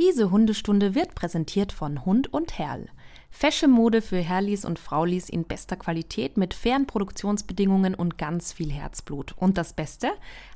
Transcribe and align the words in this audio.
Diese 0.00 0.30
Hundestunde 0.30 0.94
wird 0.94 1.14
präsentiert 1.14 1.72
von 1.72 2.06
Hund 2.06 2.32
und 2.32 2.58
Herrl. 2.58 2.88
Fashion-Mode 3.28 4.00
für 4.00 4.16
Herrlis 4.16 4.64
und 4.64 4.78
Fraulis 4.78 5.28
in 5.28 5.44
bester 5.44 5.76
Qualität 5.76 6.38
mit 6.38 6.54
fairen 6.54 6.86
Produktionsbedingungen 6.86 7.94
und 7.94 8.16
ganz 8.16 8.54
viel 8.54 8.72
Herzblut. 8.72 9.34
Und 9.36 9.58
das 9.58 9.74
Beste? 9.74 10.08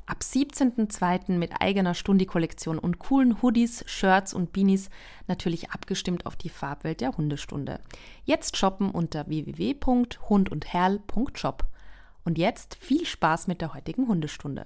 Ab 0.07 0.21
17.02. 0.23 1.33
mit 1.33 1.61
eigener 1.61 1.93
Stundi-Kollektion 1.93 2.79
und 2.79 2.97
coolen 2.97 3.43
Hoodies, 3.43 3.83
Shirts 3.85 4.33
und 4.33 4.51
Beanies, 4.51 4.89
natürlich 5.27 5.69
abgestimmt 5.69 6.25
auf 6.25 6.35
die 6.35 6.49
Farbwelt 6.49 7.01
der 7.01 7.15
Hundestunde. 7.15 7.81
Jetzt 8.23 8.57
shoppen 8.57 8.89
unter 8.89 9.27
www.hundundherrl.shop. 9.27 11.65
Und 12.23 12.39
jetzt 12.39 12.73
viel 12.73 13.05
Spaß 13.05 13.45
mit 13.45 13.61
der 13.61 13.75
heutigen 13.75 14.07
Hundestunde. 14.07 14.65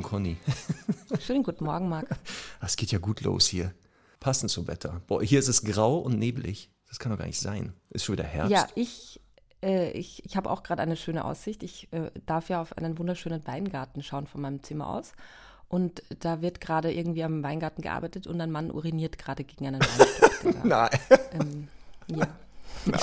Morgen, 0.00 0.02
Conny. 0.02 0.36
Schönen 1.20 1.42
guten 1.42 1.64
Morgen, 1.64 1.88
Marc. 1.88 2.08
Es 2.62 2.76
geht 2.76 2.90
ja 2.90 2.98
gut 2.98 3.20
los 3.20 3.46
hier. 3.46 3.74
Passend 4.18 4.50
zum 4.50 4.66
Wetter. 4.66 5.02
Boah, 5.06 5.22
hier 5.22 5.38
ist 5.38 5.48
es 5.48 5.62
grau 5.62 5.98
und 5.98 6.18
neblig. 6.18 6.70
Das 6.88 6.98
kann 6.98 7.12
doch 7.12 7.18
gar 7.18 7.26
nicht 7.26 7.38
sein. 7.38 7.74
Ist 7.90 8.04
schon 8.04 8.14
wieder 8.14 8.24
Herbst. 8.24 8.50
Ja, 8.50 8.66
ich, 8.74 9.20
äh, 9.62 9.90
ich, 9.90 10.24
ich 10.24 10.36
habe 10.36 10.50
auch 10.50 10.62
gerade 10.62 10.80
eine 10.80 10.96
schöne 10.96 11.24
Aussicht. 11.24 11.62
Ich 11.62 11.92
äh, 11.92 12.10
darf 12.26 12.48
ja 12.48 12.62
auf 12.62 12.76
einen 12.78 12.98
wunderschönen 12.98 13.46
Weingarten 13.46 14.02
schauen 14.02 14.26
von 14.26 14.40
meinem 14.40 14.62
Zimmer 14.62 14.88
aus. 14.88 15.12
Und 15.68 16.02
da 16.18 16.40
wird 16.40 16.60
gerade 16.60 16.92
irgendwie 16.92 17.22
am 17.22 17.42
Weingarten 17.42 17.82
gearbeitet 17.82 18.26
und 18.26 18.40
ein 18.40 18.50
Mann 18.50 18.70
uriniert 18.70 19.18
gerade 19.18 19.44
gegen 19.44 19.66
einen 19.66 19.80
Weinstock. 19.82 20.64
Nein. 20.64 20.90
Ähm, 21.32 21.68
ja. 22.08 22.26
Dir. 22.86 22.94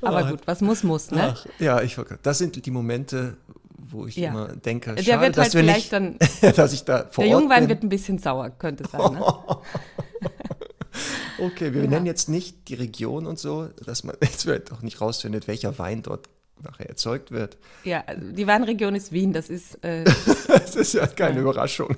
Aber 0.00 0.30
gut, 0.30 0.46
was 0.46 0.60
muss, 0.60 0.82
muss, 0.82 1.10
ne? 1.10 1.34
Ach, 1.34 1.46
ja, 1.58 1.82
ich 1.82 1.98
das 2.22 2.38
sind 2.38 2.64
die 2.64 2.70
Momente, 2.70 3.36
wo 3.78 4.06
ich 4.06 4.16
Ja. 4.16 4.30
immer 4.30 4.48
denke, 4.48 4.94
Der 4.94 5.02
schade, 5.02 5.20
wird 5.22 5.36
halt 5.36 5.46
dass 5.48 5.54
wir 5.54 5.60
vielleicht 5.60 5.92
nicht, 5.92 5.92
dann, 6.42 6.54
dass 6.56 6.72
ich 6.72 6.84
da 6.84 7.06
vor 7.10 7.24
der 7.24 7.34
Ort 7.34 7.40
Jungwein 7.42 7.60
bin. 7.60 7.68
wird 7.70 7.82
ein 7.82 7.88
bisschen 7.88 8.18
sauer, 8.18 8.50
könnte 8.50 8.84
sein, 8.88 9.12
ne? 9.12 9.24
Okay, 11.38 11.74
wir 11.74 11.82
Ja. 11.84 11.88
nennen 11.90 12.06
jetzt 12.06 12.28
nicht 12.30 12.68
die 12.68 12.74
Region 12.74 13.26
und 13.26 13.38
so, 13.38 13.68
dass 13.84 14.04
man 14.04 14.16
jetzt 14.22 14.46
wird 14.46 14.72
auch 14.72 14.80
nicht 14.82 15.00
rausfindet, 15.00 15.46
welcher 15.48 15.78
Wein 15.78 16.02
dort 16.02 16.28
nachher 16.62 16.88
erzeugt 16.88 17.30
wird. 17.30 17.58
Ja, 17.84 18.02
also 18.06 18.32
die 18.32 18.46
Weinregion 18.46 18.94
ist 18.94 19.12
Wien, 19.12 19.34
das 19.34 19.50
ist 19.50 19.84
äh, 19.84 20.04
Das 20.48 20.74
ist 20.74 20.94
ja 20.94 21.06
keine 21.06 21.36
Ja. 21.36 21.42
Überraschung. 21.42 21.94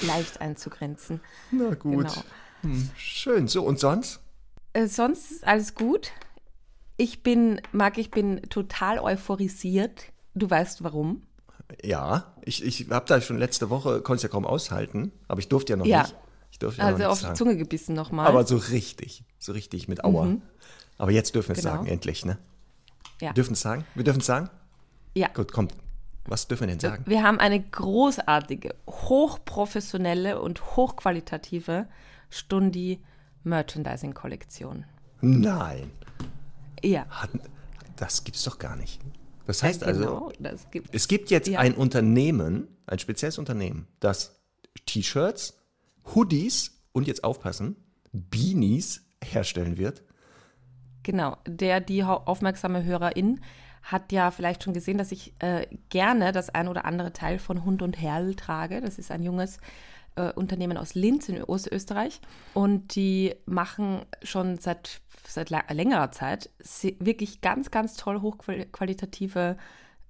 leicht 0.00 0.40
einzugrenzen. 0.40 1.20
Na 1.50 1.74
gut. 1.74 2.08
Genau. 2.08 2.24
Hm, 2.62 2.90
schön. 2.96 3.48
So, 3.48 3.62
und 3.64 3.78
sonst? 3.78 4.20
Äh, 4.72 4.86
sonst 4.86 5.30
ist 5.30 5.46
alles 5.46 5.74
gut. 5.74 6.12
Ich 6.96 7.22
bin, 7.22 7.60
Marc, 7.72 7.98
ich 7.98 8.10
bin 8.10 8.40
total 8.48 8.98
euphorisiert. 8.98 10.04
Du 10.34 10.48
weißt 10.48 10.82
warum? 10.84 11.22
Ja, 11.84 12.34
ich, 12.42 12.64
ich 12.64 12.90
habe 12.90 13.06
da 13.06 13.20
schon 13.20 13.38
letzte 13.38 13.70
Woche, 13.70 14.00
konnte 14.02 14.16
es 14.16 14.22
ja 14.24 14.28
kaum 14.28 14.44
aushalten, 14.44 15.12
aber 15.28 15.40
ich 15.40 15.48
durfte 15.48 15.72
ja 15.72 15.76
noch 15.76 15.86
Ja. 15.86 16.02
nicht. 16.02 16.16
Ich 16.50 16.58
durfte 16.58 16.80
ja 16.80 16.86
Also 16.88 17.02
noch 17.04 17.10
auf 17.10 17.22
nichts 17.22 17.34
die. 17.34 17.38
Zunge 17.38 17.56
gebissen 17.56 17.94
nochmal. 17.94 18.26
Aber 18.26 18.44
so 18.46 18.56
richtig, 18.56 19.22
so 19.38 19.52
richtig 19.52 19.86
mit 19.86 20.02
Aua. 20.04 20.36
Aber 20.98 21.10
jetzt 21.12 21.34
dürfen 21.34 21.50
wir 21.50 21.56
es 21.56 21.62
Genau. 21.62 21.76
sagen, 21.76 21.86
endlich, 21.86 22.24
ne? 22.24 22.38
Ja. 23.20 23.28
Wir 23.30 23.34
dürfen 23.34 23.52
es 23.52 23.60
sagen? 23.60 23.84
Wir 23.94 24.02
dürfen 24.04 24.20
es 24.20 24.26
sagen? 24.26 24.50
ja. 25.14 25.28
Gut, 25.28 25.52
kommt. 25.52 25.74
Was 26.26 26.46
dürfen 26.48 26.62
wir 26.62 26.68
denn 26.68 26.80
sagen? 26.80 27.04
Wir 27.06 27.22
haben 27.22 27.38
eine 27.38 27.60
großartige, 27.60 28.74
hochprofessionelle 28.88 30.40
und 30.40 30.76
hochqualitative 30.76 31.86
Stundi 32.28 33.00
Merchandising 33.42 34.12
Kollektion. 34.14 34.84
Nein, 35.20 35.90
Ja. 36.82 37.06
das 37.96 38.22
gibt's 38.24 38.42
doch 38.44 38.58
gar 38.58 38.76
nicht. 38.76 39.00
Das 39.46 39.62
heißt 39.62 39.84
also, 39.84 40.00
genau, 40.00 40.32
das 40.38 40.70
gibt 40.70 40.94
es 40.94 41.08
gibt 41.08 41.30
jetzt 41.30 41.48
Ja. 41.48 41.58
ein 41.60 41.74
Unternehmen, 41.74 42.68
ein 42.86 42.98
spezielles 42.98 43.38
Unternehmen, 43.38 43.86
das 44.00 44.40
T-Shirts, 44.86 45.58
Hoodies 46.14 46.80
und 46.92 47.06
jetzt 47.06 47.24
aufpassen, 47.24 47.76
Beanies 48.12 49.06
herstellen 49.22 49.76
wird. 49.78 50.02
Genau, 51.02 51.36
der, 51.46 51.80
die 51.80 52.04
aufmerksame 52.04 52.84
Hörerin 52.84 53.40
hat 53.82 54.12
ja 54.12 54.30
vielleicht 54.30 54.62
schon 54.64 54.74
gesehen, 54.74 54.98
dass 54.98 55.10
ich 55.12 55.32
äh, 55.40 55.66
gerne 55.88 56.32
das 56.32 56.50
ein 56.50 56.68
oder 56.68 56.84
andere 56.84 57.12
Teil 57.12 57.38
von 57.38 57.64
Hund 57.64 57.80
und 57.82 58.00
Herrl 58.00 58.34
trage. 58.34 58.80
Das 58.82 58.98
ist 58.98 59.10
ein 59.10 59.22
junges 59.22 59.58
äh, 60.16 60.32
Unternehmen 60.32 60.76
aus 60.76 60.94
Linz 60.94 61.28
in 61.28 61.42
Ostösterreich 61.42 62.20
und 62.52 62.94
die 62.94 63.34
machen 63.46 64.02
schon 64.22 64.58
seit, 64.58 65.00
seit 65.26 65.50
längerer 65.50 66.10
Zeit 66.12 66.50
wirklich 66.98 67.40
ganz, 67.40 67.70
ganz 67.70 67.94
toll 67.94 68.20
hochqualitative 68.20 69.56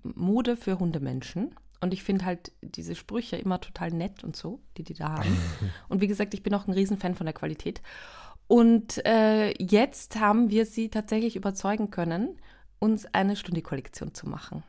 Mode 0.02 0.56
für 0.56 0.78
Hundemenschen. 0.78 1.54
Und 1.80 1.94
ich 1.94 2.02
finde 2.02 2.24
halt 2.26 2.52
diese 2.60 2.94
Sprüche 2.94 3.36
immer 3.36 3.60
total 3.60 3.90
nett 3.90 4.22
und 4.22 4.36
so, 4.36 4.60
die 4.76 4.82
die 4.82 4.94
da 4.94 5.12
haben. 5.12 5.36
Und 5.88 6.02
wie 6.02 6.08
gesagt, 6.08 6.34
ich 6.34 6.42
bin 6.42 6.54
auch 6.54 6.66
ein 6.66 6.72
Riesenfan 6.74 7.14
von 7.14 7.24
der 7.24 7.32
Qualität. 7.32 7.80
Und 8.46 9.04
äh, 9.06 9.52
jetzt 9.62 10.18
haben 10.20 10.50
wir 10.50 10.66
sie 10.66 10.90
tatsächlich 10.90 11.36
überzeugen 11.36 11.90
können, 11.90 12.36
uns 12.80 13.06
eine 13.06 13.34
Stundi-Kollektion 13.36 14.12
zu 14.12 14.28
machen. 14.28 14.62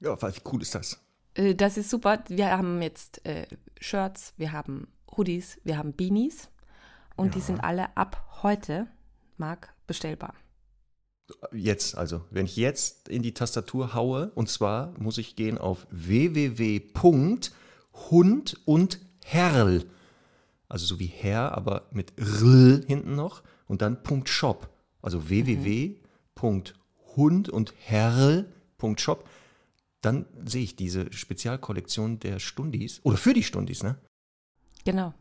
Ja, 0.00 0.20
wie 0.20 0.40
cool 0.52 0.62
ist 0.62 0.74
das? 0.74 1.00
Äh, 1.34 1.54
das 1.54 1.76
ist 1.76 1.90
super. 1.90 2.24
Wir 2.28 2.50
haben 2.50 2.82
jetzt 2.82 3.24
äh, 3.26 3.46
Shirts, 3.80 4.34
wir 4.36 4.50
haben 4.52 4.88
Hoodies, 5.16 5.60
wir 5.64 5.76
haben 5.78 5.92
Beanies. 5.92 6.48
Und 7.16 7.34
die 7.34 7.40
Ja. 7.40 7.44
sind 7.44 7.60
alle 7.60 7.96
ab 7.96 8.26
heute, 8.42 8.86
Marc, 9.40 9.74
bestellbar. 9.88 10.34
Jetzt, 11.52 11.96
also, 11.96 12.24
wenn 12.30 12.46
ich 12.46 12.56
jetzt 12.56 13.08
in 13.08 13.22
die 13.22 13.34
Tastatur 13.34 13.94
haue, 13.94 14.30
und 14.34 14.48
zwar 14.48 14.92
muss 14.98 15.18
ich 15.18 15.34
gehen 15.36 15.58
auf 15.58 15.86
www.hund 15.90 17.52
und 18.64 19.00
Herrl. 19.24 19.84
Also 20.68 20.86
so 20.86 21.00
wie 21.00 21.06
Herr, 21.06 21.56
aber 21.56 21.88
mit 21.90 22.12
Rl 22.18 22.84
hinten 22.86 23.16
noch 23.16 23.42
und 23.66 23.82
dann 23.82 24.02
Punkt 24.02 24.28
.shop. 24.28 24.68
Also 25.02 25.28
www.hund 25.28 26.74
und 27.48 27.74
Herrl.shop. 27.78 29.28
Dann 30.00 30.26
sehe 30.44 30.62
ich 30.62 30.76
diese 30.76 31.12
Spezialkollektion 31.12 32.20
der 32.20 32.38
Stundis 32.38 33.00
oder 33.02 33.16
für 33.16 33.34
die 33.34 33.42
Stundis, 33.42 33.82
ne? 33.82 33.98
Genau. 34.84 35.12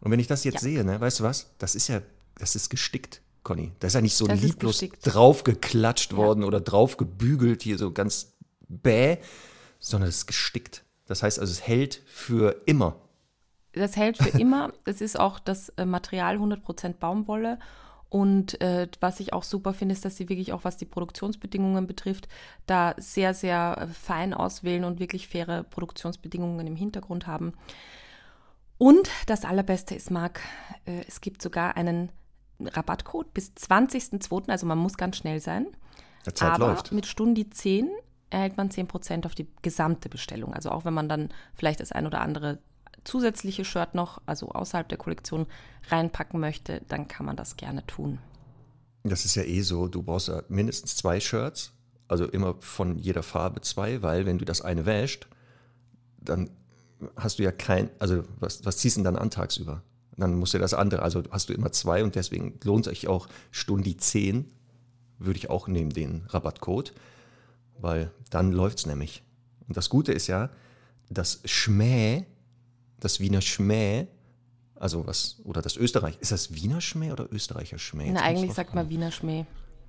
Und 0.00 0.10
wenn 0.10 0.20
ich 0.20 0.26
das 0.26 0.44
jetzt 0.44 0.54
Ja. 0.56 0.60
sehe, 0.60 0.84
ne, 0.84 1.00
weißt 1.00 1.20
du 1.20 1.24
was? 1.24 1.54
Das 1.58 1.74
ist 1.74 1.88
ja, 1.88 2.02
das 2.38 2.54
ist 2.54 2.68
gestickt, 2.68 3.22
Conny. 3.46 3.70
Das 3.78 3.90
ist 3.90 3.94
ja 3.94 4.00
nicht 4.00 4.16
so 4.16 4.26
Das 4.26 4.40
lieblos 4.40 4.84
draufgeklatscht 5.02 6.10
Ja. 6.10 6.18
worden 6.18 6.42
oder 6.42 6.60
draufgebügelt, 6.60 7.62
hier 7.62 7.78
so 7.78 7.92
ganz 7.92 8.34
bäh, 8.68 9.18
sondern 9.78 10.08
es 10.08 10.16
ist 10.16 10.26
gestickt. 10.26 10.84
Das 11.06 11.22
heißt 11.22 11.38
also, 11.38 11.52
es 11.52 11.64
hält 11.64 12.02
für 12.06 12.62
immer. 12.66 12.96
Das 13.72 13.94
hält 13.94 14.18
für 14.18 14.36
immer. 14.36 14.72
Es 14.84 15.00
ist 15.00 15.18
auch 15.20 15.38
das 15.38 15.68
äh, 15.76 15.84
Material 15.84 16.38
100% 16.38 16.94
Baumwolle. 16.94 17.60
Und 18.08 18.60
äh, 18.60 18.88
was 19.00 19.20
ich 19.20 19.32
auch 19.32 19.44
super 19.44 19.74
finde, 19.74 19.92
ist, 19.92 20.04
dass 20.04 20.16
sie 20.16 20.28
wirklich 20.28 20.52
auch, 20.52 20.64
was 20.64 20.76
die 20.76 20.84
Produktionsbedingungen 20.84 21.86
betrifft, 21.86 22.26
da 22.66 22.94
sehr, 22.98 23.32
sehr 23.32 23.76
äh, 23.80 23.86
fein 23.86 24.34
auswählen 24.34 24.84
und 24.84 24.98
wirklich 24.98 25.28
faire 25.28 25.62
Produktionsbedingungen 25.62 26.66
im 26.66 26.74
Hintergrund 26.74 27.28
haben. 27.28 27.52
Und 28.76 29.08
das 29.26 29.44
Allerbeste 29.44 29.94
ist, 29.94 30.10
Marc, 30.10 30.40
äh, 30.84 31.04
es 31.06 31.20
gibt 31.20 31.42
sogar 31.42 31.76
einen 31.76 32.10
Rabattcode 32.60 33.32
bis 33.34 33.52
20.02., 33.52 34.48
also 34.48 34.66
man 34.66 34.78
muss 34.78 34.96
ganz 34.96 35.16
schnell 35.16 35.40
sein. 35.40 35.66
Der 36.24 36.34
Zeit 36.34 36.52
Aber 36.52 36.68
läuft. 36.68 36.92
mit 36.92 37.06
Stundi 37.06 37.48
10 37.48 37.90
erhält 38.30 38.56
man 38.56 38.70
10% 38.70 39.26
auf 39.26 39.34
die 39.34 39.46
gesamte 39.62 40.08
Bestellung. 40.08 40.52
Also 40.52 40.70
auch 40.70 40.84
wenn 40.84 40.94
man 40.94 41.08
dann 41.08 41.28
vielleicht 41.54 41.80
das 41.80 41.92
ein 41.92 42.06
oder 42.06 42.20
andere 42.20 42.58
zusätzliche 43.04 43.64
Shirt 43.64 43.94
noch, 43.94 44.20
also 44.26 44.48
außerhalb 44.48 44.88
der 44.88 44.98
Kollektion, 44.98 45.46
reinpacken 45.88 46.40
möchte, 46.40 46.82
dann 46.88 47.06
kann 47.06 47.24
man 47.24 47.36
das 47.36 47.56
gerne 47.56 47.86
tun. 47.86 48.18
Das 49.04 49.24
ist 49.24 49.36
ja 49.36 49.44
eh 49.44 49.60
so, 49.60 49.86
du 49.86 50.02
brauchst 50.02 50.28
ja 50.28 50.42
mindestens 50.48 50.96
zwei 50.96 51.20
Shirts, 51.20 51.72
also 52.08 52.26
immer 52.26 52.56
von 52.60 52.98
jeder 52.98 53.22
Farbe 53.22 53.60
zwei, 53.60 54.02
weil 54.02 54.26
wenn 54.26 54.38
du 54.38 54.44
das 54.44 54.60
eine 54.60 54.86
wäscht, 54.86 55.28
dann 56.18 56.50
hast 57.16 57.38
du 57.38 57.44
ja 57.44 57.52
kein, 57.52 57.90
also 58.00 58.24
was, 58.40 58.64
was 58.64 58.78
ziehst 58.78 58.96
du 58.96 59.02
denn 59.02 59.14
dann 59.14 59.22
an 59.22 59.30
tagsüber? 59.30 59.82
Dann 60.16 60.34
musst 60.34 60.54
du 60.54 60.58
das 60.58 60.72
andere, 60.74 61.02
also 61.02 61.22
hast 61.30 61.48
du 61.48 61.52
immer 61.52 61.72
zwei 61.72 62.02
und 62.02 62.14
deswegen 62.14 62.58
lohnt 62.64 62.86
sich 62.86 63.06
auch 63.08 63.28
Stundi 63.50 63.96
10, 63.96 64.46
würde 65.18 65.38
ich 65.38 65.50
auch 65.50 65.68
nehmen, 65.68 65.90
den 65.90 66.24
Rabattcode, 66.28 66.94
weil 67.78 68.10
dann 68.30 68.52
läuft 68.52 68.78
es 68.78 68.86
nämlich. 68.86 69.22
Und 69.68 69.76
das 69.76 69.90
Gute 69.90 70.12
ist 70.12 70.26
ja, 70.26 70.50
das 71.10 71.40
Schmäh, 71.44 72.24
das 72.98 73.20
Wiener 73.20 73.40
Schmäh, 73.42 74.06
Also 74.78 75.06
was, 75.06 75.36
oder 75.44 75.62
das 75.62 75.76
Österreich. 75.76 76.18
Ist 76.20 76.32
das 76.32 76.54
Wiener 76.54 76.80
Schmäh 76.80 77.12
oder 77.12 77.30
Österreicher 77.32 77.78
Schmäh? 77.78 78.10
Na, 78.10 78.20
eigentlich 78.22 78.52
sagt 78.52 78.74
man 78.74 78.88
Wiener 78.90 79.10
Schmäh. 79.10 79.46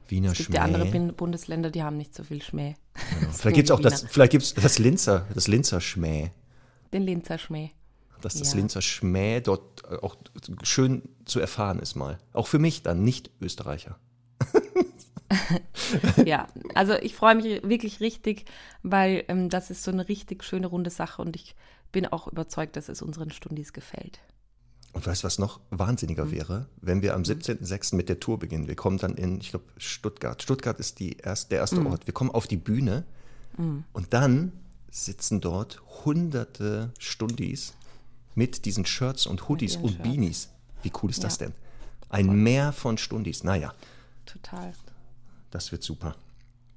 Wiener 0.08 0.32
Es 0.32 0.38
gibt 0.38 0.48
Schmäh. 0.48 0.56
ja 0.58 0.64
andere 0.64 1.12
Bundesländer, 1.14 1.70
die 1.72 1.84
haben 1.84 1.98
nicht 1.98 2.16
so 2.16 2.24
viel 2.24 2.42
Schmäh. 2.42 2.76
Genau. 3.20 3.32
Vielleicht 3.34 3.56
gibt 3.56 3.68
es 3.70 3.72
auch 3.72 3.82
das, 3.82 4.06
vielleicht 4.10 4.32
gibt's 4.32 4.54
das 4.54 4.80
Linzer, 4.80 5.26
das 5.34 5.48
Linzer 5.48 5.82
Schmäh. 5.82 6.32
Den 6.94 7.04
Linzer 7.04 7.38
Schmäh. 7.38 7.72
Dass 8.22 8.36
das 8.36 8.52
Ja. 8.54 8.58
Linzer 8.60 8.82
Schmäh 8.82 9.42
dort 9.42 9.84
äh, 9.90 9.96
auch 9.98 10.16
schön 10.64 11.04
zu 11.26 11.40
erfahren 11.40 11.80
ist 11.80 11.96
mal. 11.96 12.18
Auch 12.34 12.48
für 12.48 12.60
mich 12.60 12.82
dann, 12.84 13.04
nicht 13.04 13.30
Österreicher. 13.42 13.98
Ja, 16.26 16.48
also 16.74 16.94
ich 16.94 17.16
freue 17.16 17.36
mich 17.36 17.46
wirklich 17.64 18.00
richtig, 18.00 18.46
weil 18.84 19.24
ähm, 19.28 19.50
das 19.50 19.70
ist 19.70 19.84
so 19.84 19.92
eine 19.92 20.08
richtig 20.08 20.44
schöne 20.44 20.68
runde 20.68 20.90
Sache 20.90 21.22
und 21.22 21.36
ich 21.36 21.56
bin 21.92 22.06
auch 22.06 22.28
überzeugt, 22.28 22.76
dass 22.76 22.90
es 22.90 23.02
unseren 23.02 23.32
Stundis 23.32 23.74
gefällt. 23.74 24.20
Und 24.94 25.06
weißt 25.06 25.24
du, 25.24 25.26
was 25.28 25.38
noch 25.38 25.60
wahnsinniger 25.70 26.26
Mhm. 26.26 26.32
wäre? 26.32 26.66
Wenn 26.82 27.02
wir 27.02 27.14
am 27.14 27.24
17.06. 27.24 27.96
mit 27.96 28.10
der 28.10 28.20
Tour 28.20 28.40
beginnen. 28.40 28.68
Wir 28.68 28.76
kommen 28.76 28.98
dann 28.98 29.16
in, 29.16 29.40
ich 29.42 29.50
glaube, 29.50 29.66
Stuttgart. 29.78 30.42
Stuttgart 30.42 30.80
ist 30.80 31.00
die 31.00 31.18
erst, 31.18 31.52
der 31.52 31.60
Mhm. 31.60 31.62
erste 31.64 31.86
Ort. 31.86 32.08
Wir 32.08 32.14
kommen 32.14 32.32
auf 32.32 32.48
die 32.48 32.58
Bühne 32.58 33.06
und 33.94 34.14
dann 34.14 34.52
sitzen 34.92 35.42
dort 35.42 35.82
hunderte 36.06 36.92
Stundis 37.00 37.74
mit 38.38 38.66
diesen 38.66 38.86
Shirts 38.86 39.26
und 39.26 39.50
Hoodies 39.50 39.76
und 39.78 39.90
Shirts. 39.90 40.04
Beanies. 40.04 40.50
Wie 40.84 40.92
cool 41.02 41.10
ist 41.10 41.24
das 41.24 41.40
Ja. 41.40 41.48
denn? 41.48 41.56
Ein 42.10 42.28
Meer 42.44 42.72
von 42.72 42.98
Stundis. 42.98 43.44
Naja, 43.44 43.74
Total. 44.26 44.72
das 45.52 45.72
wird 45.72 45.84
super. 45.84 46.16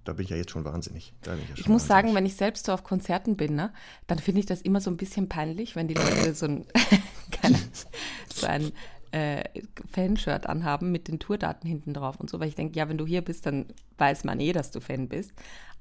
Da 0.04 0.14
bin 0.14 0.24
ich 0.24 0.30
ja 0.30 0.36
jetzt 0.38 0.50
schon 0.50 0.64
wahnsinnig. 0.64 1.12
Ja 1.26 1.34
Ich 1.54 1.62
schon 1.64 1.72
muss 1.72 1.86
sagen, 1.86 2.08
wahnsinnig. 2.08 2.14
wenn 2.16 2.26
ich 2.26 2.36
selbst 2.36 2.64
so 2.66 2.72
auf 2.72 2.82
Konzerten 2.82 3.36
bin, 3.36 3.54
ne, 3.54 3.72
dann 4.06 4.18
finde 4.18 4.40
ich 4.40 4.46
das 4.46 4.62
immer 4.62 4.80
so 4.80 4.90
ein 4.90 4.96
bisschen 4.96 5.28
peinlich, 5.28 5.76
wenn 5.76 5.86
die 5.86 5.94
Leute 5.94 6.34
so 6.34 6.46
ein, 6.46 6.64
so 8.34 8.46
ein 8.46 8.72
äh, 9.12 9.44
Fanshirt 9.92 10.46
anhaben 10.46 10.90
mit 10.92 11.08
den 11.08 11.18
Tourdaten 11.18 11.68
hinten 11.68 11.92
drauf 11.94 12.18
und 12.18 12.30
so, 12.30 12.40
weil 12.40 12.48
ich 12.48 12.54
denke, 12.54 12.78
ja, 12.78 12.88
wenn 12.88 12.96
du 12.98 13.06
hier 13.06 13.22
bist, 13.22 13.44
dann 13.46 13.66
weiß 13.98 14.24
man 14.24 14.40
eh, 14.40 14.52
dass 14.52 14.70
du 14.70 14.80
Fan 14.80 15.08
bist. 15.08 15.32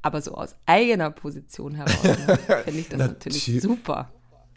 Aber 0.02 0.22
so 0.22 0.34
aus 0.36 0.56
eigener 0.66 1.10
Position 1.12 1.76
heraus 1.76 2.04
ne, 2.04 2.38
finde 2.66 2.80
ich 2.80 2.90
das 2.90 3.00
natürlich 3.00 3.48
Natür- 3.48 3.62
super. 3.62 4.12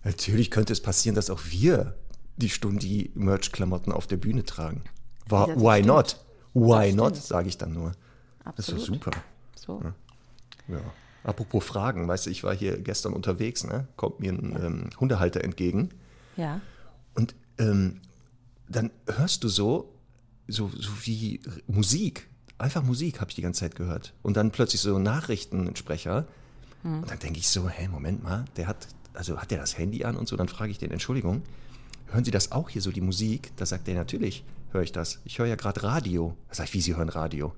Natürlich 0.04 0.50
könnte 0.50 0.72
es 0.72 0.81
passieren, 0.82 1.14
dass 1.14 1.31
auch 1.31 1.40
wir 1.50 1.94
die 2.37 2.49
Stundi-Merch-Klamotten 2.49 3.93
auf 3.93 4.06
der 4.06 4.16
Bühne 4.16 4.44
tragen. 4.44 4.82
Wa- 5.26 5.49
Ja, 5.49 5.56
why 5.56 5.75
stimmt. 5.82 5.87
not? 5.87 6.16
Why 6.54 6.93
not, 6.93 7.16
sage 7.16 7.49
ich 7.49 7.56
dann 7.58 7.72
nur. 7.72 7.93
Das 8.56 8.69
ist 8.69 8.75
Absolut. 8.75 8.81
doch 8.81 8.87
super. 8.94 9.10
So. 9.54 9.82
Ja. 10.69 10.81
Apropos 11.25 11.64
Fragen, 11.64 12.08
weißt 12.08 12.26
du, 12.26 12.31
ich 12.31 12.43
war 12.43 12.54
hier 12.54 12.81
gestern 12.81 13.12
unterwegs, 13.12 13.62
ne? 13.64 13.87
kommt 13.96 14.19
mir 14.20 14.32
ein 14.32 14.56
ähm, 14.60 14.90
Hundehalter 14.99 15.43
entgegen 15.44 15.90
Ja. 16.37 16.60
und 17.14 17.34
ähm, 17.58 18.00
dann 18.69 18.90
hörst 19.06 19.44
du 19.44 19.48
so, 19.48 19.94
so, 20.48 20.69
so 20.69 20.90
wie 21.05 21.40
Musik, 21.69 22.28
einfach 22.58 22.82
Musik 22.82 23.20
habe 23.20 23.31
ich 23.31 23.37
die 23.37 23.43
ganze 23.43 23.60
Zeit 23.60 23.76
gehört. 23.76 24.14
Und 24.22 24.37
dann 24.37 24.50
plötzlich 24.50 24.81
so 24.81 24.98
Nachrichtensprecher. 24.98 26.26
Und 26.82 27.08
dann 27.08 27.19
denke 27.20 27.38
ich 27.38 27.48
so, 27.48 27.69
hä, 27.69 27.87
Moment 27.87 28.25
mal, 28.25 28.44
der 28.56 28.66
hat, 28.66 28.88
also 29.14 29.38
hat 29.38 29.50
der 29.50 29.59
das 29.59 29.76
Handy 29.79 30.05
an 30.05 30.17
und 30.17 30.29
so, 30.29 30.37
dann 30.37 30.49
frage 30.49 30.70
ich 30.70 30.79
den, 30.79 30.91
Entschuldigung, 30.91 31.43
hören 32.11 32.25
Sie 32.25 32.31
das 32.31 32.53
auch 32.53 32.69
hier 32.69 32.82
so, 32.82 32.91
die 32.91 33.00
Musik? 33.00 33.53
Da 33.56 33.67
sagt 33.67 33.88
er, 33.88 33.94
natürlich 33.94 34.44
höre 34.73 34.82
ich 34.82 34.93
das. 34.93 35.20
Ich 35.25 35.38
höre 35.38 35.47
ja 35.47 35.56
gerade 35.56 35.82
Radio. 35.82 36.37
Da 36.49 36.55
sage 36.56 36.69
ich, 36.69 36.75
wie 36.75 36.81
Sie 36.81 36.97
hören 36.97 37.09
Radio? 37.09 37.53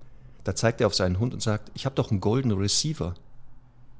Da 0.44 0.54
zeigt 0.54 0.80
er 0.80 0.86
auf 0.88 0.94
seinen 0.94 1.18
Hund 1.18 1.32
und 1.34 1.40
sagt, 1.42 1.70
ich 1.74 1.86
habe 1.86 1.94
doch 1.94 2.10
einen 2.10 2.20
Golden 2.20 2.52
Receiver. 2.52 3.14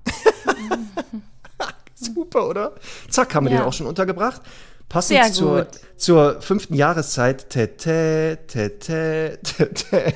Super, 1.95 2.49
oder? 2.49 2.75
Zack, 3.09 3.35
haben 3.35 3.47
wir 3.47 3.53
Ja. 3.53 3.61
den 3.61 3.67
auch 3.67 3.73
schon 3.73 3.87
untergebracht. 3.87 4.43
Passend 4.89 5.17
Sehr 5.23 5.33
zur, 5.33 5.65
gut. 5.65 5.81
zur 5.97 6.41
fünften 6.43 6.75
Jahreszeit. 6.75 7.49
Tete, 7.49 8.39
tete, 8.47 9.39
tete. 9.43 10.13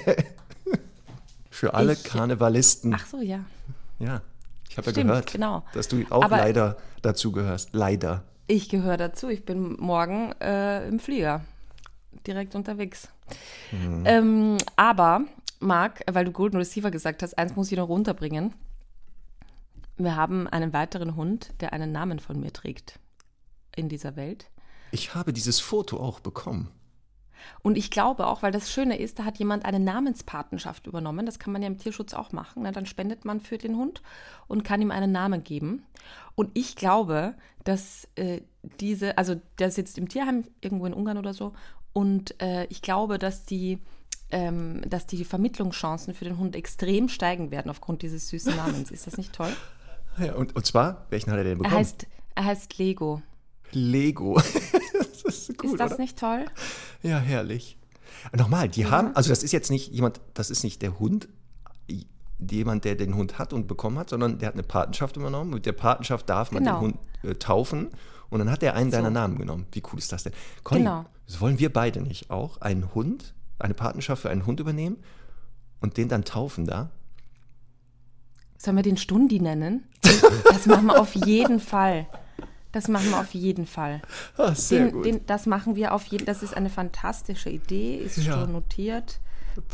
Für 1.51 1.75
alle 1.75 1.95
Ich- 1.95 2.05
Karnevalisten. 2.05 2.95
Ach 2.95 3.07
so, 3.07 3.21
ja. 3.21 3.41
Ja, 3.99 4.21
habe 4.79 4.91
ja 4.91 5.03
gehört, 5.03 5.33
genau. 5.33 5.65
dass 5.75 5.89
du 5.89 6.05
auch 6.11 6.23
Aber- 6.25 6.39
leider 6.39 6.77
dazu 7.03 7.33
gehörst. 7.33 7.71
Leider. 7.73 8.25
Ich 8.47 8.69
gehöre 8.69 8.97
dazu. 8.97 9.29
Ich 9.29 9.45
bin 9.45 9.77
morgen 9.79 10.33
äh, 10.41 10.89
im 10.89 10.99
Flieger. 10.99 11.45
Direkt 12.27 12.55
unterwegs. 12.55 13.09
Mhm. 13.73 14.03
Ähm, 14.07 14.59
aber, 14.77 15.23
Marc, 15.61 16.03
weil 16.11 16.25
du 16.25 16.33
Golden 16.33 16.57
Receiver 16.57 16.91
gesagt 16.91 17.23
hast, 17.23 17.37
eins 17.37 17.55
muss 17.57 17.71
ich 17.71 17.77
noch 17.79 17.89
runterbringen. 17.89 18.55
Wir 19.97 20.17
haben 20.17 20.47
einen 20.47 20.73
weiteren 20.73 21.17
Hund, 21.17 21.51
der 21.61 21.73
einen 21.73 21.93
Namen 21.93 22.21
von 22.21 22.39
mir 22.41 22.53
trägt 22.53 22.99
in 23.77 23.89
dieser 23.89 24.17
Welt. 24.17 24.47
Ich 24.93 25.15
habe 25.15 25.33
dieses 25.33 25.61
Foto 25.61 25.99
auch 25.99 26.21
bekommen. 26.21 26.71
Und 27.63 27.77
ich 27.79 27.91
glaube 27.91 28.27
auch, 28.27 28.43
weil 28.43 28.53
das 28.53 28.71
Schöne 28.71 28.99
ist, 28.99 29.19
da 29.19 29.25
hat 29.25 29.39
jemand 29.39 29.65
eine 29.65 29.81
Namenspatenschaft 29.81 30.87
übernommen. 30.87 31.27
Das 31.27 31.39
kann 31.39 31.53
man 31.53 31.63
ja 31.63 31.69
im 31.69 31.79
Tierschutz 31.79 32.15
auch 32.15 32.33
machen. 32.33 32.63
Ne? 32.63 32.73
Dann 32.73 32.87
spendet 32.87 33.25
man 33.25 33.41
für 33.41 33.59
den 33.59 33.77
Hund 33.77 34.03
und 34.47 34.65
kann 34.65 34.83
ihm 34.83 34.91
einen 34.91 35.13
Namen 35.13 35.45
geben. 35.45 35.85
Und 36.35 36.51
ich 36.55 36.77
glaube, 36.77 37.35
dass 37.65 38.09
äh, 38.15 38.41
diese, 38.81 39.19
also 39.19 39.37
der 39.59 39.71
sitzt 39.71 39.99
im 39.99 40.09
Tierheim 40.09 40.45
irgendwo 40.61 40.87
in 40.87 40.95
Ungarn 40.95 41.19
oder 41.19 41.35
so. 41.35 41.53
Und 41.93 42.41
äh, 42.41 42.65
ich 42.67 42.83
glaube, 42.83 43.19
dass 43.19 43.45
die, 43.45 43.79
ähm, 44.31 44.83
dass 44.89 45.07
die 45.07 45.25
Vermittlungschancen 45.25 46.15
für 46.15 46.25
den 46.25 46.39
Hund 46.39 46.55
extrem 46.57 47.09
steigen 47.09 47.51
werden 47.51 47.71
aufgrund 47.71 48.03
dieses 48.03 48.29
süßen 48.29 48.55
Namens. 48.57 48.91
Ist 48.91 49.07
das 49.07 49.17
nicht 49.17 49.33
toll? 49.33 49.53
Ja, 50.19 50.35
und, 50.35 50.55
und 50.57 50.67
zwar, 50.67 51.07
welchen 51.11 51.31
hat 51.31 51.39
er 51.39 51.45
denn 51.45 51.53
Er 51.55 51.59
bekommen? 51.59 51.77
heißt, 51.77 52.07
er 52.35 52.45
heißt 52.45 52.79
Lego. 52.79 53.23
Lego. 53.73 54.41
ist 55.29 55.59
gut, 55.59 55.73
ist 55.73 55.81
das 55.81 55.93
oder? 55.93 56.01
nicht 56.01 56.19
toll? 56.19 56.45
Ja, 57.03 57.19
herrlich. 57.19 57.79
Nochmal, 58.37 58.69
die 58.69 58.87
haben, 58.87 59.15
also 59.15 59.31
das 59.31 59.43
ist 59.43 59.53
jetzt 59.53 59.71
nicht 59.71 59.93
jemand, 59.93 60.21
das 60.35 60.51
ist 60.51 60.65
nicht 60.65 60.83
der 60.83 60.99
Hund, 60.99 61.29
jemand, 62.41 62.85
der 62.85 62.95
den 62.95 63.15
Hund 63.17 63.39
hat 63.39 63.53
und 63.53 63.67
bekommen 63.67 63.99
hat, 63.99 64.11
sondern 64.11 64.39
der 64.39 64.49
hat 64.49 64.55
eine 64.55 64.63
Patenschaft 64.63 65.17
übernommen. 65.17 65.51
Mit 65.51 65.67
der 65.67 65.73
Patenschaft 65.73 66.29
darf 66.29 66.53
man 66.53 66.63
Genau. 66.65 66.77
den 66.77 66.81
Hund 66.83 66.99
äh, 67.25 67.35
taufen 67.35 67.89
und 68.31 68.39
dann 68.39 68.51
hat 68.51 68.63
er 68.63 68.75
einen 68.75 68.91
deiner 68.91 69.11
Namen 69.11 69.39
genommen. 69.39 69.67
Wie 69.73 69.83
cool 69.93 69.99
ist 69.99 70.13
das 70.13 70.23
denn? 70.23 70.33
Conny, 70.63 70.81
Genau. 70.83 71.05
das 71.27 71.41
wollen 71.41 71.59
wir 71.59 71.73
beide 71.73 72.01
nicht 72.01 72.31
auch 72.31 72.61
einen 72.61 72.95
Hund, 72.95 73.35
eine 73.59 73.75
Patenschaft 73.75 74.23
für 74.23 74.31
einen 74.31 74.47
Hund 74.47 74.61
übernehmen 74.61 74.99
und 75.81 75.97
den 75.97 76.09
dann 76.09 76.25
taufen 76.25 76.65
da? 76.67 76.91
Sollen 78.57 78.77
wir 78.77 78.83
den 78.83 78.97
Stundi 78.97 79.41
nennen? 79.41 79.85
Das 80.45 80.67
machen 80.67 80.87
wir 80.87 81.01
auf 81.01 81.15
jeden 81.15 81.59
Fall. 81.61 82.07
Das 82.73 82.89
machen 82.89 83.09
wir 83.11 83.19
auf 83.21 83.33
jeden 83.35 83.67
Fall. 83.67 84.03
Ah, 84.37 84.55
sehr 84.55 84.85
Den, 84.87 84.93
gut. 84.93 85.05
den, 85.07 85.27
das 85.27 85.47
machen 85.47 85.75
wir 85.77 85.93
auf 85.95 86.05
jeden 86.07 86.27
Das 86.27 86.43
ist 86.43 86.55
eine 86.57 86.69
fantastische 86.71 87.49
Idee, 87.51 87.97
ist 87.97 88.19
Ja. 88.19 88.35
schon 88.41 88.53
notiert. 88.53 89.21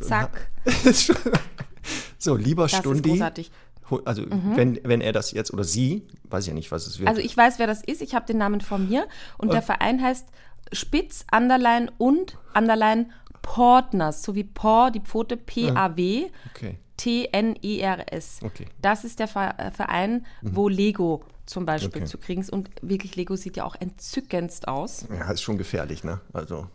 Zack, 0.00 0.48
so, 2.18 2.36
lieber 2.36 2.62
das 2.64 2.72
ist 2.74 2.78
Stundi, 2.80 3.10
großartig. 3.10 3.50
Hu- 3.90 4.00
also 4.06 4.24
wenn, 4.54 4.80
wenn 4.84 5.00
er 5.02 5.12
das 5.12 5.32
jetzt 5.32 5.52
oder 5.52 5.64
sie, 5.64 6.06
weiß 6.30 6.44
ich 6.44 6.48
ja 6.48 6.54
nicht, 6.54 6.72
was 6.72 6.86
es 6.86 6.98
wird. 6.98 7.08
Also 7.08 7.20
ich 7.20 7.36
weiß, 7.36 7.58
wer 7.58 7.66
das 7.66 7.82
ist. 7.82 8.00
Ich 8.00 8.14
habe 8.14 8.24
den 8.26 8.38
Namen 8.38 8.60
von 8.62 8.88
mir. 8.88 9.06
Und 9.36 9.52
der 9.52 9.60
Verein 9.60 10.00
heißt 10.00 10.26
Spitz, 10.72 11.26
Underline 11.36 11.92
und 11.98 12.38
Underline 12.56 13.10
Portners. 13.42 14.22
So 14.22 14.34
wie 14.34 14.44
Por, 14.44 14.90
die 14.90 15.00
Pfote, 15.00 15.36
P-A-W. 15.36 16.30
okay. 16.54 16.78
T-N-E-R-S. 16.96 18.38
Okay. 18.42 18.66
Das 18.80 19.04
ist 19.04 19.18
der 19.18 19.26
äh, 19.58 19.70
Verein, 19.70 20.24
wo 20.42 20.68
Lego 20.68 21.22
zum 21.46 21.66
Beispiel 21.66 22.02
Okay. 22.02 22.10
zu 22.10 22.18
kriegen. 22.18 22.46
Und 22.48 22.70
wirklich, 22.82 23.16
Lego 23.16 23.36
sieht 23.36 23.56
ja 23.56 23.64
auch 23.64 23.74
entzückendst 23.74 24.68
aus. 24.68 25.06
Ja, 25.10 25.30
ist 25.30 25.42
schon 25.42 25.58
gefährlich, 25.58 26.04
ne? 26.04 26.20
Also, 26.32 26.68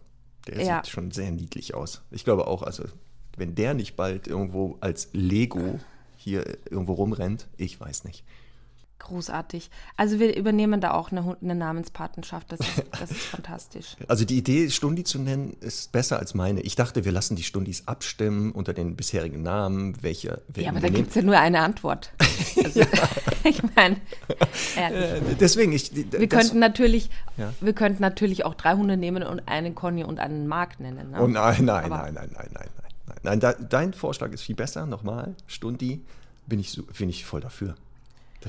der 0.48 0.62
Ja. 0.64 0.82
sieht 0.84 0.92
schon 0.92 1.12
sehr 1.12 1.32
niedlich 1.32 1.74
aus. 1.74 2.02
Ich 2.12 2.24
glaube 2.24 2.48
auch, 2.48 2.64
also, 2.64 2.84
wenn 3.38 3.56
der 3.56 3.74
nicht 3.74 3.96
bald 3.96 4.28
irgendwo 4.28 4.78
als 4.82 5.10
Lego 5.14 5.80
hier 6.18 6.46
irgendwo 6.70 6.94
rumrennt, 6.94 7.48
ich 7.58 7.80
weiß 7.80 8.04
nicht. 8.04 8.24
Großartig. 9.00 9.70
Also 9.98 10.20
wir 10.20 10.36
übernehmen 10.36 10.82
da 10.82 10.92
auch 10.92 11.12
eine, 11.12 11.38
eine 11.42 11.56
Namenspatenschaft. 11.56 12.52
Das 12.52 12.60
ist, 12.60 12.84
das 13.00 13.12
ist 13.12 13.22
fantastisch. 13.22 13.96
Also 14.08 14.26
die 14.26 14.38
Idee, 14.38 14.70
Stundi 14.70 15.04
zu 15.04 15.20
nennen, 15.20 15.56
ist 15.62 15.92
besser 15.92 16.20
als 16.20 16.34
meine. 16.34 16.62
Ich 16.62 16.76
dachte, 16.76 17.06
wir 17.06 17.12
lassen 17.12 17.36
die 17.36 17.44
Stundis 17.44 17.88
abstimmen 17.88 18.52
unter 18.52 18.74
den 18.74 18.96
bisherigen 18.96 19.42
Namen, 19.42 19.96
welche, 20.04 20.42
welchen 20.50 20.66
Ja, 20.66 20.70
aber 20.72 20.82
wir 20.84 20.90
da 20.92 20.96
gibt 20.96 21.10
es 21.10 21.16
ja 21.16 21.22
nur 21.22 21.38
eine 21.40 21.62
Antwort. 21.62 22.12
Also, 22.62 22.82
ich 23.46 23.62
meine, 23.76 23.96
ehrlich. 24.76 25.32
Äh, 25.32 25.36
Deswegen, 25.40 25.72
ich, 25.72 25.96
Wir 25.96 26.28
das- 26.28 26.40
könnten, 26.42 26.60
natürlich, 26.60 27.10
Ja. 27.38 27.54
wir 27.62 27.72
könnten 27.74 28.02
natürlich 28.02 28.44
auch 28.44 28.54
drei 28.56 28.74
Hunde 28.74 28.98
nehmen 28.98 29.24
und 29.24 29.48
einen 29.48 29.76
Conny 29.76 30.04
und 30.04 30.20
einen 30.20 30.46
Mark 30.48 30.80
nennen. 30.80 31.12
Ne? 31.12 31.22
Oh 31.22 31.28
nein, 31.28 31.64
nein, 31.64 31.86
Aber- 31.86 32.04
nein, 32.12 32.14
nein, 32.16 32.30
nein, 32.34 32.50
nein, 32.54 32.70
nein. 32.76 32.90
Nein, 33.08 33.18
nein 33.24 33.40
da, 33.40 33.54
dein 33.54 33.94
Vorschlag 33.94 34.32
ist 34.34 34.42
viel 34.42 34.56
besser. 34.56 34.86
Nochmal, 34.86 35.36
Stundi, 35.48 36.02
bin 36.48 36.60
ich, 36.60 36.82
bin 36.98 37.10
ich 37.10 37.24
voll 37.24 37.40
dafür. 37.42 37.76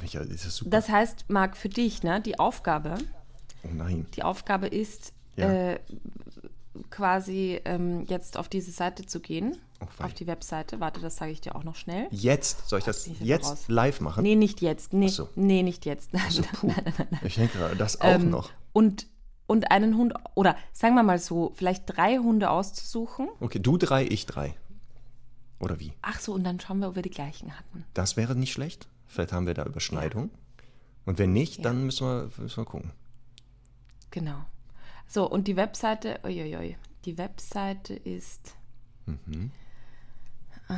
Ich, 0.05 0.13
das. 0.13 0.63
Das 0.67 0.89
heißt, 0.89 1.25
Marc, 1.29 1.57
für 1.57 1.69
dich, 1.69 2.03
ne, 2.03 2.21
die 2.21 2.39
Aufgabe, 2.39 2.95
oh 3.65 3.69
nein. 3.73 4.07
die 4.15 4.23
Aufgabe 4.23 4.67
ist, 4.69 5.13
Ja. 5.37 5.51
äh, 5.73 5.81
quasi 6.91 7.61
ähm, 7.65 8.05
jetzt 8.07 8.37
auf 8.37 8.49
diese 8.49 8.71
Seite 8.71 9.05
zu 9.07 9.21
gehen, 9.21 9.57
Oh, 9.83 10.05
auf 10.05 10.13
die 10.13 10.27
Webseite. 10.27 10.79
Warte, 10.79 11.01
das 11.01 11.17
sage 11.17 11.33
ich 11.33 11.41
dir 11.41 11.57
auch 11.57 11.65
noch 11.65 11.75
schnell. 11.75 12.07
Jetzt, 12.11 12.69
soll 12.69 12.81
ich 12.81 12.85
das 12.85 13.07
ich 13.07 13.19
jetzt 13.21 13.47
raus. 13.51 13.65
live 13.69 14.01
machen? 14.03 14.23
Nee, 14.23 14.35
nicht 14.35 14.61
jetzt. 14.61 14.93
Nee, 14.93 15.09
so. 15.09 15.29
nee 15.37 15.63
nicht 15.63 15.87
jetzt. 15.87 16.13
Nein, 16.13 16.23
Also, 16.27 16.43
puh. 16.43 16.71
Ich 17.25 17.37
denke 17.37 17.57
gerade, 17.57 17.77
das 17.77 17.99
auch 18.03 18.07
Ähm, 18.07 18.29
noch. 18.29 18.51
Und, 18.75 19.07
und 19.47 19.71
einen 19.71 19.97
Hund, 19.97 20.13
oder 20.35 20.55
sagen 20.75 20.95
wir 20.97 21.03
mal 21.03 21.19
so, 21.19 21.53
vielleicht 21.55 21.85
drei 21.87 22.19
Hunde 22.19 22.51
auszusuchen. 22.51 23.29
Okay, 23.41 23.59
du 23.59 23.79
drei, 23.79 24.05
ich 24.05 24.27
drei. 24.27 24.55
Oder 25.61 25.81
wie? 25.81 25.93
Ach 26.03 26.21
so, 26.21 26.35
und 26.35 26.45
dann 26.45 26.61
schauen 26.61 26.81
wir, 26.81 26.89
ob 26.89 26.95
wir 26.97 27.03
die 27.03 27.09
gleichen 27.11 27.57
hatten. 27.59 27.85
Das 27.95 28.19
wäre 28.19 28.37
nicht 28.37 28.53
schlecht. 28.53 28.87
Vielleicht 29.11 29.33
haben 29.33 29.47
wir 29.47 29.55
da 29.55 29.65
Überschneidung. 29.65 30.31
Und 31.05 31.19
wenn 31.19 31.33
nicht, 31.33 31.57
Ja. 31.59 31.65
dann 31.65 31.85
müssen 31.85 32.07
wir, 32.07 32.31
müssen 32.39 32.57
wir 32.59 32.65
gucken. 32.65 32.93
Genau. 34.11 34.45
So, 35.09 35.29
und 35.29 35.49
die 35.49 35.57
Webseite, 35.57 36.21
uiuiui, 36.25 36.77
die 37.05 37.19
Webseite 37.19 37.95
ist. 37.95 38.55
Ah 40.69 40.77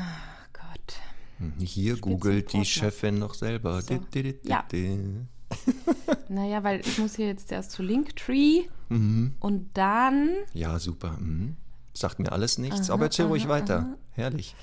Gott. 0.52 0.96
Hm, 1.38 1.52
Hier 1.58 1.96
googelt 1.98 2.52
die. 2.52 2.64
Chefin 2.64 3.18
noch 3.18 3.34
selber. 3.34 3.82
So. 3.82 3.98
Di, 3.98 4.38
Ja. 4.44 4.64
Naja, 6.28 6.64
weil 6.64 6.80
ich 6.80 6.98
muss 6.98 7.16
hier 7.16 7.26
jetzt 7.26 7.52
erst 7.52 7.72
zu 7.72 7.82
Linktree 7.82 8.62
Mhm. 8.88 9.34
und 9.38 9.68
dann. 9.76 10.30
Ja, 10.54 10.78
super. 10.78 11.18
Mhm. 11.18 11.56
Sagt 11.92 12.18
mir 12.20 12.32
alles 12.32 12.56
nichts, 12.56 12.88
aber 12.88 13.04
erzähl 13.04 13.26
ruhig 13.26 13.48
weiter. 13.48 13.98
Herrlich. 14.12 14.54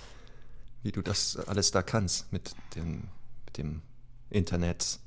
Wie 0.81 0.91
du 0.91 1.03
das 1.03 1.35
alles 1.37 1.69
da 1.69 1.83
kannst 1.83 2.31
mit 2.33 2.55
dem, 2.75 3.03
dem 3.59 3.81
Internet. 4.29 4.99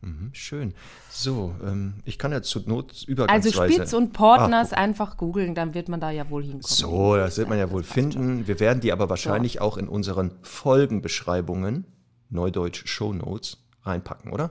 Mhm, 0.00 0.30
schön. 0.32 0.74
So, 1.10 1.54
ähm, 1.64 1.94
ich 2.04 2.18
kann 2.18 2.32
ja 2.32 2.42
zur 2.42 2.62
Not 2.66 2.90
Also 2.90 3.06
übergangsweise... 3.06 3.74
Spitz 3.74 3.92
und 3.92 4.12
Portners 4.12 4.72
einfach 4.72 5.16
googeln, 5.16 5.54
dann 5.54 5.74
wird 5.74 5.88
man 5.88 6.00
da 6.00 6.10
ja 6.10 6.28
wohl 6.28 6.42
hinkommen. 6.42 6.62
So, 6.62 7.16
das 7.16 7.38
wird 7.38 7.48
man 7.48 7.58
ja 7.58 7.70
wohl 7.70 7.84
finden. 7.84 8.48
Wir 8.48 8.58
werden 8.58 8.80
die 8.80 8.92
aber 8.92 9.08
wahrscheinlich 9.08 9.60
auch 9.60 9.76
in 9.76 9.88
unseren 9.88 10.32
Folgenbeschreibungen, 10.42 11.86
Neudeutsch 12.30 12.86
Show 12.86 13.12
Notes, 13.12 13.58
reinpacken, 13.84 14.32
oder? 14.32 14.48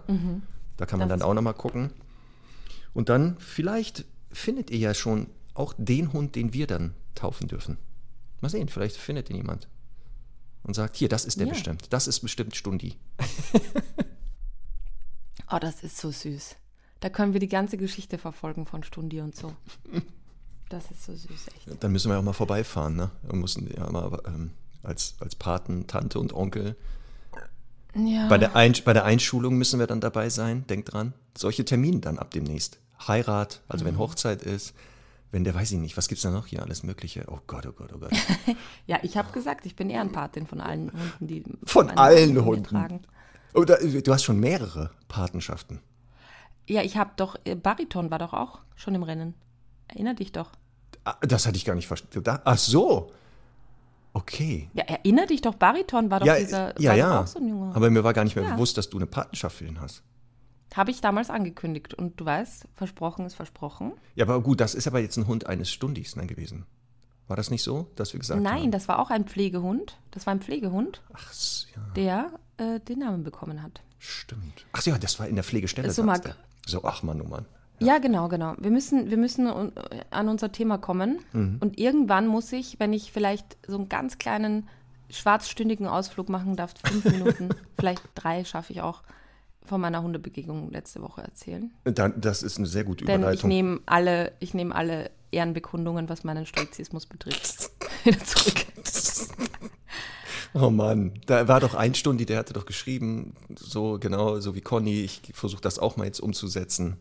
Da 0.77 0.86
kann 0.86 1.00
man 1.00 1.07
Mhm. 1.07 1.10
Das 1.10 1.19
dann 1.19 1.21
auch 1.21 1.33
nochmal 1.33 1.53
gucken. 1.53 1.91
Und 2.93 3.10
dann, 3.10 3.36
vielleicht 3.39 4.05
findet 4.31 4.69
ihr 4.69 4.79
ja 4.79 4.93
schon 4.93 5.27
auch 5.53 5.74
den 5.77 6.13
Hund, 6.13 6.36
den 6.36 6.53
wir 6.53 6.67
dann 6.67 6.93
taufen 7.13 7.48
dürfen. 7.48 7.77
Mal 8.39 8.50
sehen, 8.50 8.69
vielleicht 8.69 8.95
findet 8.95 9.29
ihn 9.29 9.36
jemand. 9.36 9.67
Und 10.63 10.75
sagt, 10.75 10.96
hier, 10.96 11.10
das 11.10 11.25
ist 11.25 11.39
der 11.39 11.48
Ja. 11.48 11.53
bestimmt. 11.53 11.88
Das 11.91 12.08
ist 12.08 12.20
bestimmt 12.20 12.56
Stundi. 12.56 12.96
Oh, 15.53 15.58
das 15.60 15.84
ist 15.84 15.98
so 15.98 16.12
süß. 16.12 16.56
Da 17.01 17.10
können 17.10 17.34
wir 17.34 17.39
die 17.41 17.48
ganze 17.50 17.75
Geschichte 17.77 18.18
verfolgen 18.18 18.65
von 18.65 18.84
Stundi 18.84 19.20
und 19.22 19.36
so. 19.36 19.53
Das 20.70 20.89
ist 20.91 21.03
so 21.03 21.13
süß, 21.13 21.48
echt. 21.48 21.84
Dann 21.84 21.91
müssen 21.91 22.10
wir 22.10 22.18
auch 22.18 22.24
mal 22.24 22.32
vorbeifahren, 22.32 22.96
ne? 22.96 23.12
Wir 23.24 23.36
müssen 23.36 23.70
ja 23.75 23.89
mal 23.91 24.18
ähm, 24.27 24.51
als, 24.84 25.15
als 25.20 25.36
Paten, 25.36 25.88
Tante 25.88 26.20
und 26.20 26.32
Onkel 26.34 26.77
Ja. 27.96 28.30
Bei 28.30 28.38
der, 28.38 28.56
Ein 28.56 28.74
bei 28.86 28.94
der 28.94 29.03
Einschulung 29.03 29.58
müssen 29.58 29.77
wir 29.80 29.88
dann 29.88 30.00
dabei 30.00 30.30
sein, 30.30 30.65
denkt 30.68 30.94
dran. 30.94 31.13
Solche 31.38 31.65
Termine 31.65 32.00
dann 32.00 32.18
ab 32.18 32.32
demnächst. 32.32 32.80
Heirat, 33.06 33.62
also 33.68 33.84
Mhm. 33.84 33.89
wenn 33.89 33.98
Hochzeit 33.98 34.44
ist, 34.44 34.74
wenn 35.31 35.43
der, 35.43 35.55
weiß 35.55 35.71
ich 35.71 35.77
nicht, 35.79 35.95
was 35.97 36.07
gibt 36.07 36.17
es 36.17 36.23
da 36.23 36.29
noch 36.31 36.47
hier, 36.47 36.61
alles 36.61 36.83
Mögliche. 36.83 37.25
Oh 37.27 37.39
Gott, 37.47 37.65
oh 37.65 37.71
Gott, 37.71 37.91
oh 37.93 38.00
Gott. 38.00 38.11
Ja, 38.88 39.00
ich 39.01 39.15
habe 39.17 39.31
gesagt, 39.31 39.65
ich 39.65 39.75
bin 39.75 39.89
Ehrenpatin 39.89 40.45
von 40.47 40.59
allen 40.61 40.91
Hunden, 40.91 41.27
die. 41.27 41.43
Von 41.65 41.89
allen 41.91 42.43
Hunden? 42.43 42.63
Tragen. 42.63 43.01
Oder, 43.53 43.77
du 43.77 44.13
hast 44.13 44.23
schon 44.23 44.39
mehrere 44.39 44.91
Patenschaften. 45.07 45.79
Ja, 46.67 46.81
ich 46.83 46.97
habe 46.97 47.11
doch. 47.15 47.35
äh, 47.45 47.55
Bariton 47.55 48.11
war 48.11 48.19
doch 48.19 48.33
auch 48.33 48.59
schon 48.75 48.95
im 48.95 49.03
Rennen. 49.03 49.33
Erinner 49.88 50.13
dich 50.13 50.31
doch. 50.31 50.51
Ah, 51.03 51.15
Das 51.21 51.45
hatte 51.45 51.57
ich 51.57 51.65
gar 51.65 51.75
nicht 51.75 51.88
verstanden. 51.88 52.23
Ach 52.45 52.57
so. 52.57 53.11
Okay. 54.13 54.69
Ja, 54.73 54.83
erinner 54.83 55.25
dich 55.25 55.41
doch, 55.41 55.55
Bariton 55.55 56.11
war 56.11 56.19
doch 56.19 56.25
Ja, 56.27 56.38
dieser. 56.38 56.79
ja, 56.79 56.93
ja. 56.93 57.25
So. 57.25 57.39
Aber 57.73 57.89
mir 57.89 58.03
war 58.03 58.13
gar 58.13 58.23
nicht 58.25 58.35
mehr 58.35 58.43
Ja. 58.45 58.53
bewusst, 58.55 58.77
dass 58.77 58.89
du 58.89 58.97
eine 58.97 59.05
Patenschaft 59.05 59.55
für 59.57 59.65
ihn 59.65 59.79
hast. 59.79 60.03
Habe 60.74 60.92
ich 60.92 61.01
damals 61.01 61.30
angekündigt. 61.30 61.94
Und 61.94 62.20
du 62.20 62.25
weißt, 62.25 62.66
versprochen 62.75 63.25
ist 63.25 63.36
versprochen. 63.36 63.94
Ja, 64.16 64.25
aber 64.25 64.42
gut, 64.42 64.62
das 64.62 64.74
ist 64.74 64.88
aber 64.88 65.00
jetzt 65.00 65.18
ein 65.18 65.28
Hund 65.28 65.46
eines 65.46 65.72
Stundis 65.72 66.16
ne, 66.16 66.25
gewesen. 66.28 66.66
War 67.28 67.36
das 67.38 67.50
nicht 67.50 67.63
so, 67.63 67.88
dass 67.96 68.13
wir 68.13 68.20
gesagt 68.20 68.38
haben? 68.38 68.44
Nein, 68.44 68.72
das 68.72 68.88
war 68.88 69.00
auch 69.00 69.10
ein 69.10 69.25
Pflegehund. 69.25 69.98
Das 70.12 70.25
war 70.25 70.34
ein 70.34 70.42
Pflegehund, 70.42 71.01
Ach, 71.13 71.34
ja, 71.75 71.82
der 71.96 72.32
äh, 72.58 72.80
den 72.80 73.00
Namen 73.00 73.24
bekommen 73.24 73.63
hat. 73.63 73.82
stimmt. 74.00 74.66
Ach 74.74 74.82
ja, 74.84 74.98
das 74.98 75.20
war 75.20 75.28
in 75.28 75.36
der 75.36 75.44
Pflegestelle. 75.44 75.92
So, 75.92 76.04
du. 76.04 76.36
So, 76.66 76.84
ach 76.84 77.04
Mann, 77.04 77.22
oh 77.22 77.28
Mann. 77.28 77.46
Ja, 77.80 77.98
genau, 77.98 78.28
genau. 78.28 78.56
Wir 78.60 78.70
müssen, 78.70 79.10
wir 79.10 79.18
müssen 79.18 79.48
an 80.12 80.30
unser 80.30 80.51
Thema 80.51 80.78
kommen. 80.78 81.20
Mhm. 81.34 81.58
Und 81.62 81.80
irgendwann 81.80 82.28
muss 82.28 82.51
ich, 82.51 82.80
wenn 82.80 82.94
ich 82.94 83.12
vielleicht 83.12 83.58
so 83.66 83.78
einen 83.78 83.90
ganz 83.90 84.20
kleinen 84.20 84.70
schwarzstündigen 85.10 85.88
Ausflug 85.88 86.30
machen 86.30 86.56
darf, 86.56 86.74
fünf 86.84 87.06
Minuten, 87.06 87.50
vielleicht 87.80 88.04
drei 88.13 88.44
schaffe 88.44 88.74
ich 88.74 88.82
auch, 88.82 89.01
von 89.65 89.80
meiner 89.82 90.01
Hundebegegnung 90.03 90.72
letzte 90.72 91.01
Woche 91.01 91.22
erzählen. 91.22 91.72
Dann, 91.84 92.20
das 92.20 92.44
ist 92.44 92.58
eine 92.58 92.68
sehr 92.68 92.84
gute 92.84 93.06
Denn 93.06 93.22
ich 93.22 93.22
Überleitung. 93.22 93.48
nehme 93.48 93.80
alle, 93.86 94.34
ich 94.39 94.53
nehme 94.53 94.75
alle 94.75 95.12
Ehrenbekundungen, 95.32 96.10
was 96.10 96.24
meinen 96.24 96.46
Stoizismus 96.46 97.06
betrifft, 97.06 97.70
wieder 98.03 98.20
zurück. 98.24 98.65
Oh 100.53 100.70
Mann, 100.70 101.13
da 101.27 101.48
war 101.48 101.62
doch 101.62 101.75
ein 101.75 101.96
Stundi, 101.96 102.25
der 102.25 102.38
hatte 102.39 102.51
doch 102.53 102.65
geschrieben, 102.65 103.36
so 103.58 103.98
genau, 104.00 104.39
so 104.41 104.53
wie 104.53 104.62
Conny, 104.62 105.00
ich 105.01 105.22
versuche 105.34 105.62
das 105.62 105.80
auch 105.80 105.96
mal 105.96 106.03
jetzt 106.06 106.20
umzusetzen. 106.20 106.98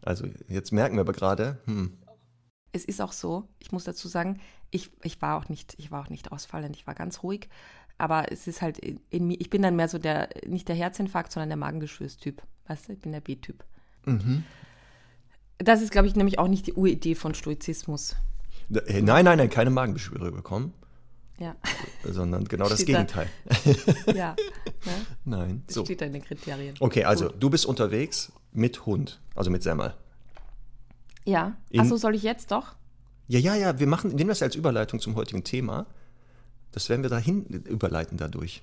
Also 0.00 0.26
jetzt 0.48 0.72
merken 0.72 0.94
wir 0.96 1.00
aber 1.00 1.12
gerade, 1.12 1.58
hm, 1.64 1.98
Es 2.72 2.84
ist 2.84 3.00
auch 3.00 3.12
so, 3.12 3.48
ich 3.58 3.72
muss 3.72 3.84
dazu 3.84 4.06
sagen, 4.06 4.40
ich, 4.70 4.90
ich 5.02 5.20
war 5.20 5.36
auch 5.38 5.48
nicht, 5.48 5.74
ich 5.78 5.90
war 5.90 6.02
auch 6.04 6.08
nicht 6.08 6.30
ausfallend, 6.32 6.76
ich 6.76 6.86
war 6.86 6.94
ganz 6.94 7.22
ruhig. 7.24 7.48
Aber 8.02 8.32
es 8.32 8.48
ist 8.48 8.62
halt 8.62 8.80
in, 8.80 9.28
mir, 9.28 9.40
ich 9.40 9.48
bin 9.48 9.62
dann 9.62 9.76
mehr 9.76 9.86
so 9.86 9.96
der, 9.96 10.28
nicht 10.44 10.66
der 10.66 10.74
Herzinfarkt, 10.74 11.30
sondern 11.30 11.50
der 11.50 11.56
Magengeschwürstyp. 11.56 12.42
Weißt 12.66 12.88
du, 12.88 12.94
ich 12.94 12.98
bin 12.98 13.12
der 13.12 13.20
B-Typ. 13.20 13.64
Das 15.58 15.80
ist, 15.80 15.92
glaube 15.92 16.08
ich, 16.08 16.16
nämlich 16.16 16.36
auch 16.40 16.48
nicht 16.48 16.66
die 16.66 16.72
Uridee 16.72 17.14
von 17.14 17.32
Stoizismus. 17.32 18.16
äh, 18.86 19.02
nein, 19.02 19.24
nein, 19.24 19.38
nein, 19.38 19.48
keine 19.50 19.70
Magenbeschwere 19.70 20.32
bekommen, 20.32 20.74
Ja, 21.38 21.54
sondern 22.02 22.42
genau 22.46 22.68
das 22.68 22.80
Steht 22.82 22.96
da. 22.96 23.04
Gegenteil. 23.04 23.28
ja. 24.16 24.34
Ne? 24.84 25.06
Nein, 25.24 25.62
Das 25.68 25.76
so. 25.76 25.84
steht 25.84 26.00
da 26.00 26.06
in 26.06 26.14
den 26.14 26.24
Kriterien. 26.24 26.74
Okay, 26.80 27.04
also 27.04 27.26
Gut. 27.28 27.36
du 27.40 27.50
bist 27.50 27.66
unterwegs 27.66 28.32
mit 28.50 28.84
Hund, 28.84 29.20
also 29.36 29.48
mit 29.52 29.62
Semmel. 29.62 29.94
Ja. 31.24 31.56
Achso, 31.76 31.96
soll 31.96 32.16
ich 32.16 32.24
jetzt 32.24 32.50
doch? 32.50 32.74
Ja, 33.28 33.38
ja, 33.38 33.54
ja, 33.54 33.78
wir 33.78 33.86
machen, 33.86 34.10
nehmen 34.10 34.30
das 34.30 34.42
als 34.42 34.56
Überleitung 34.56 34.98
zum 34.98 35.14
heutigen 35.14 35.44
Thema. 35.44 35.86
Das 36.72 36.88
werden 36.88 37.02
wir 37.02 37.10
dahin 37.10 37.44
überleiten 37.46 38.18
dadurch. 38.18 38.62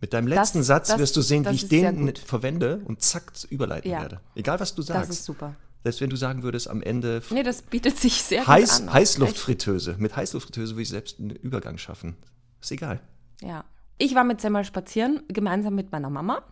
Mit 0.00 0.12
deinem 0.12 0.28
Das- 0.28 0.36
letzten 0.38 0.62
Satz 0.62 0.88
das- 0.88 0.98
wirst 0.98 1.16
du 1.16 1.22
sehen, 1.22 1.44
das 1.44 1.52
wie 1.52 1.56
ich 1.56 1.68
den 1.68 2.06
gut. 2.06 2.18
verwende 2.18 2.82
und 2.84 3.00
zack 3.00 3.32
überleiten 3.48 3.90
Ja. 3.90 4.02
werde. 4.02 4.20
Egal, 4.34 4.60
was 4.60 4.74
du 4.74 4.82
sagst. 4.82 5.08
Das 5.10 5.16
ist 5.16 5.24
super. 5.24 5.54
Selbst 5.82 6.00
wenn 6.00 6.10
du 6.10 6.16
sagen 6.16 6.42
würdest, 6.42 6.68
am 6.68 6.82
Ende 6.82 7.22
Nee, 7.30 7.42
das 7.42 7.62
bietet 7.62 7.98
sich 7.98 8.22
sehr 8.22 8.40
gut 8.40 8.48
Heiß, 8.48 8.80
an. 8.82 8.92
Heißluftfritteuse. 8.92 9.96
Mit 9.98 10.16
Heißluftfritteuse 10.16 10.72
würde 10.74 10.82
ich 10.82 10.88
selbst 10.88 11.18
einen 11.20 11.30
Übergang 11.30 11.78
schaffen. 11.78 12.16
Ist 12.60 12.70
egal. 12.72 13.00
Ja. 13.40 13.64
Ich 13.98 14.14
war 14.14 14.24
mit 14.24 14.40
Semmel 14.40 14.64
spazieren, 14.64 15.22
gemeinsam 15.28 15.74
mit 15.74 15.92
meiner 15.92 16.10
Mama. 16.10 16.42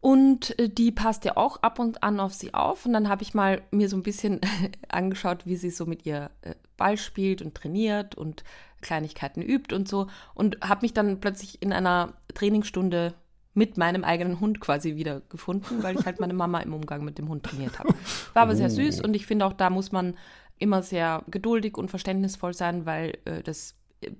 Und 0.00 0.56
äh, 0.58 0.68
die 0.68 0.92
passt 0.92 1.24
ja 1.24 1.36
auch 1.36 1.62
ab 1.62 1.78
und 1.80 2.02
an 2.04 2.20
auf 2.20 2.32
sie 2.32 2.54
auf. 2.54 2.86
Und 2.86 2.92
dann 2.92 3.08
habe 3.08 3.22
ich 3.22 3.34
mal 3.34 3.62
mir 3.72 3.88
so 3.88 3.96
ein 3.96 4.02
bisschen 4.04 4.40
angeschaut, 4.88 5.44
wie 5.44 5.56
sie 5.56 5.70
so 5.70 5.86
mit 5.86 6.06
ihr 6.06 6.30
äh, 6.42 6.54
Ball 6.78 6.96
spielt 6.96 7.42
und 7.42 7.54
trainiert 7.54 8.14
und 8.14 8.42
Kleinigkeiten 8.80 9.42
übt 9.42 9.74
und 9.74 9.86
so. 9.86 10.06
Und 10.34 10.58
habe 10.62 10.82
mich 10.82 10.94
dann 10.94 11.20
plötzlich 11.20 11.60
in 11.60 11.74
einer 11.74 12.14
Trainingsstunde 12.32 13.12
mit 13.52 13.76
meinem 13.76 14.04
eigenen 14.04 14.40
Hund 14.40 14.60
quasi 14.60 14.96
wieder 14.96 15.20
gefunden, 15.28 15.82
weil 15.82 15.98
ich 15.98 16.06
halt 16.06 16.20
meine 16.20 16.32
Mama 16.32 16.60
im 16.60 16.72
Umgang 16.72 17.04
mit 17.04 17.18
dem 17.18 17.28
Hund 17.28 17.44
trainiert 17.44 17.78
habe. 17.78 17.94
War 18.32 18.42
aber 18.42 18.56
sehr 18.56 18.70
süß 18.70 19.02
und 19.02 19.14
ich 19.14 19.26
finde 19.26 19.44
auch, 19.44 19.52
da 19.52 19.68
muss 19.68 19.92
man 19.92 20.16
immer 20.58 20.82
sehr 20.82 21.24
geduldig 21.28 21.76
und 21.76 21.88
verständnisvoll 21.88 22.54
sein, 22.54 22.86
weil 22.86 23.18
äh, 23.24 23.42
das, 23.42 23.74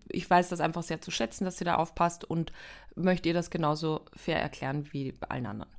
ich 0.09 0.29
weiß 0.29 0.49
das 0.49 0.61
einfach 0.61 0.83
sehr 0.83 1.01
zu 1.01 1.11
schätzen, 1.11 1.45
dass 1.45 1.59
sie 1.59 1.65
da 1.65 1.77
aufpasst 1.77 2.25
und 2.25 2.53
möchte 2.97 3.29
ihr 3.29 3.35
das 3.35 3.51
genauso 3.51 4.05
fair 4.15 4.41
erklären 4.41 4.89
wie 4.93 5.13
bei 5.13 5.29
allen 5.29 5.47
anderen. 5.47 5.73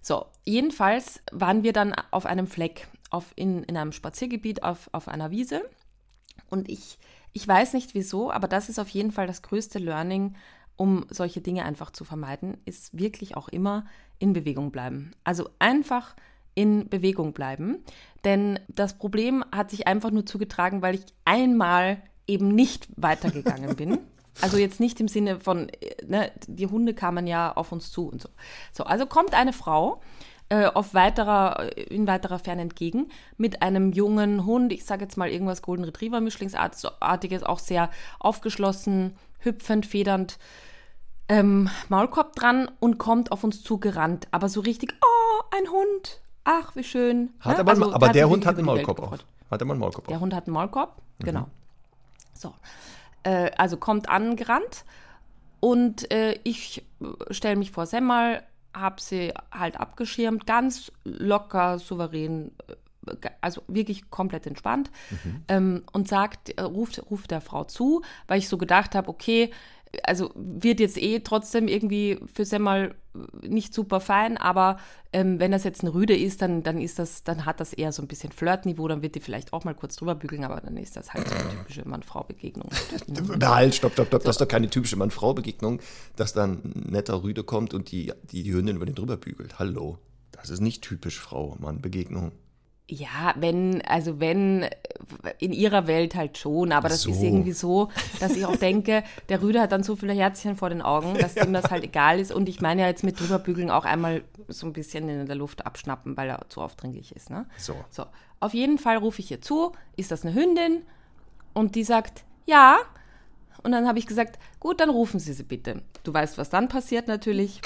So, 0.00 0.26
jedenfalls 0.44 1.20
waren 1.32 1.62
wir 1.64 1.72
dann 1.72 1.94
auf 2.10 2.26
einem 2.26 2.46
Fleck, 2.46 2.88
auf, 3.10 3.32
in, 3.34 3.64
in 3.64 3.76
einem 3.76 3.92
Spaziergebiet 3.92 4.62
auf, 4.62 4.88
auf 4.92 5.08
einer 5.08 5.30
Wiese. 5.30 5.62
Und 6.50 6.68
ich, 6.68 6.98
ich 7.32 7.46
weiß 7.46 7.74
nicht 7.74 7.94
wieso, 7.94 8.30
aber 8.30 8.48
das 8.48 8.68
ist 8.68 8.78
auf 8.78 8.88
jeden 8.88 9.12
Fall 9.12 9.26
das 9.26 9.42
größte 9.42 9.78
Learning, 9.78 10.34
um 10.76 11.06
solche 11.10 11.40
Dinge 11.40 11.64
einfach 11.64 11.90
zu 11.90 12.04
vermeiden, 12.04 12.58
ist 12.64 12.96
wirklich 12.96 13.36
auch 13.36 13.48
immer 13.48 13.86
in 14.18 14.32
Bewegung 14.32 14.70
bleiben. 14.70 15.12
Also 15.24 15.48
einfach 15.58 16.14
in 16.54 16.88
Bewegung 16.88 17.32
bleiben. 17.32 17.84
Denn 18.24 18.58
das 18.68 18.98
Problem 18.98 19.44
hat 19.52 19.70
sich 19.70 19.86
einfach 19.86 20.10
nur 20.10 20.26
zugetragen, 20.26 20.82
weil 20.82 20.96
ich 20.96 21.04
einmal 21.24 22.02
eben 22.26 22.48
nicht 22.48 22.88
weitergegangen 22.96 23.76
bin. 23.76 23.98
Also 24.42 24.58
jetzt 24.58 24.80
nicht 24.80 25.00
im 25.00 25.08
Sinne 25.08 25.40
von, 25.40 25.70
äh, 25.70 25.96
ne, 26.06 26.30
die 26.46 26.66
Hunde 26.66 26.92
kamen 26.92 27.26
ja 27.26 27.56
auf 27.56 27.72
uns 27.72 27.90
zu 27.90 28.06
und 28.06 28.20
so. 28.20 28.28
So, 28.70 28.84
also 28.84 29.06
kommt 29.06 29.32
eine 29.32 29.54
Frau 29.54 30.02
äh, 30.48 30.66
auf 30.66 30.94
weiterer, 30.94 31.76
in 31.90 32.06
weiterer 32.06 32.38
Ferne 32.38 32.62
entgegen 32.62 33.10
mit 33.36 33.62
einem 33.62 33.92
jungen 33.92 34.46
Hund, 34.46 34.72
ich 34.72 34.84
sage 34.84 35.02
jetzt 35.02 35.16
mal 35.16 35.28
irgendwas 35.28 35.62
Golden 35.62 35.84
Retriever 35.84 36.20
Mischlingsartiges, 36.20 37.42
auch 37.42 37.58
sehr 37.58 37.90
aufgeschlossen, 38.20 39.16
hüpfend, 39.40 39.86
federnd, 39.86 40.38
ähm, 41.28 41.68
Maulkorb 41.88 42.36
dran 42.36 42.70
und 42.78 42.98
kommt 42.98 43.32
auf 43.32 43.42
uns 43.42 43.62
zugerannt. 43.64 44.28
Aber 44.30 44.48
so 44.48 44.60
richtig, 44.60 44.94
oh, 45.02 45.42
ein 45.56 45.68
Hund. 45.70 46.20
ach, 46.44 46.76
wie 46.76 46.84
schön. 46.84 47.30
Hat 47.40 47.54
ne? 47.54 47.58
aber, 47.60 47.70
Also, 47.72 47.92
aber 47.92 48.08
der 48.10 48.28
Hund 48.28 48.46
hat 48.46 48.56
einen 48.56 48.66
Maulkorb 48.66 49.00
gefreut. 49.00 49.24
Hat 49.50 49.60
immer 49.62 49.72
einen 49.72 49.80
Maulkorb 49.80 50.06
Der. 50.06 50.20
Hund 50.20 50.32
hat 50.34 50.46
einen 50.46 50.54
Maulkorb, 50.54 50.96
Mhm. 51.18 51.24
genau. 51.24 51.46
So. 52.34 52.54
Äh, 53.24 53.50
also 53.58 53.76
kommt 53.78 54.08
angerannt 54.08 54.84
und 55.58 56.08
äh, 56.12 56.38
ich 56.44 56.84
stelle 57.30 57.56
mich 57.56 57.72
vor 57.72 57.86
Semmel, 57.86 58.42
habe 58.78 59.00
sie 59.00 59.32
halt 59.50 59.78
abgeschirmt, 59.80 60.46
ganz 60.46 60.92
locker, 61.04 61.78
souverän, 61.78 62.52
äh, 62.68 63.30
also 63.40 63.62
wirklich 63.68 64.10
komplett 64.10 64.46
entspannt 64.46 64.90
Mhm. 65.10 65.44
ähm, 65.48 65.84
und 65.92 66.08
sagt, 66.08 66.50
äh, 66.58 66.62
ruft, 66.62 67.00
ruft 67.10 67.30
der 67.30 67.40
Frau 67.40 67.64
zu, 67.64 68.02
weil 68.26 68.38
ich 68.38 68.48
so 68.48 68.58
gedacht 68.58 68.94
habe, 68.94 69.08
okay, 69.08 69.50
also 70.02 70.30
wird 70.34 70.80
jetzt 70.80 71.00
eh 71.00 71.20
trotzdem 71.20 71.68
irgendwie 71.68 72.18
für 72.32 72.44
Semmel 72.44 72.94
nicht 73.42 73.72
super 73.72 74.00
fein, 74.00 74.36
aber 74.36 74.78
ähm, 75.12 75.40
wenn 75.40 75.50
das 75.50 75.64
jetzt 75.64 75.82
ein 75.82 75.88
Rüde 75.88 76.16
ist, 76.16 76.42
dann, 76.42 76.62
dann 76.62 76.78
ist 76.78 76.98
das, 76.98 77.24
dann 77.24 77.46
hat 77.46 77.60
das 77.60 77.72
eher 77.72 77.92
so 77.92 78.02
ein 78.02 78.08
bisschen 78.08 78.32
Flirtniveau, 78.32 78.88
dann 78.88 79.02
wird 79.02 79.14
die 79.14 79.20
vielleicht 79.20 79.52
auch 79.52 79.64
mal 79.64 79.74
kurz 79.74 79.96
drüber 79.96 80.14
bügeln, 80.14 80.44
aber 80.44 80.60
dann 80.60 80.76
ist 80.76 80.96
das 80.96 81.14
halt 81.14 81.28
so 81.28 81.34
eine 81.34 81.48
typische 81.50 81.88
Mann-Frau-Begegnung. 81.88 82.68
Halt, 83.42 83.74
stopp, 83.74 83.92
stopp, 83.92 84.08
stopp. 84.08 84.24
Das 84.24 84.36
ist 84.36 84.40
doch 84.40 84.48
keine 84.48 84.68
typische 84.68 84.96
Mann-Frau-Begegnung, 84.96 85.80
dass 86.16 86.32
dann 86.32 86.60
ein 86.64 86.90
netter 86.90 87.22
Rüde 87.22 87.42
kommt 87.42 87.72
und 87.72 87.90
die, 87.90 88.12
die, 88.30 88.42
die 88.42 88.52
Hündin 88.52 88.76
über 88.76 88.86
den 88.86 88.94
drüber 88.94 89.16
bügelt. 89.16 89.58
Hallo. 89.58 89.98
Das 90.32 90.50
ist 90.50 90.60
nicht 90.60 90.82
typisch 90.82 91.18
Frau-Mann-Begegnung. 91.18 92.32
Ja, 92.88 93.34
wenn, 93.36 93.82
also 93.82 94.20
wenn, 94.20 94.64
in 95.38 95.52
ihrer 95.52 95.86
Welt 95.88 96.14
halt 96.14 96.38
schon, 96.38 96.70
aber 96.70 96.88
das 96.88 97.02
so. 97.02 97.10
ist 97.10 97.20
irgendwie 97.20 97.52
so, 97.52 97.90
dass 98.20 98.36
ich 98.36 98.46
auch 98.46 98.56
denke, 98.56 99.02
der 99.28 99.42
Rüde 99.42 99.60
hat 99.60 99.72
dann 99.72 99.82
so 99.82 99.96
viele 99.96 100.12
Herzchen 100.12 100.56
vor 100.56 100.70
den 100.70 100.82
Augen, 100.82 101.14
dass 101.14 101.36
ihm 101.36 101.52
das 101.52 101.70
halt 101.70 101.84
egal 101.84 102.20
ist. 102.20 102.32
Und 102.32 102.48
ich 102.48 102.60
meine 102.60 102.82
ja 102.82 102.88
jetzt 102.88 103.02
mit 103.02 103.18
drüberbügeln 103.18 103.70
auch 103.70 103.84
einmal 103.84 104.22
so 104.48 104.66
ein 104.66 104.72
bisschen 104.72 105.08
in 105.08 105.26
der 105.26 105.36
Luft 105.36 105.66
abschnappen, 105.66 106.16
weil 106.16 106.28
er 106.28 106.48
zu 106.48 106.60
aufdringlich 106.60 107.14
ist. 107.14 107.28
Ne? 107.28 107.46
So. 107.56 107.74
So, 107.90 108.06
auf 108.40 108.54
jeden 108.54 108.78
Fall 108.78 108.98
rufe 108.98 109.20
ich 109.20 109.30
ihr 109.30 109.40
zu, 109.40 109.72
ist 109.96 110.10
das 110.10 110.24
eine 110.24 110.34
Hündin? 110.34 110.82
Und 111.54 111.74
die 111.74 111.84
sagt, 111.84 112.24
ja. 112.44 112.78
Und 113.62 113.72
dann 113.72 113.88
habe 113.88 113.98
ich 113.98 114.06
gesagt, 114.06 114.38
gut, 114.60 114.80
dann 114.80 114.90
rufen 114.90 115.18
Sie 115.18 115.32
sie 115.32 115.42
bitte. 115.42 115.82
Du 116.04 116.14
weißt, 116.14 116.38
was 116.38 116.50
dann 116.50 116.68
passiert 116.68 117.08
natürlich. 117.08 117.60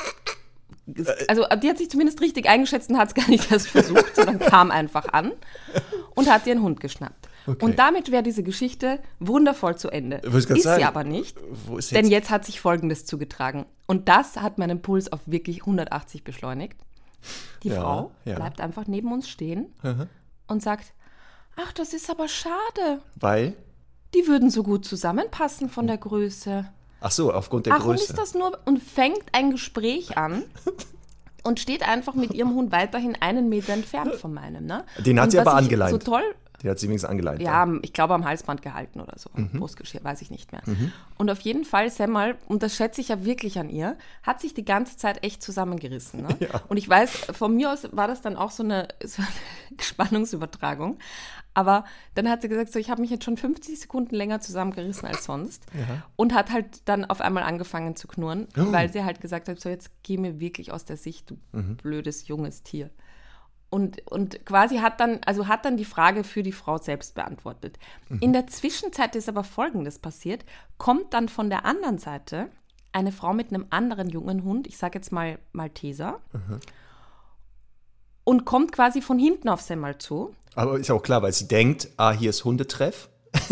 Also 1.28 1.44
die 1.62 1.68
hat 1.68 1.78
sich 1.78 1.90
zumindest 1.90 2.20
richtig 2.20 2.48
eingeschätzt 2.48 2.90
und 2.90 2.98
hat 2.98 3.08
es 3.08 3.14
gar 3.14 3.28
nicht 3.28 3.50
erst 3.50 3.68
versucht, 3.68 4.16
sondern 4.16 4.38
kam 4.38 4.70
einfach 4.70 5.12
an 5.12 5.32
und 6.14 6.30
hat 6.30 6.46
ihren 6.46 6.62
Hund 6.62 6.80
geschnappt. 6.80 7.28
Okay. 7.46 7.64
Und 7.64 7.78
damit 7.78 8.10
wäre 8.10 8.22
diese 8.22 8.42
Geschichte 8.42 9.00
wundervoll 9.18 9.76
zu 9.76 9.88
Ende. 9.90 10.16
Ist 10.18 10.48
sie 10.48 10.60
sagen. 10.60 10.84
aber 10.84 11.04
nicht, 11.04 11.38
ist 11.76 11.92
denn 11.92 12.04
jetzt? 12.04 12.10
jetzt 12.10 12.30
hat 12.30 12.44
sich 12.44 12.60
Folgendes 12.60 13.06
zugetragen. 13.06 13.66
Und 13.86 14.08
das 14.08 14.36
hat 14.36 14.58
meinen 14.58 14.82
Puls 14.82 15.12
auf 15.12 15.20
wirklich 15.26 15.60
180 15.60 16.22
beschleunigt. 16.22 16.76
Die 17.62 17.68
Ja, 17.68 17.80
Frau 17.80 18.10
ja. 18.24 18.36
bleibt 18.36 18.60
einfach 18.60 18.86
neben 18.86 19.12
uns 19.12 19.28
stehen 19.28 19.74
und 20.46 20.62
sagt, 20.62 20.92
ach, 21.56 21.72
das 21.72 21.92
ist 21.92 22.10
aber 22.10 22.28
schade. 22.28 23.00
Weil? 23.16 23.54
Die 24.14 24.26
würden 24.26 24.50
so 24.50 24.62
gut 24.62 24.84
zusammenpassen 24.84 25.68
von 25.70 25.86
der 25.86 25.98
Größe. 25.98 26.68
Ach 27.00 27.10
so, 27.10 27.32
aufgrund 27.32 27.66
der 27.66 27.76
und 27.76 27.82
Größe. 27.82 28.04
ist 28.04 28.18
das 28.18 28.34
nur 28.34 28.58
und 28.64 28.82
fängt 28.82 29.24
ein 29.32 29.50
Gespräch 29.50 30.16
an 30.18 30.44
und 31.44 31.60
steht 31.60 31.86
einfach 31.88 32.14
mit 32.14 32.32
ihrem 32.32 32.54
Hund 32.54 32.72
weiterhin 32.72 33.16
einen 33.20 33.48
Meter 33.48 33.72
entfernt 33.72 34.14
von 34.14 34.34
meinem. 34.34 34.66
Ne? 34.66 34.84
Den 34.98 35.18
hat 35.18 35.26
und 35.26 35.30
sie 35.32 35.38
aber 35.40 35.52
ich 35.52 35.56
angeleint. 35.56 35.90
So 35.92 35.98
toll, 35.98 36.22
Die 36.62 36.68
hat 36.68 36.78
sie 36.78 36.88
wenigstens 36.88 37.08
angeleint. 37.08 37.40
ja, 37.40 37.66
ich 37.82 37.92
glaube 37.92 38.14
am 38.14 38.24
Halsband 38.24 38.62
gehalten 38.62 39.00
oder 39.00 39.18
so. 39.18 39.30
Brustgeschirr, 39.54 40.04
weiß 40.04 40.20
ich 40.22 40.30
nicht 40.30 40.52
mehr. 40.52 40.62
Und 41.16 41.30
auf 41.30 41.40
jeden 41.40 41.64
Fall, 41.64 41.90
Semmel, 41.90 42.36
und 42.48 42.62
das 42.62 42.76
schätze 42.76 43.00
ich 43.00 43.08
ja 43.08 43.24
wirklich 43.24 43.58
an 43.58 43.70
ihr, 43.70 43.96
hat 44.22 44.40
sich 44.40 44.54
die 44.54 44.64
ganze 44.64 44.96
Zeit 44.96 45.24
echt 45.24 45.42
zusammengerissen. 45.42 46.22
Ne? 46.22 46.36
Und 46.68 46.76
ich 46.76 46.88
weiß, 46.88 47.10
von 47.32 47.54
mir 47.56 47.72
aus 47.72 47.88
war 47.92 48.08
das 48.08 48.20
dann 48.20 48.36
auch 48.36 48.50
so 48.50 48.62
eine, 48.62 48.88
so 49.04 49.22
eine 49.22 49.80
Spannungsübertragung. 49.80 50.98
Aber 51.52 51.84
dann 52.14 52.28
hat 52.28 52.42
sie 52.42 52.48
gesagt, 52.48 52.72
so, 52.72 52.78
ich 52.78 52.90
habe 52.90 53.00
mich 53.00 53.10
jetzt 53.10 53.24
schon 53.24 53.36
50 53.36 53.80
Sekunden 53.80 54.14
länger 54.14 54.40
zusammengerissen 54.40 55.08
als 55.08 55.24
sonst. 55.24 55.64
Und 56.16 56.34
hat 56.34 56.50
halt 56.52 56.82
dann 56.88 57.04
auf 57.04 57.20
einmal 57.20 57.42
angefangen 57.42 57.96
zu 57.96 58.06
knurren, 58.06 58.46
weil 58.54 58.92
sie 58.92 59.02
halt 59.04 59.20
gesagt 59.20 59.48
hat, 59.48 59.58
so 59.60 59.68
jetzt 59.68 59.90
geh 60.02 60.16
mir 60.16 60.38
wirklich 60.40 60.72
aus 60.72 60.84
der 60.84 60.96
Sicht, 60.96 61.30
du 61.30 61.38
blödes 61.76 62.28
junges 62.28 62.62
Tier. 62.62 62.90
Und, 63.70 64.04
und 64.10 64.44
quasi 64.44 64.78
hat 64.78 64.98
dann, 64.98 65.20
also 65.24 65.46
hat 65.46 65.64
dann 65.64 65.76
die 65.76 65.84
Frage 65.84 66.24
für 66.24 66.42
die 66.42 66.52
Frau 66.52 66.78
selbst 66.78 67.14
beantwortet. 67.14 67.78
In 68.20 68.32
der 68.32 68.48
Zwischenzeit 68.48 69.14
ist 69.14 69.28
aber 69.28 69.44
Folgendes 69.44 70.00
passiert, 70.00 70.44
kommt 70.76 71.14
dann 71.14 71.28
von 71.28 71.50
der 71.50 71.64
anderen 71.64 71.98
Seite 71.98 72.50
eine 72.92 73.12
Frau 73.12 73.32
mit 73.32 73.54
einem 73.54 73.66
anderen 73.70 74.08
jungen 74.08 74.42
Hund, 74.42 74.66
ich 74.66 74.76
sage 74.76 74.98
jetzt 74.98 75.12
mal 75.12 75.38
Malteser, 75.52 76.20
und 78.24 78.44
kommt 78.44 78.72
quasi 78.72 79.02
von 79.02 79.20
hinten 79.20 79.48
auf 79.48 79.60
Semmel 79.60 79.98
zu. 79.98 80.34
Aber 80.56 80.76
ist 80.78 80.90
auch 80.90 81.02
klar, 81.02 81.22
weil 81.22 81.32
sie 81.32 81.46
denkt, 81.46 81.90
ah, 81.96 82.10
hier 82.10 82.30
ist 82.30 82.44
Hundetreff. 82.44 83.08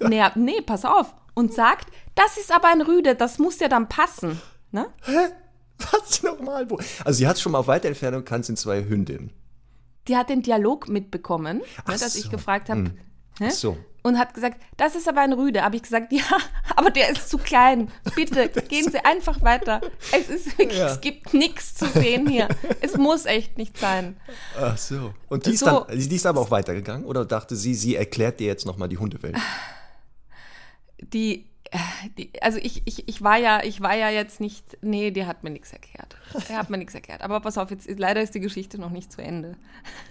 Naja, 0.00 0.32
nee, 0.36 0.60
pass 0.60 0.84
auf. 0.84 1.14
Und 1.34 1.52
sagt, 1.52 1.88
das 2.14 2.36
ist 2.36 2.52
aber 2.52 2.68
ein 2.68 2.82
Rüde, 2.82 3.14
das 3.14 3.38
muss 3.38 3.58
ja 3.60 3.68
dann 3.68 3.88
passen. 3.88 4.40
Ne? 4.70 4.86
Was 5.78 6.22
nochmal? 6.22 6.68
Wo? 6.70 6.78
Also 7.04 7.18
sie 7.18 7.26
hat 7.26 7.38
schon 7.38 7.52
mal 7.52 7.58
auf 7.58 7.66
weiter 7.66 7.88
Entfernung 7.88 8.24
kann 8.24 8.42
sind 8.42 8.58
zwei 8.58 8.84
Hündinnen. 8.84 9.32
Die 10.08 10.16
hat 10.16 10.30
den 10.30 10.42
Dialog 10.42 10.88
mitbekommen, 10.88 11.60
Ach 11.84 11.88
ne, 11.92 11.98
dass 11.98 12.16
ich 12.16 12.24
so. 12.24 12.30
gefragt 12.30 12.68
habe. 12.70 12.80
Ne? 12.82 12.94
Ach 13.42 13.50
so. 13.50 13.76
Und 14.02 14.16
hat 14.18 14.32
gesagt, 14.32 14.62
das 14.76 14.94
ist 14.94 15.06
aber 15.08 15.20
ein 15.20 15.32
Rüde. 15.32 15.62
Habe 15.62 15.76
ich 15.76 15.82
gesagt, 15.82 16.12
ja, 16.12 16.22
aber 16.76 16.90
der 16.90 17.10
ist 17.10 17.28
zu 17.28 17.36
klein. 17.36 17.90
Bitte, 18.14 18.48
gehen 18.68 18.90
Sie 18.90 19.04
einfach 19.04 19.42
weiter. 19.42 19.80
Es 20.12 20.28
ist 20.30 20.46
wirklich, 20.58 20.78
Ja. 20.78 20.86
es 20.86 21.00
gibt 21.00 21.34
nichts 21.34 21.74
zu 21.74 21.86
sehen 21.86 22.26
hier. 22.28 22.48
Es 22.80 22.96
muss 22.96 23.26
echt 23.26 23.58
nicht 23.58 23.76
sein. 23.76 24.16
Ach 24.58 24.78
so. 24.78 25.12
Und 25.28 25.44
die 25.46 25.50
ist, 25.52 25.60
So. 25.60 25.66
dann, 25.86 25.98
die 25.98 26.14
ist 26.16 26.26
aber 26.26 26.40
auch 26.40 26.50
weitergegangen? 26.50 27.04
Oder 27.04 27.24
dachte 27.26 27.54
sie, 27.54 27.74
sie 27.74 27.96
erklärt 27.96 28.40
dir 28.40 28.46
jetzt 28.46 28.64
nochmal 28.66 28.88
die 28.88 28.98
Hundewelt? 28.98 29.36
Die 31.12 31.47
also 32.40 32.58
ich, 32.58 32.82
ich, 32.86 33.08
ich 33.08 33.22
war 33.22 33.36
ja, 33.36 33.62
ich 33.62 33.80
war 33.80 33.94
ja 33.96 34.10
jetzt 34.10 34.40
nicht, 34.40 34.78
nee, 34.82 35.10
die 35.10 35.26
hat 35.26 35.44
mir 35.44 35.50
nichts 35.50 35.72
erklärt. 35.72 36.16
Er 36.48 36.58
hat 36.58 36.70
mir 36.70 36.78
nichts 36.78 36.94
erklärt. 36.94 37.22
Aber 37.22 37.40
pass 37.40 37.58
auf, 37.58 37.70
jetzt 37.70 37.88
leider 37.98 38.22
ist 38.22 38.34
die 38.34 38.40
Geschichte 38.40 38.78
noch 38.80 38.90
nicht 38.90 39.12
zu 39.12 39.20
Ende. 39.22 39.56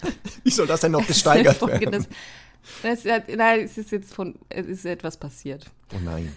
Wie 0.44 0.50
soll 0.50 0.66
das 0.66 0.80
denn 0.80 0.92
noch 0.92 1.06
gesteigert 1.06 1.60
werden? 1.66 2.06
Es, 2.82 3.04
hat- 3.04 3.28
nein, 3.28 3.60
es 3.60 3.78
ist 3.78 3.90
jetzt 3.92 4.14
von, 4.14 4.34
es 4.48 4.66
ist 4.66 4.84
etwas 4.84 5.16
passiert. 5.16 5.70
Oh 5.94 5.98
nein. 6.04 6.36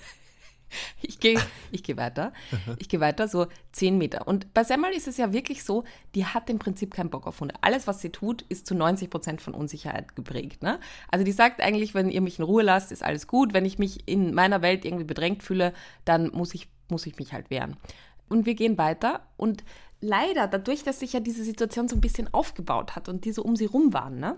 Ich 1.02 1.20
gehe 1.20 1.40
ich 1.72 1.84
geh 1.84 1.98
weiter. 1.98 2.34
Ich 2.78 2.90
gehe 2.90 3.00
weiter, 3.00 3.28
so 3.28 3.48
zehn 3.72 3.98
Meter. 3.98 4.28
Und 4.28 4.54
bei 4.54 4.64
Semmel 4.64 4.92
ist 4.94 5.08
es 5.08 5.18
ja 5.18 5.34
wirklich 5.34 5.64
so, 5.64 5.84
die 6.16 6.26
hat 6.26 6.50
im 6.50 6.60
Prinzip 6.60 6.94
keinen 6.94 7.10
Bock 7.10 7.28
auf 7.28 7.40
Hunde. 7.40 7.56
Alles, 7.62 7.88
was 7.88 8.02
sie 8.02 8.10
tut, 8.10 8.44
ist 8.44 8.68
zu 8.68 8.76
90 8.76 9.10
Prozent 9.10 9.42
von 9.42 9.54
Unsicherheit 9.54 10.16
geprägt. 10.16 10.64
Ne? 10.64 10.80
Also 11.10 11.26
die 11.26 11.32
sagt 11.32 11.62
eigentlich, 11.62 11.94
wenn 11.94 12.10
ihr 12.10 12.22
mich 12.22 12.40
in 12.40 12.46
Ruhe 12.46 12.64
lasst, 12.64 12.92
ist 12.92 13.04
alles 13.04 13.28
gut. 13.28 13.54
Wenn 13.54 13.66
ich 13.66 13.80
mich 13.80 14.08
in 14.08 14.34
meiner 14.34 14.62
Welt 14.62 14.86
irgendwie 14.86 15.06
bedrängt 15.06 15.44
fühle, 15.44 15.74
dann 16.06 16.32
muss 16.32 16.54
ich, 16.54 16.68
muss 16.90 17.06
ich 17.06 17.18
mich 17.18 17.34
halt 17.34 17.50
wehren. 17.50 17.78
Und 18.30 18.46
wir 18.46 18.56
gehen 18.56 18.78
weiter 18.78 19.22
und 19.38 19.64
leider, 20.02 20.48
dadurch, 20.48 20.84
dass 20.84 21.00
sich 21.00 21.14
ja 21.14 21.20
diese 21.20 21.44
Situation 21.44 21.88
so 21.88 21.96
ein 21.96 22.02
bisschen 22.02 22.34
aufgebaut 22.34 22.96
hat 22.96 23.08
und 23.08 23.26
diese 23.26 23.44
um 23.44 23.56
sie 23.56 23.66
rum 23.66 23.94
waren, 23.94 24.20
ne, 24.20 24.38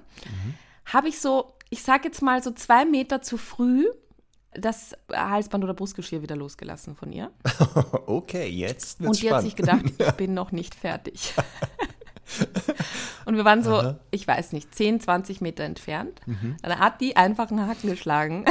habe 0.86 1.08
ich 1.08 1.20
so, 1.20 1.54
ich 1.70 1.82
sage 1.84 2.08
jetzt 2.08 2.22
mal 2.22 2.44
so 2.44 2.52
zwei 2.52 2.86
Meter 2.86 3.22
zu 3.22 3.38
früh 3.38 3.86
das 4.56 4.94
Halsband 5.12 5.64
oder 5.64 5.74
Brustgeschirr 5.74 6.22
wieder 6.22 6.36
losgelassen 6.36 6.96
von 6.96 7.12
ihr. 7.12 7.32
Okay, 8.06 8.48
jetzt 8.48 9.00
wird's 9.00 9.18
Und 9.18 9.22
die 9.22 9.32
hat 9.34 9.42
spannend. 9.44 9.44
sich 9.46 9.56
gedacht, 9.56 9.84
ich 10.10 10.12
bin 10.18 10.34
noch 10.34 10.52
nicht 10.52 10.76
fertig. 10.76 11.34
Und 13.26 13.36
wir 13.36 13.46
waren 13.46 13.64
so, 13.64 13.96
ich 14.12 14.28
weiß 14.28 14.54
nicht, 14.54 14.74
10, 14.74 15.00
20 15.00 15.42
Meter 15.42 15.64
entfernt. 15.64 16.20
Mhm. 16.26 16.58
Dann 16.62 16.80
hat 16.80 17.00
die 17.02 17.16
einfach 17.16 17.50
einen 17.52 17.68
Haken 17.68 17.90
geschlagen, 17.90 18.46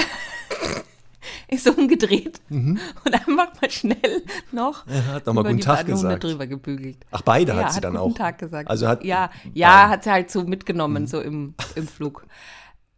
ist 1.49 1.69
umgedreht 1.69 2.41
und 2.49 2.81
einfach 3.13 3.53
mal 3.61 3.71
schnell 3.71 4.23
noch 4.51 4.87
Mhm. 4.87 5.07
hat 5.09 5.27
noch 5.27 5.35
mal 5.35 5.43
guten 5.45 5.61
Tag 5.61 5.87
gesagt. 5.87 6.25
drüber 6.25 6.47
gebügelt. 6.47 6.97
Ach, 7.11 7.23
beide 7.23 7.53
ja, 7.53 7.65
hat 7.65 7.73
sie 7.73 7.81
dann 7.81 7.95
guten 7.95 8.13
auch. 8.13 8.17
Tag 8.17 8.39
gesagt. 8.39 8.71
Also 8.71 8.89
hat 8.89 9.05
ja, 9.05 9.31
ja, 9.53 9.89
hat 9.89 10.05
sie 10.05 10.11
halt 10.11 10.31
so 10.31 10.43
mitgenommen, 10.45 11.07
so 11.07 11.21
im, 11.21 11.55
im 11.75 11.87
Flug. 11.87 12.27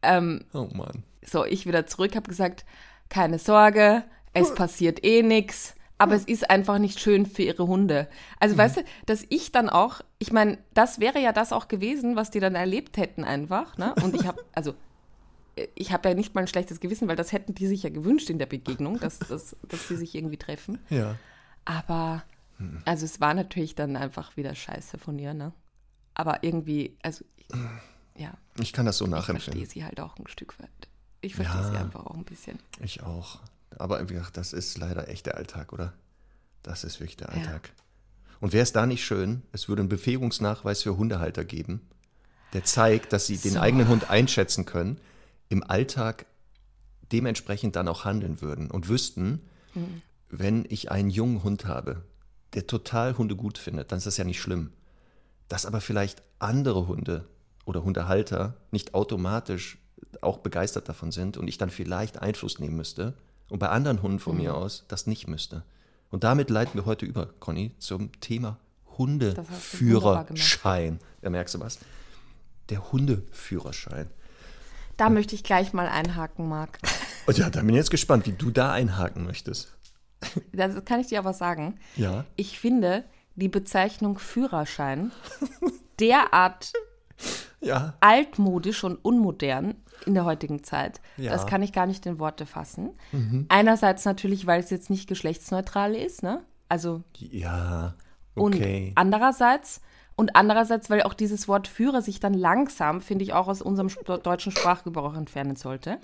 Ähm, 0.02 0.44
Oh 0.52 0.68
Mann. 0.72 1.02
so, 1.24 1.44
ich 1.44 1.66
wieder 1.66 1.86
zurück, 1.86 2.14
habe 2.14 2.28
gesagt, 2.28 2.64
keine 3.08 3.38
Sorge, 3.38 4.04
es 4.32 4.54
passiert 4.54 5.04
eh 5.04 5.22
nichts, 5.22 5.74
aber 5.98 6.14
es 6.14 6.24
ist 6.24 6.50
einfach 6.50 6.78
nicht 6.78 6.98
schön 7.00 7.24
für 7.24 7.42
ihre 7.42 7.66
Hunde. 7.66 8.08
Also 8.40 8.56
weißt 8.56 8.78
du, 8.78 8.84
dass 9.06 9.24
ich 9.28 9.52
dann 9.52 9.68
auch, 9.68 10.00
ich 10.18 10.32
meine, 10.32 10.58
das 10.74 10.98
wäre 10.98 11.20
ja 11.20 11.32
das 11.32 11.52
auch 11.52 11.68
gewesen, 11.68 12.16
was 12.16 12.30
die 12.30 12.40
dann 12.40 12.54
erlebt 12.56 12.96
hätten 12.96 13.22
einfach, 13.24 13.78
ne? 13.78 13.94
Und 14.02 14.14
ich 14.16 14.26
habe, 14.26 14.44
also 14.52 14.74
ich 15.76 15.92
habe 15.92 16.08
ja 16.08 16.14
nicht 16.16 16.34
mal 16.34 16.40
ein 16.42 16.48
schlechtes 16.48 16.80
Gewissen, 16.80 17.06
weil 17.06 17.16
das 17.16 17.30
hätten 17.32 17.54
die 17.54 17.68
sich 17.68 17.84
ja 17.84 17.90
gewünscht 17.90 18.28
in 18.28 18.38
der 18.40 18.46
Begegnung, 18.46 18.98
dass, 18.98 19.20
dass, 19.20 19.56
dass 19.62 19.88
sie 19.88 19.96
sich 19.96 20.14
irgendwie 20.16 20.36
treffen. 20.36 20.80
Ja. 20.90 21.14
Aber, 21.64 22.24
also 22.84 23.04
es 23.04 23.20
war 23.20 23.34
natürlich 23.34 23.74
dann 23.76 23.96
einfach 23.96 24.36
wieder 24.36 24.54
scheiße 24.54 24.98
von 24.98 25.18
ihr, 25.18 25.32
ne? 25.32 25.52
Aber 26.14 26.42
irgendwie, 26.42 26.96
also, 27.02 27.24
ja, 28.16 28.34
Ich 28.60 28.72
kann 28.72 28.86
das 28.86 28.98
so 28.98 29.04
ich 29.04 29.10
verstehe 29.10 29.34
nachempfinden. 29.34 29.66
sie 29.66 29.84
halt 29.84 30.00
auch 30.00 30.18
ein 30.18 30.26
Stück 30.26 30.58
weit. 30.60 30.88
Ich 31.24 31.34
verstehe 31.34 31.64
sie 31.64 31.74
Ja. 31.74 31.80
einfach 31.80 32.06
auch 32.06 32.14
ein 32.14 32.24
bisschen. 32.24 32.58
Ich 32.80 33.02
auch. 33.02 33.40
Aber 33.78 34.08
wie 34.08 34.14
gesagt, 34.14 34.36
das 34.36 34.52
ist 34.52 34.78
leider 34.78 35.08
echt 35.08 35.26
der 35.26 35.36
Alltag, 35.36 35.72
oder? 35.72 35.92
Das 36.62 36.84
ist 36.84 37.00
wirklich 37.00 37.16
der 37.16 37.28
Ja. 37.28 37.34
Alltag. 37.34 37.72
Und 38.40 38.52
wäre 38.52 38.62
es 38.62 38.72
da 38.72 38.86
nicht 38.86 39.04
schön, 39.04 39.42
es 39.52 39.68
würde 39.68 39.80
einen 39.80 39.88
Befähigungsnachweis 39.88 40.82
für 40.82 40.96
Hundehalter 40.96 41.44
geben, 41.44 41.80
der 42.52 42.64
zeigt, 42.64 43.12
dass 43.12 43.26
sie 43.26 43.38
den 43.38 43.56
eigenen 43.56 43.88
Hund 43.88 44.10
einschätzen 44.10 44.64
können, 44.64 44.98
im 45.48 45.62
Alltag 45.62 46.26
dementsprechend 47.12 47.76
dann 47.76 47.88
auch 47.88 48.04
handeln 48.04 48.40
würden 48.40 48.70
und 48.70 48.88
wüssten, 48.88 49.40
Mhm. 49.74 50.02
wenn 50.30 50.64
ich 50.68 50.90
einen 50.90 51.10
jungen 51.10 51.42
Hund 51.42 51.64
habe, 51.66 52.02
der 52.54 52.66
total 52.66 53.16
Hunde 53.18 53.34
gut 53.36 53.58
findet, 53.58 53.90
dann 53.92 53.98
ist 53.98 54.06
das 54.06 54.16
ja 54.16 54.24
nicht 54.24 54.40
schlimm. 54.40 54.72
Dass 55.48 55.66
aber 55.66 55.80
vielleicht 55.80 56.22
andere 56.38 56.86
Hunde 56.86 57.26
oder 57.64 57.82
Hundehalter 57.84 58.56
nicht 58.70 58.94
automatisch 58.94 59.78
auch 60.20 60.38
begeistert 60.38 60.88
davon 60.88 61.12
sind 61.12 61.36
und 61.36 61.48
ich 61.48 61.58
dann 61.58 61.70
vielleicht 61.70 62.20
Einfluss 62.22 62.58
nehmen 62.58 62.76
müsste 62.76 63.14
und 63.50 63.58
bei 63.58 63.68
anderen 63.68 64.02
Hunden 64.02 64.18
von 64.20 64.36
Mhm. 64.36 64.42
mir 64.42 64.54
aus 64.56 64.84
das 64.88 65.06
nicht 65.06 65.28
müsste. 65.28 65.62
Und 66.10 66.24
damit 66.24 66.50
leiten 66.50 66.74
wir 66.74 66.86
heute 66.86 67.06
über, 67.06 67.26
Conny, 67.40 67.72
zum 67.78 68.10
Thema 68.20 68.58
Hundeführerschein. 68.98 70.98
Da 71.22 71.30
merkst 71.30 71.54
du 71.54 71.60
was? 71.60 71.78
Der 72.70 72.92
Hundeführerschein. 72.92 74.08
Da 74.96 75.10
möchte 75.10 75.34
ich 75.34 75.42
gleich 75.42 75.72
mal 75.72 75.88
einhaken, 75.88 76.48
Marc. 76.48 76.78
Und 77.26 77.36
ja, 77.42 77.50
da 77.50 77.60
bin 77.60 77.70
ich 77.70 77.76
jetzt 77.76 77.90
gespannt, 77.90 78.26
wie 78.26 78.32
du 78.32 78.50
da 78.50 78.72
einhaken 78.72 79.24
möchtest. 79.24 79.70
Das 80.52 80.82
kann 80.86 81.00
ich 81.00 81.08
dir 81.08 81.18
aber 81.18 81.34
sagen. 81.34 81.78
Ja. 81.96 82.24
Ich 82.36 82.58
finde 82.58 83.04
die 83.34 83.48
Bezeichnung 83.50 84.18
Führerschein 84.18 85.12
derart 86.00 86.72
Ja. 87.64 87.94
altmodisch 88.00 88.84
und 88.84 88.96
unmodern 89.04 89.74
in 90.06 90.14
der 90.14 90.24
heutigen 90.24 90.64
Zeit. 90.64 91.00
Ja. 91.16 91.32
Das 91.32 91.46
kann 91.46 91.62
ich 91.62 91.72
gar 91.72 91.86
nicht 91.86 92.04
in 92.06 92.18
Worte 92.18 92.46
fassen. 92.46 92.90
Einerseits 93.48 94.04
natürlich, 94.04 94.46
weil 94.46 94.60
es 94.60 94.70
jetzt 94.70 94.90
nicht 94.90 95.08
geschlechtsneutral 95.08 95.94
ist, 95.94 96.22
ne? 96.22 96.42
Also 96.68 97.02
Ja. 97.18 97.94
und 98.34 98.54
Okay. 98.56 98.92
andererseits 98.96 99.80
und 100.16 100.36
andererseits, 100.36 100.90
weil 100.90 101.02
auch 101.02 101.14
dieses 101.14 101.48
Wort 101.48 101.66
Führer 101.68 102.02
sich 102.02 102.20
dann 102.20 102.34
langsam, 102.34 103.00
finde 103.00 103.24
ich, 103.24 103.32
auch 103.32 103.48
aus 103.48 103.62
unserem 103.62 103.88
deutschen 104.22 104.52
Sprachgebrauch 104.52 105.14
entfernen 105.16 105.56
sollte. 105.56 105.98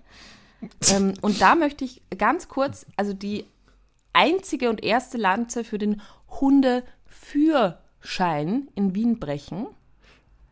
ähm, 0.93 1.15
und 1.23 1.41
da 1.41 1.55
möchte 1.55 1.85
ich 1.85 2.03
ganz 2.19 2.49
kurz, 2.49 2.87
also 2.97 3.13
die 3.13 3.45
einzige 4.13 4.69
und 4.71 4.83
erste 4.83 5.17
Lanze 5.19 5.65
für 5.65 5.79
den 5.79 6.01
Hundeführschein 6.41 8.69
in 8.75 8.95
Wien 8.95 9.19
brechen, 9.19 9.67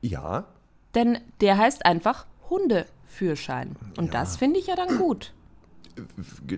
Ja. 0.00 0.44
Denn 0.94 1.18
der 1.40 1.58
heißt 1.58 1.84
einfach 1.86 2.26
Hundeführschein. 2.50 3.76
Und 3.96 4.14
das 4.14 4.36
finde 4.36 4.58
ich 4.60 4.66
ja 4.66 4.76
dann 4.76 4.98
gut. 4.98 5.32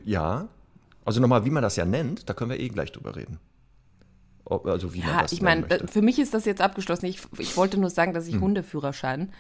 Ja. 0.05 0.49
Also 1.05 1.21
nochmal, 1.21 1.45
wie 1.45 1.51
man 1.51 1.63
das 1.63 1.77
ja 1.77 1.85
nennt, 1.85 2.29
da 2.29 2.35
können 2.35 2.51
wir 2.51 2.61
eh 2.61 2.69
gleich 2.69 2.93
drüber 2.93 3.17
reden. 3.17 3.39
Also 4.45 4.93
wie 4.95 5.01
man 5.01 5.09
Ja, 5.09 5.23
das 5.23 5.33
ich 5.33 5.43
meine, 5.43 5.67
für 5.89 6.03
mich 6.03 6.19
ist 6.19 6.35
das 6.35 6.45
jetzt 6.45 6.61
abgeschlossen. 6.61 7.07
Ich, 7.07 7.21
ich 7.39 7.57
wollte 7.57 7.79
nur 7.79 7.91
sagen, 7.91 8.13
dass 8.15 8.27
ich 8.27 8.35
Hm. 8.35 8.43
Hundeführerschein. 8.43 9.33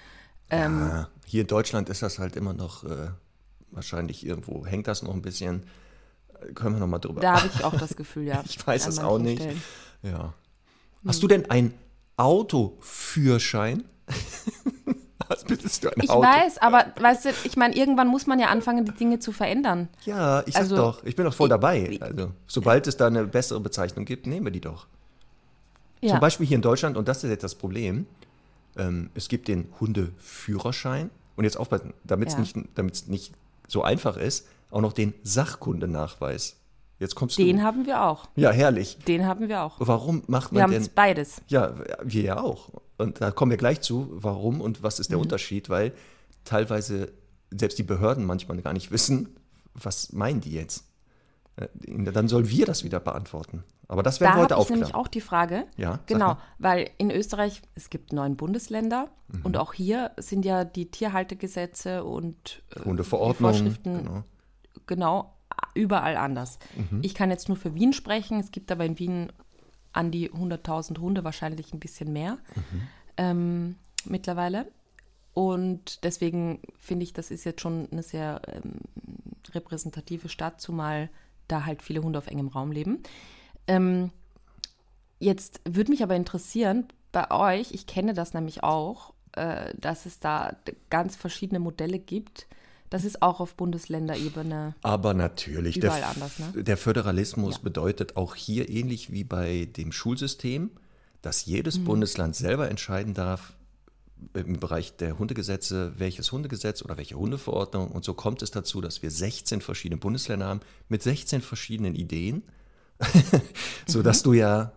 Ähm, 0.50 0.80
Ja, 0.88 1.08
hier 1.26 1.42
in 1.42 1.46
Deutschland 1.46 1.88
ist 1.88 2.02
das 2.02 2.18
halt 2.18 2.36
immer 2.36 2.52
noch, 2.54 2.84
äh, 2.84 3.08
wahrscheinlich 3.70 4.24
irgendwo 4.24 4.64
hängt 4.66 4.86
das 4.88 5.02
noch 5.02 5.12
ein 5.14 5.22
bisschen. 5.22 5.64
Können 6.54 6.76
wir 6.76 6.80
nochmal 6.80 7.00
drüber 7.00 7.20
Da 7.20 7.40
habe 7.42 7.50
ich 7.54 7.64
auch 7.64 7.76
das 7.76 7.96
Gefühl, 7.96 8.24
ja. 8.24 8.42
Ich 8.46 8.64
weiß 8.66 8.86
es 8.86 8.98
auch 8.98 9.18
nicht. 9.18 9.42
Stellen. 9.42 9.62
Ja. 10.02 10.34
Hast 11.06 11.22
du 11.22 11.28
denn 11.28 11.50
einen 11.50 11.74
Autoführschein? 12.16 13.84
Was 15.30 15.44
bist 15.44 15.84
du 15.84 15.88
ein 15.88 16.02
Ich 16.02 16.10
Auto? 16.10 16.22
weiß, 16.26 16.58
aber 16.58 16.86
weißt 17.00 17.24
du, 17.26 17.28
ich 17.44 17.56
meine, 17.56 17.74
irgendwann 17.76 18.08
muss 18.08 18.26
man 18.26 18.38
ja 18.40 18.48
anfangen, 18.48 18.84
die 18.84 18.92
Dinge 18.92 19.18
zu 19.20 19.30
verändern. 19.32 19.88
Ja, 20.04 20.40
ich 20.46 20.54
sag 20.54 20.62
Also, 20.62 20.76
doch, 20.76 21.04
ich 21.04 21.14
bin 21.16 21.24
doch 21.24 21.32
voll 21.34 21.46
ich- 21.46 21.50
dabei. 21.50 21.98
Also, 22.00 22.32
sobald 22.48 22.86
es 22.88 22.96
da 22.96 23.06
eine 23.06 23.24
bessere 23.26 23.60
Bezeichnung 23.60 24.04
gibt, 24.04 24.26
nehmen 24.26 24.44
wir 24.46 24.52
die 24.52 24.60
doch. 24.60 24.86
Ja. 26.00 26.10
Zum 26.10 26.20
Beispiel 26.20 26.46
hier 26.46 26.56
in 26.56 26.62
Deutschland, 26.62 26.96
und 26.96 27.06
das 27.08 27.22
ist 27.24 27.30
jetzt 27.30 27.44
das 27.44 27.54
Problem, 27.54 28.06
ähm, 28.76 29.10
es 29.14 29.28
gibt 29.28 29.46
den 29.48 29.68
Hundeführerschein 29.80 31.10
und 31.36 31.44
jetzt 31.44 31.56
aufpassen, 31.56 31.94
damit 32.04 32.28
es 32.28 32.34
Ja. 32.34 32.40
nicht, 32.40 32.56
damit's 32.74 33.06
nicht 33.06 33.32
so 33.68 33.82
einfach 33.82 34.16
ist, 34.16 34.46
auch 34.70 34.80
noch 34.80 34.92
den 34.92 35.14
Sachkundenachweis. 35.22 36.56
Jetzt 36.98 37.14
kommst 37.14 37.38
Den 37.38 37.58
du. 37.58 37.62
haben 37.62 37.86
wir 37.86 38.02
auch. 38.04 38.28
Ja, 38.36 38.50
herrlich. 38.50 38.98
Den 39.06 39.26
haben 39.26 39.48
wir 39.48 39.62
auch. 39.62 39.76
Warum 39.78 40.22
macht 40.26 40.50
Wir 40.52 40.56
man 40.56 40.62
haben 40.64 40.72
denn 40.72 40.82
es 40.82 40.88
beides. 40.90 41.40
Ja, 41.48 41.72
wir 42.02 42.22
ja 42.22 42.40
auch. 42.40 42.68
Und 43.00 43.20
da 43.20 43.30
kommen 43.30 43.50
wir 43.50 43.56
gleich 43.58 43.80
zu, 43.80 44.08
warum 44.12 44.60
und 44.60 44.82
was 44.82 45.00
ist 45.00 45.10
der 45.10 45.18
Mhm. 45.18 45.22
Unterschied, 45.24 45.68
weil 45.68 45.92
teilweise 46.44 47.12
selbst 47.50 47.78
die 47.78 47.82
Behörden 47.82 48.24
manchmal 48.24 48.60
gar 48.62 48.72
nicht 48.72 48.90
wissen, 48.92 49.36
was 49.74 50.12
meinen 50.12 50.40
die 50.40 50.52
jetzt. 50.52 50.84
Äh, 51.56 51.68
Dann 52.12 52.28
sollen 52.28 52.48
wir 52.48 52.66
das 52.66 52.84
wieder 52.84 53.00
beantworten. 53.00 53.64
Aber 53.88 54.04
das 54.04 54.20
werden 54.20 54.32
Da 54.32 54.36
wir 54.38 54.42
heute 54.44 54.54
habe 54.54 54.62
ich 54.62 54.70
nämlich 54.70 54.84
aufklären. 54.94 55.04
auch 55.04 55.08
die 55.08 55.20
Frage. 55.20 55.66
Ja, 55.76 55.98
Genau, 56.06 56.36
weil 56.58 56.90
in 56.98 57.10
Österreich, 57.10 57.60
es 57.74 57.90
gibt 57.90 58.12
neun 58.12 58.36
Bundesländer 58.36 59.08
Mhm. 59.28 59.40
und 59.42 59.56
auch 59.56 59.72
hier 59.72 60.12
sind 60.16 60.44
ja 60.44 60.64
die 60.64 60.90
Tierhaltegesetze 60.92 62.04
und 62.04 62.62
äh, 62.76 62.84
Hundeverordnung. 62.84 63.50
Vorschriften 63.52 63.98
Genau. 64.04 64.22
genau 64.86 65.34
überall 65.74 66.16
anders. 66.16 66.58
Mhm. 66.76 67.00
Ich 67.02 67.14
kann 67.14 67.30
jetzt 67.30 67.48
nur 67.48 67.56
für 67.56 67.74
Wien 67.74 67.92
sprechen. 67.92 68.38
Es 68.38 68.52
gibt 68.52 68.70
aber 68.70 68.84
in 68.84 68.98
Wien 69.00 69.32
an 69.92 70.10
die 70.10 70.30
100.000 70.30 70.98
Hunde, 70.98 71.24
wahrscheinlich 71.24 71.72
ein 71.72 71.80
bisschen 71.80 72.12
mehr 72.12 72.38
Mhm. 72.54 72.82
ähm, 73.16 73.76
mittlerweile. 74.04 74.66
Und 75.32 76.04
deswegen 76.04 76.60
finde 76.78 77.04
ich, 77.04 77.12
das 77.12 77.30
ist 77.30 77.44
jetzt 77.44 77.60
schon 77.60 77.88
eine 77.90 78.02
sehr 78.02 78.42
ähm, 78.48 78.80
repräsentative 79.52 80.28
Stadt, 80.28 80.60
zumal 80.60 81.08
da 81.48 81.64
halt 81.64 81.82
viele 81.82 82.02
Hunde 82.02 82.18
auf 82.18 82.26
engem 82.26 82.48
Raum 82.48 82.72
leben. 82.72 83.02
Ähm, 83.66 84.10
jetzt 85.18 85.60
würde 85.68 85.90
mich 85.90 86.02
aber 86.02 86.16
interessieren, 86.16 86.86
bei 87.12 87.30
euch, 87.30 87.72
ich 87.72 87.86
kenne 87.86 88.14
das 88.14 88.34
nämlich 88.34 88.62
auch, 88.62 89.14
äh, 89.32 89.72
dass 89.76 90.06
es 90.06 90.20
da 90.20 90.56
ganz 90.90 91.16
verschiedene 91.16 91.60
Modelle 91.60 91.98
gibt. 91.98 92.46
Das 92.90 93.04
ist 93.04 93.22
auch 93.22 93.40
auf 93.40 93.54
Bundesländerebene. 93.54 94.74
Aber 94.82 95.14
natürlich, 95.14 95.78
der, 95.78 95.90
Überall 95.90 96.02
F- 96.02 96.16
anders, 96.16 96.38
ne? 96.40 96.64
der 96.64 96.76
Föderalismus 96.76 97.54
Ja. 97.56 97.60
bedeutet 97.62 98.16
auch 98.16 98.34
hier 98.34 98.68
ähnlich 98.68 99.10
wie 99.12 99.24
bei 99.24 99.66
dem 99.76 99.92
Schulsystem, 99.92 100.70
dass 101.22 101.44
jedes 101.46 101.78
Mhm. 101.78 101.84
Bundesland 101.84 102.34
selber 102.36 102.68
entscheiden 102.68 103.14
darf, 103.14 103.54
im 104.34 104.58
Bereich 104.60 104.96
der 104.96 105.18
Hundegesetze, 105.18 105.94
welches 105.98 106.30
Hundegesetz 106.30 106.82
oder 106.82 106.98
welche 106.98 107.14
Hundeverordnung. 107.14 107.88
Und 107.90 108.04
so 108.04 108.12
kommt 108.12 108.42
es 108.42 108.50
dazu, 108.50 108.80
dass 108.82 109.02
wir 109.02 109.10
16 109.10 109.62
verschiedene 109.62 109.98
Bundesländer 109.98 110.46
haben 110.46 110.60
mit 110.88 111.02
16 111.02 111.40
verschiedenen 111.40 111.94
Ideen, 111.94 112.42
sodass 113.86 114.22
du 114.22 114.32
ja, 114.32 114.72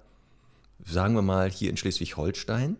sagen 0.86 1.13
wir 1.15 1.21
mal, 1.21 1.49
hier 1.52 1.69
in 1.69 1.78
Schleswig-Holstein, 1.78 2.78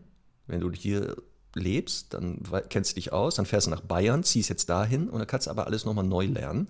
wenn 0.48 0.60
du 0.62 0.72
hier 0.72 1.16
lebst, 1.56 2.14
dann 2.14 2.40
kennst 2.70 2.92
du 2.92 2.96
dich 2.96 3.14
aus, 3.14 3.36
dann 3.36 3.46
fährst 3.46 3.68
du 3.68 3.72
nach 3.72 3.82
Bayern, 3.82 4.24
ziehst 4.24 4.50
jetzt 4.50 4.70
dahin 4.70 5.10
und 5.10 5.20
dann 5.20 5.28
kannst 5.28 5.48
du 5.48 5.52
aber 5.52 5.68
alles 5.68 5.86
nochmal 5.86 6.06
neu 6.06 6.26
lernen. 6.26 6.68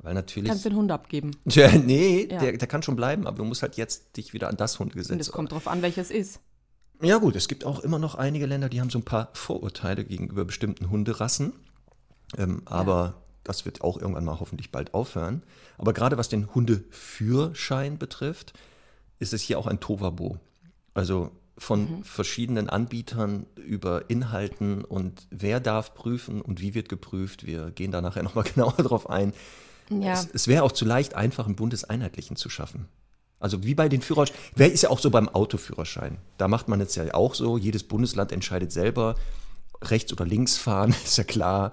Weil 0.00 0.14
natürlich. 0.14 0.48
Kannst 0.50 0.64
den 0.64 0.76
Hund 0.76 0.92
abgeben. 0.92 1.32
Tja, 1.48 1.70
nee, 1.76 2.28
Ja. 2.30 2.38
der, 2.38 2.56
der 2.56 2.68
kann 2.68 2.82
schon 2.84 2.94
bleiben, 2.94 3.26
aber 3.26 3.38
du 3.38 3.44
musst 3.44 3.62
halt 3.62 3.76
jetzt 3.76 4.16
dich 4.16 4.32
wieder 4.32 4.48
an 4.48 4.56
das 4.56 4.74
Und 4.74 4.80
Hundegesetz. 4.80 5.20
es 5.20 5.32
kommt 5.32 5.50
drauf 5.50 5.66
an, 5.66 5.82
welches 5.82 6.10
ist. 6.10 6.38
Ja 7.02 7.18
gut, 7.18 7.34
es 7.36 7.48
gibt 7.48 7.64
auch 7.64 7.80
immer 7.80 7.98
noch 7.98 8.14
einige 8.14 8.46
Länder, 8.46 8.68
die 8.68 8.80
haben 8.80 8.90
so 8.90 8.98
ein 8.98 9.04
paar 9.04 9.30
Vorurteile 9.32 10.04
gegenüber 10.04 10.44
bestimmten 10.44 10.90
Hunderassen. 10.90 11.52
Ähm, 12.36 12.62
aber 12.64 13.22
das 13.44 13.64
wird 13.64 13.80
auch 13.80 13.98
irgendwann 14.00 14.24
mal 14.24 14.38
hoffentlich 14.38 14.70
bald 14.70 14.94
aufhören. 14.94 15.42
Aber 15.78 15.92
gerade 15.92 16.16
was 16.18 16.28
den 16.28 16.54
Hundeführschein 16.54 17.98
betrifft, 17.98 18.52
ist 19.18 19.32
es 19.32 19.42
hier 19.42 19.58
auch 19.58 19.66
ein 19.66 19.80
Tovabo. 19.80 20.38
Also 20.94 21.30
von 21.58 22.04
verschiedenen 22.04 22.68
Anbietern 22.68 23.46
über 23.56 24.08
Inhalten 24.08 24.84
und 24.84 25.26
wer 25.30 25.60
darf 25.60 25.94
prüfen 25.94 26.40
und 26.40 26.60
wie 26.60 26.74
wird 26.74 26.88
geprüft. 26.88 27.46
Wir 27.46 27.70
gehen 27.70 27.90
da 27.90 28.00
nachher 28.00 28.22
nochmal 28.24 28.44
genauer 28.44 28.76
drauf 28.76 29.10
ein. 29.10 29.32
Ja. 29.90 30.12
Es, 30.12 30.28
es 30.32 30.48
wäre 30.48 30.62
auch 30.62 30.72
zu 30.72 30.84
leicht, 30.84 31.14
einfach 31.14 31.46
einen 31.46 31.56
bundeseinheitlichen 31.56 32.36
zu 32.36 32.48
schaffen. 32.48 32.88
Also 33.40 33.62
wie 33.62 33.74
bei 33.74 33.88
den 33.88 34.02
Führerscheinen, 34.02 34.40
wer 34.56 34.72
ist 34.72 34.82
ja 34.82 34.90
auch 34.90 34.98
so 34.98 35.10
beim 35.10 35.28
Autoführerschein. 35.28 36.18
Da 36.38 36.48
macht 36.48 36.68
man 36.68 36.80
jetzt 36.80 36.96
ja 36.96 37.14
auch 37.14 37.34
so, 37.34 37.56
jedes 37.56 37.84
Bundesland 37.84 38.32
entscheidet 38.32 38.72
selber, 38.72 39.14
rechts 39.82 40.12
oder 40.12 40.24
links 40.26 40.56
fahren, 40.56 40.94
ist 41.04 41.18
ja 41.18 41.24
klar. 41.24 41.72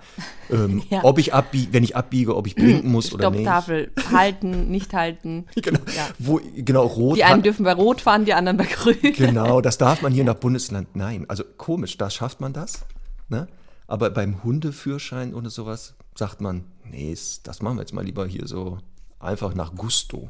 Ähm, 0.52 0.84
Ja. 0.90 1.04
Ob 1.04 1.18
ich 1.18 1.34
abbiege, 1.34 1.74
wenn 1.74 1.84
ich 1.84 1.96
abbiege, 1.96 2.36
ob 2.36 2.46
ich 2.48 2.56
blinken 2.56 2.92
muss 2.92 3.14
oder 3.14 3.30
nicht. 3.32 3.42
Stopptafel, 3.42 3.92
halten, 4.12 4.70
nicht 4.70 4.94
halten. 4.94 5.46
Genau, 5.56 5.80
Ja. 5.96 6.08
wo, 6.20 6.40
genau, 6.56 6.86
rot. 6.86 7.18
Die 7.18 7.24
einen 7.24 7.42
dürfen 7.44 7.64
bei 7.64 7.74
Rot 7.74 8.02
fahren, 8.02 8.26
die 8.26 8.34
anderen 8.34 8.58
bei 8.58 8.66
Grün. 8.66 9.14
Genau, 9.14 9.62
das 9.62 9.78
darf 9.78 10.02
man 10.02 10.14
hier 10.14 10.24
nach 10.24 10.36
Bundesland. 10.36 10.96
Nein, 10.96 11.26
also 11.30 11.44
komisch, 11.58 11.98
da 11.98 12.10
schafft 12.10 12.42
man 12.42 12.54
das. 12.54 12.86
Ne? 13.30 13.48
Aber 13.88 14.10
beim 14.12 14.44
Hundeführschein 14.44 15.34
oder 15.34 15.50
sowas 15.50 15.96
sagt 16.16 16.42
man, 16.42 16.64
nee, 16.90 17.16
das 17.44 17.62
machen 17.62 17.78
wir 17.78 17.82
jetzt 17.82 17.94
mal 17.94 18.06
lieber 18.06 18.26
hier 18.28 18.48
so 18.48 18.78
einfach 19.20 19.54
nach 19.56 19.76
Gusto. 19.76 20.30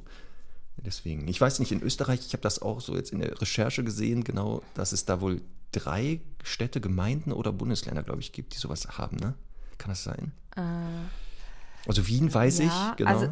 Deswegen, 0.77 1.27
ich 1.27 1.39
weiß 1.41 1.59
nicht, 1.59 1.71
in 1.71 1.81
Österreich, 1.81 2.19
ich 2.25 2.33
habe 2.33 2.41
das 2.43 2.61
auch 2.61 2.79
so 2.81 2.95
jetzt 2.95 3.11
in 3.11 3.19
der 3.19 3.39
Recherche 3.41 3.83
gesehen, 3.83 4.23
genau, 4.23 4.61
dass 4.75 4.91
es 4.91 5.05
da 5.05 5.19
wohl 5.21 5.41
drei 5.75 6.21
Städte, 6.43 6.79
Gemeinden 6.81 7.31
oder 7.31 7.51
Bundesländer, 7.51 8.03
glaube 8.03 8.21
ich, 8.21 8.31
gibt, 8.31 8.53
die 8.53 8.57
sowas 8.57 8.97
haben, 8.97 9.17
ne? 9.17 9.33
Kann 9.77 9.89
das 9.89 10.03
sein? 10.03 10.31
Also 11.87 12.07
Wien 12.07 12.33
weiß 12.33 12.59
ich, 12.59 12.71
genau. 12.97 13.09
also 13.09 13.29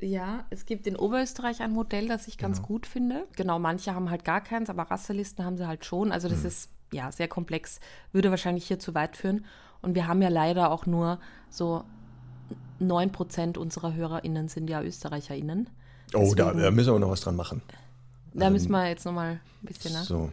ja, 0.00 0.44
es 0.50 0.64
gibt 0.64 0.86
in 0.88 0.96
Oberösterreich 0.96 1.60
ein 1.60 1.70
Modell, 1.72 2.08
das 2.08 2.26
ich 2.26 2.36
ganz 2.38 2.56
Genau. 2.56 2.66
gut 2.66 2.86
finde. 2.86 3.26
Genau, 3.36 3.58
manche 3.60 3.94
haben 3.94 4.10
halt 4.10 4.24
gar 4.24 4.40
keins, 4.40 4.68
aber 4.68 4.82
Rasselisten 4.84 5.44
haben 5.44 5.56
sie 5.56 5.66
halt 5.68 5.84
schon. 5.84 6.10
Also 6.10 6.28
das 6.28 6.40
Hm. 6.40 6.46
ist 6.48 6.70
ja, 6.92 7.12
sehr 7.12 7.28
komplex, 7.28 7.78
würde 8.10 8.30
wahrscheinlich 8.30 8.66
hier 8.66 8.78
zu 8.80 8.94
weit 8.94 9.16
führen. 9.16 9.44
Und 9.80 9.94
wir 9.94 10.08
haben 10.08 10.20
ja 10.20 10.28
leider 10.28 10.70
auch 10.70 10.86
nur 10.86 11.20
so 11.50 11.84
9% 12.80 13.56
unserer 13.58 13.94
HörerInnen 13.94 14.48
sind 14.48 14.68
ja 14.68 14.82
ÖsterreicherInnen. 14.82 15.70
Oh, 16.14 16.34
da, 16.34 16.52
da 16.52 16.70
müssen 16.70 16.92
wir 16.92 16.98
noch 16.98 17.10
was 17.10 17.20
dran 17.20 17.36
machen. 17.36 17.62
Da 18.34 18.50
müssen 18.50 18.70
wir 18.70 18.88
jetzt 18.88 19.04
nochmal 19.04 19.32
ein 19.32 19.40
bisschen 19.66 19.92
nach. 19.92 20.04
So. 20.04 20.30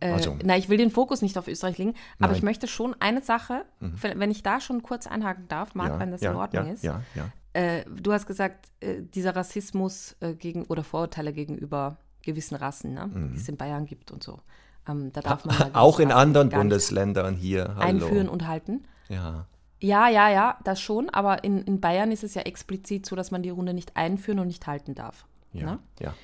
Äh, 0.00 0.12
Also, 0.12 0.36
na, 0.44 0.56
ich 0.56 0.68
will 0.68 0.78
den 0.78 0.90
Fokus 0.90 1.20
nicht 1.22 1.36
auf 1.38 1.48
Österreich 1.48 1.78
legen, 1.78 1.94
aber 2.18 2.28
Nein. 2.28 2.36
ich 2.36 2.42
möchte 2.42 2.66
schon 2.68 2.94
eine 3.00 3.22
Sache, 3.22 3.64
wenn 3.80 4.30
ich 4.30 4.42
da 4.42 4.60
schon 4.60 4.82
kurz 4.82 5.06
einhaken 5.06 5.48
darf, 5.48 5.74
Marc, 5.74 5.90
ja, 5.90 5.98
wenn 5.98 6.10
das 6.10 6.20
ja, 6.20 6.30
in 6.30 6.36
Ordnung 6.36 6.66
ja, 6.66 6.72
ist. 6.72 6.84
Ja, 6.84 7.02
ja. 7.14 7.28
Äh, 7.52 7.84
du 7.84 8.12
hast 8.12 8.26
gesagt, 8.26 8.68
äh, 8.80 9.02
dieser 9.02 9.34
Rassismus 9.34 10.14
äh, 10.20 10.34
gegen 10.34 10.64
oder 10.66 10.84
Vorurteile 10.84 11.32
gegenüber 11.32 11.96
gewissen 12.22 12.54
Rassen, 12.54 12.94
ne? 12.94 13.10
die 13.32 13.36
es 13.36 13.48
in 13.48 13.56
Bayern 13.56 13.86
gibt 13.86 14.10
und 14.12 14.22
so. 14.22 14.40
Ähm, 14.88 15.10
da 15.12 15.20
darf 15.20 15.44
man 15.44 15.56
Mhm. 15.56 15.74
Auch 15.74 15.98
in 16.00 16.08
Rassen 16.12 16.20
anderen 16.20 16.48
Bundesländern 16.50 17.34
hier. 17.34 17.74
Hallo. 17.76 17.80
einführen 17.80 18.28
und 18.28 18.46
halten. 18.46 18.84
Ja. 19.08 19.46
Ja, 19.82 20.08
ja, 20.08 20.28
ja, 20.28 20.58
das 20.64 20.80
schon, 20.80 21.08
aber 21.08 21.42
in, 21.42 21.62
in 21.62 21.80
Bayern 21.80 22.12
ist 22.12 22.22
es 22.22 22.34
ja 22.34 22.42
explizit 22.42 23.06
so, 23.06 23.16
dass 23.16 23.30
man 23.30 23.42
die 23.42 23.50
Hunde 23.52 23.72
nicht 23.74 23.96
einführen 23.96 24.38
und 24.38 24.46
nicht 24.46 24.66
halten 24.66 24.94
darf. 24.94 25.24
Ja, 25.52 25.64
Ne? 25.72 25.78
ja. 26.00 26.14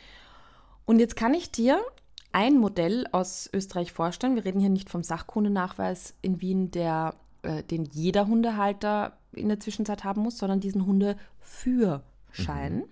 Und 0.86 1.00
jetzt 1.00 1.16
kann 1.16 1.34
ich 1.34 1.50
dir 1.50 1.80
ein 2.32 2.58
Modell 2.58 3.06
aus 3.12 3.50
Österreich 3.52 3.92
vorstellen. 3.92 4.36
Wir 4.36 4.44
reden 4.44 4.60
hier 4.60 4.70
nicht 4.70 4.88
vom 4.88 5.02
Sachkundenachweis 5.02 6.14
in 6.22 6.40
Wien, 6.40 6.70
der, 6.70 7.14
äh, 7.42 7.62
den 7.64 7.84
jeder 7.84 8.28
Hundehalter 8.28 9.18
in 9.32 9.48
der 9.48 9.60
Zwischenzeit 9.60 10.04
haben 10.04 10.22
muss, 10.22 10.38
sondern 10.38 10.60
diesen 10.60 10.86
Hundeführschein. 10.86 12.84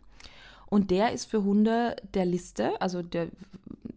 Und 0.67 0.91
der 0.91 1.13
ist 1.13 1.27
für 1.27 1.45
Hunde 1.45 1.95
der 2.15 2.27
Liste, 2.27 2.81
also 2.81 3.01
der, 3.03 3.29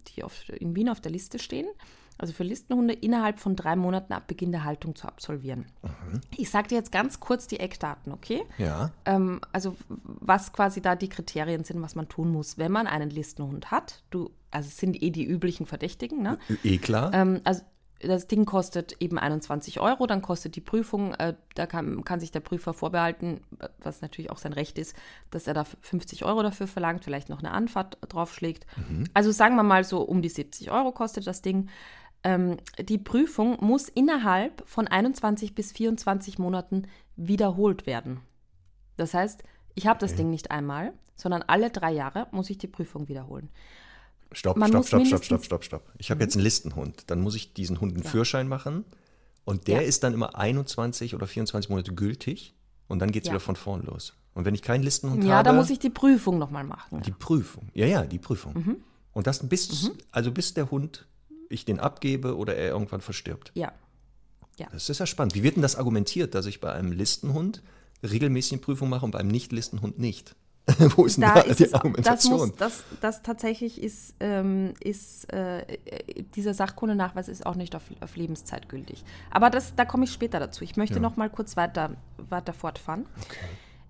die 0.10 0.24
auf, 0.24 0.48
in 0.50 0.76
Wien 0.76 0.90
auf 0.90 1.02
der 1.02 1.12
Liste 1.12 1.40
stehen, 1.40 1.68
also 2.18 2.34
für 2.34 2.44
Listenhunde 2.44 2.94
innerhalb 2.94 3.40
von 3.40 3.56
drei 3.56 3.76
Monaten 3.76 4.14
ab 4.14 4.28
Beginn 4.28 4.52
der 4.52 4.64
Haltung 4.64 4.96
zu 4.96 5.08
absolvieren. 5.08 5.66
Ich 6.36 6.50
sage 6.50 6.70
dir 6.70 6.76
jetzt 6.76 6.92
ganz 6.92 7.20
kurz 7.20 7.48
die 7.48 7.60
Eckdaten, 7.60 8.12
okay? 8.12 8.44
Ja. 8.58 8.92
ähm, 9.06 9.42
also 9.52 9.76
was 9.88 10.54
quasi 10.54 10.82
da 10.82 10.96
die 10.96 11.10
Kriterien 11.10 11.64
sind, 11.64 11.82
was 11.82 11.96
man 11.96 12.10
tun 12.10 12.32
muss, 12.32 12.58
wenn 12.58 12.72
man 12.72 12.88
einen 12.88 13.10
Listenhund 13.10 13.72
hat. 13.72 14.04
Du, 14.10 14.32
also 14.52 14.68
es 14.68 14.78
sind 14.78 15.02
eh 15.02 15.12
die 15.12 15.26
üblichen 15.26 15.66
Verdächtigen, 15.66 16.22
ne? 16.22 16.38
Eh 16.64 16.78
klar. 16.78 17.14
Ähm, 17.14 17.42
also 17.44 17.62
das 18.00 18.28
Ding 18.28 18.46
kostet 18.46 18.96
eben 19.00 19.18
21 19.18 19.80
Euro, 19.80 20.06
dann 20.06 20.22
kostet 20.22 20.56
die 20.56 20.62
Prüfung, 20.62 21.14
äh, 21.16 21.34
da 21.56 21.66
kann, 21.66 22.04
kann 22.04 22.20
sich 22.20 22.32
der 22.32 22.42
Prüfer 22.42 22.74
vorbehalten, 22.74 23.42
äh, 23.60 23.70
was 23.80 24.02
natürlich 24.02 24.30
auch 24.30 24.38
sein 24.38 24.54
Recht 24.54 24.78
ist, 24.78 24.96
dass 25.32 25.48
er 25.48 25.54
da 25.54 25.64
50 25.64 26.26
Euro 26.26 26.44
dafür 26.44 26.68
verlangt, 26.68 27.04
vielleicht 27.04 27.30
noch 27.30 27.40
eine 27.40 27.52
Anfahrt 27.52 27.98
draufschlägt. 28.08 28.68
Also 29.14 29.32
sagen 29.32 29.56
wir 29.56 29.64
mal 29.64 29.84
so 29.84 30.02
um 30.02 30.22
die 30.22 30.30
70 30.30 30.72
Euro 30.72 30.92
kostet 30.92 31.26
das 31.28 31.42
Ding. 31.42 31.70
Ähm, 32.24 32.58
die 32.80 32.98
Prüfung 32.98 33.58
muss 33.64 33.90
innerhalb 33.90 34.68
von 34.68 34.88
21 34.88 35.56
bis 35.56 35.72
24 35.72 36.40
Monaten 36.40 36.88
wiederholt 37.16 37.86
werden. 37.86 38.20
Das 38.98 39.14
heißt, 39.14 39.44
ich 39.76 39.88
habe 39.88 40.00
das 40.00 40.16
Ding 40.16 40.30
nicht 40.30 40.52
einmal, 40.52 40.94
sondern 41.16 41.44
alle 41.44 41.70
drei 41.70 41.92
Jahre 41.92 42.28
muss 42.32 42.50
ich 42.50 42.58
die 42.58 42.68
Prüfung 42.68 43.08
wiederholen. 43.08 43.50
Stopp, 44.32 44.58
man 44.58 44.70
stopp, 44.70 44.86
stopp, 44.88 45.06
stopp, 45.08 45.24
stopp, 45.24 45.44
stopp, 45.46 45.64
stopp. 45.64 45.94
Ich 45.98 46.12
habe 46.12 46.22
jetzt 46.24 46.36
einen 46.36 46.44
Listenhund. 46.44 47.04
Dann 47.08 47.22
muss 47.22 47.36
ich 47.36 47.54
diesen 47.54 47.80
Hund 47.80 47.94
einen 47.94 48.04
Führerschein 48.04 48.48
machen. 48.48 48.84
Und 49.46 49.68
der 49.68 49.82
Ja. 49.82 49.88
ist 49.88 50.04
dann 50.04 50.14
immer 50.14 50.36
21 50.38 51.16
oder 51.16 51.28
24 51.28 51.70
Monate 51.70 51.94
gültig. 51.94 52.54
Und 52.88 53.00
dann 53.00 53.12
geht 53.12 53.24
es 53.24 53.28
Ja. 53.28 53.34
wieder 53.34 53.40
von 53.40 53.56
vorn 53.56 53.84
los. 53.84 54.14
Und 54.34 54.46
wenn 54.46 54.54
ich 54.54 54.62
keinen 54.62 54.84
Listenhund 54.84 55.24
Ja, 55.24 55.36
habe, 55.38 55.44
da 55.50 55.54
muss 55.54 55.70
ich 55.70 55.80
die 55.80 55.90
Prüfung 55.90 56.38
nochmal 56.38 56.64
machen. 56.64 57.02
die 57.04 57.12
Prüfung. 57.12 57.70
Ja, 57.74 57.86
ja, 57.86 58.06
die 58.06 58.20
Prüfung. 58.20 58.54
Mhm. 58.54 58.76
Und 59.14 59.28
das 59.28 59.48
bis, 59.48 59.92
also 60.12 60.32
bis 60.32 60.54
der 60.54 60.70
Hund, 60.70 61.08
ich 61.50 61.66
den 61.66 61.80
abgebe 61.80 62.36
oder 62.38 62.56
er 62.56 62.70
irgendwann 62.70 63.02
verstirbt. 63.02 63.52
Ja. 63.56 63.72
Das 64.72 64.90
ist 64.90 65.00
ja 65.00 65.06
spannend. 65.06 65.36
Wie 65.36 65.44
wird 65.44 65.56
denn 65.56 65.62
das 65.62 65.76
argumentiert, 65.76 66.34
dass 66.34 66.48
ich 66.48 66.60
bei 66.60 66.72
einem 66.72 66.92
Listenhund 66.92 67.62
regelmäßig 68.02 68.54
eine 68.54 68.62
Prüfung 68.62 68.90
mache 68.90 69.06
und 69.06 69.12
beim 69.12 69.28
Nicht-Listenhund 69.28 70.00
nicht? 70.00 70.36
Wo 70.96 71.06
ist 71.06 71.16
denn 71.18 71.22
Da 71.22 71.36
da, 71.36 71.42
ist 71.42 71.60
die 71.60 71.64
es, 71.66 71.72
das, 71.72 71.74
Argumentation? 71.76 72.40
muss, 72.50 72.56
das, 72.58 72.84
das 73.00 73.22
tatsächlich 73.22 73.82
ist, 73.82 74.16
ähm, 74.20 74.74
ist 74.82 75.32
äh, 75.32 75.64
dieser 76.36 76.54
Sachkundenachweis 76.56 77.28
ist 77.30 77.46
auch 77.46 77.56
nicht 77.56 77.76
auf, 77.76 77.84
auf 78.02 78.16
Lebenszeit 78.18 78.68
gültig. 78.68 79.04
Aber 79.30 79.50
das, 79.50 79.76
da 79.76 79.86
komme 79.86 80.06
ich 80.06 80.12
später 80.12 80.40
dazu. 80.40 80.64
Ich 80.64 80.76
möchte 80.76 80.96
Ja. 80.96 81.02
noch 81.02 81.16
mal 81.18 81.30
kurz 81.30 81.56
weiter, 81.56 81.96
weiter 82.18 82.52
fortfahren. 82.54 83.06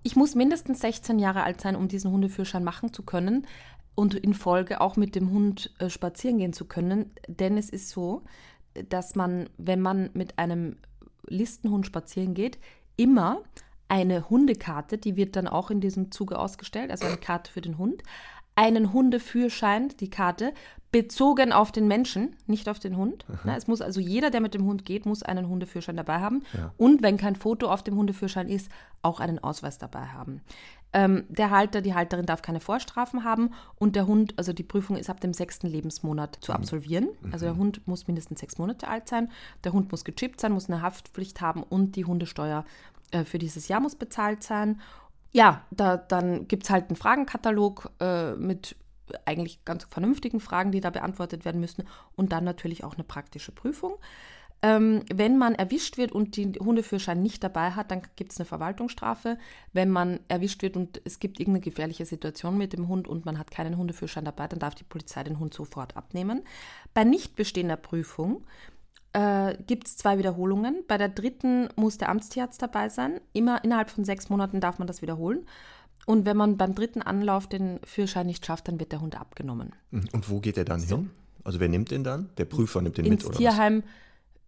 Ich 0.04 0.14
muss 0.16 0.34
mindestens 0.36 0.80
16 0.80 1.18
Jahre 1.18 1.42
alt 1.42 1.60
sein, 1.60 1.74
um 1.74 1.88
diesen 1.88 2.12
Hundeführerschein 2.12 2.62
machen 2.62 2.92
zu 2.92 3.02
können 3.02 3.46
und 3.98 4.14
in 4.14 4.32
Folge 4.32 4.80
auch 4.80 4.94
mit 4.94 5.16
dem 5.16 5.32
Hund 5.32 5.74
äh, 5.80 5.90
spazieren 5.90 6.38
gehen 6.38 6.52
zu 6.52 6.66
können. 6.66 7.10
Denn 7.26 7.58
es 7.58 7.68
ist 7.68 7.90
so, 7.90 8.22
dass 8.88 9.16
man, 9.16 9.50
wenn 9.58 9.80
man 9.80 10.10
mit 10.14 10.38
einem 10.38 10.76
Listenhund 11.26 11.84
spazieren 11.84 12.32
geht, 12.32 12.60
immer 12.94 13.42
eine 13.88 14.30
Hundekarte, 14.30 14.98
die 14.98 15.16
wird 15.16 15.34
dann 15.34 15.48
auch 15.48 15.72
in 15.72 15.80
diesem 15.80 16.12
Zuge 16.12 16.38
ausgestellt, 16.38 16.92
also 16.92 17.06
eine 17.06 17.16
Karte 17.16 17.50
für 17.50 17.60
den 17.60 17.76
Hund, 17.76 18.04
einen 18.54 18.92
Hundeführschein, 18.92 19.88
die 19.98 20.10
Karte, 20.10 20.52
bezogen 20.92 21.52
auf 21.52 21.70
den 21.70 21.86
Menschen, 21.88 22.36
nicht 22.46 22.68
auf 22.68 22.78
den 22.78 22.96
Hund. 22.96 23.26
Na, 23.44 23.56
es 23.56 23.66
muss 23.66 23.82
also 23.82 24.00
jeder, 24.00 24.30
der 24.30 24.40
mit 24.40 24.54
dem 24.54 24.64
Hund 24.64 24.84
geht, 24.84 25.06
muss 25.06 25.22
einen 25.22 25.48
Hundeführschein 25.48 25.96
dabei 25.96 26.20
haben. 26.20 26.44
Ja. 26.54 26.72
Und 26.76 27.02
wenn 27.02 27.16
kein 27.18 27.36
Foto 27.36 27.68
auf 27.68 27.82
dem 27.82 27.96
Hundeführschein 27.96 28.48
ist, 28.48 28.70
auch 29.02 29.20
einen 29.20 29.38
Ausweis 29.38 29.78
dabei 29.78 30.06
haben. 30.06 30.40
Ähm, 30.92 31.24
der 31.28 31.50
Halter, 31.50 31.82
die 31.82 31.94
Halterin 31.94 32.24
darf 32.24 32.40
keine 32.40 32.60
Vorstrafen 32.60 33.22
haben 33.22 33.50
und 33.76 33.94
der 33.94 34.06
Hund, 34.06 34.34
also 34.38 34.54
die 34.54 34.62
Prüfung 34.62 34.96
ist 34.96 35.10
ab 35.10 35.20
dem 35.20 35.34
sechsten 35.34 35.66
Lebensmonat 35.66 36.38
zu 36.40 36.52
absolvieren. 36.52 37.10
Also 37.30 37.44
der 37.44 37.56
Hund 37.56 37.86
muss 37.86 38.06
mindestens 38.06 38.40
sechs 38.40 38.56
Monate 38.56 38.88
alt 38.88 39.06
sein, 39.06 39.30
der 39.64 39.72
Hund 39.72 39.90
muss 39.90 40.04
gechippt 40.04 40.40
sein, 40.40 40.52
muss 40.52 40.70
eine 40.70 40.80
Haftpflicht 40.80 41.42
haben 41.42 41.62
und 41.62 41.96
die 41.96 42.06
Hundesteuer 42.06 42.64
äh, 43.10 43.24
für 43.24 43.38
dieses 43.38 43.68
Jahr 43.68 43.80
muss 43.80 43.96
bezahlt 43.96 44.42
sein. 44.42 44.80
Ja, 45.30 45.62
da, 45.70 45.98
dann 45.98 46.48
gibt 46.48 46.64
es 46.64 46.70
halt 46.70 46.88
einen 46.88 46.96
Fragenkatalog 46.96 47.90
äh, 48.00 48.34
mit 48.36 48.74
eigentlich 49.24 49.64
ganz 49.64 49.84
vernünftigen 49.84 50.40
Fragen, 50.40 50.72
die 50.72 50.80
da 50.80 50.90
beantwortet 50.90 51.44
werden 51.44 51.60
müssen 51.60 51.84
und 52.16 52.32
dann 52.32 52.44
natürlich 52.44 52.84
auch 52.84 52.94
eine 52.94 53.04
praktische 53.04 53.52
Prüfung. 53.52 53.94
Ähm, 54.60 55.02
wenn 55.12 55.38
man 55.38 55.54
erwischt 55.54 55.98
wird 55.98 56.10
und 56.10 56.36
den 56.36 56.54
Hundeführerschein 56.56 57.22
nicht 57.22 57.44
dabei 57.44 57.72
hat, 57.72 57.92
dann 57.92 58.02
gibt 58.16 58.32
es 58.32 58.38
eine 58.38 58.46
Verwaltungsstrafe. 58.46 59.38
Wenn 59.72 59.88
man 59.88 60.18
erwischt 60.26 60.62
wird 60.62 60.76
und 60.76 61.00
es 61.04 61.20
gibt 61.20 61.38
irgendeine 61.38 61.62
gefährliche 61.62 62.04
Situation 62.04 62.58
mit 62.58 62.72
dem 62.72 62.88
Hund 62.88 63.06
und 63.06 63.24
man 63.24 63.38
hat 63.38 63.52
keinen 63.52 63.76
Hundeführerschein 63.76 64.24
dabei, 64.24 64.48
dann 64.48 64.58
darf 64.58 64.74
die 64.74 64.84
Polizei 64.84 65.22
den 65.22 65.38
Hund 65.38 65.54
sofort 65.54 65.96
abnehmen. 65.96 66.42
Bei 66.92 67.04
nicht 67.04 67.36
bestehender 67.36 67.76
Prüfung 67.76 68.44
äh, 69.12 69.56
gibt 69.66 69.86
es 69.86 69.96
zwei 69.96 70.18
Wiederholungen. 70.18 70.82
Bei 70.88 70.98
der 70.98 71.08
dritten 71.08 71.68
muss 71.76 71.98
der 71.98 72.08
Amtstierarzt 72.08 72.60
dabei 72.60 72.88
sein. 72.88 73.20
Immer 73.32 73.62
innerhalb 73.62 73.90
von 73.90 74.04
sechs 74.04 74.28
Monaten 74.28 74.60
darf 74.60 74.78
man 74.78 74.88
das 74.88 75.02
wiederholen. 75.02 75.46
Und 76.04 76.24
wenn 76.24 76.36
man 76.36 76.56
beim 76.56 76.74
dritten 76.74 77.02
Anlauf 77.02 77.46
den 77.46 77.80
Führerschein 77.84 78.26
nicht 78.26 78.44
schafft, 78.44 78.66
dann 78.66 78.80
wird 78.80 78.92
der 78.92 79.00
Hund 79.00 79.20
abgenommen. 79.20 79.74
Und 79.92 80.30
wo 80.30 80.40
geht 80.40 80.56
er 80.56 80.64
dann 80.64 80.80
hin? 80.80 81.10
Also 81.44 81.60
wer 81.60 81.68
nimmt 81.68 81.90
den 81.90 82.02
dann? 82.02 82.30
Der 82.38 82.44
Prüfer 82.44 82.82
nimmt 82.82 82.98
den 82.98 83.04
ins 83.04 83.24
mit 83.24 83.26
oder 83.26 83.36
Tierheim, 83.36 83.82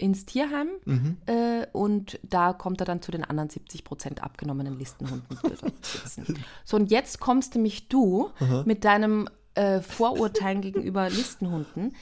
ins 0.01 0.27
Tierheim 0.27 0.69
Mhm. 0.85 1.17
äh, 1.27 1.67
und 1.73 2.19
da 2.23 2.53
kommt 2.53 2.81
er 2.81 2.87
dann 2.87 3.03
zu 3.03 3.13
den 3.13 3.25
anderen 3.25 3.51
70 3.51 3.85
Prozent 3.85 4.23
abgenommenen 4.23 4.79
Listenhunden 4.79 5.39
sitzen. 5.83 6.43
So, 6.65 6.77
und 6.77 6.91
jetzt 6.91 7.21
kommst 7.21 7.55
nämlich 7.55 7.89
du 7.89 8.31
mit 8.65 8.85
deinem 8.85 9.29
äh, 9.55 9.81
Vorurteilen 9.81 10.61
gegenüber 10.63 11.09
Listenhunden. 11.11 11.95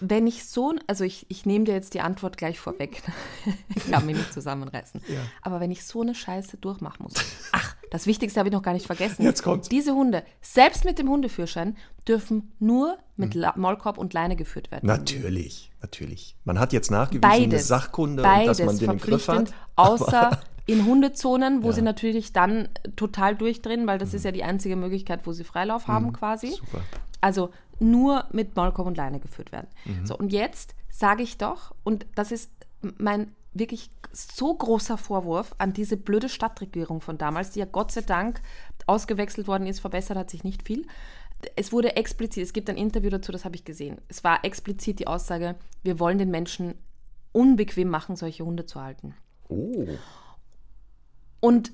Wenn 0.00 0.26
ich 0.26 0.44
so, 0.46 0.74
also 0.86 1.04
ich, 1.04 1.26
ich 1.28 1.46
nehme 1.46 1.64
dir 1.64 1.74
jetzt 1.74 1.94
die 1.94 2.00
Antwort 2.00 2.36
gleich 2.36 2.58
vorweg. 2.58 3.02
ich 3.74 3.90
kann 3.90 4.04
mich 4.06 4.16
nicht 4.16 4.32
zusammenreißen. 4.32 5.00
Ja. 5.08 5.20
Aber 5.42 5.60
wenn 5.60 5.70
ich 5.70 5.84
so 5.86 6.02
eine 6.02 6.14
Scheiße 6.14 6.56
durchmachen 6.58 7.04
muss. 7.04 7.14
Ach, 7.52 7.74
das 7.90 8.06
Wichtigste 8.06 8.38
habe 8.40 8.48
ich 8.48 8.52
noch 8.52 8.62
gar 8.62 8.72
nicht 8.74 8.86
vergessen. 8.86 9.22
Jetzt 9.22 9.42
kommt's. 9.42 9.68
Diese 9.68 9.94
Hunde, 9.94 10.22
selbst 10.40 10.84
mit 10.84 10.98
dem 10.98 11.08
Hundeführerschein, 11.08 11.76
dürfen 12.06 12.52
nur 12.58 12.98
mit 13.16 13.34
La 13.34 13.54
Maulkorb 13.56 13.96
und 13.98 14.12
Leine 14.12 14.36
geführt 14.36 14.70
werden. 14.70 14.86
Mhm. 14.86 14.96
Natürlich, 14.96 15.72
natürlich. 15.80 16.36
Man 16.44 16.58
hat 16.58 16.72
jetzt 16.72 16.90
nachgewiesen, 16.90 17.24
eine 17.24 17.46
Beides. 17.48 17.68
Sachkunde, 17.68 18.22
und 18.22 18.28
Beides 18.28 18.58
dass 18.58 18.66
man 18.66 18.78
den 18.78 18.90
im 18.90 18.98
Griff 18.98 19.28
hat. 19.28 19.52
außer 19.76 20.40
in 20.66 20.84
Hundezonen, 20.84 21.62
wo 21.62 21.68
Ja. 21.68 21.74
sie 21.74 21.82
natürlich 21.82 22.32
dann 22.32 22.68
total 22.96 23.36
durchdrehen, 23.36 23.86
weil 23.86 23.98
das 23.98 24.14
ist 24.14 24.24
ja 24.24 24.32
die 24.32 24.42
einzige 24.44 24.76
Möglichkeit, 24.76 25.26
wo 25.26 25.32
sie 25.32 25.44
Freilauf 25.44 25.86
haben 25.88 26.12
quasi. 26.12 26.48
Mhm. 26.48 26.54
Super. 26.54 26.80
Also 27.20 27.50
nur 27.78 28.26
mit 28.32 28.56
Maulkorb 28.56 28.86
und 28.86 28.96
Leine 28.96 29.20
geführt 29.20 29.52
werden. 29.52 29.68
Mhm. 29.84 30.06
So, 30.06 30.16
und 30.16 30.32
jetzt 30.32 30.74
sage 30.90 31.22
ich 31.22 31.38
doch, 31.38 31.74
und 31.84 32.06
das 32.14 32.32
ist 32.32 32.50
mein 32.98 33.32
wirklich 33.52 33.90
so 34.12 34.54
großer 34.54 34.98
Vorwurf 34.98 35.54
an 35.58 35.72
diese 35.72 35.96
blöde 35.96 36.28
Stadtregierung 36.28 37.00
von 37.00 37.18
damals, 37.18 37.50
die 37.50 37.60
ja 37.60 37.66
Gott 37.66 37.92
sei 37.92 38.02
Dank 38.02 38.40
ausgewechselt 38.86 39.46
worden 39.46 39.66
ist, 39.66 39.80
verbessert 39.80 40.16
hat 40.16 40.30
sich 40.30 40.44
nicht 40.44 40.62
viel. 40.62 40.86
Es 41.54 41.72
wurde 41.72 41.96
explizit, 41.96 42.42
es 42.42 42.52
gibt 42.52 42.70
ein 42.70 42.76
Interview 42.76 43.10
dazu, 43.10 43.30
das 43.30 43.44
habe 43.44 43.56
ich 43.56 43.64
gesehen. 43.64 44.00
Es 44.08 44.24
war 44.24 44.44
explizit 44.44 44.98
die 44.98 45.06
Aussage, 45.06 45.56
wir 45.82 45.98
wollen 45.98 46.18
den 46.18 46.30
Menschen 46.30 46.74
unbequem 47.32 47.88
machen, 47.88 48.16
solche 48.16 48.44
Hunde 48.44 48.64
zu 48.64 48.80
halten. 48.80 49.14
Oh, 49.48 49.86
Und 51.40 51.72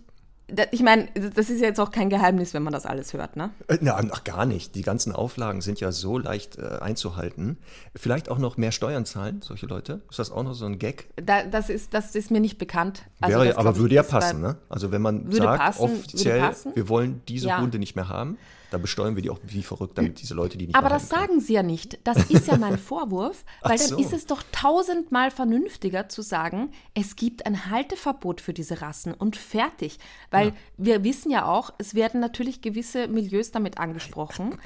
ich 0.71 0.83
meine, 0.83 1.09
das 1.15 1.51
ist 1.51 1.61
ja 1.61 1.67
jetzt 1.67 1.81
auch 1.81 1.91
kein 1.91 2.11
Geheimnis, 2.11 2.55
wenn 2.55 2.63
man 2.63 2.73
das 2.73 2.87
alles 2.87 3.13
hört, 3.13 3.37
ne? 3.37 3.51
Äh, 3.69 3.79
na, 3.81 4.01
ach, 4.11 4.25
gar 4.25 4.47
nicht. 4.47 4.75
Die 4.75 4.83
ganzen 4.83 5.13
Auflagen 5.13 5.61
sind 5.61 5.81
ja 5.81 5.93
so 5.93 6.19
leicht 6.19 6.59
äh, 6.59 6.79
einzuhalten. 6.81 7.59
Vielleicht 7.95 8.29
auch 8.31 8.39
noch 8.39 8.57
mehr 8.57 8.73
Steuern 8.73 9.05
zahlen, 9.05 9.41
solche 9.43 9.67
Leute. 9.67 10.01
Ist 10.11 10.19
das 10.19 10.31
auch 10.31 10.43
noch 10.43 10.55
so 10.55 10.67
ein 10.67 10.79
Gag? 10.79 11.09
Da, 11.17 11.45
das, 11.45 11.71
ist, 11.71 11.95
das 11.95 12.15
ist 12.15 12.31
mir 12.31 12.41
nicht 12.41 12.59
bekannt. 12.59 13.03
Also 13.21 13.41
Wäre, 13.41 13.57
aber 13.57 13.77
würde 13.77 13.95
ja 13.95 14.03
passen, 14.03 14.41
ne? 14.41 14.57
Also 14.69 14.93
wenn 14.93 15.03
man 15.03 15.31
sagt, 15.31 15.63
passen, 15.63 15.83
offiziell, 15.83 16.51
wir 16.75 16.89
wollen 16.89 17.23
diese 17.29 17.49
ja. 17.49 17.61
Hunde 17.61 17.79
nicht 17.79 17.97
mehr 17.97 18.09
haben, 18.09 18.39
da 18.73 18.79
besteuern 18.79 19.17
wir 19.17 19.23
die 19.23 19.29
auch 19.29 19.39
wie 19.43 19.63
verrückt, 19.63 19.99
damit 19.99 20.21
diese 20.23 20.33
Leute 20.35 20.57
die 20.57 20.67
nicht 20.67 20.77
Aber 20.77 20.89
das 20.89 21.11
können. 21.11 21.21
sagen 21.21 21.41
sie 21.41 21.53
ja 21.53 21.63
nicht. 21.63 21.99
Das 22.05 22.31
ist 22.31 22.47
ja 22.47 22.57
mein 22.57 22.79
Vorwurf, 22.93 23.45
weil 23.61 23.79
so. 23.79 23.97
dann 23.97 24.05
ist 24.05 24.15
es 24.15 24.25
doch 24.25 24.43
tausendmal 24.51 25.31
vernünftiger 25.31 26.09
zu 26.09 26.23
sagen, 26.23 26.71
es 26.95 27.15
gibt 27.17 27.45
ein 27.45 27.71
Halteverbot 27.71 28.41
für 28.41 28.55
diese 28.55 28.81
Rassen 28.81 29.13
und 29.13 29.37
fertig. 29.37 29.99
Weil 30.31 30.49
ja. 30.49 30.55
wir 30.79 31.05
wissen 31.05 31.31
ja 31.31 31.45
auch, 31.45 31.73
es 31.77 31.95
werden 31.95 32.21
natürlich 32.21 32.63
gewisse 32.63 33.09
Milieus 33.09 33.51
damit 33.51 33.79
angesprochen. 33.79 34.57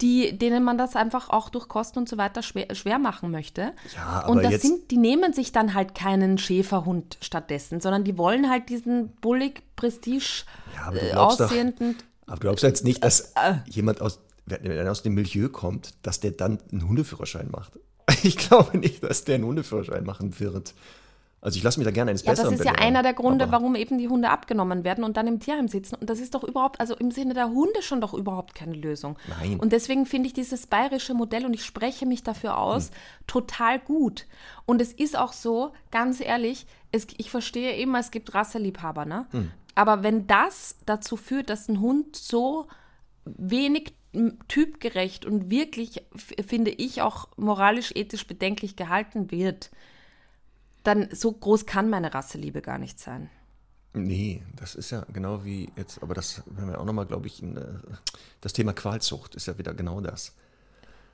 Die, 0.00 0.36
denen 0.36 0.64
man 0.64 0.76
das 0.76 0.96
einfach 0.96 1.30
auch 1.30 1.48
durch 1.50 1.68
Kosten 1.68 2.00
und 2.00 2.08
so 2.08 2.18
weiter 2.18 2.42
schwer, 2.42 2.74
schwer 2.74 2.98
machen 2.98 3.30
möchte. 3.30 3.74
Ja, 3.94 4.26
und 4.26 4.42
das 4.42 4.60
sind, 4.60 4.90
die 4.90 4.96
nehmen 4.96 5.32
sich 5.32 5.52
dann 5.52 5.72
halt 5.72 5.94
keinen 5.94 6.36
Schäferhund 6.36 7.16
stattdessen, 7.20 7.80
sondern 7.80 8.02
die 8.02 8.18
wollen 8.18 8.50
halt 8.50 8.68
diesen 8.70 9.12
bullig, 9.20 9.62
prestige 9.76 10.42
ja, 10.74 10.92
äh, 10.92 11.12
aussehenden. 11.12 11.96
Doch, 11.96 12.04
aber 12.26 12.36
du 12.36 12.40
glaubst 12.40 12.62
jetzt 12.62 12.84
nicht, 12.84 13.04
dass 13.04 13.32
äh, 13.36 13.50
äh. 13.50 13.54
jemand 13.66 14.00
aus, 14.00 14.20
wenn 14.46 14.64
er 14.64 14.90
aus 14.90 15.02
dem 15.02 15.14
Milieu 15.14 15.48
kommt, 15.48 15.94
dass 16.02 16.20
der 16.20 16.32
dann 16.32 16.58
einen 16.70 16.88
Hundeführerschein 16.88 17.50
macht? 17.50 17.78
Ich 18.22 18.36
glaube 18.36 18.78
nicht, 18.78 19.02
dass 19.02 19.24
der 19.24 19.36
einen 19.36 19.44
Hundeführerschein 19.44 20.04
machen 20.04 20.38
wird. 20.40 20.74
Also 21.44 21.58
ich 21.58 21.62
lasse 21.62 21.78
mich 21.78 21.84
da 21.84 21.90
gerne 21.90 22.10
eines 22.10 22.24
ja, 22.24 22.32
Besseren 22.32 22.52
Das 22.52 22.60
ist 22.60 22.66
ja 22.66 22.72
einer 22.72 23.02
der 23.02 23.12
Gründe, 23.12 23.52
warum 23.52 23.74
eben 23.74 23.98
die 23.98 24.08
Hunde 24.08 24.30
abgenommen 24.30 24.82
werden 24.82 25.04
und 25.04 25.18
dann 25.18 25.26
im 25.26 25.40
Tierheim 25.40 25.68
sitzen. 25.68 25.94
Und 25.96 26.08
das 26.08 26.18
ist 26.18 26.34
doch 26.34 26.42
überhaupt, 26.42 26.80
also 26.80 26.94
im 26.96 27.10
Sinne 27.10 27.34
der 27.34 27.50
Hunde 27.50 27.82
schon 27.82 28.00
doch 28.00 28.14
überhaupt 28.14 28.54
keine 28.54 28.72
Lösung. 28.72 29.18
Nein. 29.28 29.60
Und 29.60 29.72
deswegen 29.72 30.06
finde 30.06 30.28
ich 30.28 30.32
dieses 30.32 30.66
bayerische 30.66 31.12
Modell, 31.12 31.44
und 31.44 31.52
ich 31.52 31.62
spreche 31.62 32.06
mich 32.06 32.22
dafür 32.22 32.56
aus, 32.56 32.86
hm. 32.86 32.94
total 33.26 33.78
gut. 33.78 34.26
Und 34.64 34.80
es 34.80 34.94
ist 34.94 35.18
auch 35.18 35.34
so, 35.34 35.72
ganz 35.90 36.22
ehrlich, 36.22 36.66
es, 36.92 37.06
ich 37.18 37.30
verstehe 37.30 37.76
immer, 37.76 37.98
es 37.98 38.10
gibt 38.10 38.32
Rasseliebhaber, 38.32 39.04
ne? 39.04 39.26
Hm. 39.32 39.50
Aber 39.74 40.02
wenn 40.02 40.26
das 40.26 40.76
dazu 40.86 41.16
führt, 41.16 41.50
dass 41.50 41.68
ein 41.68 41.80
Hund 41.80 42.16
so 42.16 42.68
wenig 43.24 43.94
typgerecht 44.48 45.24
und 45.24 45.50
wirklich, 45.50 46.04
finde 46.46 46.70
ich, 46.70 47.02
auch 47.02 47.28
moralisch, 47.36 47.92
ethisch 47.94 48.26
bedenklich 48.26 48.76
gehalten 48.76 49.30
wird, 49.30 49.70
dann 50.84 51.08
so 51.12 51.32
groß 51.32 51.66
kann 51.66 51.90
meine 51.90 52.14
Rasseliebe 52.14 52.62
gar 52.62 52.78
nicht 52.78 53.00
sein. 53.00 53.30
Nee, 53.94 54.42
das 54.56 54.74
ist 54.74 54.90
ja 54.90 55.06
genau 55.12 55.44
wie 55.44 55.70
jetzt, 55.76 56.02
aber 56.02 56.14
das 56.14 56.42
haben 56.56 56.68
wir 56.68 56.80
auch 56.80 56.84
nochmal, 56.84 57.06
glaube 57.06 57.26
ich, 57.26 57.42
in, 57.42 57.58
das 58.40 58.52
Thema 58.52 58.72
Qualzucht 58.72 59.34
ist 59.34 59.46
ja 59.46 59.56
wieder 59.56 59.72
genau 59.72 60.00
das. 60.00 60.34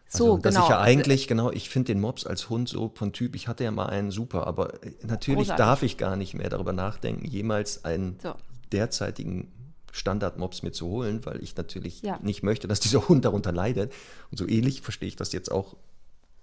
So, 0.08 0.32
also, 0.32 0.38
dass 0.38 0.54
genau. 0.54 0.64
ich 0.64 0.70
ja 0.70 0.80
eigentlich, 0.80 1.28
genau, 1.28 1.50
ich 1.52 1.70
finde 1.70 1.92
den 1.92 2.00
Mops 2.00 2.26
als 2.26 2.50
Hund 2.50 2.68
so 2.68 2.90
von 2.94 3.12
Typ, 3.12 3.36
ich 3.36 3.46
hatte 3.48 3.64
ja 3.64 3.70
mal 3.70 3.86
einen 3.86 4.10
super, 4.10 4.46
aber 4.46 4.82
äh, 4.82 4.92
natürlich 5.02 5.48
Großartig. 5.48 5.64
darf 5.64 5.82
ich 5.82 5.98
gar 5.98 6.16
nicht 6.16 6.34
mehr 6.34 6.48
darüber 6.48 6.72
nachdenken, 6.72 7.24
jemals 7.24 7.84
einen 7.84 8.18
so. 8.20 8.34
Derzeitigen 8.72 9.52
Standard-Mops 9.92 10.62
mir 10.62 10.72
zu 10.72 10.86
holen, 10.86 11.24
weil 11.26 11.42
ich 11.42 11.56
natürlich 11.56 12.02
ja. 12.02 12.18
nicht 12.22 12.42
möchte, 12.42 12.68
dass 12.68 12.80
dieser 12.80 13.08
Hund 13.08 13.24
darunter 13.24 13.52
leidet. 13.52 13.92
Und 14.30 14.38
so 14.38 14.46
ähnlich 14.46 14.82
verstehe 14.82 15.08
ich 15.08 15.16
das 15.16 15.32
jetzt 15.32 15.50
auch 15.50 15.76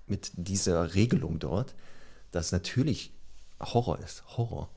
mit 0.05 0.31
dieser 0.33 0.95
Regelung 0.95 1.39
dort, 1.39 1.75
dass 2.31 2.51
natürlich 2.51 3.11
Horror 3.59 3.99
ist. 3.99 4.23
Horror. 4.37 4.69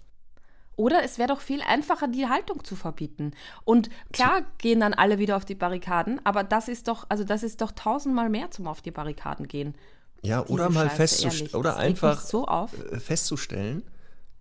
Oder 0.77 1.05
es 1.05 1.19
wäre 1.19 1.29
doch 1.29 1.41
viel 1.41 1.61
einfacher, 1.61 2.09
die 2.09 2.27
Haltung 2.27 2.65
zu 2.65 2.75
verbieten. 2.75 3.33
Und 3.65 3.91
klar 4.13 4.43
gehen 4.59 4.81
dann 4.81 4.95
alle 4.95 5.19
wieder 5.19 5.37
auf 5.37 5.45
die 5.45 5.55
Barrikaden, 5.55 6.25
aber 6.25 6.43
das 6.43 6.69
ist 6.69 6.89
doch, 6.89 7.05
also 7.11 7.23
das 7.23 7.43
ist 7.43 7.61
doch 7.61 7.73
tausendmal 7.73 8.31
mehr 8.31 8.51
zum 8.51 8.67
auf 8.67 8.81
die 8.81 8.91
Barrikaden 8.91 9.47
gehen. 9.47 9.75
Ja, 10.23 10.45
oder 10.47 10.71
mal 10.71 10.89
festzustellen, 10.89 11.55
oder 11.55 11.77
einfach 11.77 12.21
so 12.21 12.47
äh, 12.47 12.99
festzustellen, 12.99 13.83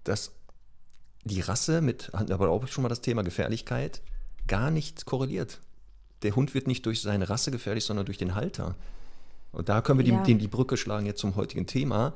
dass 0.03 0.31
die 1.23 1.41
Rasse 1.41 1.81
mit, 1.81 2.11
aber 2.13 2.49
auch 2.49 2.67
schon 2.67 2.81
mal 2.81 2.89
das 2.89 3.01
Thema 3.01 3.23
Gefährlichkeit, 3.23 4.01
gar 4.47 4.71
nicht 4.71 5.05
korreliert. 5.05 5.59
Der 6.23 6.35
Hund 6.35 6.53
wird 6.53 6.67
nicht 6.67 6.85
durch 6.85 7.01
seine 7.01 7.29
Rasse 7.29 7.51
gefährlich, 7.51 7.85
sondern 7.85 8.05
durch 8.05 8.17
den 8.17 8.35
Halter. 8.35 8.75
Und 9.51 9.69
da 9.69 9.81
können 9.81 9.99
wir 9.99 10.05
ja. 10.05 10.23
die, 10.23 10.35
die 10.35 10.47
Brücke 10.47 10.77
schlagen 10.77 11.05
jetzt 11.05 11.19
zum 11.19 11.35
heutigen 11.35 11.65
Thema 11.65 12.13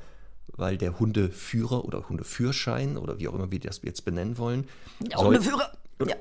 weil 0.56 0.78
der 0.78 1.00
Hundeführer 1.00 1.86
oder 1.86 2.08
Hundeführschein 2.10 2.98
oder 2.98 3.20
wie 3.20 3.28
auch 3.28 3.34
immer 3.34 3.52
wir 3.52 3.60
das 3.60 3.82
jetzt 3.84 4.06
benennen 4.06 4.38
wollen. 4.38 4.68
Ja, 5.10 5.18
soll, 5.18 5.28
Hundeführer! 5.28 5.72
Ja. 6.06 6.16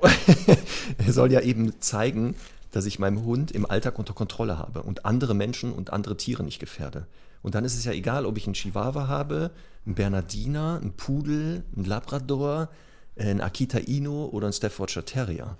soll 1.11 1.31
ja 1.31 1.41
eben 1.41 1.79
zeigen, 1.81 2.35
dass 2.71 2.85
ich 2.85 2.99
meinen 2.99 3.23
Hund 3.23 3.51
im 3.51 3.69
Alltag 3.69 3.99
unter 3.99 4.13
Kontrolle 4.13 4.57
habe 4.57 4.81
und 4.81 5.05
andere 5.05 5.33
Menschen 5.33 5.73
und 5.73 5.93
andere 5.93 6.17
Tiere 6.17 6.43
nicht 6.43 6.59
gefährde. 6.59 7.05
Und 7.41 7.55
dann 7.55 7.65
ist 7.65 7.75
es 7.75 7.85
ja 7.85 7.91
egal, 7.91 8.25
ob 8.25 8.37
ich 8.37 8.45
einen 8.45 8.53
Chihuahua 8.53 9.07
habe, 9.07 9.51
einen 9.85 9.95
Bernardiner, 9.95 10.79
einen 10.81 10.93
Pudel, 10.93 11.63
einen 11.75 11.85
Labrador, 11.85 12.69
einen 13.17 13.41
Akita 13.41 13.79
Inu 13.79 14.25
oder 14.25 14.47
einen 14.47 14.53
Staffordshire 14.53 15.05
Terrier. 15.05 15.57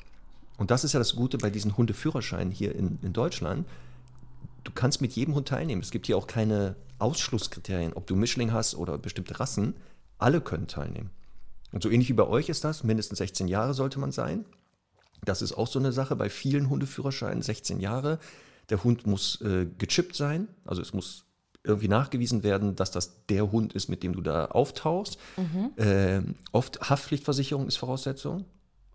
Und 0.58 0.72
das 0.72 0.84
ist 0.84 0.94
ja 0.94 1.00
das 1.00 1.16
Gute 1.16 1.38
bei 1.38 1.50
diesen 1.50 1.78
Hundeführerscheinen 1.78 2.52
hier 2.52 2.76
in, 2.76 3.00
in 3.02 3.14
Deutschland. 3.14 3.68
Du 4.64 4.72
kannst 4.72 5.02
mit 5.02 5.14
jedem 5.14 5.36
Hund 5.36 5.48
teilnehmen. 5.48 5.82
Es 5.82 5.92
gibt 5.92 6.06
hier 6.06 6.18
auch 6.18 6.28
keine 6.28 6.76
Ausschlusskriterien, 7.00 7.94
ob 7.94 8.08
du 8.08 8.16
Mischling 8.16 8.54
hast 8.54 8.76
oder 8.76 8.98
bestimmte 8.98 9.40
Rassen, 9.40 9.76
alle 10.18 10.42
können 10.42 10.68
teilnehmen. 10.68 11.10
Und 11.72 11.84
so 11.84 11.90
ähnlich 11.90 12.10
wie 12.10 12.14
bei 12.14 12.28
euch 12.28 12.50
ist 12.50 12.64
das, 12.64 12.84
mindestens 12.84 13.18
16 13.18 13.48
Jahre 13.48 13.74
sollte 13.74 14.00
man 14.00 14.12
sein. 14.12 14.46
Das 15.26 15.42
ist 15.42 15.54
auch 15.54 15.68
so 15.68 15.80
eine 15.80 15.92
Sache 15.92 16.16
bei 16.16 16.30
vielen 16.30 16.70
Hundeführerscheinen, 16.70 17.42
16 17.42 17.80
Jahre. 17.80 18.20
Der 18.70 18.84
Hund 18.84 19.08
muss 19.08 19.42
äh, 19.42 19.68
gechippt 19.78 20.16
sein, 20.16 20.48
also 20.66 20.82
es 20.82 20.94
muss 20.94 21.26
irgendwie 21.64 21.88
nachgewiesen 21.88 22.44
werden, 22.44 22.76
dass 22.76 22.92
das 22.92 23.26
der 23.28 23.52
Hund 23.52 23.74
ist, 23.74 23.88
mit 23.88 24.04
dem 24.04 24.14
du 24.14 24.22
da 24.22 24.46
auftauchst. 24.46 25.18
Mhm. 25.38 25.72
Äh, 25.84 26.22
oft 26.52 26.90
Haftpflichtversicherung 26.90 27.68
ist 27.68 27.78
Voraussetzung, 27.78 28.46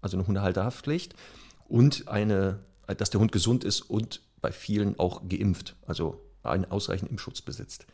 also 0.01 0.17
eine 0.17 0.27
Hundehalterhaftpflicht 0.27 1.15
und 1.67 2.09
eine, 2.09 2.61
dass 2.87 3.11
der 3.11 3.21
Hund 3.21 3.33
gesund 3.33 3.65
ist 3.65 3.83
und 3.83 4.21
bei 4.41 4.53
vielen 4.53 4.99
auch 4.99 5.23
geimpft, 5.29 5.77
also 5.87 6.21
einen 6.43 6.67
ausreichenden 6.67 7.13
Impfschutz 7.13 7.41
besitzt. 7.41 7.87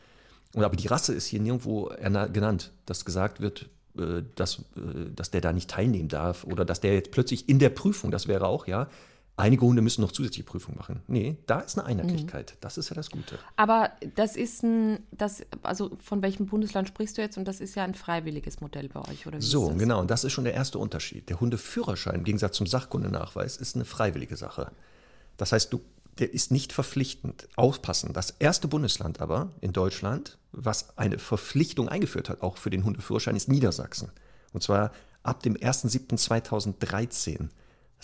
Und 0.53 0.63
aber 0.63 0.75
die 0.75 0.87
Rasse 0.87 1.13
ist 1.13 1.25
hier 1.25 1.41
nirgendwo 1.41 1.91
genannt, 2.31 2.71
dass 2.85 3.05
gesagt 3.05 3.41
wird, 3.41 3.69
äh, 3.97 4.23
dass, 4.35 4.59
äh, 4.75 5.11
dass 5.13 5.31
der 5.31 5.41
da 5.41 5.53
nicht 5.53 5.69
teilnehmen 5.69 6.09
darf 6.09 6.43
oder 6.43 6.65
dass 6.65 6.81
der 6.81 6.93
jetzt 6.93 7.11
plötzlich 7.11 7.47
in 7.47 7.59
der 7.59 7.69
Prüfung, 7.69 8.11
das 8.11 8.27
wäre 8.27 8.47
auch, 8.47 8.67
ja, 8.67 8.89
einige 9.37 9.65
Hunde 9.65 9.81
müssen 9.81 10.01
noch 10.01 10.11
zusätzliche 10.11 10.45
Prüfungen 10.45 10.77
machen. 10.77 11.01
Nee, 11.07 11.37
da 11.45 11.59
ist 11.59 11.77
eine 11.77 11.87
Einheitlichkeit. 11.87 12.53
Mhm. 12.53 12.57
Das 12.61 12.77
ist 12.77 12.89
ja 12.89 12.95
das 12.95 13.09
Gute. 13.09 13.37
Aber 13.55 13.91
das 14.15 14.35
ist 14.35 14.63
ein, 14.63 14.99
das, 15.11 15.43
also 15.61 15.91
von 16.01 16.21
welchem 16.21 16.45
Bundesland 16.45 16.87
sprichst 16.87 17.17
du 17.17 17.21
jetzt? 17.21 17.37
Und 17.37 17.45
das 17.45 17.59
ist 17.59 17.75
ja 17.75 17.83
ein 17.83 17.95
freiwilliges 17.95 18.61
Modell 18.61 18.89
bei 18.89 19.01
euch, 19.01 19.27
oder 19.27 19.37
wie 19.37 19.41
So, 19.41 19.69
genau. 19.69 19.99
Und 19.99 20.09
das 20.09 20.23
ist 20.23 20.33
schon 20.33 20.45
der 20.45 20.53
erste 20.53 20.79
Unterschied. 20.79 21.29
Der 21.29 21.39
Hundeführerschein 21.39 22.15
im 22.15 22.23
Gegensatz 22.23 22.55
zum 22.57 22.67
Sachkundenachweis 22.67 23.57
ist 23.57 23.75
eine 23.75 23.85
freiwillige 23.85 24.37
Sache. 24.37 24.71
Das 25.37 25.51
heißt, 25.51 25.73
du 25.73 25.81
der 26.19 26.33
ist 26.33 26.51
nicht 26.51 26.71
verpflichtend. 26.71 27.47
Aufpassen. 27.55 28.13
Das 28.13 28.29
erste 28.39 28.67
Bundesland 28.67 29.19
aber 29.19 29.51
in 29.61 29.73
Deutschland, 29.73 30.37
was 30.51 30.97
eine 30.97 31.19
Verpflichtung 31.19 31.89
eingeführt 31.89 32.29
hat, 32.29 32.41
auch 32.41 32.57
für 32.57 32.69
den 32.69 32.85
Hundeführerschein, 32.85 33.35
ist 33.35 33.49
Niedersachsen. 33.49 34.11
Und 34.53 34.63
zwar 34.63 34.91
ab 35.23 35.43
dem 35.43 35.55
1.7.2013. 35.55 37.49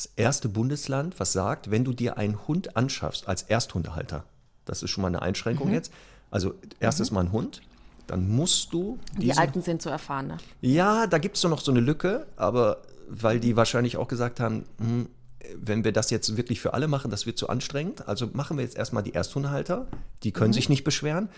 Das 0.01 0.11
erste 0.15 0.49
Bundesland, 0.49 1.19
was 1.19 1.31
sagt, 1.31 1.69
wenn 1.69 1.85
du 1.85 1.93
dir 1.93 2.17
einen 2.17 2.47
Hund 2.47 2.75
anschaffst 2.75 3.27
als 3.27 3.43
Ersthundehalter, 3.43 4.23
das 4.65 4.81
ist 4.81 4.89
schon 4.89 5.03
mal 5.03 5.09
eine 5.09 5.21
Einschränkung 5.21 5.67
mhm. 5.67 5.75
jetzt. 5.75 5.93
Also 6.31 6.55
erstes 6.79 7.11
mhm. 7.11 7.15
Mal 7.15 7.21
ein 7.25 7.31
Hund, 7.31 7.61
dann 8.07 8.27
musst 8.27 8.73
du. 8.73 8.97
Die 9.19 9.31
Alten 9.33 9.61
sind 9.61 9.79
so 9.79 9.91
erfahren. 9.91 10.29
Ne? 10.29 10.37
Ja, 10.61 11.05
da 11.05 11.19
gibt 11.19 11.37
es 11.37 11.43
noch 11.43 11.61
so 11.61 11.69
eine 11.69 11.81
Lücke, 11.81 12.25
aber 12.35 12.81
weil 13.09 13.39
die 13.39 13.55
wahrscheinlich 13.55 13.97
auch 13.97 14.07
gesagt 14.07 14.39
haben, 14.39 14.65
hm, 14.79 15.07
wenn 15.55 15.83
wir 15.83 15.91
das 15.91 16.09
jetzt 16.09 16.35
wirklich 16.35 16.61
für 16.61 16.73
alle 16.73 16.87
machen, 16.87 17.11
das 17.11 17.27
wird 17.27 17.37
zu 17.37 17.47
anstrengend. 17.47 18.07
Also 18.07 18.27
machen 18.33 18.57
wir 18.57 18.63
jetzt 18.63 18.77
erstmal 18.77 19.03
die 19.03 19.13
Ersthundehalter, 19.13 19.85
die 20.23 20.31
können 20.31 20.49
mhm. 20.49 20.55
sich 20.55 20.67
nicht 20.67 20.83
beschweren. 20.83 21.29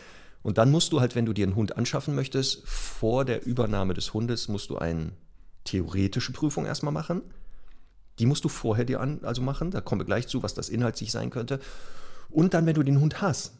Und 0.41 0.57
dann 0.57 0.71
musst 0.71 0.93
du 0.93 1.01
halt, 1.01 1.15
wenn 1.15 1.25
du 1.25 1.33
dir 1.33 1.45
einen 1.45 1.57
Hund 1.57 1.75
anschaffen 1.75 2.15
möchtest, 2.15 2.65
vor 2.65 3.25
der 3.25 3.45
Übernahme 3.45 3.93
des 3.93 4.13
Hundes 4.13 4.47
musst 4.47 4.69
du 4.69 4.77
eine 4.77 5.11
theoretische 5.65 6.31
Prüfung 6.31 6.65
erstmal 6.65 6.93
machen. 6.93 7.23
Die 8.19 8.25
musst 8.25 8.43
du 8.43 8.49
vorher 8.49 8.85
dir 8.85 8.99
an, 8.99 9.19
also 9.23 9.41
machen. 9.41 9.71
Da 9.71 9.81
kommen 9.81 10.01
wir 10.01 10.05
gleich 10.05 10.27
zu, 10.27 10.43
was 10.43 10.53
das 10.53 10.69
inhaltlich 10.69 11.11
sein 11.11 11.29
könnte. 11.29 11.59
Und 12.29 12.53
dann, 12.53 12.65
wenn 12.65 12.75
du 12.75 12.83
den 12.83 12.99
Hund 12.99 13.21
hast, 13.21 13.53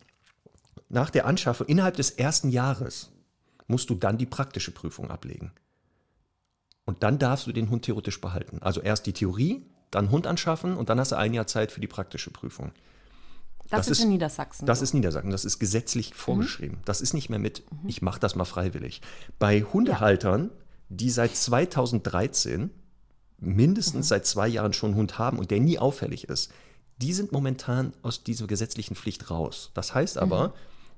nach 0.89 1.09
der 1.09 1.25
Anschaffung, 1.25 1.67
innerhalb 1.67 1.95
des 1.95 2.11
ersten 2.11 2.49
Jahres, 2.49 3.11
musst 3.67 3.89
du 3.89 3.95
dann 3.95 4.17
die 4.17 4.25
praktische 4.25 4.71
Prüfung 4.71 5.09
ablegen. 5.09 5.51
Und 6.85 7.03
dann 7.03 7.17
darfst 7.17 7.47
du 7.47 7.51
den 7.51 7.69
Hund 7.69 7.85
theoretisch 7.85 8.19
behalten. 8.19 8.59
Also 8.61 8.81
erst 8.81 9.05
die 9.05 9.13
Theorie, 9.13 9.65
dann 9.89 10.11
Hund 10.11 10.27
anschaffen 10.27 10.75
und 10.75 10.89
dann 10.89 10.99
hast 10.99 11.11
du 11.11 11.17
ein 11.17 11.33
Jahr 11.33 11.47
Zeit 11.47 11.71
für 11.71 11.81
die 11.81 11.87
praktische 11.87 12.31
Prüfung. 12.31 12.71
Das, 13.69 13.87
das 13.87 13.97
ist 13.99 14.03
in 14.03 14.09
Niedersachsen. 14.09 14.65
Das 14.65 14.79
so. 14.79 14.83
ist 14.83 14.93
Niedersachsen, 14.93 15.31
das 15.31 15.45
ist 15.45 15.59
gesetzlich 15.59 16.11
mhm. 16.11 16.15
vorgeschrieben. 16.15 16.77
Mhm. 16.79 16.85
Das 16.85 17.01
ist 17.01 17.13
nicht 17.13 17.29
mehr 17.29 17.39
mit, 17.39 17.63
mhm. 17.71 17.89
ich 17.89 18.01
mache 18.01 18.19
das 18.19 18.35
mal 18.35 18.45
freiwillig. 18.45 19.01
Bei 19.39 19.61
Hundehaltern, 19.61 20.51
die 20.89 21.09
seit 21.09 21.35
2013 21.35 22.69
mindestens 23.45 24.07
seit 24.07 24.25
zwei 24.25 24.47
Jahren 24.47 24.73
schon 24.73 24.91
einen 24.91 24.99
Hund 24.99 25.17
haben 25.17 25.39
und 25.39 25.51
der 25.51 25.59
nie 25.59 25.79
auffällig 25.79 26.29
ist, 26.29 26.51
die 27.01 27.13
sind 27.13 27.31
momentan 27.31 27.93
aus 28.01 28.23
dieser 28.23 28.47
gesetzlichen 28.47 28.95
Pflicht 28.95 29.29
raus. 29.29 29.71
Das 29.73 29.93
heißt 29.93 30.17
aber, 30.17 30.53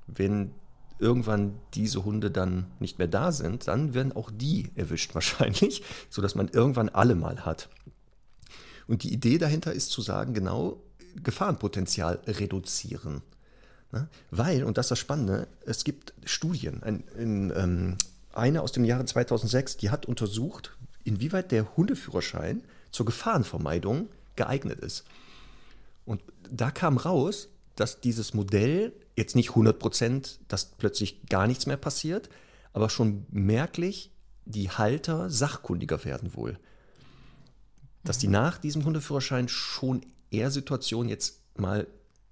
wenn 0.08 0.52
irgendwann 1.00 1.56
diese 1.74 2.06
Hunde 2.06 2.32
dann 2.32 2.68
nicht 2.80 3.00
mehr 3.00 3.08
da 3.08 3.32
sind, 3.32 3.68
dann 3.68 3.94
werden 3.94 4.16
auch 4.16 4.32
die 4.34 4.70
erwischt 4.76 5.14
wahrscheinlich, 5.16 5.84
sodass 6.10 6.36
man 6.36 6.48
irgendwann 6.50 6.90
alle 6.90 7.16
mal 7.16 7.46
hat. 7.46 7.70
Und 8.88 9.04
die 9.04 9.14
Idee 9.14 9.38
dahinter 9.38 9.74
ist 9.74 9.92
zu 9.92 10.02
sagen, 10.02 10.34
genau, 10.34 10.82
Gefahrenpotenzial 11.24 12.20
reduzieren. 12.28 13.22
Ne? 13.92 14.08
Weil, 14.30 14.64
und 14.64 14.78
das 14.78 14.88
ist 14.88 14.92
das 14.92 15.00
Spannende, 15.00 15.48
es 15.66 15.84
gibt 15.84 16.14
Studien, 16.24 16.84
ein, 16.84 17.04
in, 17.18 17.54
ähm, 17.56 17.98
eine 18.34 18.62
aus 18.62 18.74
dem 18.74 18.84
Jahre 18.84 19.06
2006, 19.06 19.78
die 19.78 19.90
hat 19.90 20.06
untersucht, 20.06 20.75
inwieweit 21.06 21.52
der 21.52 21.78
Hundeführerschein 21.78 22.64
zur 22.92 23.06
Gefahrenvermeidung 23.06 24.10
geeignet 24.36 24.80
ist. 24.80 25.06
Und 26.06 26.22
da 26.50 26.72
kam 26.72 26.98
raus, 26.98 27.48
dass 27.76 28.02
dieses 28.02 28.34
Modell 28.34 28.94
jetzt 29.16 29.36
nicht 29.36 29.50
100 29.50 29.80
Prozent, 29.80 30.40
dass 30.48 30.66
plötzlich 30.66 31.26
gar 31.28 31.48
nichts 31.48 31.66
mehr 31.66 31.78
passiert, 31.78 32.30
aber 32.74 32.90
schon 32.90 33.26
merklich 33.30 34.12
die 34.46 34.70
Halter 34.70 35.30
sachkundiger 35.30 36.04
werden 36.06 36.36
wohl. 36.36 36.60
Dass 38.04 38.18
die 38.18 38.28
nach 38.28 38.58
diesem 38.58 38.86
Hundeführerschein 38.86 39.48
schon 39.48 40.02
eher 40.30 40.52
Situationen 40.52 41.10
jetzt 41.10 41.42
mal 41.58 41.88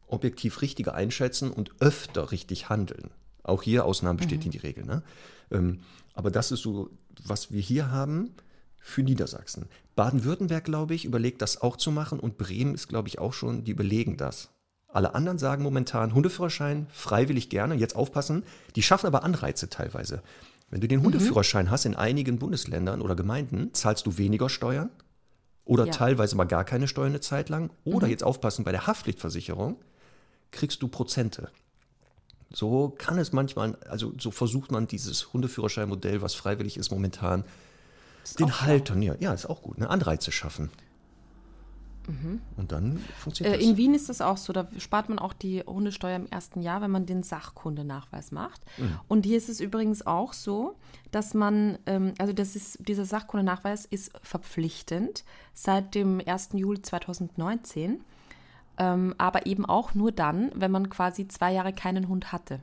objektiv 0.07 0.61
richtiger 0.61 0.93
einschätzen 0.93 1.51
und 1.51 1.71
öfter 1.79 2.31
richtig 2.31 2.69
handeln. 2.69 3.09
Auch 3.41 3.63
hier 3.63 3.85
Ausnahmen 3.85 4.17
bestätigen 4.17 4.49
mhm. 4.49 4.51
die 4.51 4.57
Regel. 4.59 4.85
Ne? 4.85 5.03
Ähm, 5.51 5.79
aber 6.13 6.29
das 6.29 6.51
ist 6.51 6.61
so, 6.61 6.91
was 7.23 7.51
wir 7.51 7.61
hier 7.61 7.89
haben 7.89 8.31
für 8.83 9.01
Niedersachsen. 9.01 9.67
Baden-Württemberg, 9.95 10.65
glaube 10.65 10.93
ich, 10.93 11.05
überlegt 11.05 11.41
das 11.41 11.61
auch 11.61 11.77
zu 11.77 11.89
machen 11.89 12.19
und 12.19 12.37
Bremen 12.37 12.75
ist, 12.75 12.89
glaube 12.89 13.07
ich, 13.07 13.17
auch 13.17 13.31
schon, 13.31 13.63
die 13.63 13.71
überlegen 13.71 14.17
das. 14.17 14.49
Alle 14.89 15.15
anderen 15.15 15.39
sagen 15.39 15.63
momentan 15.63 16.13
Hundeführerschein, 16.13 16.87
freiwillig 16.91 17.49
gerne, 17.49 17.75
jetzt 17.75 17.95
aufpassen. 17.95 18.43
Die 18.75 18.83
schaffen 18.83 19.07
aber 19.07 19.23
Anreize 19.23 19.69
teilweise. 19.69 20.21
Wenn 20.69 20.81
du 20.81 20.87
den 20.87 20.99
mhm. 20.99 21.05
Hundeführerschein 21.05 21.71
hast 21.71 21.85
in 21.85 21.95
einigen 21.95 22.37
Bundesländern 22.37 23.01
oder 23.01 23.15
Gemeinden, 23.15 23.73
zahlst 23.73 24.05
du 24.05 24.17
weniger 24.17 24.49
Steuern 24.49 24.89
oder 25.65 25.85
ja. 25.85 25.91
teilweise 25.91 26.35
mal 26.35 26.43
gar 26.43 26.65
keine 26.65 26.87
Steuern 26.89 27.11
eine 27.11 27.21
Zeit 27.21 27.49
lang. 27.49 27.71
Oder 27.85 28.07
mhm. 28.07 28.11
jetzt 28.11 28.23
aufpassen, 28.23 28.65
bei 28.65 28.71
der 28.71 28.85
Haftpflichtversicherung 28.85 29.77
kriegst 30.51 30.81
du 30.81 30.89
Prozente. 30.89 31.49
So 32.51 32.93
kann 32.97 33.17
es 33.17 33.31
manchmal, 33.31 33.77
also 33.87 34.13
so 34.19 34.29
versucht 34.29 34.71
man 34.71 34.87
dieses 34.87 35.31
Hundeführerscheinmodell, 35.33 36.21
was 36.21 36.35
freiwillig 36.35 36.77
ist 36.77 36.91
momentan, 36.91 37.45
den 38.39 38.61
Haltern, 38.61 39.01
ja, 39.01 39.15
ja, 39.19 39.33
ist 39.33 39.45
auch 39.45 39.61
gut, 39.61 39.77
eine 39.77 39.89
Anreize 39.89 40.31
schaffen. 40.31 40.69
Mhm. 42.07 42.41
Und 42.57 42.71
dann 42.71 42.97
funktioniert 43.17 43.55
äh, 43.55 43.59
das. 43.59 43.67
In 43.67 43.77
Wien 43.77 43.93
ist 43.93 44.09
das 44.09 44.21
auch 44.21 44.37
so, 44.37 44.53
da 44.53 44.67
spart 44.77 45.09
man 45.09 45.19
auch 45.19 45.33
die 45.33 45.61
Hundesteuer 45.61 46.15
im 46.15 46.27
ersten 46.27 46.61
Jahr, 46.61 46.81
wenn 46.81 46.91
man 46.91 47.05
den 47.05 47.23
Sachkundenachweis 47.23 48.31
macht. 48.31 48.61
Mhm. 48.77 48.99
Und 49.07 49.25
hier 49.25 49.37
ist 49.37 49.49
es 49.49 49.59
übrigens 49.59 50.05
auch 50.05 50.33
so, 50.33 50.75
dass 51.11 51.33
man, 51.33 51.77
ähm, 51.85 52.13
also 52.17 52.33
das 52.33 52.55
ist, 52.55 52.79
dieser 52.87 53.05
Sachkundenachweis 53.05 53.85
ist 53.85 54.11
verpflichtend 54.21 55.23
seit 55.53 55.95
dem 55.95 56.21
1. 56.25 56.49
Juli 56.53 56.81
2019, 56.81 58.01
ähm, 58.77 59.15
aber 59.17 59.45
eben 59.45 59.65
auch 59.65 59.93
nur 59.93 60.11
dann, 60.11 60.51
wenn 60.55 60.71
man 60.71 60.89
quasi 60.89 61.27
zwei 61.27 61.53
Jahre 61.53 61.73
keinen 61.73 62.07
Hund 62.07 62.31
hatte. 62.31 62.59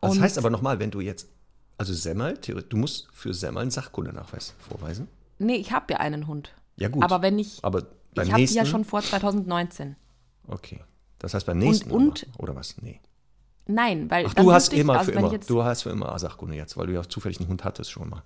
Und 0.00 0.16
das 0.16 0.20
heißt 0.20 0.38
aber 0.38 0.50
nochmal, 0.50 0.78
wenn 0.78 0.90
du 0.90 1.00
jetzt, 1.00 1.28
also 1.78 1.92
Semmel, 1.92 2.38
du 2.38 2.76
musst 2.76 3.08
für 3.12 3.34
Semmel 3.34 3.62
einen 3.62 3.70
Sachkundenachweis 3.70 4.54
vorweisen? 4.58 5.08
Nee, 5.38 5.56
ich 5.56 5.72
habe 5.72 5.92
ja 5.92 6.00
einen 6.00 6.26
Hund. 6.26 6.54
Ja 6.76 6.88
gut. 6.88 7.02
Aber 7.02 7.22
wenn 7.22 7.38
ich, 7.38 7.58
aber 7.62 7.82
beim 8.14 8.26
ich 8.26 8.32
habe 8.32 8.44
die 8.44 8.54
ja 8.54 8.64
schon 8.64 8.84
vor 8.84 9.02
2019. 9.02 9.96
Okay. 10.48 10.80
Das 11.18 11.34
heißt 11.34 11.46
beim 11.46 11.58
nächsten 11.58 11.90
und, 11.90 12.24
und 12.24 12.26
oder 12.38 12.54
was? 12.54 12.76
Nee. 12.80 13.00
Nein, 13.66 14.10
weil 14.10 14.26
Ach, 14.28 14.34
du 14.34 14.52
hast 14.52 14.72
ich, 14.72 14.78
immer 14.80 14.98
also 14.98 15.12
für 15.12 15.18
immer. 15.18 15.38
Du 15.38 15.64
hast 15.64 15.82
für 15.82 15.90
immer 15.90 16.18
Sachkunde 16.18 16.54
jetzt, 16.54 16.76
weil 16.76 16.86
du 16.86 16.92
ja 16.92 17.02
zufällig 17.02 17.40
einen 17.40 17.48
Hund 17.48 17.64
hattest 17.64 17.90
schon 17.90 18.08
mal. 18.08 18.22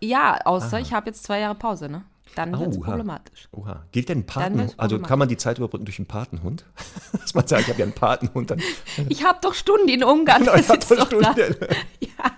Ja, 0.00 0.38
außer 0.44 0.76
Aha. 0.76 0.78
ich 0.78 0.92
habe 0.92 1.06
jetzt 1.06 1.24
zwei 1.24 1.40
Jahre 1.40 1.54
Pause, 1.54 1.88
ne? 1.88 2.04
Dann 2.36 2.58
wird 2.58 2.70
es 2.70 2.80
problematisch. 2.80 3.48
Oha. 3.52 3.84
Gilt 3.92 4.08
denn 4.08 4.20
ein 4.20 4.26
Patenhund? 4.26 4.74
Also 4.76 4.98
kann 4.98 5.18
man 5.18 5.28
die 5.28 5.36
Zeit 5.36 5.58
überbrücken 5.58 5.84
durch 5.84 5.98
einen 5.98 6.06
Patenhund? 6.06 6.64
Dass 7.12 7.34
man 7.34 7.46
sagt, 7.46 7.62
ich 7.62 7.68
habe 7.68 7.78
ja 7.78 7.84
einen 7.84 7.94
Patenhund. 7.94 8.50
Dann 8.50 8.60
ich 9.08 9.24
habe 9.24 9.38
doch 9.40 9.54
Stunden 9.54 9.88
in 9.88 10.02
Ungarn. 10.02 10.40
Genau, 10.40 10.54
ich 10.54 10.68
habe 10.68 10.78
doch 10.78 11.06
Stunden. 11.06 11.24
ja. 12.00 12.32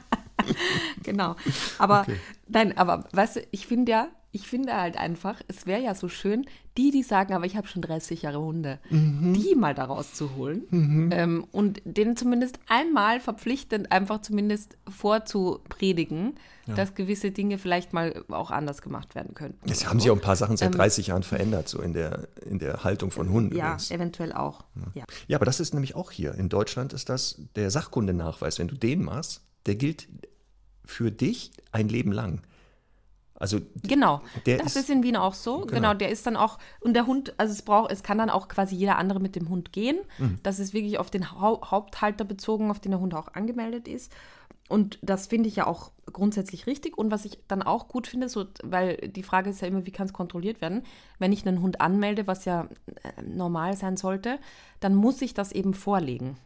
genau. 1.02 1.36
Aber 1.78 2.02
okay. 2.02 2.16
nein, 2.48 2.76
aber 2.76 3.04
weißt 3.12 3.36
du, 3.36 3.40
ich 3.50 3.66
finde 3.66 3.92
ja, 3.92 4.08
ich 4.36 4.46
finde 4.46 4.76
halt 4.76 4.98
einfach, 4.98 5.40
es 5.48 5.66
wäre 5.66 5.82
ja 5.82 5.94
so 5.94 6.08
schön, 6.08 6.44
die, 6.76 6.90
die 6.90 7.02
sagen, 7.02 7.32
aber 7.32 7.46
ich 7.46 7.56
habe 7.56 7.66
schon 7.66 7.80
30 7.80 8.20
Jahre 8.20 8.38
Hunde, 8.38 8.78
mhm. 8.90 9.32
die 9.32 9.54
mal 9.54 9.74
da 9.74 9.84
rauszuholen 9.84 10.66
mhm. 10.68 11.10
ähm, 11.10 11.46
und 11.52 11.80
denen 11.84 12.16
zumindest 12.16 12.58
einmal 12.68 13.18
verpflichtend 13.18 13.92
einfach 13.92 14.20
zumindest 14.20 14.76
vorzupredigen, 14.86 16.34
ja. 16.66 16.74
dass 16.74 16.94
gewisse 16.94 17.30
Dinge 17.30 17.56
vielleicht 17.56 17.94
mal 17.94 18.24
auch 18.28 18.50
anders 18.50 18.82
gemacht 18.82 19.14
werden 19.14 19.34
könnten. 19.34 19.66
Jetzt 19.66 19.88
haben 19.88 20.00
sich 20.00 20.10
auch 20.10 20.16
ein 20.16 20.20
paar 20.20 20.36
Sachen 20.36 20.58
seit 20.58 20.72
ähm, 20.72 20.78
30 20.78 21.06
Jahren 21.06 21.22
verändert, 21.22 21.68
so 21.68 21.80
in 21.80 21.94
der, 21.94 22.28
in 22.44 22.58
der 22.58 22.84
Haltung 22.84 23.10
von 23.10 23.30
Hunden. 23.30 23.56
Ja, 23.56 23.68
übrigens. 23.68 23.90
eventuell 23.90 24.32
auch. 24.34 24.64
Ja. 24.94 25.04
ja, 25.28 25.38
aber 25.38 25.46
das 25.46 25.60
ist 25.60 25.72
nämlich 25.72 25.94
auch 25.96 26.10
hier. 26.10 26.34
In 26.34 26.50
Deutschland 26.50 26.92
ist 26.92 27.08
das 27.08 27.40
der 27.54 27.70
Sachkundenachweis. 27.70 28.58
Wenn 28.58 28.68
du 28.68 28.76
den 28.76 29.02
machst, 29.02 29.46
der 29.64 29.76
gilt 29.76 30.08
für 30.86 31.10
dich 31.10 31.50
ein 31.72 31.88
Leben 31.88 32.12
lang. 32.12 32.40
Also 33.38 33.60
genau, 33.82 34.22
das 34.46 34.64
ist, 34.64 34.76
ist, 34.76 34.90
in 34.90 35.02
Wien 35.02 35.16
auch 35.16 35.34
so. 35.34 35.60
Genau. 35.60 35.72
genau. 35.72 35.94
der 35.94 36.08
ist 36.08 36.26
dann 36.26 36.36
auch 36.36 36.58
und 36.80 36.94
der 36.94 37.06
Hund, 37.06 37.34
also 37.36 37.52
es 37.52 37.60
braucht, 37.60 37.92
es 37.92 38.02
kann 38.02 38.16
dann 38.16 38.30
auch 38.30 38.48
quasi 38.48 38.74
jeder 38.74 38.96
andere 38.96 39.20
mit 39.20 39.36
dem 39.36 39.50
Hund 39.50 39.72
gehen. 39.72 39.98
Mhm. 40.18 40.38
Das 40.42 40.58
ist 40.58 40.72
wirklich 40.72 40.98
auf 40.98 41.10
den 41.10 41.32
ha 41.32 41.60
Haupthalter 41.70 42.24
bezogen, 42.24 42.70
auf 42.70 42.80
den 42.80 42.92
der 42.92 43.00
Hund 43.00 43.14
auch 43.14 43.28
angemeldet 43.34 43.88
ist. 43.88 44.10
Und 44.68 44.98
das 45.02 45.26
finde 45.28 45.48
ich 45.48 45.56
ja 45.56 45.66
auch 45.66 45.92
grundsätzlich 46.12 46.66
richtig. 46.66 46.98
Und 46.98 47.10
was 47.10 47.24
ich 47.24 47.38
dann 47.46 47.62
auch 47.62 47.88
gut 47.88 48.06
finde, 48.06 48.28
so, 48.28 48.46
weil 48.64 48.96
die 48.96 49.22
Frage 49.22 49.50
ist 49.50 49.60
ja 49.60 49.68
immer, 49.68 49.86
wie 49.86 49.92
kann 49.92 50.06
es 50.06 50.12
kontrolliert 50.12 50.60
werden? 50.60 50.82
Wenn 51.18 51.32
ich 51.32 51.46
einen 51.46 51.60
Hund 51.60 51.80
anmelde, 51.80 52.26
was 52.26 52.46
ja 52.46 52.68
äh, 53.02 53.22
normal 53.22 53.76
sein 53.76 53.96
sollte, 53.96 54.38
dann 54.80 54.94
muss 54.94 55.22
ich 55.22 55.34
das 55.34 55.52
eben 55.52 55.74
vorlegen. 55.74 56.36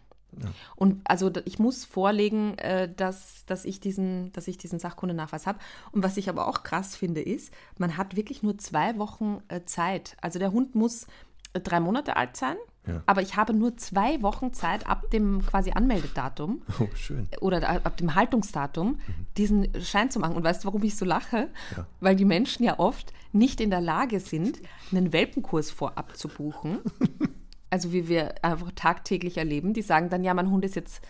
Und 0.77 1.01
also 1.05 1.31
ich 1.45 1.59
muss 1.59 1.85
vorlegen, 1.85 2.57
äh, 2.59 2.93
dass, 2.95 3.45
dass, 3.47 3.65
ich 3.65 3.81
diesen, 3.81 4.33
dass 4.33 4.49
ich 4.49 4.59
diesen 4.59 4.79
Sachkundenachweis 4.79 5.47
habe. 5.47 5.59
Und 5.93 6.03
was 6.03 6.17
ich 6.17 6.29
aber 6.29 6.47
auch 6.47 6.63
krass 6.63 6.97
finde, 6.97 7.21
ist, 7.21 7.53
man 7.79 7.97
hat 7.97 8.17
wirklich 8.17 8.43
nur 8.43 8.59
zwei 8.59 8.99
Wochen 8.99 9.43
äh, 9.49 9.63
Zeit. 9.65 10.17
Also 10.21 10.39
der 10.39 10.53
Hund 10.53 10.75
muss 10.75 11.07
äh, 11.53 11.61
drei 11.61 11.81
Monate 11.81 12.17
alt 12.17 12.37
sein, 12.37 12.57
ja. 12.87 13.03
aber 13.07 13.23
ich 13.23 13.37
habe 13.37 13.53
nur 13.53 13.77
zwei 13.77 14.23
Wochen 14.23 14.53
Zeit 14.53 14.87
ab 14.87 15.11
dem 15.11 15.45
quasi 15.45 15.73
Anmeldedatum 15.73 16.63
oh, 16.81 16.89
schön. 16.95 17.29
oder 17.41 17.69
ab 17.69 17.97
dem 17.97 18.15
Haltungsdatum 18.15 18.93
mhm. 18.93 18.99
diesen 19.37 19.83
Schein 19.83 20.11
zu 20.11 20.21
machen. 20.21 20.37
Und 20.37 20.45
weißt 20.45 20.63
du, 20.63 20.67
warum 20.67 20.83
ich 20.83 20.97
so 20.97 21.05
lache? 21.05 21.49
Ja. 21.77 21.87
Weil 22.01 22.17
die 22.17 22.25
Menschen 22.25 22.65
ja 22.65 22.79
oft 22.79 23.13
nicht 23.33 23.61
in 23.61 23.71
der 23.71 23.81
Lage 23.81 24.21
sind, 24.21 24.61
einen 24.91 25.13
Welpenkurs 25.13 25.71
vorab 25.71 26.17
zu 26.17 26.29
buchen. 26.29 26.79
also 27.71 27.93
wie 27.93 28.09
wir 28.09 28.45
einfach 28.45 28.71
tagtäglich 28.75 29.39
erleben, 29.39 29.73
die 29.73 29.83
sagen 29.83 30.11
dann, 30.11 30.25
ja, 30.25 30.35
mein 30.35 30.51
Hund 30.51 30.65
ist 30.65 30.77
jetzt 30.77 31.01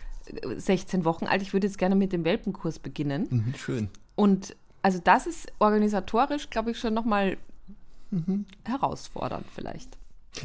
16 0.57 1.01
äh, 1.01 1.05
Wochen 1.05 1.27
alt, 1.27 1.43
ich 1.43 1.53
würde 1.53 1.67
jetzt 1.67 1.79
gerne 1.79 1.95
mit 1.95 2.13
dem 2.13 2.25
Welpenkurs 2.25 2.79
beginnen. 2.79 3.27
Mhm, 3.31 3.55
schön. 3.57 3.89
Und 4.15 4.55
also 4.83 5.01
das 5.03 5.27
ist 5.27 5.53
organisatorisch, 5.59 6.51
glaube 6.51 6.71
ich, 6.71 6.79
schon 6.79 6.95
nochmal 6.95 7.37
mhm. 8.11 8.47
herausfordernd 8.65 9.47
vielleicht. 9.55 9.99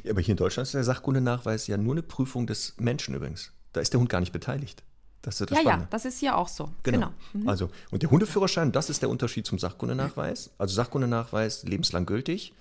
Ja, 0.03 0.11
aber 0.11 0.21
hier 0.21 0.33
in 0.33 0.37
Deutschland 0.37 0.65
ist 0.65 0.73
der 0.73 0.83
Sachkundenachweis 0.83 1.67
ja 1.67 1.77
nur 1.77 1.93
eine 1.93 2.01
Prüfung 2.01 2.47
des 2.47 2.75
Menschen 2.77 3.13
übrigens. 3.15 3.51
Da 3.73 3.81
ist 3.81 3.93
der 3.93 3.99
Hund 3.99 4.09
gar 4.09 4.19
nicht 4.19 4.31
beteiligt. 4.31 4.83
Das 5.21 5.41
ist 5.41 5.49
das 5.49 5.57
ja, 5.57 5.61
Spannende. 5.61 5.85
ja, 5.85 5.89
das 5.89 6.05
ist 6.05 6.19
hier 6.19 6.37
auch 6.37 6.47
so. 6.47 6.69
Genau. 6.83 6.97
genau. 6.97 7.11
Mhm. 7.33 7.49
Also, 7.49 7.69
und 7.91 8.03
der 8.03 8.11
Hundeführerschein, 8.11 8.71
das 8.71 8.89
ist 8.89 9.01
der 9.01 9.09
Unterschied 9.09 9.45
zum 9.45 9.57
Sachkundenachweis. 9.57 10.51
Also 10.57 10.75
Sachkundenachweis 10.75 11.63
lebenslang 11.63 12.05
gültig. 12.05 12.53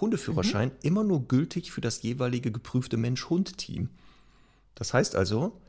Hundeführerschein 0.00 0.68
mhm. 0.70 0.74
immer 0.82 1.04
nur 1.04 1.26
gültig 1.28 1.72
für 1.72 1.80
das 1.80 2.02
jeweilige 2.02 2.50
geprüfte 2.50 2.96
Mensch-Hund-Team. 2.96 3.90
Das 4.74 4.92
heißt 4.92 5.14
also, 5.14 5.60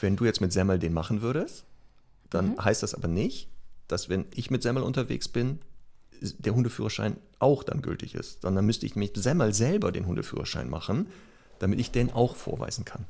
wenn 0.00 0.16
du 0.16 0.24
jetzt 0.24 0.40
mit 0.40 0.52
Semmel 0.52 0.78
den 0.78 0.92
machen 0.92 1.22
würdest, 1.22 1.64
dann 2.30 2.50
mhm. 2.50 2.64
heißt 2.64 2.82
das 2.82 2.94
aber 2.94 3.08
nicht, 3.08 3.48
dass 3.86 4.08
wenn 4.08 4.26
ich 4.34 4.50
mit 4.50 4.62
Semmel 4.62 4.82
unterwegs 4.82 5.28
bin, 5.28 5.60
der 6.20 6.54
Hundeführerschein 6.54 7.16
auch 7.38 7.62
dann 7.62 7.82
gültig 7.82 8.14
ist, 8.14 8.42
sondern 8.42 8.66
müsste 8.66 8.86
ich 8.86 8.96
mit 8.96 9.16
Semmel 9.16 9.54
selber 9.54 9.92
den 9.92 10.06
Hundeführerschein 10.06 10.68
machen, 10.68 11.06
damit 11.60 11.78
ich 11.78 11.90
den 11.90 12.12
auch 12.12 12.36
vorweisen 12.36 12.84
kann. 12.84 13.06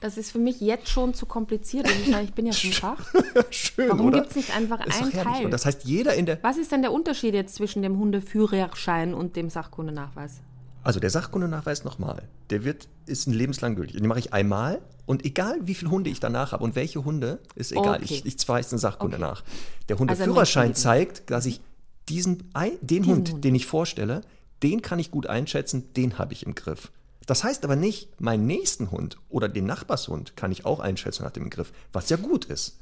Das 0.00 0.16
ist 0.16 0.32
für 0.32 0.38
mich 0.38 0.60
jetzt 0.60 0.88
schon 0.88 1.12
zu 1.12 1.26
kompliziert. 1.26 1.86
Ich, 1.88 2.08
meine, 2.08 2.24
ich 2.24 2.32
bin 2.32 2.46
ja 2.46 2.54
schon 2.54 2.72
Fach. 2.72 3.12
Schön, 3.50 3.90
Warum 3.90 4.12
gibt 4.12 4.30
es 4.30 4.36
nicht 4.36 4.56
einfach 4.56 4.80
einen 4.80 5.12
Teil? 5.12 5.44
Und 5.44 5.50
das 5.50 5.66
heißt, 5.66 5.84
jeder 5.84 6.14
in 6.14 6.24
der. 6.24 6.42
Was 6.42 6.56
ist 6.56 6.72
denn 6.72 6.80
der 6.80 6.92
Unterschied 6.92 7.34
jetzt 7.34 7.54
zwischen 7.54 7.82
dem 7.82 7.98
Hundeführerschein 7.98 9.12
und 9.12 9.36
dem 9.36 9.50
Sachkundenachweis? 9.50 10.40
Also 10.82 10.98
der 10.98 11.10
Sachkundenachweis 11.10 11.84
nochmal, 11.84 12.22
der 12.48 12.64
wird, 12.64 12.88
ist 13.04 13.26
ein 13.26 13.34
lebenslang 13.34 13.76
gültig. 13.76 13.96
Den 13.98 14.06
mache 14.06 14.18
ich 14.20 14.32
einmal 14.32 14.80
und 15.04 15.26
egal 15.26 15.58
wie 15.64 15.74
viele 15.74 15.90
Hunde 15.90 16.08
ich 16.08 16.20
danach 16.20 16.52
habe 16.52 16.64
und 16.64 16.74
welche 16.74 17.04
Hunde, 17.04 17.40
ist 17.54 17.72
egal. 17.72 17.96
Okay. 17.96 18.04
Ich, 18.04 18.24
ich 18.24 18.38
zweise 18.38 18.70
den 18.70 18.78
Sachkunde 18.78 19.16
okay. 19.16 19.26
nach. 19.26 19.42
Der 19.88 19.96
also 19.96 20.00
Hundeführerschein 20.00 20.70
also 20.70 20.82
zeigt, 20.82 21.30
dass 21.30 21.44
ich 21.44 21.60
diesen, 22.08 22.50
den 22.54 22.78
diesen 22.80 23.06
Hund, 23.06 23.30
Hund, 23.32 23.44
den 23.44 23.54
ich 23.54 23.66
vorstelle, 23.66 24.22
den 24.62 24.80
kann 24.80 24.98
ich 24.98 25.10
gut 25.10 25.26
einschätzen, 25.26 25.92
den 25.94 26.18
habe 26.18 26.32
ich 26.32 26.46
im 26.46 26.54
Griff. 26.54 26.90
Das 27.30 27.44
heißt 27.44 27.62
aber 27.62 27.76
nicht, 27.76 28.20
meinen 28.20 28.48
nächsten 28.48 28.90
Hund 28.90 29.16
oder 29.28 29.48
den 29.48 29.64
Nachbarshund 29.64 30.36
kann 30.36 30.50
ich 30.50 30.66
auch 30.66 30.80
einschätzen 30.80 31.22
und 31.22 31.26
hat 31.26 31.36
im 31.36 31.48
Griff, 31.48 31.72
was 31.92 32.10
ja 32.10 32.16
gut 32.16 32.46
ist. 32.46 32.80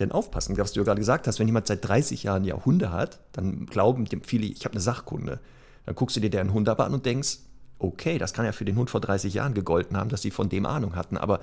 Denn 0.00 0.10
aufpassen, 0.10 0.58
was 0.58 0.72
du 0.72 0.80
ja 0.80 0.84
gerade 0.84 0.98
gesagt 0.98 1.28
hast, 1.28 1.38
wenn 1.38 1.46
jemand 1.46 1.68
seit 1.68 1.86
30 1.86 2.24
Jahren 2.24 2.42
ja 2.42 2.64
Hunde 2.64 2.90
hat, 2.90 3.20
dann 3.30 3.66
glauben 3.66 4.08
viele, 4.24 4.46
ich 4.46 4.64
habe 4.64 4.72
eine 4.72 4.80
Sachkunde. 4.80 5.38
Dann 5.86 5.94
guckst 5.94 6.16
du 6.16 6.20
dir 6.20 6.30
deren 6.30 6.52
Hund 6.52 6.68
aber 6.68 6.84
an 6.84 6.94
und 6.94 7.06
denkst, 7.06 7.38
okay, 7.78 8.18
das 8.18 8.32
kann 8.32 8.44
ja 8.44 8.50
für 8.50 8.64
den 8.64 8.74
Hund 8.74 8.90
vor 8.90 9.00
30 9.00 9.34
Jahren 9.34 9.54
gegolten 9.54 9.96
haben, 9.96 10.10
dass 10.10 10.22
sie 10.22 10.32
von 10.32 10.48
dem 10.48 10.66
Ahnung 10.66 10.96
hatten. 10.96 11.16
Aber 11.16 11.38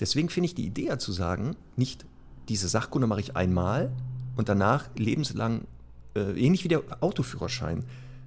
deswegen 0.00 0.30
finde 0.30 0.46
ich 0.46 0.56
die 0.56 0.66
Idee 0.66 0.86
ja 0.86 0.98
zu 0.98 1.12
sagen, 1.12 1.54
nicht 1.76 2.04
diese 2.48 2.66
Sachkunde 2.66 3.06
mache 3.06 3.20
ich 3.20 3.36
einmal 3.36 3.92
und 4.34 4.48
danach 4.48 4.90
lebenslang, 4.96 5.60
äh, 6.16 6.32
ähnlich 6.32 6.64
wie 6.64 6.68
der 6.68 6.82
Autoführerschein. 6.98 7.84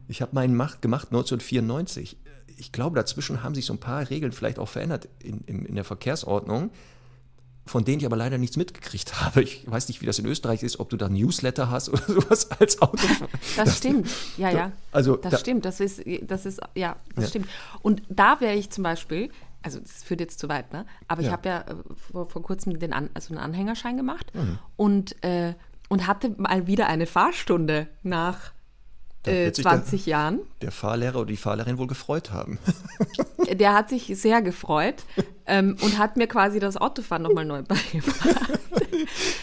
Ich 0.07 0.21
habe 0.21 0.33
meinen 0.35 0.57
gemacht 0.79 1.07
1994. 1.07 2.15
Ich 2.57 2.71
glaube, 2.71 2.95
dazwischen 2.95 3.43
haben 3.43 3.55
sich 3.55 3.65
so 3.65 3.73
ein 3.73 3.79
paar 3.79 4.09
Regeln 4.09 4.31
vielleicht 4.31 4.59
auch 4.59 4.69
verändert 4.69 5.07
in, 5.21 5.41
in, 5.41 5.65
in 5.65 5.75
der 5.75 5.83
Verkehrsordnung 5.83 6.71
von 7.65 7.83
denen 7.83 7.99
ich 7.99 8.05
aber 8.05 8.15
leider 8.15 8.37
nichts 8.37 8.57
mitgekriegt 8.57 9.21
habe. 9.21 9.41
Ich 9.41 9.69
weiß 9.69 9.87
nicht, 9.87 10.01
wie 10.01 10.05
das 10.05 10.19
in 10.19 10.25
Österreich 10.25 10.63
ist, 10.63 10.79
ob 10.79 10.89
du 10.89 10.97
da 10.97 11.09
Newsletter 11.09 11.69
hast 11.69 11.89
oder 11.93 12.03
sowas 12.03 12.51
als 12.51 12.81
Auto. 12.81 13.07
Das, 13.07 13.55
das 13.55 13.77
stimmt, 13.77 14.07
ja, 14.37 14.49
ja. 14.49 14.71
Also 14.91 15.15
das 15.15 15.31
da, 15.31 15.37
stimmt, 15.37 15.65
das 15.65 15.79
ist, 15.79 16.03
das 16.21 16.45
ist, 16.45 16.61
ja, 16.75 16.95
das 17.15 17.25
ja. 17.25 17.29
stimmt. 17.29 17.47
Und 17.81 18.03
da 18.09 18.39
wäre 18.39 18.53
ich 18.53 18.69
zum 18.69 18.83
Beispiel, 18.83 19.29
also 19.63 19.79
das 19.79 20.03
führt 20.03 20.19
jetzt 20.19 20.39
zu 20.39 20.47
weit, 20.47 20.71
ne? 20.73 20.85
Aber 21.07 21.21
ja. 21.21 21.27
ich 21.27 21.33
habe 21.33 21.49
ja 21.49 21.61
äh, 21.61 21.75
vor, 21.95 22.29
vor, 22.29 22.43
kurzem 22.43 22.77
den 22.77 22.93
An, 22.93 23.09
also 23.15 23.33
einen 23.33 23.43
Anhängerschein 23.43 23.97
gemacht 23.97 24.31
mhm. 24.35 24.59
und, 24.75 25.23
äh, 25.23 25.55
und 25.89 26.05
hatte 26.05 26.35
mal 26.37 26.67
wieder 26.67 26.87
eine 26.87 27.07
Fahrstunde 27.07 27.87
nach 28.03 28.53
äh, 29.27 29.51
20 29.51 30.03
der, 30.03 30.11
Jahren. 30.11 30.39
Der 30.61 30.71
Fahrlehrer 30.71 31.19
oder 31.19 31.27
die 31.27 31.37
Fahrlehrerin 31.37 31.77
wohl 31.77 31.87
gefreut 31.87 32.31
haben. 32.31 32.59
der 33.51 33.73
hat 33.73 33.89
sich 33.89 34.11
sehr 34.15 34.41
gefreut 34.41 35.03
ähm, 35.45 35.77
und 35.81 35.97
hat 35.97 36.17
mir 36.17 36.27
quasi 36.27 36.59
das 36.59 36.77
Autofahren 36.77 37.23
nochmal 37.23 37.45
neu 37.45 37.61
beigebracht. 37.67 38.59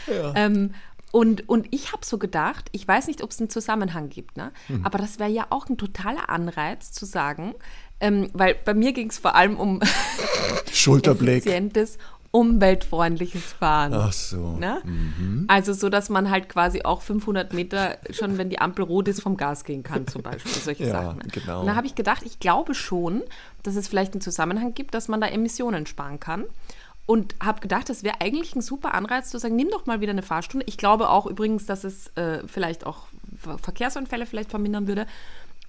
ja. 0.07 0.33
ähm, 0.37 0.75
und, 1.11 1.47
und 1.49 1.69
ich 1.71 1.93
habe 1.93 2.07
so 2.07 2.17
gedacht, 2.17 2.71
ich 2.73 2.89
weiß 2.89 3.07
nicht, 3.07 3.23
ob 3.23 3.31
es 3.31 3.39
einen 3.39 3.51
Zusammenhang 3.51 4.09
gibt, 4.09 4.39
ne? 4.39 4.51
Hm. 4.69 4.85
aber 4.85 4.97
das 4.97 5.19
wäre 5.19 5.31
ja 5.31 5.47
auch 5.51 5.69
ein 5.69 5.77
totaler 5.77 6.31
Anreiz 6.31 6.91
zu 6.91 7.05
sagen, 7.05 7.55
ähm, 8.01 8.31
weil 8.33 8.57
bei 8.65 8.73
mir 8.73 8.93
ging 8.93 9.11
es 9.11 9.19
vor 9.19 9.35
allem 9.35 9.59
um 9.59 9.81
Schulterblick. 10.73 11.47
effizientes 11.47 11.99
umweltfreundliches 12.33 13.53
Fahren. 13.53 13.93
Ach 13.95 14.13
so. 14.13 14.57
Ne? 14.57 14.81
Mhm. 14.85 15.45
Also 15.49 15.75
so, 15.75 15.91
dass 15.91 16.09
man 16.09 16.31
halt 16.31 16.49
quasi 16.49 16.83
auch 16.83 17.03
500 17.03 17.53
Meter 17.53 17.99
schon, 18.11 18.39
wenn 18.39 18.49
die 18.49 18.59
Ampel 18.59 18.85
rot 18.85 19.07
ist, 19.07 19.21
vom 19.21 19.37
Gas 19.37 19.65
gehen 19.65 19.83
kann 19.83 20.07
zum 20.09 20.23
Beispiel. 20.23 20.51
Solche 20.51 20.85
ja, 20.85 20.93
Sachen. 20.93 21.21
Genau. 21.31 21.61
Und 21.61 21.67
da 21.67 21.75
habe 21.77 21.87
ich 21.87 21.95
gedacht, 21.95 22.23
ich 22.25 22.41
glaube 22.41 22.75
schon, 22.75 23.23
dass 23.63 23.77
es 23.77 23.87
vielleicht 23.87 24.15
einen 24.15 24.23
Zusammenhang 24.23 24.73
gibt, 24.73 24.95
dass 24.95 25.09
man 25.09 25.21
da 25.21 25.29
Emissionen 25.29 25.87
sparen 25.87 26.19
kann. 26.19 26.45
Und 27.05 27.35
habe 27.43 27.61
gedacht, 27.61 27.91
das 27.91 28.03
wäre 28.03 28.21
eigentlich 28.21 28.55
ein 28.55 28.63
super 28.63 28.95
Anreiz 28.95 29.29
zu 29.29 29.39
sagen, 29.39 29.57
nimm 29.57 29.69
doch 29.71 29.87
mal 29.87 30.01
wieder 30.01 30.13
eine 30.13 30.23
Fahrstunde. 30.23 30.65
Ich 30.69 30.79
glaube 30.79 31.11
auch 31.11 31.27
übrigens, 31.27 31.67
dass 31.67 31.85
es 31.85 32.07
äh, 32.17 32.47
vielleicht 32.47 32.87
auch 32.87 33.09
Verkehrsunfälle 33.61 34.25
vielleicht 34.25 34.51
vermindern 34.51 34.87
würde, 34.87 35.07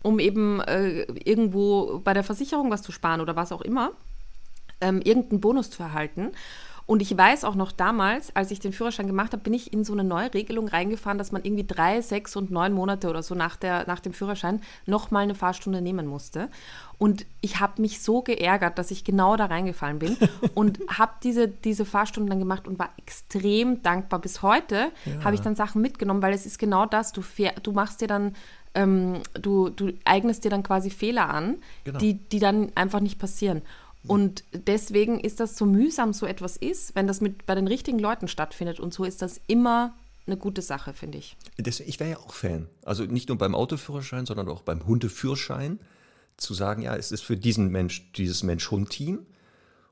um 0.03 0.19
eben 0.19 0.61
äh, 0.61 1.01
irgendwo 1.25 1.99
bei 2.03 2.13
der 2.13 2.23
Versicherung 2.23 2.69
was 2.69 2.83
zu 2.83 2.91
sparen 2.91 3.19
oder 3.19 3.35
was 3.35 3.51
auch 3.51 3.61
immer 3.61 3.91
ähm, 4.83 5.01
irgendeinen 5.01 5.41
Bonus 5.41 5.69
zu 5.69 5.81
erhalten. 5.81 6.31
Und 6.85 7.01
ich 7.01 7.17
weiß 7.17 7.45
auch 7.45 7.55
noch 7.55 7.71
damals, 7.71 8.35
als 8.35 8.51
ich 8.51 8.59
den 8.59 8.73
Führerschein 8.73 9.07
gemacht 9.07 9.31
habe, 9.31 9.41
bin 9.41 9.53
ich 9.53 9.71
in 9.71 9.85
so 9.85 9.93
eine 9.93 10.03
neue 10.03 10.33
Regelung 10.33 10.67
reingefahren, 10.67 11.17
dass 11.17 11.31
man 11.31 11.43
irgendwie 11.45 11.65
drei, 11.65 12.01
sechs 12.01 12.35
und 12.35 12.51
neun 12.51 12.73
Monate 12.73 13.09
oder 13.09 13.23
so 13.23 13.35
nach, 13.35 13.55
der, 13.55 13.87
nach 13.87 14.01
dem 14.01 14.11
Führerschein 14.11 14.61
nochmal 14.85 15.23
eine 15.23 15.33
Fahrstunde 15.33 15.81
nehmen 15.81 16.07
musste. 16.07 16.49
Und 16.97 17.25
ich 17.39 17.61
habe 17.61 17.81
mich 17.81 18.01
so 18.01 18.21
geärgert, 18.21 18.77
dass 18.77 18.91
ich 18.91 19.05
genau 19.05 19.37
da 19.37 19.45
reingefallen 19.45 19.99
bin 19.99 20.17
und 20.55 20.79
habe 20.89 21.13
diese, 21.23 21.47
diese 21.47 21.85
Fahrstunden 21.85 22.29
dann 22.29 22.39
gemacht 22.39 22.67
und 22.67 22.79
war 22.79 22.89
extrem 22.97 23.81
dankbar. 23.81 24.19
Bis 24.19 24.41
heute 24.41 24.91
ja. 25.05 25.23
habe 25.23 25.35
ich 25.35 25.41
dann 25.41 25.55
Sachen 25.55 25.81
mitgenommen, 25.81 26.21
weil 26.21 26.33
es 26.33 26.45
ist 26.45 26.59
genau 26.59 26.85
das, 26.85 27.13
du, 27.13 27.21
fähr, 27.21 27.53
du 27.63 27.71
machst 27.71 28.01
dir 28.01 28.07
dann 28.07 28.35
ähm, 28.75 29.21
du, 29.33 29.69
du 29.69 29.93
eignest 30.03 30.43
dir 30.43 30.49
dann 30.49 30.63
quasi 30.63 30.89
Fehler 30.89 31.29
an, 31.29 31.57
genau. 31.83 31.99
die, 31.99 32.15
die 32.15 32.39
dann 32.39 32.71
einfach 32.75 32.99
nicht 32.99 33.19
passieren. 33.19 33.61
Und 34.07 34.43
deswegen 34.53 35.19
ist 35.19 35.39
das 35.39 35.57
so 35.57 35.65
mühsam, 35.65 36.13
so 36.13 36.25
etwas 36.25 36.57
ist, 36.57 36.95
wenn 36.95 37.07
das 37.07 37.21
mit 37.21 37.45
bei 37.45 37.55
den 37.55 37.67
richtigen 37.67 37.99
Leuten 37.99 38.27
stattfindet. 38.27 38.79
Und 38.79 38.93
so 38.93 39.05
ist 39.05 39.21
das 39.21 39.39
immer 39.47 39.95
eine 40.25 40.37
gute 40.37 40.61
Sache, 40.61 40.93
finde 40.93 41.17
ich. 41.17 41.37
Deswegen, 41.57 41.89
ich 41.89 41.99
wäre 41.99 42.11
ja 42.11 42.17
auch 42.17 42.33
Fan. 42.33 42.67
Also 42.83 43.03
nicht 43.03 43.29
nur 43.29 43.37
beim 43.37 43.55
Autoführerschein, 43.55 44.25
sondern 44.25 44.49
auch 44.49 44.61
beim 44.61 44.85
Hundeführerschein 44.85 45.79
zu 46.37 46.53
sagen, 46.53 46.81
ja, 46.81 46.95
es 46.95 47.11
ist 47.11 47.23
für 47.23 47.37
diesen 47.37 47.69
Mensch, 47.69 48.11
dieses 48.13 48.43
Mensch-Hund-Team 48.43 49.25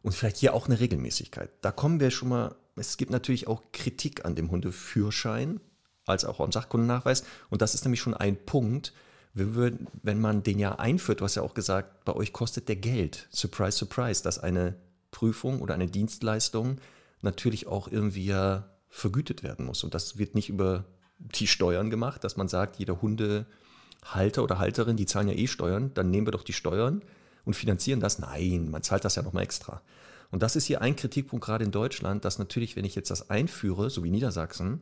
und 0.01 0.12
vielleicht 0.14 0.38
hier 0.38 0.53
auch 0.53 0.68
eine 0.68 0.80
Regelmäßigkeit. 0.80 1.49
Da 1.62 1.72
kommen 1.72 1.99
wir 1.99 2.12
schon 2.12 2.30
mal, 2.30 2.55
es 2.76 2.97
gibt 2.97 3.12
natürlich 3.12 3.47
auch 3.47 3.62
Kritik 3.72 4.26
an 4.26 4.36
dem 4.36 4.51
Hundeführerschein, 4.51 5.59
als 6.05 6.26
auch 6.26 6.39
am 6.39 6.51
Sachkundennachweis. 6.51 7.24
Und 7.49 7.62
das 7.62 7.76
ist 7.76 7.86
nämlich 7.86 8.01
schon 8.01 8.16
ein 8.16 8.38
Punkt, 8.45 8.93
wenn 9.34 10.20
man 10.20 10.44
den 10.44 10.60
ja 10.60 10.76
einführt, 10.76 11.22
du 11.22 11.26
hast 11.26 11.36
ja 11.36 11.42
auch 11.42 11.54
gesagt, 11.54 12.04
bei 12.06 12.14
euch 12.14 12.34
kostet 12.34 12.68
der 12.68 12.76
Geld. 12.76 13.28
Surprise, 13.32 13.78
surprise, 13.78 14.24
dass 14.24 14.40
eine 14.40 14.76
Prüfung 15.12 15.62
oder 15.62 15.74
eine 15.74 15.88
Dienstleistung 15.88 16.78
natürlich 17.22 17.68
auch 17.68 17.88
irgendwie 17.88 18.26
ja 18.26 18.70
vergütet 18.90 19.44
werden 19.44 19.66
muss. 19.66 19.84
Und 19.84 19.94
das 19.94 20.18
wird 20.18 20.36
nicht 20.36 20.50
über 20.50 20.86
die 21.18 21.48
Steuern 21.48 21.90
gemacht, 21.90 22.24
dass 22.24 22.36
man 22.36 22.48
sagt, 22.48 22.78
jeder 22.78 23.02
Hundehalter 23.02 24.44
oder 24.44 24.60
Halterin, 24.60 24.98
die 24.98 25.06
zahlen 25.06 25.30
ja 25.30 25.36
eh 25.36 25.48
Steuern, 25.48 25.94
dann 25.94 26.10
nehmen 26.10 26.28
wir 26.28 26.32
doch 26.32 26.44
die 26.44 26.54
Steuern 26.54 27.02
und 27.46 27.56
finanzieren 27.56 28.00
das. 28.00 28.20
Nein, 28.20 28.70
man 28.70 28.84
zahlt 28.84 29.06
das 29.06 29.16
ja 29.16 29.22
nochmal 29.22 29.44
extra. 29.44 29.82
Und 30.30 30.44
das 30.44 30.56
ist 30.56 30.66
hier 30.66 30.82
ein 30.82 30.96
Kritikpunkt 30.96 31.46
gerade 31.46 31.64
in 31.64 31.72
Deutschland, 31.72 32.26
dass 32.26 32.40
natürlich, 32.40 32.76
wenn 32.76 32.86
ich 32.86 32.96
jetzt 32.96 33.12
das 33.12 33.30
einführe, 33.30 33.90
so 33.90 34.04
wie 34.04 34.12
Niedersachsen, 34.12 34.82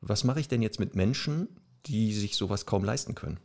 was 0.00 0.24
mache 0.24 0.40
ich 0.40 0.48
denn 0.48 0.62
jetzt 0.62 0.80
mit 0.80 0.94
Menschen, 0.94 1.48
die 1.86 2.12
sich 2.12 2.36
sowas 2.36 2.66
kaum 2.66 2.84
leisten 2.84 3.14
können? 3.14 3.38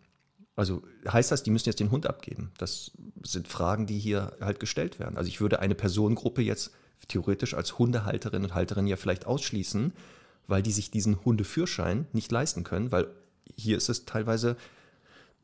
Also 0.57 0.81
heißt 1.07 1.31
das, 1.31 1.43
die 1.43 1.51
müssen 1.51 1.69
jetzt 1.69 1.79
den 1.79 1.91
Hund 1.91 2.07
abgeben? 2.07 2.51
Das 2.57 2.91
sind 3.23 3.47
Fragen, 3.47 3.85
die 3.85 3.99
hier 3.99 4.35
halt 4.41 4.59
gestellt 4.59 4.99
werden. 4.99 5.15
Also 5.15 5.29
ich 5.29 5.39
würde 5.39 5.59
eine 5.59 5.75
Personengruppe 5.75 6.41
jetzt 6.41 6.71
theoretisch 7.07 7.53
als 7.53 7.77
Hundehalterin 7.77 8.43
und 8.43 8.55
Halterin 8.55 8.87
ja 8.87 8.95
vielleicht 8.95 9.27
ausschließen, 9.27 9.93
weil 10.47 10.63
die 10.63 10.71
sich 10.71 10.89
diesen 10.89 11.23
Hundeführschein 11.23 12.07
nicht 12.11 12.31
leisten 12.31 12.63
können, 12.63 12.91
weil 12.91 13.07
hier 13.55 13.77
ist 13.77 13.87
es 13.87 14.05
teilweise, 14.05 14.57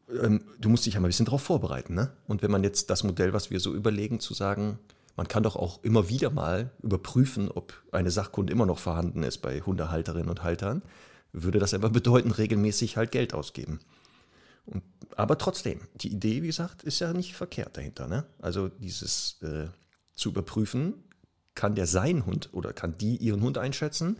ähm, 0.09 0.45
du 0.59 0.69
musst 0.69 0.87
dich 0.87 0.95
ja 0.95 0.99
mal 0.99 1.07
ein 1.07 1.09
bisschen 1.09 1.27
darauf 1.27 1.43
vorbereiten. 1.43 1.93
Ne? 1.93 2.11
Und 2.27 2.41
wenn 2.41 2.51
man 2.51 2.63
jetzt 2.63 2.89
das 2.89 3.03
Modell, 3.03 3.33
was 3.33 3.51
wir 3.51 3.59
so 3.59 3.75
überlegen, 3.75 4.19
zu 4.19 4.33
sagen, 4.33 4.79
man 5.15 5.27
kann 5.27 5.43
doch 5.43 5.55
auch 5.55 5.83
immer 5.83 6.09
wieder 6.09 6.31
mal 6.31 6.71
überprüfen, 6.81 7.51
ob 7.51 7.73
eine 7.91 8.09
Sachkunde 8.09 8.51
immer 8.51 8.65
noch 8.65 8.79
vorhanden 8.79 9.21
ist 9.21 9.43
bei 9.43 9.61
Hundehalterinnen 9.61 10.29
und 10.29 10.41
Haltern, 10.41 10.81
würde 11.33 11.59
das 11.59 11.75
aber 11.75 11.91
bedeuten, 11.91 12.31
regelmäßig 12.31 12.97
halt 12.97 13.11
Geld 13.11 13.35
ausgeben. 13.35 13.79
Und, 14.65 14.83
aber 15.15 15.37
trotzdem, 15.37 15.81
die 15.95 16.11
Idee, 16.11 16.41
wie 16.41 16.47
gesagt, 16.47 16.83
ist 16.83 16.99
ja 16.99 17.13
nicht 17.13 17.35
verkehrt 17.35 17.77
dahinter. 17.77 18.07
Ne? 18.07 18.25
Also 18.39 18.69
dieses 18.69 19.41
äh, 19.41 19.67
zu 20.13 20.29
überprüfen, 20.29 20.95
kann 21.55 21.75
der 21.75 21.87
seinen 21.87 22.25
Hund 22.25 22.49
oder 22.53 22.73
kann 22.73 22.97
die 22.97 23.17
ihren 23.17 23.41
Hund 23.41 23.57
einschätzen 23.57 24.17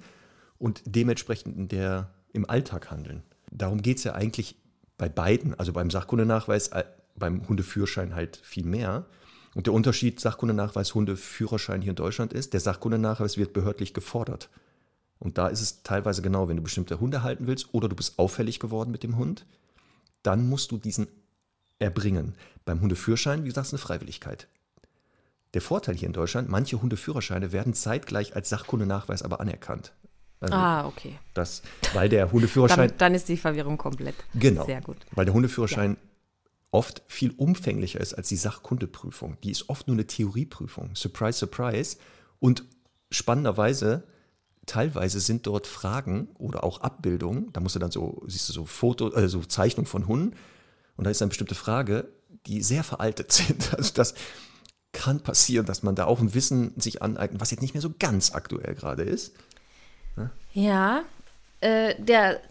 und 0.58 0.82
dementsprechend 0.86 1.58
in 1.58 1.68
der, 1.68 2.12
im 2.32 2.50
Alltag 2.50 2.92
handeln. 2.92 3.24
Darum 3.52 3.82
geht 3.82 3.98
es 3.98 4.04
ja 4.04 4.14
eigentlich 4.14 4.56
bei 4.98 5.10
beiden, 5.10 5.58
also 5.58 5.74
beim 5.74 5.90
Sachkundenachweis, 5.90 6.70
äh, 6.70 6.84
beim 7.16 7.48
Hundeführerschein 7.48 8.16
halt 8.16 8.38
viel 8.38 8.66
mehr. 8.66 9.06
Und 9.56 9.68
der 9.68 9.74
Unterschied 9.74 10.20
Sachkundenachweis, 10.20 10.96
Hundeführerschein 10.96 11.82
hier 11.82 11.92
in 11.92 11.96
Deutschland 11.96 12.34
ist, 12.34 12.54
der 12.54 12.60
Sachkundenachweis 12.60 13.38
wird 13.38 13.54
behördlich 13.54 13.94
gefordert. 13.94 14.50
Und 15.20 15.38
da 15.38 15.48
ist 15.48 15.62
es 15.62 15.84
teilweise 15.84 16.22
genau, 16.22 16.50
wenn 16.50 16.58
du 16.58 16.64
bestimmte 16.64 17.00
Hunde 17.00 17.24
halten 17.24 17.48
willst 17.48 17.74
oder 17.74 17.88
du 17.88 17.96
bist 17.96 18.18
auffällig 18.20 18.60
geworden 18.60 18.92
mit 18.92 19.04
dem 19.04 19.18
Hund, 19.18 19.46
dann 20.24 20.48
musst 20.50 20.72
du 20.72 20.78
diesen 20.78 21.08
erbringen. 21.80 22.36
Beim 22.66 22.82
Hundeführerschein, 22.82 23.44
wie 23.44 23.50
gesagt, 23.50 23.68
ist 23.68 23.74
eine 23.74 23.80
Freiwilligkeit. 23.80 24.48
Der 25.54 25.62
Vorteil 25.62 25.96
hier 25.96 26.08
in 26.08 26.14
Deutschland, 26.14 26.50
manche 26.50 26.82
Hundeführerscheine 26.82 27.52
werden 27.52 27.74
zeitgleich 27.74 28.36
als 28.36 28.50
Sachkundenachweis 28.50 29.22
aber 29.22 29.40
anerkannt. 29.40 29.94
Also 30.40 30.56
ah, 30.56 30.88
okay. 30.88 31.20
Das, 31.34 31.62
weil 31.94 32.10
der 32.10 32.32
Hundeführerschein. 32.32 32.90
dann, 32.90 32.98
dann, 32.98 33.16
ist 33.16 33.30
die 33.30 33.38
Verwirrung 33.38 33.78
komplett. 33.78 34.16
Genau. 34.34 34.66
Sehr 34.66 34.82
gut. 34.82 34.98
Weil 35.12 35.26
der 35.26 35.34
Hundeführerschein 35.34 35.92
ja. 35.92 35.98
oft 36.72 37.02
viel 37.08 37.32
umfänglicher 37.38 38.02
ist 38.02 38.14
als 38.14 38.28
die 38.30 38.36
Sachkundeprüfung. 38.36 39.38
Die 39.44 39.52
ist 39.52 39.70
oft 39.70 39.88
nur 39.88 39.96
eine 39.96 40.08
Theorieprüfung. 40.08 40.96
Surprise, 40.96 41.38
surprise. 41.38 41.98
Und 42.40 42.66
spannenderweise 43.10 44.04
teilweise 44.66 45.20
sind 45.20 45.48
dort 45.48 45.68
Fragen 45.68 46.30
oder 46.38 46.64
auch 46.64 46.82
Abbildungen, 46.82 47.52
da 47.54 47.60
musst 47.60 47.76
du 47.76 47.80
dann 47.80 47.92
so, 47.92 48.24
siehst 48.28 48.50
du 48.50 48.54
so 48.54 48.66
Foto, 48.66 49.14
äh, 49.14 49.28
so 49.28 49.42
Zeichnungen 49.42 49.88
von 49.88 50.08
Hunden 50.08 50.36
und 50.96 51.06
da 51.06 51.12
ist 51.12 51.22
eine 51.22 51.30
bestimmte 51.30 51.56
Frage, 51.56 52.10
die 52.46 52.62
sehr 52.62 52.84
veraltet 52.84 53.32
sind. 53.34 53.74
Also 53.74 53.94
das 53.94 54.14
kann 54.92 55.22
passieren, 55.22 55.66
dass 55.66 55.84
man 55.84 55.96
da 55.96 56.06
auch 56.06 56.20
ein 56.20 56.34
Wissen 56.34 56.80
sich 56.80 57.02
aneignet, 57.02 57.42
was 57.42 57.52
jetzt 57.52 57.62
nicht 57.62 57.74
mehr 57.74 57.82
so 57.82 57.94
ganz 57.98 58.34
aktuell 58.34 58.76
gerade 58.76 59.04
ist. 59.04 59.34
Ja, 60.16 60.32
ja 60.54 61.04
äh, 61.62 61.96
der 62.02 62.42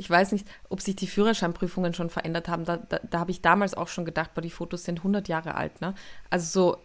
ich 0.00 0.08
weiß 0.08 0.32
nicht, 0.32 0.48
ob 0.70 0.80
sich 0.80 0.96
die 0.96 1.06
Führerscheinprüfungen 1.06 1.92
schon 1.92 2.08
verändert 2.08 2.48
haben. 2.48 2.64
Da, 2.64 2.78
da, 2.78 3.00
da 3.00 3.18
habe 3.20 3.32
ich 3.32 3.42
damals 3.42 3.74
auch 3.74 3.88
schon 3.88 4.06
gedacht, 4.06 4.32
boah, 4.32 4.40
die 4.40 4.48
Fotos 4.48 4.84
sind 4.84 5.00
100 5.00 5.28
Jahre 5.28 5.56
alt. 5.56 5.82
Ne? 5.82 5.94
Also 6.30 6.72
so, 6.72 6.78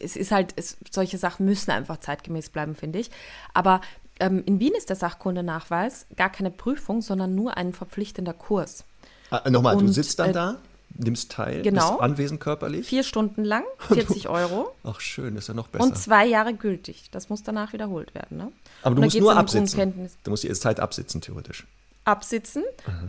es 0.00 0.16
ist 0.16 0.30
halt, 0.32 0.54
es, 0.56 0.76
solche 0.90 1.18
Sachen 1.18 1.46
müssen 1.46 1.70
einfach 1.70 1.98
zeitgemäß 2.00 2.50
bleiben, 2.50 2.74
finde 2.74 2.98
ich. 2.98 3.10
Aber 3.54 3.80
ähm, 4.18 4.42
in 4.46 4.60
Wien 4.60 4.72
ist 4.76 4.88
der 4.88 4.96
Sachkundenachweis 4.96 6.06
gar 6.16 6.30
keine 6.30 6.50
Prüfung, 6.50 7.00
sondern 7.02 7.34
nur 7.34 7.56
ein 7.56 7.72
verpflichtender 7.72 8.32
Kurs. 8.34 8.84
Ah, 9.30 9.48
Nochmal, 9.48 9.76
du 9.76 9.86
Und, 9.86 9.92
sitzt 9.92 10.18
dann 10.18 10.30
äh, 10.30 10.32
da, 10.32 10.56
nimmst 10.94 11.32
teil, 11.32 11.62
genau. 11.62 11.92
bist 11.92 12.02
anwesend 12.02 12.40
körperlich. 12.40 12.86
Vier 12.86 13.02
Stunden 13.02 13.44
lang, 13.44 13.64
40 13.78 14.28
Euro 14.28 14.74
Ach 14.84 15.00
schön, 15.00 15.36
ist 15.36 15.48
ja 15.48 15.54
noch 15.54 15.68
besser. 15.68 15.84
und 15.84 15.96
zwei 15.96 16.26
Jahre 16.26 16.54
gültig. 16.54 17.08
Das 17.12 17.28
muss 17.28 17.42
danach 17.42 17.72
wiederholt 17.72 18.14
werden. 18.14 18.36
Ne? 18.36 18.52
Aber 18.82 18.96
du 18.96 19.02
musst 19.02 19.18
nur 19.18 19.36
absitzen. 19.36 20.10
Du 20.24 20.30
musst 20.30 20.42
die 20.42 20.52
Zeit 20.52 20.80
absitzen, 20.80 21.20
theoretisch. 21.20 21.66
absitzen. 22.04 22.64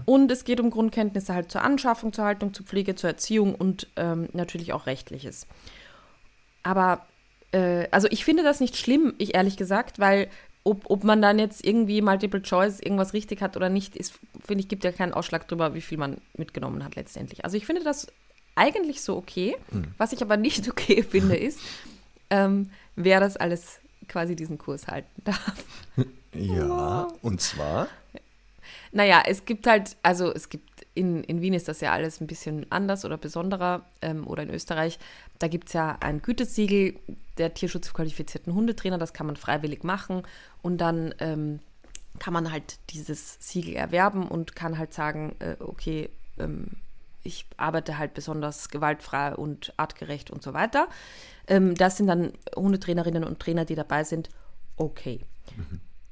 Und 0.06 0.32
es 0.32 0.44
geht 0.44 0.60
um 0.60 0.70
Grundkenntnisse 0.70 1.34
halt 1.34 1.52
zur 1.52 1.64
Anschaffung, 1.64 2.14
zur 2.14 2.26
Haltung, 2.26 2.54
zur 2.54 2.66
Pflege, 2.66 2.96
zur 2.96 3.10
Erziehung 3.10 3.56
und 3.56 3.88
ähm, 3.96 4.30
natürlich 4.34 4.74
auch 4.74 4.86
rechtliches. 4.86 5.48
Aber, 6.64 7.06
äh, 7.52 7.88
also 7.92 8.08
ich 8.12 8.26
finde 8.26 8.44
das 8.44 8.60
nicht 8.60 8.78
schlimm, 8.78 9.14
ich 9.18 9.36
ehrlich 9.36 9.58
gesagt, 9.58 10.00
weil 10.00 10.30
ob, 10.64 10.90
ob 10.90 11.04
man 11.04 11.22
dann 11.22 11.40
jetzt 11.40 11.66
irgendwie 11.66 12.02
Multiple 12.02 12.42
Choice 12.42 12.80
irgendwas 12.80 13.14
richtig 13.14 13.42
hat 13.42 13.58
oder 13.58 13.70
nicht, 13.70 13.96
ist, 13.96 14.20
finde 14.46 14.62
ich, 14.62 14.68
gibt 14.68 14.84
ja 14.84 14.92
keinen 14.92 15.14
Ausschlag 15.14 15.48
drüber, 15.48 15.74
wie 15.74 15.82
viel 15.82 15.98
man 15.98 16.18
mitgenommen 16.38 16.84
hat 16.84 16.96
letztendlich. 16.96 17.44
Also 17.44 17.58
ich 17.58 17.66
finde 17.66 17.84
das 17.84 18.08
eigentlich 18.56 19.02
so 19.02 19.18
okay. 19.18 19.56
Was 19.98 20.14
ich 20.14 20.22
aber 20.22 20.38
nicht 20.38 20.70
okay 20.70 21.04
finde, 21.04 21.36
ist, 21.36 21.60
ähm, 22.30 22.70
wer 22.96 23.20
das 23.20 23.38
alles 23.38 23.80
quasi 24.08 24.36
diesen 24.36 24.58
Kurs 24.58 24.88
halten 24.88 25.10
darf. 25.24 25.66
Ja, 26.34 27.08
und 27.22 27.42
zwar, 27.42 27.88
Naja, 28.92 29.24
es 29.26 29.46
gibt 29.46 29.68
halt, 29.68 29.96
also 30.04 30.32
es 30.34 30.50
gibt, 30.50 30.70
in, 30.94 31.24
in 31.24 31.42
Wien 31.42 31.54
ist 31.54 31.68
das 31.68 31.82
ja 31.82 31.92
alles 31.92 32.22
ein 32.22 32.28
bisschen 32.28 32.66
anders 32.70 33.06
oder 33.06 33.18
besonderer 33.18 33.86
ähm, 34.02 34.28
oder 34.28 34.44
in 34.44 34.50
Österreich, 34.50 35.00
da 35.42 35.48
gibt 35.48 35.70
es 35.70 35.74
ja 35.74 35.98
ein 36.00 36.22
Gütesiegel 36.22 36.96
der 37.38 37.54
tierschutzqualifizierten 37.54 38.54
Hundetrainer, 38.54 38.98
das 38.98 39.14
kann 39.14 39.26
man 39.26 39.36
freiwillig 39.36 39.84
machen 39.84 40.24
und 40.62 40.80
dann 40.80 41.16
ähm, 41.20 41.60
kann 42.20 42.34
man 42.34 42.52
halt 42.52 42.78
dieses 42.90 43.38
Siegel 43.40 43.74
erwerben 43.74 44.28
und 44.28 44.56
kann 44.56 44.78
halt 44.78 44.94
sagen, 44.94 45.36
äh, 45.40 45.56
okay, 45.60 46.10
ähm, 46.38 46.68
ich 47.24 47.46
arbeite 47.58 47.98
halt 47.98 48.14
besonders 48.14 48.70
gewaltfrei 48.70 49.36
und 49.36 49.74
artgerecht 49.78 50.32
und 50.32 50.42
so 50.42 50.54
weiter. 50.54 50.88
Ähm, 51.48 51.76
das 51.76 51.98
sind 51.98 52.08
dann 52.08 52.34
Hundetrainerinnen 52.56 53.24
und 53.24 53.40
Trainer, 53.40 53.66
die 53.66 53.76
dabei 53.76 54.04
sind, 54.04 54.30
okay. 54.76 55.22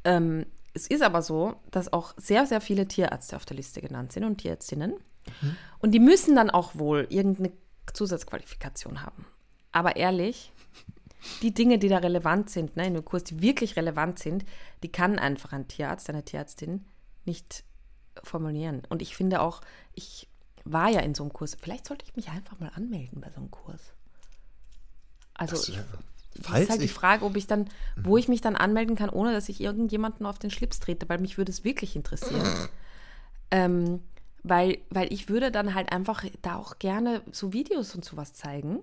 Ähm, 0.04 0.46
es 0.74 0.88
ist 0.88 1.02
aber 1.02 1.22
so, 1.22 1.56
dass 1.72 1.92
auch 1.92 2.14
sehr, 2.18 2.46
sehr 2.46 2.62
viele 2.62 2.88
Tierärzte 2.88 3.36
auf 3.36 3.46
der 3.46 3.58
Liste 3.58 3.82
genannt 3.82 4.14
sind 4.14 4.24
und 4.24 4.38
Tierärztinnen. 4.38 4.94
Und 5.80 5.92
die 5.92 6.00
müssen 6.00 6.36
dann 6.36 6.50
auch 6.50 6.76
wohl 6.76 7.06
irgendeine 7.10 7.52
Zusatzqualifikation 7.94 9.02
haben. 9.02 9.26
Aber 9.72 9.96
ehrlich, 9.96 10.52
die 11.42 11.54
Dinge, 11.54 11.80
die 11.80 11.90
da 11.90 11.98
relevant 11.98 12.50
sind, 12.50 12.76
ne, 12.76 12.88
in 12.88 12.94
dem 12.94 13.06
Kurs, 13.06 13.24
die 13.24 13.42
wirklich 13.42 13.76
relevant 13.76 14.20
sind, 14.20 14.46
die 14.84 14.92
kann 14.92 15.20
einfach 15.20 15.54
ein 15.54 15.68
Tierarzt, 15.68 16.10
eine 16.10 16.24
Tierärztin 16.24 16.86
nicht 17.26 17.64
formulieren. 18.24 18.84
Und 18.90 19.02
ich 19.02 19.16
finde 19.16 19.42
auch, 19.42 19.62
ich 19.94 20.28
war 20.66 20.90
ja 20.90 21.02
in 21.02 21.16
so 21.16 21.24
einem 21.24 21.34
Kurs. 21.34 21.58
Vielleicht 21.60 21.88
sollte 21.88 22.06
ich 22.06 22.16
mich 22.16 22.30
einfach 22.30 22.60
mal 22.60 22.72
anmelden 22.76 23.22
bei 23.22 23.30
so 23.30 23.38
einem 23.38 23.52
Kurs. 23.52 23.82
Also 25.34 25.56
Das, 25.56 25.70
ich, 25.70 25.80
das 26.36 26.62
ist 26.62 26.70
halt 26.70 26.82
die 26.82 26.88
Frage, 26.88 27.26
ob 27.26 27.36
ich 27.36 27.48
dann, 27.48 27.70
wo 27.98 28.18
ich 28.18 28.28
mich 28.28 28.42
dann 28.42 28.56
anmelden 28.56 28.96
kann, 28.96 29.10
ohne 29.10 29.34
dass 29.34 29.50
ich 29.50 29.62
irgendjemanden 29.62 30.26
auf 30.26 30.40
den 30.40 30.52
Schlips 30.52 30.80
trete, 30.80 31.08
weil 31.10 31.20
mich 31.20 31.38
würde 31.38 31.52
es 31.52 31.64
wirklich 31.64 31.96
interessieren. 31.96 32.70
ähm, 33.52 34.02
weil, 34.44 34.80
weil 34.90 35.12
ich 35.12 35.30
würde 35.30 35.52
dann 35.52 35.76
halt 35.76 35.92
einfach 35.92 36.26
da 36.42 36.56
auch 36.56 36.80
gerne 36.80 37.22
so 37.32 37.54
Videos 37.54 37.96
und 37.96 38.06
sowas 38.06 38.34
zeigen. 38.34 38.82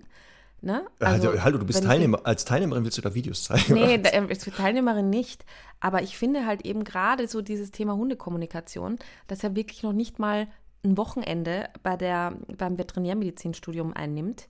Ne? 0.59 0.87
also, 0.99 1.39
hallo, 1.43 1.59
du 1.59 1.65
bist 1.65 1.83
Teilnehmer, 1.83 2.21
als 2.25 2.43
Teilnehmerin 2.43 2.83
willst 2.83 2.97
du 2.97 3.03
da 3.03 3.13
Videos 3.13 3.43
zeigen? 3.43 3.75
Nee, 3.75 3.99
da- 3.99 4.09
als 4.09 4.43
Teilnehmerin 4.43 5.09
nicht. 5.09 5.45
Aber 5.79 6.01
ich 6.01 6.17
finde 6.17 6.47
halt 6.47 6.65
eben 6.65 6.83
gerade 6.83 7.27
so 7.27 7.41
dieses 7.43 7.69
Thema 7.69 7.95
Hundekommunikation, 7.95 8.97
das 9.27 9.43
ja 9.43 9.55
wirklich 9.55 9.83
noch 9.83 9.93
nicht 9.93 10.17
mal 10.17 10.47
ein 10.83 10.97
Wochenende 10.97 11.69
bei 11.83 11.95
der, 11.95 12.33
beim 12.57 12.77
Veterinärmedizinstudium 12.79 13.93
einnimmt, 13.93 14.47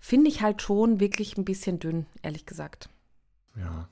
finde 0.00 0.28
ich 0.28 0.42
halt 0.42 0.60
schon 0.60 0.98
wirklich 0.98 1.36
ein 1.36 1.44
bisschen 1.44 1.78
dünn, 1.78 2.06
ehrlich 2.22 2.44
gesagt. 2.46 2.88
Ja. 3.56 3.88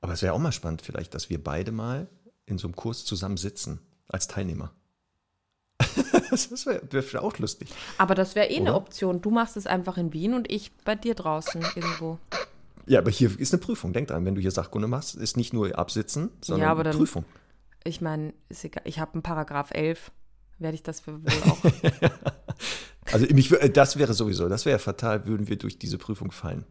Aber 0.00 0.12
es 0.12 0.22
wäre 0.22 0.34
auch 0.34 0.38
mal 0.38 0.52
spannend, 0.52 0.82
vielleicht, 0.82 1.14
dass 1.14 1.30
wir 1.30 1.42
beide 1.42 1.72
mal 1.72 2.08
in 2.46 2.58
so 2.58 2.68
einem 2.68 2.76
Kurs 2.76 3.04
zusammen 3.04 3.38
sitzen, 3.38 3.80
als 4.06 4.28
Teilnehmer. 4.28 4.72
das 6.30 6.66
wäre 6.66 6.80
wär 6.90 7.22
auch 7.22 7.38
lustig. 7.38 7.68
Aber 7.98 8.14
das 8.14 8.34
wäre 8.34 8.48
eh 8.48 8.56
eine 8.56 8.70
Oder? 8.70 8.76
Option. 8.76 9.20
Du 9.20 9.30
machst 9.30 9.56
es 9.56 9.66
einfach 9.66 9.96
in 9.98 10.12
Wien 10.12 10.34
und 10.34 10.50
ich 10.50 10.72
bei 10.84 10.94
dir 10.94 11.14
draußen 11.14 11.62
irgendwo. 11.74 12.18
Ja, 12.86 12.98
aber 13.00 13.10
hier 13.10 13.38
ist 13.38 13.52
eine 13.52 13.60
Prüfung. 13.60 13.92
Denk 13.92 14.08
dran, 14.08 14.24
wenn 14.24 14.34
du 14.34 14.40
hier 14.40 14.50
Sachkunde 14.50 14.88
machst, 14.88 15.14
ist 15.16 15.36
nicht 15.36 15.52
nur 15.52 15.76
absitzen, 15.78 16.30
sondern 16.40 16.66
Ja, 16.66 16.70
aber 16.70 16.84
dann- 16.84 16.96
Prüfung. 16.96 17.24
Ich 17.84 18.00
meine, 18.00 18.32
ist 18.48 18.64
egal. 18.64 18.82
Ich 18.86 18.98
habe 18.98 19.12
einen 19.14 19.22
Paragraph 19.22 19.70
11. 19.70 20.10
Werde 20.58 20.74
ich 20.76 20.82
das 20.82 21.00
für 21.00 21.12
wohl 21.22 21.32
auch. 21.50 21.58
Also 23.12 23.26
mich, 23.34 23.50
äh, 23.52 23.68
das 23.70 23.98
wäre 23.98 24.14
sowieso, 24.14 24.48
das 24.48 24.64
wäre 24.64 24.78
fatal, 24.78 25.26
würden 25.26 25.48
wir 25.48 25.56
durch 25.56 25.78
diese 25.78 25.98
Prüfung 25.98 26.30
fallen. 26.30 26.64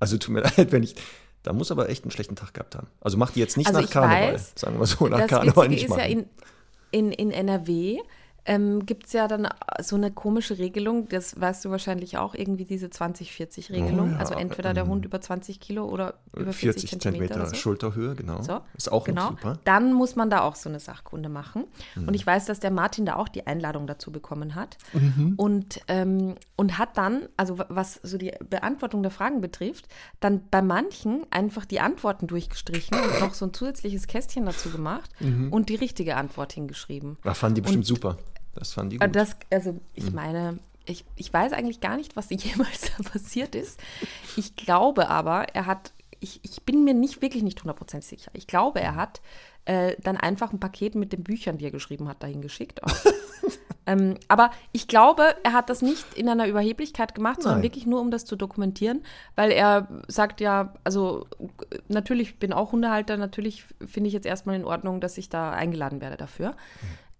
Also 0.00 0.16
tut 0.18 0.34
mir 0.34 0.40
leid, 0.56 0.72
wenn 0.72 0.82
ich, 0.82 0.96
da 1.42 1.52
muss 1.52 1.70
aber 1.70 1.88
echt 1.90 2.02
einen 2.04 2.10
schlechten 2.10 2.34
Tag 2.36 2.54
gehabt 2.54 2.74
haben. 2.74 2.88
Also 3.00 3.16
mach 3.18 3.30
die 3.30 3.40
jetzt 3.40 3.56
nicht 3.56 3.68
Also 3.68 3.80
nach 3.80 3.90
Karneval, 3.90 4.34
weiß, 4.34 4.52
sagen 4.56 4.78
wir 4.80 4.86
so, 4.86 5.06
nach 5.06 5.20
das 5.20 5.28
Karneval 5.30 5.70
Witzige 5.70 5.74
nicht 5.74 5.82
ist 5.84 5.90
machen. 5.90 6.00
ja, 6.00 6.06
in, 6.90 7.10
in, 7.10 7.12
in 7.12 7.30
NRW 7.30 7.98
ähm, 8.44 8.84
gibt 8.86 9.06
es 9.06 9.12
ja 9.12 9.28
dann 9.28 9.48
so 9.80 9.96
eine 9.96 10.10
komische 10.10 10.58
Regelung, 10.58 11.08
das 11.08 11.40
weißt 11.40 11.64
du 11.64 11.70
wahrscheinlich 11.70 12.18
auch, 12.18 12.34
irgendwie 12.34 12.64
diese 12.64 12.86
20-40-Regelung. 12.86 14.10
Oh 14.10 14.12
ja, 14.14 14.18
also 14.18 14.34
entweder 14.34 14.74
der 14.74 14.86
Hund 14.86 15.04
über 15.04 15.20
20 15.20 15.60
Kilo 15.60 15.84
oder 15.86 16.14
über 16.36 16.52
40, 16.52 16.90
40 16.90 17.00
Zentimeter. 17.00 17.46
So. 17.46 17.54
Schulterhöhe, 17.54 18.14
genau. 18.14 18.42
So, 18.42 18.60
ist 18.76 18.90
auch 18.90 19.04
genau. 19.04 19.28
super. 19.30 19.58
Dann 19.64 19.92
muss 19.92 20.16
man 20.16 20.30
da 20.30 20.40
auch 20.42 20.56
so 20.56 20.68
eine 20.68 20.80
Sachkunde 20.80 21.28
machen. 21.28 21.64
Mhm. 21.94 22.08
Und 22.08 22.14
ich 22.14 22.26
weiß, 22.26 22.46
dass 22.46 22.60
der 22.60 22.70
Martin 22.70 23.06
da 23.06 23.16
auch 23.16 23.28
die 23.28 23.46
Einladung 23.46 23.86
dazu 23.86 24.10
bekommen 24.12 24.54
hat. 24.54 24.76
Mhm. 24.92 25.34
Und, 25.36 25.80
ähm, 25.88 26.34
und 26.56 26.78
hat 26.78 26.96
dann, 26.96 27.28
also 27.36 27.58
wa- 27.58 27.66
was 27.68 28.00
so 28.02 28.18
die 28.18 28.32
Beantwortung 28.48 29.02
der 29.02 29.12
Fragen 29.12 29.40
betrifft, 29.40 29.88
dann 30.20 30.42
bei 30.50 30.62
manchen 30.62 31.22
einfach 31.30 31.64
die 31.64 31.80
Antworten 31.80 32.26
durchgestrichen 32.26 32.98
und 32.98 33.20
noch 33.20 33.34
so 33.34 33.46
ein 33.46 33.54
zusätzliches 33.54 34.06
Kästchen 34.06 34.46
dazu 34.46 34.70
gemacht 34.70 35.10
Mhm. 35.20 35.52
und 35.52 35.68
die 35.68 35.76
richtige 35.76 36.16
Antwort 36.16 36.52
hingeschrieben. 36.52 37.18
Da 37.22 37.34
fanden 37.34 37.56
die 37.56 37.60
bestimmt 37.60 37.82
Und- 37.84 37.86
super. 37.86 38.16
Das 38.54 38.72
fanden 38.72 38.90
die 38.90 38.96
Äh, 39.00 39.06
gut. 39.06 39.16
Das, 39.16 39.36
also 39.50 39.80
ich 39.94 40.04
Mhm. 40.10 40.14
meine, 40.14 40.58
ich, 40.84 41.04
ich 41.16 41.32
weiß 41.32 41.52
eigentlich 41.52 41.80
gar 41.80 41.96
nicht, 41.96 42.16
was 42.16 42.28
jemals 42.30 42.92
da 42.96 43.02
passiert 43.02 43.54
ist. 43.54 43.80
Ich 44.36 44.56
glaube 44.56 45.08
aber, 45.08 45.48
er 45.54 45.66
hat, 45.66 45.92
ich, 46.20 46.40
ich 46.42 46.62
bin 46.62 46.84
mir 46.84 46.94
nicht 46.94 47.22
wirklich 47.22 47.42
nicht 47.42 47.60
hundertprozentig 47.62 48.08
sicher. 48.08 48.30
Ich 48.34 48.46
glaube, 48.46 48.80
er 48.80 48.94
hat 48.96 49.20
äh, 49.64 49.94
dann 50.02 50.16
einfach 50.16 50.52
ein 50.52 50.58
Paket 50.60 50.94
mit 50.96 51.12
den 51.12 51.22
Büchern, 51.22 51.58
die 51.58 51.64
er 51.64 51.70
geschrieben 51.70 52.08
hat, 52.08 52.22
dahin 52.22 52.42
geschickt. 52.42 52.80
Ähm, 53.84 54.14
aber 54.28 54.52
ich 54.70 54.86
glaube, 54.86 55.34
er 55.42 55.54
hat 55.54 55.68
das 55.68 55.82
nicht 55.82 56.14
in 56.14 56.28
einer 56.28 56.46
Überheblichkeit 56.46 57.16
gemacht, 57.16 57.42
sondern 57.42 57.58
Nein. 57.58 57.64
wirklich 57.64 57.84
nur, 57.84 58.00
um 58.00 58.12
das 58.12 58.24
zu 58.24 58.36
dokumentieren, 58.36 59.02
weil 59.34 59.50
er 59.50 59.88
sagt 60.06 60.40
ja, 60.40 60.72
also 60.84 61.26
natürlich 61.88 62.38
bin 62.38 62.52
auch 62.52 62.70
Hundehalter, 62.70 63.16
natürlich 63.16 63.64
finde 63.84 64.06
ich 64.06 64.14
jetzt 64.14 64.24
erstmal 64.26 64.54
in 64.54 64.64
Ordnung, 64.64 65.00
dass 65.00 65.18
ich 65.18 65.30
da 65.30 65.50
eingeladen 65.50 66.00
werde 66.00 66.16
dafür. 66.16 66.54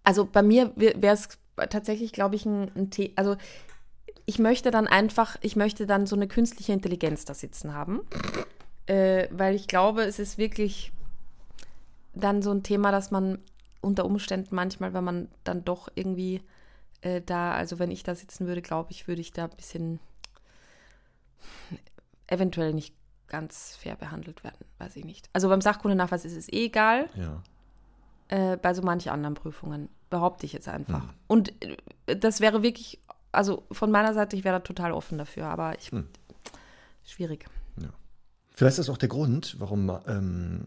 Also 0.05 0.25
bei 0.25 0.43
mir 0.43 0.73
wäre 0.77 1.15
es 1.15 1.29
tatsächlich, 1.71 2.13
glaube 2.13 2.37
ich, 2.37 2.47
ein, 2.47 2.71
ein 2.75 2.91
The 2.93 3.13
also 3.17 3.37
ich 4.25 4.39
möchte 4.39 4.71
dann 4.71 4.87
einfach, 4.87 5.37
ich 5.41 5.57
möchte 5.57 5.87
dann 5.87 6.07
so 6.07 6.17
eine 6.17 6.29
künstliche 6.29 6.73
Intelligenz 6.73 7.25
da 7.25 7.35
sitzen 7.35 7.75
haben, 7.75 8.01
äh, 8.87 9.29
weil 9.31 9.55
ich 9.55 9.67
glaube, 9.67 10.03
es 10.03 10.19
ist 10.19 10.39
wirklich 10.39 10.93
dann 12.15 12.43
so 12.43 12.53
ein 12.53 12.63
Thema, 12.63 12.93
dass 12.93 13.11
man 13.11 13.39
unter 13.81 14.05
Umständen 14.05 14.55
manchmal, 14.55 14.95
wenn 14.95 15.05
man 15.05 15.29
dann 15.45 15.65
doch 15.65 15.89
irgendwie 15.95 16.43
äh, 17.01 17.21
da, 17.21 17.53
also 17.53 17.79
wenn 17.79 17.91
ich 17.91 18.03
da 18.05 18.15
sitzen 18.15 18.47
würde, 18.47 18.63
glaube 18.63 18.93
ich, 18.93 19.09
würde 19.09 19.21
ich 19.21 19.33
da 19.33 19.45
ein 19.45 19.57
bisschen 19.57 19.99
eventuell 22.27 22.73
nicht 22.73 22.95
ganz 23.27 23.77
fair 23.77 23.97
behandelt 23.97 24.45
werden, 24.45 24.65
weiß 24.79 24.97
ich 24.97 25.05
nicht. 25.05 25.29
Also 25.33 25.49
beim 25.49 25.61
Sachkundenachweis 25.61 26.25
ist 26.25 26.37
es 26.37 26.49
eh 26.53 26.67
egal 26.67 27.09
ja. 27.17 27.43
Äh, 28.33 28.57
bei 28.57 28.73
so 28.73 28.81
manch 28.81 29.11
anderen 29.11 29.35
Prüfungen, 29.35 29.91
behaupte 30.09 30.47
ich 30.47 30.55
jetzt 30.55 30.67
einfach. 30.67 31.05
Und 31.27 31.53
äh, 32.07 32.17
das 32.17 32.41
wäre 32.41 32.63
wirklich, 32.63 32.99
also 33.31 33.65
von 33.71 33.91
meiner 33.91 34.15
Seite, 34.15 34.37
ich 34.37 34.45
wäre 34.45 34.57
da 34.57 34.61
total 34.61 34.93
offen 34.93 35.19
dafür, 35.19 35.47
aber 35.47 35.79
ich, 35.79 35.93
Hm. 35.93 36.09
schwierig. 37.05 37.47
Vielleicht 38.55 38.79
ist 38.79 38.87
das 38.87 38.91
auch 38.91 38.99
der 38.99 39.09
Grund, 39.09 39.57
warum 39.61 39.91
ähm, 40.07 40.67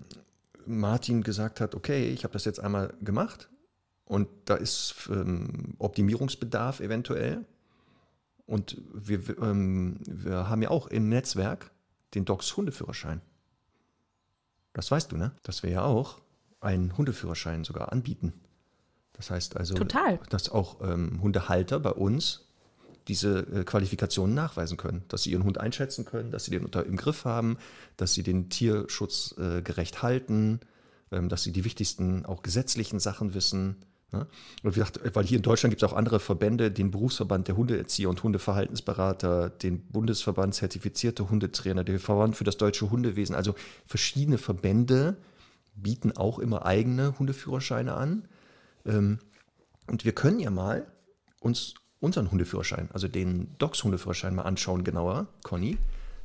Martin 0.65 1.21
gesagt 1.23 1.61
hat, 1.61 1.75
okay, 1.75 2.09
ich 2.09 2.23
habe 2.23 2.33
das 2.33 2.45
jetzt 2.45 2.59
einmal 2.59 2.93
gemacht 3.01 3.49
und 4.05 4.27
da 4.45 4.55
ist 4.55 5.07
ähm, 5.11 5.75
Optimierungsbedarf 5.77 6.79
eventuell. 6.79 7.45
Und 8.47 8.81
wir, 8.93 9.27
wir, 9.27 9.37
ähm, 9.39 9.99
wir 10.07 10.49
haben 10.49 10.61
ja 10.61 10.69
auch 10.69 10.87
im 10.87 11.09
Netzwerk 11.09 11.71
den 12.15 12.25
Docs 12.25 12.57
Hundeführerschein. 12.57 13.21
Das 14.73 14.89
weißt 14.91 15.11
du, 15.11 15.17
ne? 15.17 15.31
Dass 15.43 15.63
wir 15.63 15.69
ja 15.69 15.83
auch 15.83 16.21
einen 16.65 16.97
Hundeführerschein 16.97 17.63
sogar 17.63 17.91
anbieten. 17.91 18.33
Das 19.13 19.31
heißt 19.31 19.55
also, 19.55 19.75
Total. 19.75 20.19
dass 20.29 20.49
auch 20.49 20.81
ähm, 20.81 21.21
Hundehalter 21.21 21.79
bei 21.79 21.91
uns 21.91 22.45
diese 23.07 23.39
äh, 23.39 23.63
Qualifikationen 23.63 24.35
nachweisen 24.35 24.77
können, 24.77 25.03
dass 25.07 25.23
sie 25.23 25.31
ihren 25.31 25.43
Hund 25.43 25.59
einschätzen 25.59 26.05
können, 26.05 26.31
dass 26.31 26.45
sie 26.45 26.51
den 26.51 26.65
unter 26.65 26.85
im 26.85 26.97
Griff 26.97 27.23
haben, 27.23 27.57
dass 27.97 28.13
sie 28.13 28.23
den 28.23 28.49
Tierschutz 28.49 29.35
äh, 29.37 29.61
gerecht 29.61 30.01
halten, 30.01 30.59
ähm, 31.11 31.29
dass 31.29 31.43
sie 31.43 31.51
die 31.51 31.65
wichtigsten 31.65 32.25
auch 32.25 32.41
gesetzlichen 32.41 32.99
Sachen 32.99 33.33
wissen. 33.33 33.77
Ne? 34.11 34.27
Und 34.63 34.75
wie 34.75 34.79
gesagt, 34.79 34.99
weil 35.13 35.25
hier 35.25 35.37
in 35.37 35.43
Deutschland 35.43 35.71
gibt 35.71 35.83
es 35.83 35.89
auch 35.89 35.95
andere 35.95 36.19
Verbände, 36.19 36.71
den 36.71 36.91
Berufsverband 36.91 37.47
der 37.47 37.57
Hundeerzieher 37.57 38.09
und 38.09 38.23
Hundeverhaltensberater, 38.23 39.49
den 39.49 39.81
Bundesverband 39.87 40.55
zertifizierte 40.55 41.29
Hundetrainer, 41.29 41.83
den 41.83 41.99
Verband 41.99 42.35
für 42.35 42.43
das 42.43 42.57
deutsche 42.57 42.89
Hundewesen. 42.89 43.35
Also 43.35 43.55
verschiedene 43.85 44.39
Verbände 44.39 45.17
bieten 45.75 46.15
auch 46.15 46.39
immer 46.39 46.65
eigene 46.65 47.17
Hundeführerscheine 47.19 47.93
an. 47.93 48.27
Ähm, 48.85 49.19
und 49.87 50.05
wir 50.05 50.13
können 50.13 50.39
ja 50.39 50.49
mal 50.49 50.87
uns 51.39 51.75
unseren 51.99 52.31
Hundeführerschein, 52.31 52.89
also 52.93 53.07
den 53.07 53.55
Docs-Hundeführerschein 53.57 54.35
mal 54.35 54.43
anschauen 54.43 54.83
genauer, 54.83 55.27
Conny, 55.43 55.77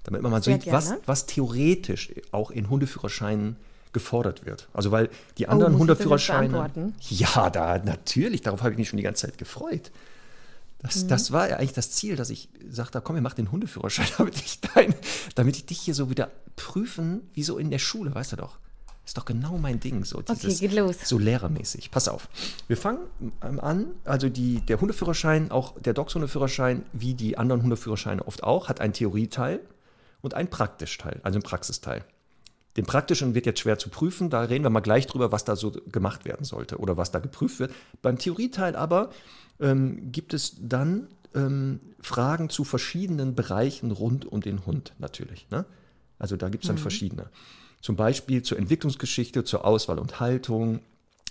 damit 0.04 0.22
man 0.22 0.30
mal 0.30 0.42
Sehr 0.42 0.60
sieht, 0.60 0.72
was, 0.72 0.88
gerne. 0.88 1.02
was 1.06 1.26
theoretisch 1.26 2.12
auch 2.32 2.50
in 2.50 2.68
Hundeführerscheinen 2.68 3.56
gefordert 3.92 4.46
wird. 4.46 4.68
Also 4.72 4.90
weil 4.90 5.10
die 5.38 5.46
Oh, 5.46 5.50
anderen 5.50 5.72
jetzt 5.72 5.80
Hundeführerscheine. 5.80 6.92
Ja, 7.08 7.50
da 7.50 7.78
natürlich, 7.78 8.42
darauf 8.42 8.62
habe 8.62 8.72
ich 8.72 8.78
mich 8.78 8.88
schon 8.88 8.98
die 8.98 9.02
ganze 9.02 9.26
Zeit 9.26 9.38
gefreut. 9.38 9.90
Mhm. 9.90 10.82
Das, 10.82 11.06
das 11.06 11.32
war 11.32 11.48
ja 11.48 11.56
eigentlich 11.56 11.72
das 11.72 11.90
Ziel, 11.90 12.16
dass 12.16 12.30
ich 12.30 12.48
sagte, 12.68 13.00
komm, 13.00 13.16
wir 13.16 13.22
machen 13.22 13.36
den 13.36 13.52
Hundeführerschein, 13.52 14.06
damit 14.18 14.36
ich, 14.36 14.60
dein, 14.60 14.94
damit 15.34 15.56
ich 15.56 15.66
dich 15.66 15.80
hier 15.80 15.94
so 15.94 16.08
wieder 16.10 16.30
prüfen, 16.56 17.28
wie 17.34 17.42
so 17.42 17.58
in 17.58 17.70
der 17.70 17.78
Schule, 17.78 18.14
weißt 18.14 18.32
du 18.32 18.36
doch. 18.36 18.58
Ist 19.04 19.16
doch 19.16 19.24
genau 19.24 19.58
mein 19.58 19.80
Ding, 19.80 20.04
so 20.04 20.22
dieses, 20.22 20.60
geht 20.60 20.72
los. 20.72 20.96
so 21.02 21.18
lehrermäßig. 21.18 21.90
Pass 21.90 22.06
auf. 22.06 22.28
Wir 22.68 22.76
fangen 22.76 23.00
ähm, 23.42 23.58
an, 23.58 23.86
also 24.04 24.28
die, 24.28 24.60
der 24.60 24.80
Hundeführerschein, 24.80 25.50
auch 25.50 25.78
der 25.80 25.94
Docs-Hundeführerschein, 25.94 26.84
wie 26.92 27.14
die 27.14 27.36
anderen 27.36 27.62
Hundeführerscheine 27.62 28.26
oft 28.26 28.44
auch, 28.44 28.68
hat 28.68 28.80
einen 28.80 28.92
Theorieteil 28.92 29.60
und 30.20 30.34
einen 30.34 30.48
Praktischteil, 30.48 31.20
also 31.22 31.36
einen 31.36 31.42
Praxisteil. 31.42 32.04
Den 32.76 32.86
praktischen 32.86 33.34
wird 33.34 33.46
jetzt 33.46 33.60
schwer 33.60 33.78
zu 33.78 33.90
prüfen, 33.90 34.30
da 34.30 34.42
reden 34.42 34.64
wir 34.64 34.70
mal 34.70 34.80
gleich 34.80 35.06
drüber, 35.06 35.32
was 35.32 35.44
da 35.44 35.56
so 35.56 35.72
gemacht 35.72 36.24
werden 36.24 36.44
sollte 36.44 36.78
oder 36.78 36.96
was 36.96 37.10
da 37.10 37.18
geprüft 37.18 37.58
wird. 37.58 37.72
Beim 38.02 38.16
Theorieteil 38.16 38.76
aber 38.76 39.10
ähm, 39.58 40.12
gibt 40.12 40.34
es 40.34 40.56
dann 40.60 41.08
ähm, 41.34 41.80
Fragen 42.00 42.48
zu 42.48 42.64
verschiedenen 42.64 43.34
Bereichen 43.34 43.90
rund 43.90 44.24
um 44.24 44.40
den 44.40 44.66
Hund 44.66 44.94
natürlich. 44.98 45.48
Ne? 45.50 45.64
Also 46.18 46.36
da 46.36 46.48
gibt 46.48 46.64
es 46.64 46.68
dann 46.68 46.78
verschiedene. 46.78 47.28
Zum 47.80 47.96
Beispiel 47.96 48.42
zur 48.42 48.58
Entwicklungsgeschichte, 48.58 49.44
zur 49.44 49.64
Auswahl 49.64 49.98
und 49.98 50.20
Haltung, 50.20 50.80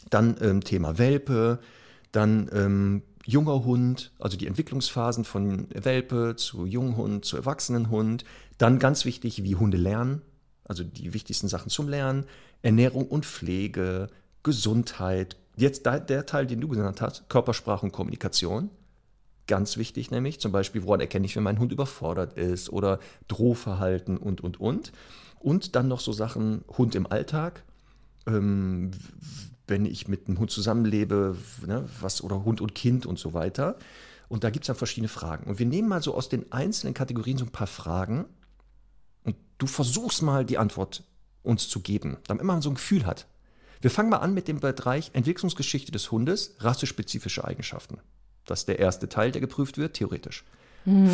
dann 0.09 0.35
ähm, 0.41 0.63
Thema 0.63 0.97
Welpe, 0.97 1.59
dann 2.11 2.49
ähm, 2.53 3.03
junger 3.25 3.63
Hund, 3.63 4.11
also 4.19 4.37
die 4.37 4.47
Entwicklungsphasen 4.47 5.23
von 5.23 5.67
Welpe 5.73 6.35
zu 6.35 6.65
Junghund 6.65 7.25
zu 7.25 7.37
Erwachsenenhund. 7.37 8.25
Dann 8.57 8.79
ganz 8.79 9.05
wichtig, 9.05 9.43
wie 9.43 9.55
Hunde 9.55 9.77
lernen, 9.77 10.21
also 10.65 10.83
die 10.83 11.13
wichtigsten 11.13 11.47
Sachen 11.47 11.69
zum 11.69 11.87
Lernen, 11.87 12.25
Ernährung 12.61 13.07
und 13.07 13.25
Pflege, 13.25 14.07
Gesundheit. 14.43 15.37
Jetzt 15.55 15.85
der 15.85 16.25
Teil, 16.25 16.47
den 16.47 16.61
du 16.61 16.67
genannt 16.67 17.01
hast, 17.01 17.29
Körpersprache 17.29 17.85
und 17.85 17.91
Kommunikation. 17.91 18.69
Ganz 19.47 19.77
wichtig 19.77 20.11
nämlich, 20.11 20.39
zum 20.39 20.51
Beispiel, 20.51 20.83
woran 20.83 20.99
erkenne 20.99 21.25
ich, 21.25 21.35
wenn 21.35 21.43
mein 21.43 21.59
Hund 21.59 21.71
überfordert 21.71 22.37
ist 22.37 22.69
oder 22.69 22.99
Drohverhalten 23.27 24.17
und, 24.17 24.41
und, 24.41 24.59
und. 24.59 24.91
Und 25.39 25.75
dann 25.75 25.87
noch 25.87 25.99
so 25.99 26.11
Sachen, 26.11 26.63
Hund 26.77 26.95
im 26.95 27.07
Alltag, 27.07 27.63
ähm, 28.27 28.91
wenn 29.67 29.85
ich 29.85 30.07
mit 30.07 30.27
einem 30.27 30.39
Hund 30.39 30.51
zusammenlebe, 30.51 31.37
ne, 31.65 31.87
was, 32.01 32.23
oder 32.23 32.43
Hund 32.43 32.61
und 32.61 32.75
Kind 32.75 33.05
und 33.05 33.19
so 33.19 33.33
weiter. 33.33 33.77
Und 34.27 34.43
da 34.43 34.49
gibt 34.49 34.63
es 34.63 34.67
dann 34.67 34.75
verschiedene 34.75 35.07
Fragen. 35.07 35.49
Und 35.49 35.59
wir 35.59 35.65
nehmen 35.65 35.87
mal 35.87 36.01
so 36.01 36.13
aus 36.13 36.29
den 36.29 36.51
einzelnen 36.51 36.93
Kategorien 36.93 37.37
so 37.37 37.45
ein 37.45 37.51
paar 37.51 37.67
Fragen 37.67 38.25
und 39.23 39.35
du 39.57 39.67
versuchst 39.67 40.21
mal 40.21 40.45
die 40.45 40.57
Antwort 40.57 41.03
uns 41.41 41.69
zu 41.69 41.79
geben, 41.79 42.17
damit 42.27 42.43
man 42.43 42.61
so 42.61 42.69
ein 42.69 42.75
Gefühl 42.75 43.05
hat. 43.05 43.27
Wir 43.81 43.89
fangen 43.89 44.09
mal 44.09 44.17
an 44.17 44.33
mit 44.33 44.47
dem 44.47 44.59
Bereich 44.59 45.11
Entwicklungsgeschichte 45.13 45.91
des 45.91 46.11
Hundes, 46.11 46.55
rassespezifische 46.59 47.45
Eigenschaften. 47.45 47.99
Das 48.45 48.59
ist 48.59 48.67
der 48.67 48.79
erste 48.79 49.07
Teil, 49.07 49.31
der 49.31 49.41
geprüft 49.41 49.77
wird, 49.77 49.95
theoretisch. 49.95 50.43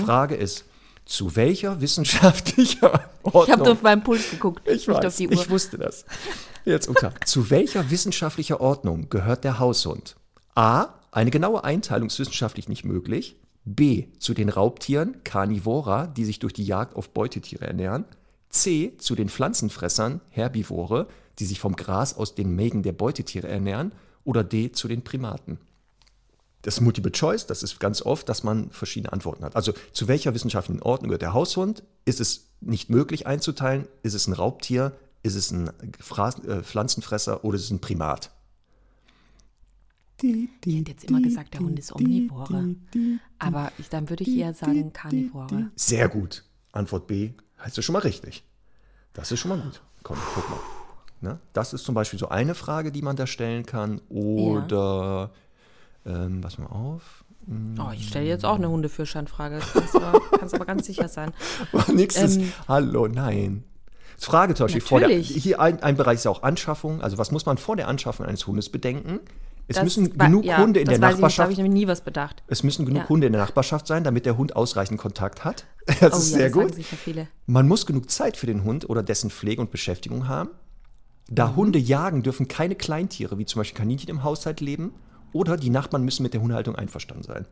Frage 0.06 0.36
ist, 0.36 0.66
zu 1.06 1.36
welcher 1.36 1.82
wissenschaftlicher 1.82 2.92
Ordnung... 3.24 3.44
Ich 3.46 3.52
habe 3.52 3.72
auf 3.72 3.82
meinen 3.82 4.04
Puls 4.04 4.32
geguckt, 4.32 4.68
Ich 4.68 4.88
nicht 4.88 4.98
weiß, 4.98 5.06
auf 5.06 5.16
die 5.16 5.28
Uhr. 5.28 5.34
ich 5.34 5.50
wusste 5.50 5.78
das. 5.78 6.06
Jetzt 6.66 6.90
Uta, 6.90 7.14
zu 7.26 7.50
welcher 7.52 7.92
wissenschaftlicher 7.92 8.60
Ordnung 8.60 9.10
gehört 9.10 9.44
der 9.44 9.60
Haushund? 9.60 10.16
A. 10.56 10.88
Eine 11.12 11.32
genaue 11.32 11.64
Einteilung 11.64 12.08
ist 12.08 12.20
wissenschaftlich 12.20 12.68
nicht 12.68 12.84
möglich. 12.84 13.38
B. 13.66 14.08
Zu 14.20 14.34
den 14.34 14.50
Raubtieren, 14.50 15.24
Carnivora, 15.24 16.08
die 16.08 16.26
sich 16.26 16.40
durch 16.40 16.54
die 16.54 16.66
Jagd 16.66 16.96
auf 16.96 17.10
Beutetiere 17.12 17.66
ernähren. 17.66 18.06
C. 18.50 18.94
Zu 18.98 19.16
den 19.16 19.30
Pflanzenfressern, 19.30 20.22
Herbivore, 20.30 21.08
die 21.40 21.46
sich 21.46 21.60
vom 21.60 21.76
Gras 21.76 22.16
aus 22.16 22.36
den 22.36 22.56
Mägen 22.56 22.84
der 22.84 22.94
Beutetiere 22.94 23.48
ernähren. 23.48 23.92
Oder 24.24 24.44
D. 24.44 24.72
Zu 24.72 24.88
den 24.88 25.04
Primaten. 25.04 25.60
Das 26.66 26.78
ist 26.78 26.82
Multiple 26.82 27.12
Choice, 27.12 27.46
das 27.46 27.62
ist 27.62 27.80
ganz 27.80 28.02
oft, 28.02 28.28
dass 28.28 28.44
man 28.44 28.72
verschiedene 28.72 29.14
Antworten 29.14 29.46
hat. 29.46 29.56
Also 29.56 29.72
zu 29.92 30.08
welcher 30.08 30.34
wissenschaftlichen 30.34 30.82
Ordnung 30.82 31.10
gehört 31.10 31.22
der 31.22 31.32
Haushund? 31.32 31.84
Ist 32.06 32.20
es 32.20 32.48
nicht 32.60 32.90
möglich 32.90 33.28
einzuteilen? 33.28 33.88
Ist 34.02 34.16
es 34.16 34.26
ein 34.26 34.34
Raubtier? 34.34 34.92
Ist 35.22 35.36
es 35.36 35.52
ein 35.52 35.68
äh, 35.68 36.64
Pflanzenfresser 36.64 37.46
oder 37.46 37.58
ist 37.58 37.66
es 37.66 37.70
ein 37.70 37.82
Primat? 37.82 38.32
Ich 40.24 40.48
hätte 40.64 40.72
jetzt 40.72 41.04
immer 41.04 41.22
gesagt, 41.22 41.54
der 41.54 41.62
Hund 41.62 41.78
ist 41.78 41.94
Omnivore. 41.94 42.76
Aber 43.38 43.72
ich, 43.78 43.90
dann 43.90 44.10
würde 44.10 44.24
ich 44.24 44.36
eher 44.36 44.56
sagen 44.56 44.92
Karnivore. 44.92 45.70
Sehr 45.76 46.10
gut. 46.10 46.46
Antwort 46.72 47.06
B 47.06 47.34
heißt 47.60 47.78
es 47.78 47.86
schon 47.86 47.94
mal 47.94 48.00
richtig. 48.00 48.44
Das 49.14 49.32
ist 49.32 49.40
schon 49.40 49.50
mal 49.50 49.60
gut. 49.60 49.84
Komm, 50.02 50.18
guck 50.34 50.50
mal. 50.50 50.60
Ne? 51.22 51.40
Das 51.54 51.74
ist 51.74 51.84
zum 51.84 51.94
Beispiel 51.94 52.18
so 52.18 52.30
eine 52.30 52.56
Frage, 52.56 52.92
die 52.92 53.04
man 53.04 53.16
da 53.16 53.28
stellen 53.28 53.68
kann. 53.68 54.02
Oder, 54.10 55.32
ähm, 56.06 56.42
pass 56.42 56.58
mal 56.58 56.68
auf. 56.68 57.24
Oh, 57.80 57.92
ich 57.94 58.08
stelle 58.08 58.26
jetzt 58.26 58.44
auch 58.44 58.56
eine 58.56 58.70
Hundeführerscheinfrage. 58.70 59.60
Kannst 59.74 59.96
aber, 59.96 60.20
kannst 60.40 60.56
aber 60.56 60.66
ganz 60.66 60.86
sicher 60.88 61.08
sein. 61.08 61.32
Nächstes. 61.94 62.38
Ähm, 62.38 62.52
Hallo, 62.68 63.08
nein. 63.08 63.64
Frage 64.18 64.56
zum 64.56 64.66
Beispiel 64.66 64.82
vor 64.82 65.00
der, 65.02 65.10
hier 65.10 65.60
ein, 65.60 65.84
ein 65.84 65.98
Bereich 65.98 66.16
ist 66.16 66.24
ja 66.24 66.32
auch 66.32 66.42
Anschaffung. 66.42 67.02
Also 67.02 67.18
was 67.18 67.32
muss 67.32 67.46
man 67.46 67.58
vor 67.58 67.76
der 67.76 67.88
Anschaffung 67.88 68.26
eines 68.26 68.48
Hundes 68.48 68.70
bedenken? 68.70 69.20
Es 69.68 69.76
Das 69.76 69.84
müssen 69.84 70.18
war- 70.18 70.28
genug 70.28 70.46
ja, 70.46 70.58
Hunde 70.58 70.80
in 70.80 70.86
der 70.88 70.94
weiß 70.94 70.96
ich 70.96 71.02
nicht, 71.02 71.22
Nachbarschaft. 71.22 71.52
ich 71.52 71.58
nämlich 71.58 71.74
nie 71.74 71.88
was 71.88 72.02
bedacht. 72.02 72.42
Es 72.48 72.64
müssen 72.64 72.86
genug 72.86 73.04
Ja. 73.04 73.10
Hunde 73.10 73.28
in 73.28 73.34
der 73.34 73.42
Nachbarschaft 73.42 73.86
sein, 73.88 74.04
damit 74.04 74.26
der 74.26 74.38
Hund 74.38 74.56
ausreichend 74.56 75.00
Kontakt 75.00 75.44
hat. 75.44 75.66
Das 76.00 76.14
oh 76.14 76.18
ist 76.18 76.32
ja, 76.32 76.38
sehr 76.38 76.46
das 76.46 76.54
gut. 76.54 76.64
sagen 76.64 76.74
sicher 76.76 76.96
viele. 76.96 77.28
Man 77.46 77.68
muss 77.68 77.86
genug 77.86 78.10
Zeit 78.10 78.38
für 78.38 78.48
den 78.48 78.64
Hund 78.64 78.90
oder 78.90 79.04
dessen 79.04 79.30
Pflege 79.30 79.62
und 79.62 79.70
Beschäftigung 79.70 80.28
haben. 80.28 80.50
Da 81.30 81.48
Mhm. 81.50 81.56
Hunde 81.58 81.80
jagen, 81.80 82.24
dürfen 82.24 82.48
keine 82.48 82.74
Kleintiere, 82.76 83.38
wie 83.38 83.46
zum 83.46 83.60
Beispiel 83.60 83.78
Kaninchen 83.78 84.10
im 84.10 84.24
Haushalt 84.24 84.62
leben. 84.62 84.94
Oder 85.36 85.58
die 85.58 85.70
Nachbarn 85.70 86.06
müssen 86.06 86.24
mit 86.24 86.34
der 86.34 86.40
Hundehaltung 86.40 86.76
einverstanden 86.78 87.24
sein. 87.24 87.46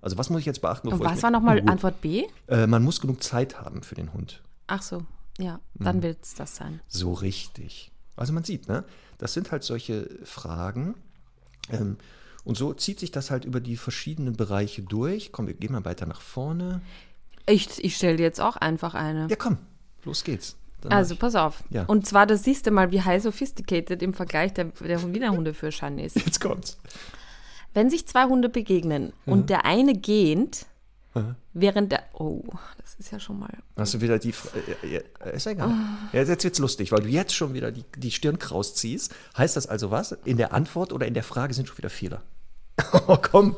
Also 0.00 0.18
was 0.18 0.30
muss 0.30 0.40
ich 0.40 0.46
jetzt 0.46 0.60
beachten? 0.62 0.88
Und 0.88 0.94
bevor 0.94 1.06
ich 1.06 1.10
was 1.12 1.16
mit- 1.18 1.22
war 1.22 1.30
nochmal 1.30 1.62
Antwort 1.68 2.00
B? 2.00 2.24
Äh, 2.48 2.66
man 2.66 2.82
muss 2.82 3.00
genug 3.00 3.22
Zeit 3.22 3.60
haben 3.60 3.84
für 3.84 3.94
den 3.94 4.12
Hund. 4.12 4.42
Ach 4.66 4.82
so, 4.82 5.04
ja, 5.38 5.60
dann 5.74 5.98
Mhm. 5.98 6.02
wird 6.02 6.24
es 6.24 6.34
das 6.34 6.56
sein. 6.56 6.80
So 6.88 7.12
richtig. 7.12 7.92
Also 8.16 8.32
man 8.32 8.42
sieht, 8.42 8.66
ne? 8.66 8.82
Das 9.18 9.32
sind 9.32 9.52
halt 9.52 9.62
solche 9.62 10.08
Fragen. 10.24 10.96
Ähm, 11.70 11.98
und 12.42 12.56
so 12.56 12.74
zieht 12.74 12.98
sich 12.98 13.12
das 13.12 13.30
halt 13.30 13.44
über 13.44 13.60
die 13.60 13.76
verschiedenen 13.76 14.34
Bereiche 14.36 14.82
durch. 14.82 15.30
Komm, 15.30 15.46
wir 15.46 15.54
gehen 15.54 15.70
mal 15.70 15.84
weiter 15.84 16.06
nach 16.06 16.20
vorne. 16.20 16.80
Ich, 17.46 17.82
ich 17.84 17.94
stelle 17.96 18.16
dir 18.16 18.24
jetzt 18.24 18.40
auch 18.40 18.56
einfach 18.56 18.94
eine. 18.94 19.28
Ja, 19.30 19.36
komm, 19.36 19.58
los 20.04 20.24
geht's. 20.24 20.56
Also 20.90 21.16
pass 21.16 21.34
auf. 21.34 21.62
Ja. 21.70 21.84
Und 21.84 22.06
zwar, 22.06 22.26
das 22.26 22.42
siehst 22.44 22.66
du 22.66 22.70
mal, 22.70 22.90
wie 22.90 23.02
high 23.02 23.22
sophisticated 23.22 24.02
im 24.02 24.14
Vergleich 24.14 24.52
der, 24.54 24.64
der 24.66 25.02
Wiener 25.14 25.30
Hundeführerschein 25.30 25.98
ist. 25.98 26.16
Jetzt 26.16 26.40
kommt's. 26.40 26.78
Wenn 27.74 27.88
sich 27.90 28.06
zwei 28.06 28.24
Hunde 28.24 28.48
begegnen 28.48 29.12
und 29.26 29.48
der 29.50 29.64
eine 29.64 29.94
gähnt, 29.94 30.66
während 31.52 31.92
der. 31.92 32.02
Oh, 32.14 32.42
das 32.80 32.94
ist 32.94 33.10
ja 33.12 33.20
schon 33.20 33.38
mal. 33.38 33.50
Hast 33.76 33.94
du 33.94 34.00
wieder 34.00 34.18
die. 34.18 34.32
Fra- 34.32 34.50
äh, 34.82 34.96
äh, 34.96 35.36
ist 35.36 35.46
egal. 35.46 35.70
Ja, 36.12 36.22
jetzt 36.22 36.44
wird's 36.44 36.58
lustig, 36.58 36.90
weil 36.92 37.00
du 37.00 37.08
jetzt 37.08 37.34
schon 37.34 37.54
wieder 37.54 37.70
die, 37.70 37.84
die 37.96 38.10
Stirn 38.10 38.38
kraus 38.38 38.74
ziehst. 38.74 39.14
Heißt 39.36 39.56
das 39.56 39.66
also 39.66 39.90
was? 39.90 40.12
In 40.24 40.36
der 40.36 40.52
Antwort 40.52 40.92
oder 40.92 41.06
in 41.06 41.14
der 41.14 41.22
Frage 41.22 41.54
sind 41.54 41.68
schon 41.68 41.78
wieder 41.78 41.90
Fehler. 41.90 42.22
Oh, 43.06 43.16
komm. 43.20 43.56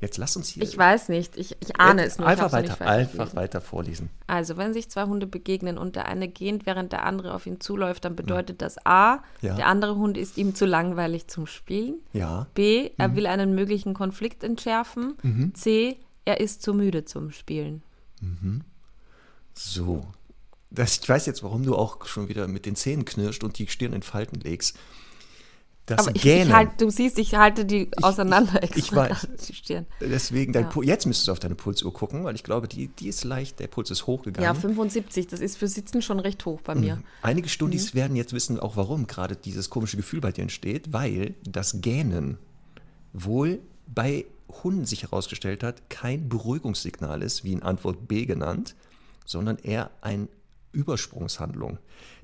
Jetzt 0.00 0.18
lass 0.18 0.36
uns 0.36 0.48
hier. 0.48 0.62
Ich 0.62 0.76
weiß 0.76 1.08
nicht, 1.08 1.36
ich, 1.36 1.56
ich 1.60 1.80
ahne 1.80 2.04
es 2.04 2.18
nur. 2.18 2.26
Einfach 2.26 2.52
weiter, 2.52 2.78
einfach 2.86 3.34
weiter 3.36 3.60
vorlesen. 3.60 4.10
Also, 4.26 4.56
wenn 4.56 4.72
sich 4.74 4.90
zwei 4.90 5.04
Hunde 5.04 5.26
begegnen 5.26 5.78
und 5.78 5.96
der 5.96 6.06
eine 6.06 6.28
gähnt, 6.28 6.66
während 6.66 6.92
der 6.92 7.04
andere 7.06 7.32
auf 7.32 7.46
ihn 7.46 7.60
zuläuft, 7.60 8.04
dann 8.04 8.14
bedeutet 8.16 8.60
das 8.60 8.76
A, 8.84 9.22
Ja. 9.40 9.54
der 9.54 9.66
andere 9.66 9.96
Hund 9.96 10.18
ist 10.18 10.36
ihm 10.36 10.54
zu 10.54 10.66
langweilig 10.66 11.28
zum 11.28 11.46
Spielen. 11.46 12.00
Ja. 12.12 12.48
B, 12.54 12.90
er 12.98 13.08
Mhm. 13.08 13.16
will 13.16 13.26
einen 13.26 13.54
möglichen 13.54 13.94
Konflikt 13.94 14.42
entschärfen. 14.44 15.14
C, 15.54 15.96
er 16.26 16.40
ist 16.40 16.60
zu 16.62 16.74
müde 16.74 17.04
zum 17.06 17.30
Spielen. 17.30 17.82
So. 19.54 20.06
Das, 20.70 20.98
ich 20.98 21.08
weiß 21.08 21.26
jetzt, 21.26 21.42
warum 21.44 21.62
du 21.64 21.76
auch 21.76 22.04
schon 22.06 22.28
wieder 22.28 22.48
mit 22.48 22.66
den 22.66 22.74
Zähnen 22.74 23.04
knirscht 23.04 23.44
und 23.44 23.58
die 23.58 23.68
Stirn 23.68 23.92
in 23.92 24.02
Falten 24.02 24.40
legst. 24.40 24.76
Das 25.86 26.00
Aber 26.06 26.16
ich, 26.16 26.22
Gähnen. 26.22 26.48
ich 26.48 26.54
halt, 26.54 26.80
du 26.80 26.88
siehst, 26.88 27.18
ich 27.18 27.34
halte 27.34 27.66
die 27.66 27.90
auseinander 28.00 28.62
extra. 28.62 28.78
ich 28.78 28.92
weiß. 28.94 29.28
Die 29.48 29.52
Stirn. 29.54 29.86
Deswegen, 30.00 30.52
dein 30.54 30.70
Ja. 30.74 30.82
Jetzt 30.82 31.04
müsstest 31.06 31.28
du 31.28 31.32
auf 31.32 31.40
deine 31.40 31.54
Pulsuhr 31.56 31.92
gucken, 31.92 32.24
weil 32.24 32.34
ich 32.34 32.42
glaube, 32.42 32.68
die, 32.68 32.88
die 32.88 33.08
ist 33.08 33.22
leicht, 33.24 33.60
der 33.60 33.66
Puls 33.66 33.90
ist 33.90 34.06
hochgegangen. 34.06 34.44
Ja, 34.44 34.54
75, 34.54 35.26
das 35.26 35.40
ist 35.40 35.58
für 35.58 35.68
Sitzen 35.68 36.00
schon 36.00 36.20
recht 36.20 36.46
hoch 36.46 36.62
bei 36.62 36.74
mir. 36.74 37.02
Einige 37.20 37.48
Studis 37.50 37.92
Mhm. 37.92 37.98
werden 37.98 38.16
jetzt 38.16 38.32
wissen 38.32 38.58
auch, 38.58 38.76
warum 38.76 39.06
gerade 39.06 39.36
dieses 39.36 39.68
komische 39.68 39.98
Gefühl 39.98 40.20
bei 40.22 40.32
dir 40.32 40.42
entsteht, 40.42 40.92
weil 40.94 41.34
das 41.44 41.80
Gähnen 41.82 42.38
wohl 43.12 43.58
bei 43.86 44.24
Hunden 44.62 44.84
sich 44.86 45.02
herausgestellt 45.02 45.62
hat, 45.62 45.88
kein 45.90 46.28
Beruhigungssignal 46.28 47.22
ist, 47.22 47.44
wie 47.44 47.52
in 47.52 47.62
Antwort 47.62 48.06
B 48.08 48.24
genannt, 48.24 48.74
sondern 49.26 49.58
eher 49.58 49.90
eine 50.00 50.28
Übersprungshandlung, 50.72 51.78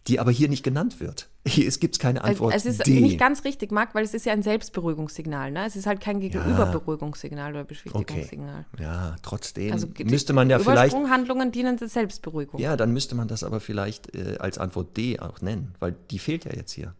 die 0.06 0.20
aber 0.20 0.30
hier 0.30 0.48
nicht 0.48 0.62
genannt 0.62 1.00
wird. 1.00 1.28
Hier 1.46 1.70
gibt 1.70 1.94
es 1.94 1.98
keine 1.98 2.22
Antwort 2.22 2.54
es 2.54 2.66
ist 2.66 2.86
D. 2.86 3.00
nicht 3.00 3.18
ganz 3.18 3.44
richtig, 3.44 3.72
Marc, 3.72 3.94
weil 3.94 4.04
es 4.04 4.12
ist 4.12 4.26
ja 4.26 4.34
ein 4.34 4.42
Selbstberuhigungssignal. 4.42 5.50
Ne? 5.50 5.64
Es 5.66 5.74
ist 5.74 5.86
halt 5.86 6.00
kein 6.00 6.20
Gegenüberberuhigungssignal 6.20 7.52
oder 7.52 7.60
okay. 7.60 7.68
Beschwichtigungssignal. 7.68 8.66
Ja, 8.78 9.16
trotzdem 9.22 9.72
Also 9.72 9.86
müsste 10.04 10.34
man 10.34 10.50
ja 10.50 10.58
vielleicht 10.58 10.92
Übersprunghandlungen 10.92 11.50
dienen 11.50 11.78
der 11.78 11.88
Selbstberuhigung. 11.88 12.60
Ja, 12.60 12.76
dann 12.76 12.92
müsste 12.92 13.14
man 13.14 13.26
das 13.26 13.42
aber 13.42 13.60
vielleicht 13.60 14.14
äh, 14.14 14.36
als 14.38 14.58
Antwort 14.58 14.96
D 14.98 15.18
auch 15.18 15.40
nennen, 15.40 15.74
weil 15.80 15.96
die 16.10 16.18
fehlt 16.18 16.44
ja 16.44 16.52
jetzt 16.54 16.72
hier. 16.72 16.94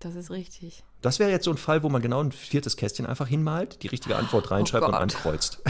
Das 0.00 0.14
ist 0.14 0.30
richtig. 0.30 0.84
Das 1.00 1.18
wäre 1.18 1.30
jetzt 1.30 1.44
so 1.44 1.50
ein 1.50 1.56
Fall, 1.56 1.82
wo 1.82 1.88
man 1.88 2.02
genau 2.02 2.22
ein 2.22 2.32
viertes 2.32 2.76
Kästchen 2.76 3.06
einfach 3.06 3.26
hinmalt, 3.26 3.82
die 3.82 3.86
richtige 3.86 4.16
Antwort 4.16 4.50
reinschreibt 4.50 4.84
und 4.84 4.92
Gott. 4.92 5.00
ankreuzt. 5.00 5.62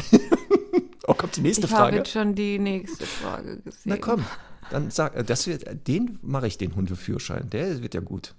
oh, 1.06 1.14
kommt 1.14 1.36
die 1.36 1.42
nächste 1.42 1.66
ich 1.66 1.72
habe 1.72 1.82
Frage. 1.82 1.96
jetzt 1.98 2.10
schon 2.10 2.34
die 2.34 2.58
nächste 2.58 3.06
Frage 3.06 3.58
gesehen. 3.58 3.82
Na 3.84 3.96
komm, 3.96 4.24
dann 4.70 4.90
sag, 4.90 5.14
äh, 5.16 5.24
das 5.24 5.46
wird, 5.46 5.86
den 5.88 6.18
mache 6.22 6.46
ich 6.46 6.58
den 6.58 6.74
Hundeführerschein. 6.74 7.50
Der 7.50 7.82
wird 7.82 7.94
ja 7.94 8.00
gut. 8.00 8.34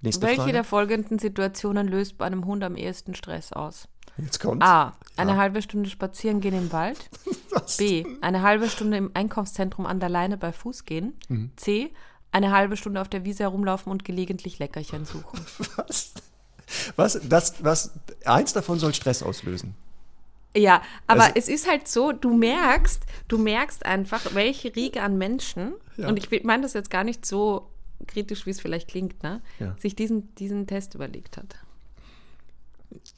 Nächste 0.00 0.26
Welche 0.26 0.42
Frage. 0.42 0.52
der 0.52 0.64
folgenden 0.64 1.18
Situationen 1.18 1.88
löst 1.88 2.18
bei 2.18 2.26
einem 2.26 2.44
Hund 2.44 2.62
am 2.62 2.76
ehesten 2.76 3.14
Stress 3.14 3.52
aus? 3.52 3.88
Jetzt 4.18 4.38
kommt. 4.38 4.62
A. 4.62 4.92
Eine 5.16 5.32
Ja. 5.32 5.36
halbe 5.38 5.62
Stunde 5.62 5.88
spazieren 5.88 6.40
gehen 6.40 6.54
im 6.54 6.70
Wald. 6.72 7.08
Was? 7.50 7.78
B. 7.78 8.04
Eine 8.20 8.42
halbe 8.42 8.68
Stunde 8.68 8.96
im 8.98 9.10
Einkaufszentrum 9.14 9.86
an 9.86 10.00
der 10.00 10.08
Leine 10.10 10.36
bei 10.36 10.52
Fuß 10.52 10.84
gehen. 10.84 11.14
Mhm. 11.28 11.50
C. 11.56 11.90
Eine 12.32 12.50
halbe 12.52 12.76
Stunde 12.76 13.00
auf 13.00 13.08
der 13.08 13.24
Wiese 13.24 13.44
herumlaufen 13.44 13.90
und 13.90 14.04
gelegentlich 14.04 14.58
Leckerchen 14.58 15.04
suchen. 15.04 15.40
Was? 15.76 16.12
Was? 16.96 17.20
Das, 17.28 17.54
was? 17.64 17.90
Eins 18.24 18.52
davon 18.52 18.78
soll 18.78 18.92
Stress 18.94 19.22
auslösen. 19.22 19.74
Ja, 20.56 20.82
aber 21.06 21.22
Also- 21.24 21.34
es 21.36 21.48
ist 21.48 21.68
halt 21.68 21.88
so, 21.88 22.12
du 22.12 22.32
merkst, 22.34 23.02
du 23.28 23.38
merkst 23.38 23.84
einfach, 23.84 24.34
welche 24.34 24.74
Riege 24.76 25.02
an 25.02 25.18
Menschen, 25.18 25.74
Ja. 25.96 26.08
und 26.08 26.16
ich 26.18 26.44
meine 26.44 26.62
das 26.62 26.74
jetzt 26.74 26.90
gar 26.90 27.02
nicht 27.04 27.26
so 27.26 27.68
kritisch, 28.06 28.46
wie 28.46 28.50
es 28.50 28.60
vielleicht 28.60 28.88
klingt, 28.88 29.22
ne, 29.22 29.42
Ja. 29.58 29.74
sich 29.78 29.96
diesen, 29.96 30.34
diesen 30.36 30.66
Test 30.66 30.94
überlegt 30.94 31.36
hat. 31.36 31.56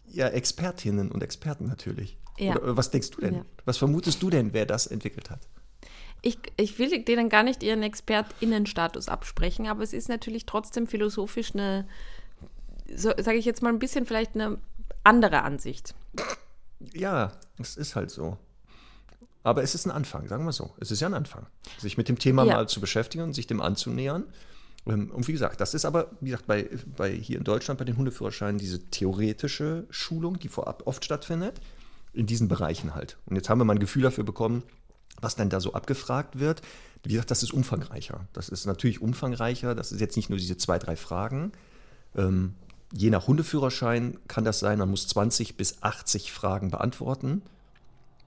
Ja, 0.09 0.29
Expertinnen 0.29 1.11
und 1.13 1.23
Experten 1.23 1.67
natürlich. 1.67 2.17
Ja. 2.39 2.57
Oder 2.57 2.77
was 2.77 2.91
denkst 2.91 3.11
du 3.11 3.21
denn? 3.21 3.45
Was 3.65 3.77
vermutest 3.79 4.23
du 4.23 4.31
denn, 4.31 4.53
wer 4.53 4.65
das 4.67 4.87
entwickelt 4.87 5.31
hat? 5.31 5.41
Ich, 6.23 6.39
ich 6.57 6.79
will 6.79 7.03
denen 7.05 7.29
gar 7.29 7.43
nicht 7.43 7.63
ihren 7.63 7.83
ExpertInnenstatus 7.83 9.09
absprechen, 9.09 9.67
aber 9.67 9.83
es 9.83 9.93
ist 9.93 10.09
natürlich 10.09 10.47
trotzdem 10.47 10.87
philosophisch 10.87 11.53
eine, 11.55 11.87
so, 12.95 13.11
sage 13.19 13.37
ich 13.37 13.45
jetzt 13.45 13.63
mal 13.63 13.69
ein 13.69 13.79
bisschen 13.79 14.07
vielleicht 14.07 14.35
eine 14.35 14.59
andere 15.05 15.43
Ansicht. 15.43 15.95
Ja, 16.93 17.33
es 17.59 17.77
ist 17.77 17.97
halt 17.97 18.11
so. 18.11 18.37
Aber 19.43 19.63
es 19.63 19.75
ist 19.75 19.87
ein 19.87 19.91
Anfang, 19.93 20.27
sagen 20.29 20.45
wir 20.45 20.53
so. 20.53 20.75
Es 20.81 20.91
ist 20.91 21.01
ja 21.01 21.07
ein 21.07 21.15
Anfang, 21.15 21.47
sich 21.79 21.97
mit 21.97 22.09
dem 22.09 22.19
Thema 22.19 22.45
Ja. 22.45 22.55
mal 22.55 22.69
zu 22.69 22.81
beschäftigen 22.81 23.23
und 23.25 23.33
sich 23.33 23.47
dem 23.47 23.61
anzunähern. 23.61 24.25
Ähm, 24.87 25.11
Und 25.11 25.29
wie 25.29 25.33
gesagt, 25.33 25.61
das 25.61 25.73
ist 25.75 25.85
aber, 25.85 26.11
wie 26.21 26.31
gesagt, 26.31 26.47
bei, 26.47 26.69
bei 26.97 27.13
hier 27.13 27.39
in 27.39 27.45
Deutschland 27.45 27.79
bei 27.79 27.85
den 27.85 27.97
Hundeführerscheinen 27.97 28.59
diese 28.59 28.81
theoretische 28.91 29.87
Schulung, 29.91 30.39
die 30.39 30.49
vorab 30.49 30.83
oft 30.87 31.05
stattfindet, 31.05 31.61
in 32.13 32.27
diesen 32.27 32.49
Bereichen 32.49 32.95
halt. 32.95 33.19
Und 33.27 33.37
jetzt 33.37 33.49
haben 33.49 33.61
wir 33.61 33.65
mal 33.65 33.75
ein 33.75 33.79
Gefühl 33.79 34.03
dafür 34.03 34.25
bekommen, 34.25 34.63
was 35.21 35.37
dann 35.37 35.49
da 35.49 35.61
so 35.61 35.73
abgefragt 35.75 36.39
wird. 36.39 36.61
Wie 37.05 37.13
gesagt, 37.13 37.31
das 37.31 37.43
ist 37.45 37.53
umfangreicher. 37.53 38.27
Das 38.33 38.49
ist 38.49 38.67
natürlich 38.67 39.01
umfangreicher. 39.01 39.75
Das 39.77 39.93
ist 39.93 40.01
jetzt 40.01 40.17
nicht 40.17 40.29
nur 40.29 40.39
diese 40.39 40.57
zwei, 40.57 40.79
drei 40.79 40.97
Fragen. 40.97 41.53
Ähm, 42.17 42.55
je 42.93 43.11
nach 43.11 43.27
Hundeführerschein 43.27 44.19
kann 44.29 44.45
das 44.45 44.59
sein, 44.59 44.79
man 44.79 44.91
muss 44.91 45.09
20 45.09 45.57
bis 45.57 45.83
80 45.83 46.33
Fragen 46.33 46.71
beantworten. 46.71 47.43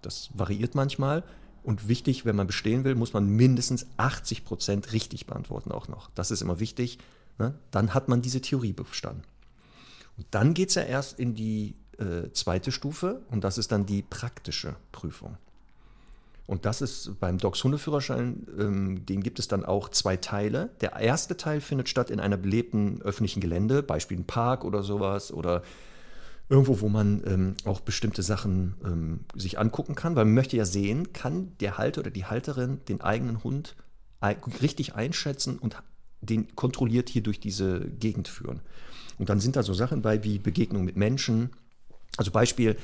Das 0.01 0.29
variiert 0.33 0.75
manchmal. 0.75 1.23
Und 1.63 1.87
wichtig, 1.87 2.25
wenn 2.25 2.35
man 2.35 2.47
bestehen 2.47 2.83
will, 2.83 2.95
muss 2.95 3.13
man 3.13 3.27
mindestens 3.27 3.85
80 3.97 4.45
Prozent 4.45 4.93
richtig 4.93 5.25
beantworten 5.25 5.71
auch 5.71 5.87
noch. 5.87 6.09
Das 6.15 6.31
ist 6.31 6.41
immer 6.41 6.59
wichtig. 6.59 6.99
Ne? 7.37 7.53
Dann 7.71 7.93
hat 7.93 8.07
man 8.07 8.21
diese 8.21 8.41
Theorie 8.41 8.73
bestanden. 8.73 9.23
Und 10.17 10.25
dann 10.31 10.53
geht 10.53 10.69
es 10.69 10.75
ja 10.75 10.83
erst 10.83 11.19
in 11.19 11.35
die 11.35 11.75
äh, 11.97 12.31
zweite 12.31 12.71
Stufe 12.71 13.21
und 13.29 13.43
das 13.43 13.57
ist 13.57 13.71
dann 13.71 13.85
die 13.85 14.01
praktische 14.01 14.75
Prüfung. 14.91 15.37
Und 16.49 16.65
das 16.65 16.81
ist 16.81 17.19
beim 17.19 17.37
Docs 17.37 17.63
Hundeführerschein, 17.63 18.47
ähm, 18.57 19.05
den 19.05 19.21
gibt 19.21 19.37
es 19.37 19.47
dann 19.47 19.63
auch 19.63 19.89
zwei 19.89 20.17
Teile. 20.17 20.71
Der 20.81 20.93
erste 20.93 21.37
Teil 21.37 21.61
findet 21.61 21.89
statt 21.89 22.09
in 22.09 22.19
einer 22.19 22.37
belebten 22.37 23.03
öffentlichen 23.03 23.39
Gelände, 23.39 23.83
Beispiel 23.83 24.17
ein 24.17 24.25
Park 24.25 24.65
oder 24.65 24.81
sowas 24.81 25.31
oder 25.31 25.61
irgendwo, 26.49 26.81
wo 26.81 26.89
man 26.89 27.21
ähm, 27.27 27.53
auch 27.65 27.81
bestimmte 27.81 28.23
Sachen 28.23 28.73
ähm, 28.83 29.19
sich 29.35 29.59
angucken 29.59 29.93
kann, 29.93 30.15
weil 30.15 30.25
man 30.25 30.33
möchte 30.33 30.57
ja 30.57 30.65
sehen, 30.65 31.13
kann 31.13 31.51
der 31.59 31.77
Halter 31.77 32.01
oder 32.01 32.09
die 32.09 32.25
Halterin 32.25 32.79
den 32.89 33.01
eigenen 33.01 33.43
Hund 33.43 33.75
richtig 34.59 34.95
einschätzen 34.95 35.59
und 35.59 35.77
den 36.21 36.55
kontrolliert 36.55 37.09
hier 37.09 37.21
durch 37.21 37.39
diese 37.39 37.81
Gegend 37.81 38.27
führen. 38.27 38.61
Und 39.19 39.29
dann 39.29 39.39
sind 39.39 39.55
da 39.55 39.61
so 39.61 39.75
Sachen 39.75 40.01
bei 40.01 40.23
wie 40.23 40.39
Begegnung 40.39 40.83
mit 40.83 40.97
Menschen. 40.97 41.51
Also 42.17 42.31
Beispiel, 42.31 42.75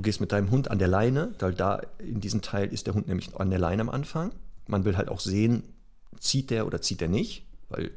du 0.00 0.02
gehst 0.02 0.20
mit 0.22 0.32
deinem 0.32 0.50
Hund 0.50 0.70
an 0.70 0.78
der 0.78 0.88
Leine, 0.88 1.34
weil 1.40 1.52
da 1.52 1.82
in 1.98 2.20
diesem 2.22 2.40
Teil 2.40 2.72
ist 2.72 2.86
der 2.86 2.94
Hund 2.94 3.06
nämlich 3.06 3.34
an 3.38 3.50
der 3.50 3.58
Leine 3.58 3.82
am 3.82 3.90
Anfang. 3.90 4.32
Man 4.66 4.86
will 4.86 4.96
halt 4.96 5.10
auch 5.10 5.20
sehen, 5.20 5.62
zieht 6.18 6.48
der 6.48 6.66
oder 6.66 6.80
zieht 6.80 7.02
der 7.02 7.08
nicht, 7.08 7.44
weil 7.68 7.90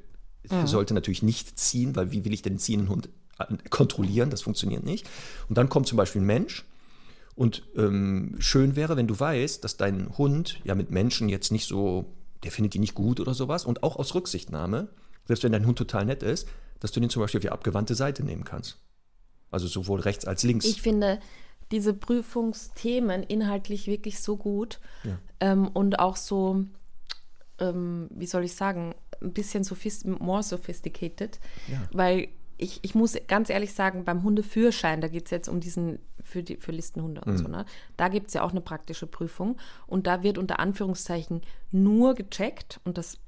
er 0.49 0.67
sollte 0.67 0.93
natürlich 0.93 1.23
nicht 1.23 1.57
ziehen, 1.57 1.95
weil 1.95 2.11
wie 2.11 2.25
will 2.25 2.33
ich 2.33 2.41
den 2.41 2.59
ziehenden 2.59 2.89
Hund 2.89 3.07
an- 3.37 3.59
kontrollieren? 3.69 4.29
Das 4.29 4.41
funktioniert 4.41 4.83
nicht. 4.83 5.09
Und 5.47 5.57
dann 5.57 5.69
kommt 5.69 5.87
zum 5.87 5.95
Beispiel 5.95 6.21
ein 6.21 6.25
Mensch 6.25 6.65
und 7.35 7.63
ähm, 7.77 8.35
schön 8.39 8.75
wäre, 8.75 8.97
wenn 8.97 9.07
du 9.07 9.17
weißt, 9.17 9.63
dass 9.63 9.77
dein 9.77 10.17
Hund 10.17 10.59
ja 10.65 10.75
mit 10.75 10.91
Menschen 10.91 11.29
jetzt 11.29 11.53
nicht 11.53 11.69
so, 11.69 12.13
der 12.43 12.51
findet 12.51 12.73
die 12.73 12.79
nicht 12.79 12.95
gut 12.95 13.21
oder 13.21 13.33
sowas 13.33 13.63
und 13.63 13.81
auch 13.81 13.95
aus 13.95 14.13
Rücksichtnahme, 14.13 14.89
selbst 15.25 15.43
wenn 15.45 15.53
dein 15.53 15.65
Hund 15.65 15.77
total 15.77 16.03
nett 16.03 16.21
ist, 16.21 16.49
dass 16.81 16.91
du 16.91 16.99
den 16.99 17.09
zum 17.09 17.21
Beispiel 17.21 17.37
auf 17.37 17.43
die 17.43 17.49
abgewandte 17.49 17.95
Seite 17.95 18.25
nehmen 18.25 18.43
kannst. 18.43 18.77
Also 19.51 19.67
sowohl 19.67 20.01
rechts 20.01 20.25
als 20.25 20.43
links. 20.43 20.65
Ich 20.65 20.81
finde 20.81 21.21
diese 21.71 21.93
Prüfungsthemen 21.93 23.23
inhaltlich 23.23 23.87
wirklich 23.87 24.19
so 24.21 24.37
gut 24.37 24.79
Ja. 25.03 25.17
ähm, 25.39 25.67
und 25.67 25.99
auch 25.99 26.15
so, 26.15 26.63
ähm, 27.59 28.07
wie 28.11 28.25
soll 28.27 28.43
ich 28.43 28.55
sagen, 28.55 28.95
ein 29.21 29.33
bisschen 29.33 29.63
sophist 29.63 30.05
more 30.05 30.43
sophisticated, 30.43 31.39
Ja. 31.67 31.81
weil 31.91 32.27
ich, 32.57 32.79
ich 32.83 32.93
muss 32.95 33.15
ganz 33.27 33.49
ehrlich 33.49 33.73
sagen, 33.73 34.05
beim 34.05 34.23
Hundeführerschein, 34.23 35.01
da 35.01 35.07
geht 35.07 35.25
es 35.25 35.31
jetzt 35.31 35.49
um 35.49 35.59
diesen 35.59 35.99
für, 36.23 36.43
die, 36.43 36.57
für 36.57 36.71
Listenhunde 36.71 37.21
und 37.21 37.37
so, 37.37 37.47
ne? 37.47 37.65
da 37.97 38.07
gibt 38.07 38.27
es 38.27 38.33
ja 38.33 38.43
auch 38.43 38.51
eine 38.51 38.61
praktische 38.61 39.07
Prüfung 39.07 39.57
und 39.87 40.07
da 40.07 40.23
wird 40.23 40.37
unter 40.37 40.59
Anführungszeichen 40.59 41.41
nur 41.71 42.13
gecheckt 42.13 42.79
und 42.85 42.97
das 42.97 43.19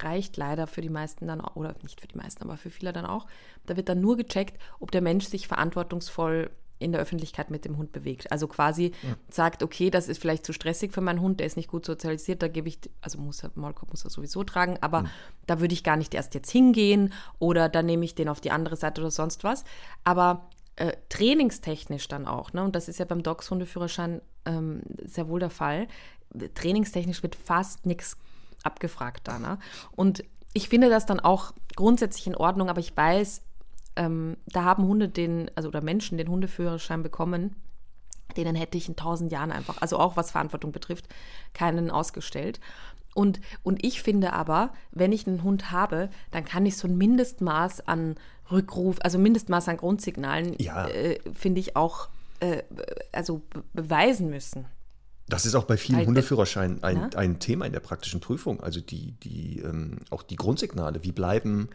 reicht 0.00 0.36
leider 0.36 0.66
für 0.66 0.82
die 0.82 0.90
meisten 0.90 1.26
dann 1.26 1.40
auch, 1.40 1.56
oder 1.56 1.74
nicht 1.82 2.00
für 2.00 2.06
die 2.06 2.18
meisten, 2.18 2.42
aber 2.44 2.56
für 2.58 2.70
viele 2.70 2.92
dann 2.92 3.06
auch, 3.06 3.26
da 3.64 3.76
wird 3.76 3.88
dann 3.88 4.00
nur 4.00 4.16
gecheckt, 4.16 4.60
ob 4.78 4.90
der 4.90 5.00
Mensch 5.00 5.26
sich 5.26 5.48
verantwortungsvoll 5.48 6.50
in 6.78 6.92
der 6.92 7.00
Öffentlichkeit 7.00 7.50
mit 7.50 7.64
dem 7.64 7.76
Hund 7.76 7.92
bewegt. 7.92 8.30
Also 8.30 8.48
quasi 8.48 8.92
sagt, 9.30 9.62
okay, 9.62 9.90
das 9.90 10.08
ist 10.08 10.20
vielleicht 10.20 10.44
zu 10.44 10.52
stressig 10.52 10.92
für 10.92 11.00
meinen 11.00 11.20
Hund, 11.20 11.40
der 11.40 11.46
ist 11.46 11.56
nicht 11.56 11.70
gut 11.70 11.86
sozialisiert, 11.86 12.42
da 12.42 12.48
gebe 12.48 12.68
ich, 12.68 12.78
also 13.00 13.18
muss 13.18 13.42
er, 13.42 13.50
Maulkorb 13.54 13.90
muss 13.90 14.04
er 14.04 14.10
sowieso 14.10 14.44
tragen, 14.44 14.78
aber 14.80 15.06
da 15.46 15.60
würde 15.60 15.74
ich 15.74 15.84
gar 15.84 15.96
nicht 15.96 16.14
erst 16.14 16.34
jetzt 16.34 16.50
hingehen 16.50 17.12
oder 17.38 17.68
dann 17.68 17.86
nehme 17.86 18.04
ich 18.04 18.14
den 18.14 18.28
auf 18.28 18.40
die 18.40 18.50
andere 18.50 18.76
Seite 18.76 19.00
oder 19.00 19.10
sonst 19.10 19.44
was. 19.44 19.64
Aber 20.04 20.50
äh, 20.76 20.92
trainingstechnisch 21.08 22.08
dann 22.08 22.26
auch, 22.26 22.52
ne? 22.52 22.62
und 22.62 22.76
das 22.76 22.88
ist 22.88 22.98
ja 22.98 23.06
beim 23.06 23.22
Dogs-Hundeführerschein 23.22 24.20
ähm, 24.44 24.82
sehr 25.04 25.28
wohl 25.28 25.40
der 25.40 25.50
Fall, 25.50 25.88
trainingstechnisch 26.54 27.22
wird 27.22 27.34
fast 27.34 27.86
nichts 27.86 28.18
abgefragt 28.62 29.28
da. 29.28 29.38
Ne? 29.38 29.58
Und 29.92 30.24
ich 30.52 30.68
finde 30.68 30.90
das 30.90 31.06
dann 31.06 31.20
auch 31.20 31.52
grundsätzlich 31.76 32.26
in 32.26 32.34
Ordnung, 32.34 32.68
aber 32.68 32.80
ich 32.80 32.96
weiß, 32.96 33.42
ähm, 33.96 34.36
da 34.46 34.64
haben 34.64 34.84
Hunde 34.86 35.08
den, 35.08 35.50
also 35.54 35.68
oder 35.68 35.80
Menschen 35.80 36.18
den 36.18 36.28
Hundeführerschein 36.28 37.02
bekommen, 37.02 37.56
denen 38.36 38.54
hätte 38.54 38.76
ich 38.78 38.88
in 38.88 38.96
tausend 38.96 39.32
Jahren 39.32 39.52
einfach, 39.52 39.80
also 39.80 39.98
auch 39.98 40.16
was 40.16 40.30
Verantwortung 40.30 40.72
betrifft, 40.72 41.06
keinen 41.54 41.90
ausgestellt. 41.90 42.60
Und, 43.14 43.40
und 43.62 43.82
ich 43.84 44.02
finde 44.02 44.34
aber, 44.34 44.72
wenn 44.90 45.10
ich 45.12 45.26
einen 45.26 45.42
Hund 45.42 45.70
habe, 45.70 46.10
dann 46.32 46.44
kann 46.44 46.66
ich 46.66 46.76
so 46.76 46.86
ein 46.86 46.98
Mindestmaß 46.98 47.86
an 47.88 48.16
Rückruf, 48.50 48.98
also 49.00 49.18
Mindestmaß 49.18 49.68
an 49.68 49.78
Grundsignalen, 49.78 50.54
Ja. 50.58 50.86
äh, 50.88 51.18
finde 51.32 51.60
ich 51.60 51.76
auch, 51.76 52.08
äh, 52.40 52.62
also 53.12 53.40
be 53.50 53.62
beweisen 53.72 54.28
müssen. 54.28 54.66
Das 55.28 55.46
ist 55.46 55.54
auch 55.54 55.64
bei 55.64 55.76
vielen 55.78 56.00
Weil- 56.00 56.06
Hundeführerscheinen 56.06 56.82
ein, 56.84 56.96
Ja. 56.96 57.08
ein 57.18 57.40
Thema 57.40 57.64
in 57.64 57.72
der 57.72 57.80
praktischen 57.80 58.20
Prüfung. 58.20 58.60
Also 58.60 58.80
die, 58.80 59.12
die, 59.22 59.60
ähm, 59.60 59.98
auch 60.10 60.22
die 60.22 60.36
Grundsignale, 60.36 61.02
wie 61.02 61.10
bleiben 61.12 61.68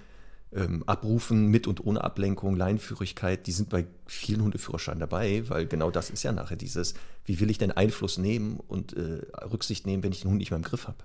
ähm, 0.53 0.83
Abrufen 0.85 1.47
mit 1.47 1.67
und 1.67 1.85
ohne 1.85 2.03
Ablenkung, 2.03 2.55
Leinführigkeit, 2.55 3.47
die 3.47 3.51
sind 3.51 3.69
bei 3.69 3.85
vielen 4.05 4.43
Hundeführerscheinen 4.43 4.99
dabei, 4.99 5.43
weil 5.47 5.65
genau 5.65 5.91
das 5.91 6.09
ist 6.09 6.23
ja 6.23 6.31
nachher 6.31 6.57
dieses, 6.57 6.93
wie 7.25 7.39
will 7.39 7.49
ich 7.49 7.57
denn 7.57 7.71
Einfluss 7.71 8.17
nehmen 8.17 8.59
und 8.67 8.93
äh, 8.93 9.21
Rücksicht 9.51 9.85
nehmen, 9.85 10.03
wenn 10.03 10.11
ich 10.11 10.21
den 10.21 10.29
Hund 10.29 10.39
nicht 10.39 10.51
mehr 10.51 10.57
im 10.57 10.63
Griff 10.63 10.87
habe. 10.87 10.97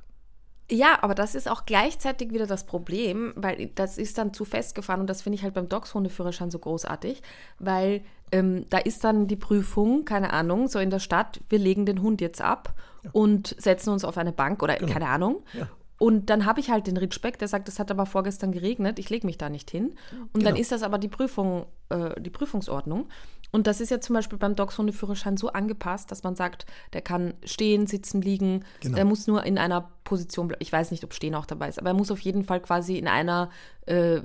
Ja, 0.68 0.98
aber 1.02 1.14
das 1.14 1.36
ist 1.36 1.48
auch 1.48 1.64
gleichzeitig 1.64 2.32
wieder 2.32 2.48
das 2.48 2.66
Problem, 2.66 3.32
weil 3.36 3.70
das 3.76 3.98
ist 3.98 4.18
dann 4.18 4.34
zu 4.34 4.44
festgefahren 4.44 5.00
und 5.00 5.06
das 5.06 5.22
finde 5.22 5.36
ich 5.36 5.44
halt 5.44 5.54
beim 5.54 5.68
Dogs-Hundeführerschein 5.68 6.50
so 6.50 6.58
großartig, 6.58 7.22
weil 7.60 8.02
ähm, 8.32 8.66
da 8.68 8.78
ist 8.78 9.04
dann 9.04 9.28
die 9.28 9.36
Prüfung, 9.36 10.04
keine 10.04 10.32
Ahnung, 10.32 10.66
so 10.66 10.80
in 10.80 10.90
der 10.90 10.98
Stadt, 10.98 11.40
wir 11.48 11.60
legen 11.60 11.86
den 11.86 12.02
Hund 12.02 12.20
jetzt 12.20 12.40
ab 12.40 12.74
ja. 13.04 13.10
und 13.12 13.54
setzen 13.58 13.90
uns 13.90 14.04
auf 14.04 14.18
eine 14.18 14.32
Bank 14.32 14.60
oder 14.60 14.74
genau. 14.74 14.92
keine 14.92 15.06
Ahnung. 15.06 15.44
Ja. 15.52 15.68
Und 15.98 16.28
dann 16.28 16.44
habe 16.44 16.60
ich 16.60 16.70
halt 16.70 16.86
den 16.86 16.96
Ritschbeck, 16.96 17.38
der 17.38 17.48
sagt, 17.48 17.68
es 17.68 17.78
hat 17.78 17.90
aber 17.90 18.04
vorgestern 18.04 18.52
geregnet, 18.52 18.98
ich 18.98 19.08
lege 19.08 19.26
mich 19.26 19.38
da 19.38 19.48
nicht 19.48 19.70
hin. 19.70 19.94
Und 20.12 20.40
genau. 20.40 20.50
dann 20.50 20.56
ist 20.56 20.72
das 20.72 20.82
aber 20.82 20.98
die 20.98 21.08
Prüfung, 21.08 21.66
äh, 21.88 22.20
die 22.20 22.30
Prüfungsordnung. 22.30 23.08
Und 23.52 23.66
das 23.66 23.80
ist 23.80 23.90
ja 23.90 24.00
zum 24.00 24.14
Beispiel 24.14 24.38
beim 24.38 24.56
Dogs-Hundeführerschein 24.56 25.36
so 25.36 25.48
angepasst, 25.48 26.10
dass 26.10 26.22
man 26.22 26.36
sagt, 26.36 26.66
der 26.92 27.00
kann 27.00 27.34
stehen, 27.44 27.86
sitzen, 27.86 28.20
liegen. 28.20 28.64
Genau. 28.80 28.96
Der 28.96 29.04
muss 29.04 29.26
nur 29.26 29.44
in 29.44 29.58
einer 29.58 29.88
Position 30.04 30.48
bleiben. 30.48 30.62
Ich 30.62 30.72
weiß 30.72 30.90
nicht, 30.90 31.04
ob 31.04 31.14
Stehen 31.14 31.34
auch 31.34 31.46
dabei 31.46 31.68
ist, 31.68 31.78
aber 31.78 31.90
er 31.90 31.94
muss 31.94 32.10
auf 32.10 32.20
jeden 32.20 32.44
Fall 32.44 32.60
quasi 32.60 32.96
in 32.98 33.08
einer 33.08 33.50
äh, 33.86 34.20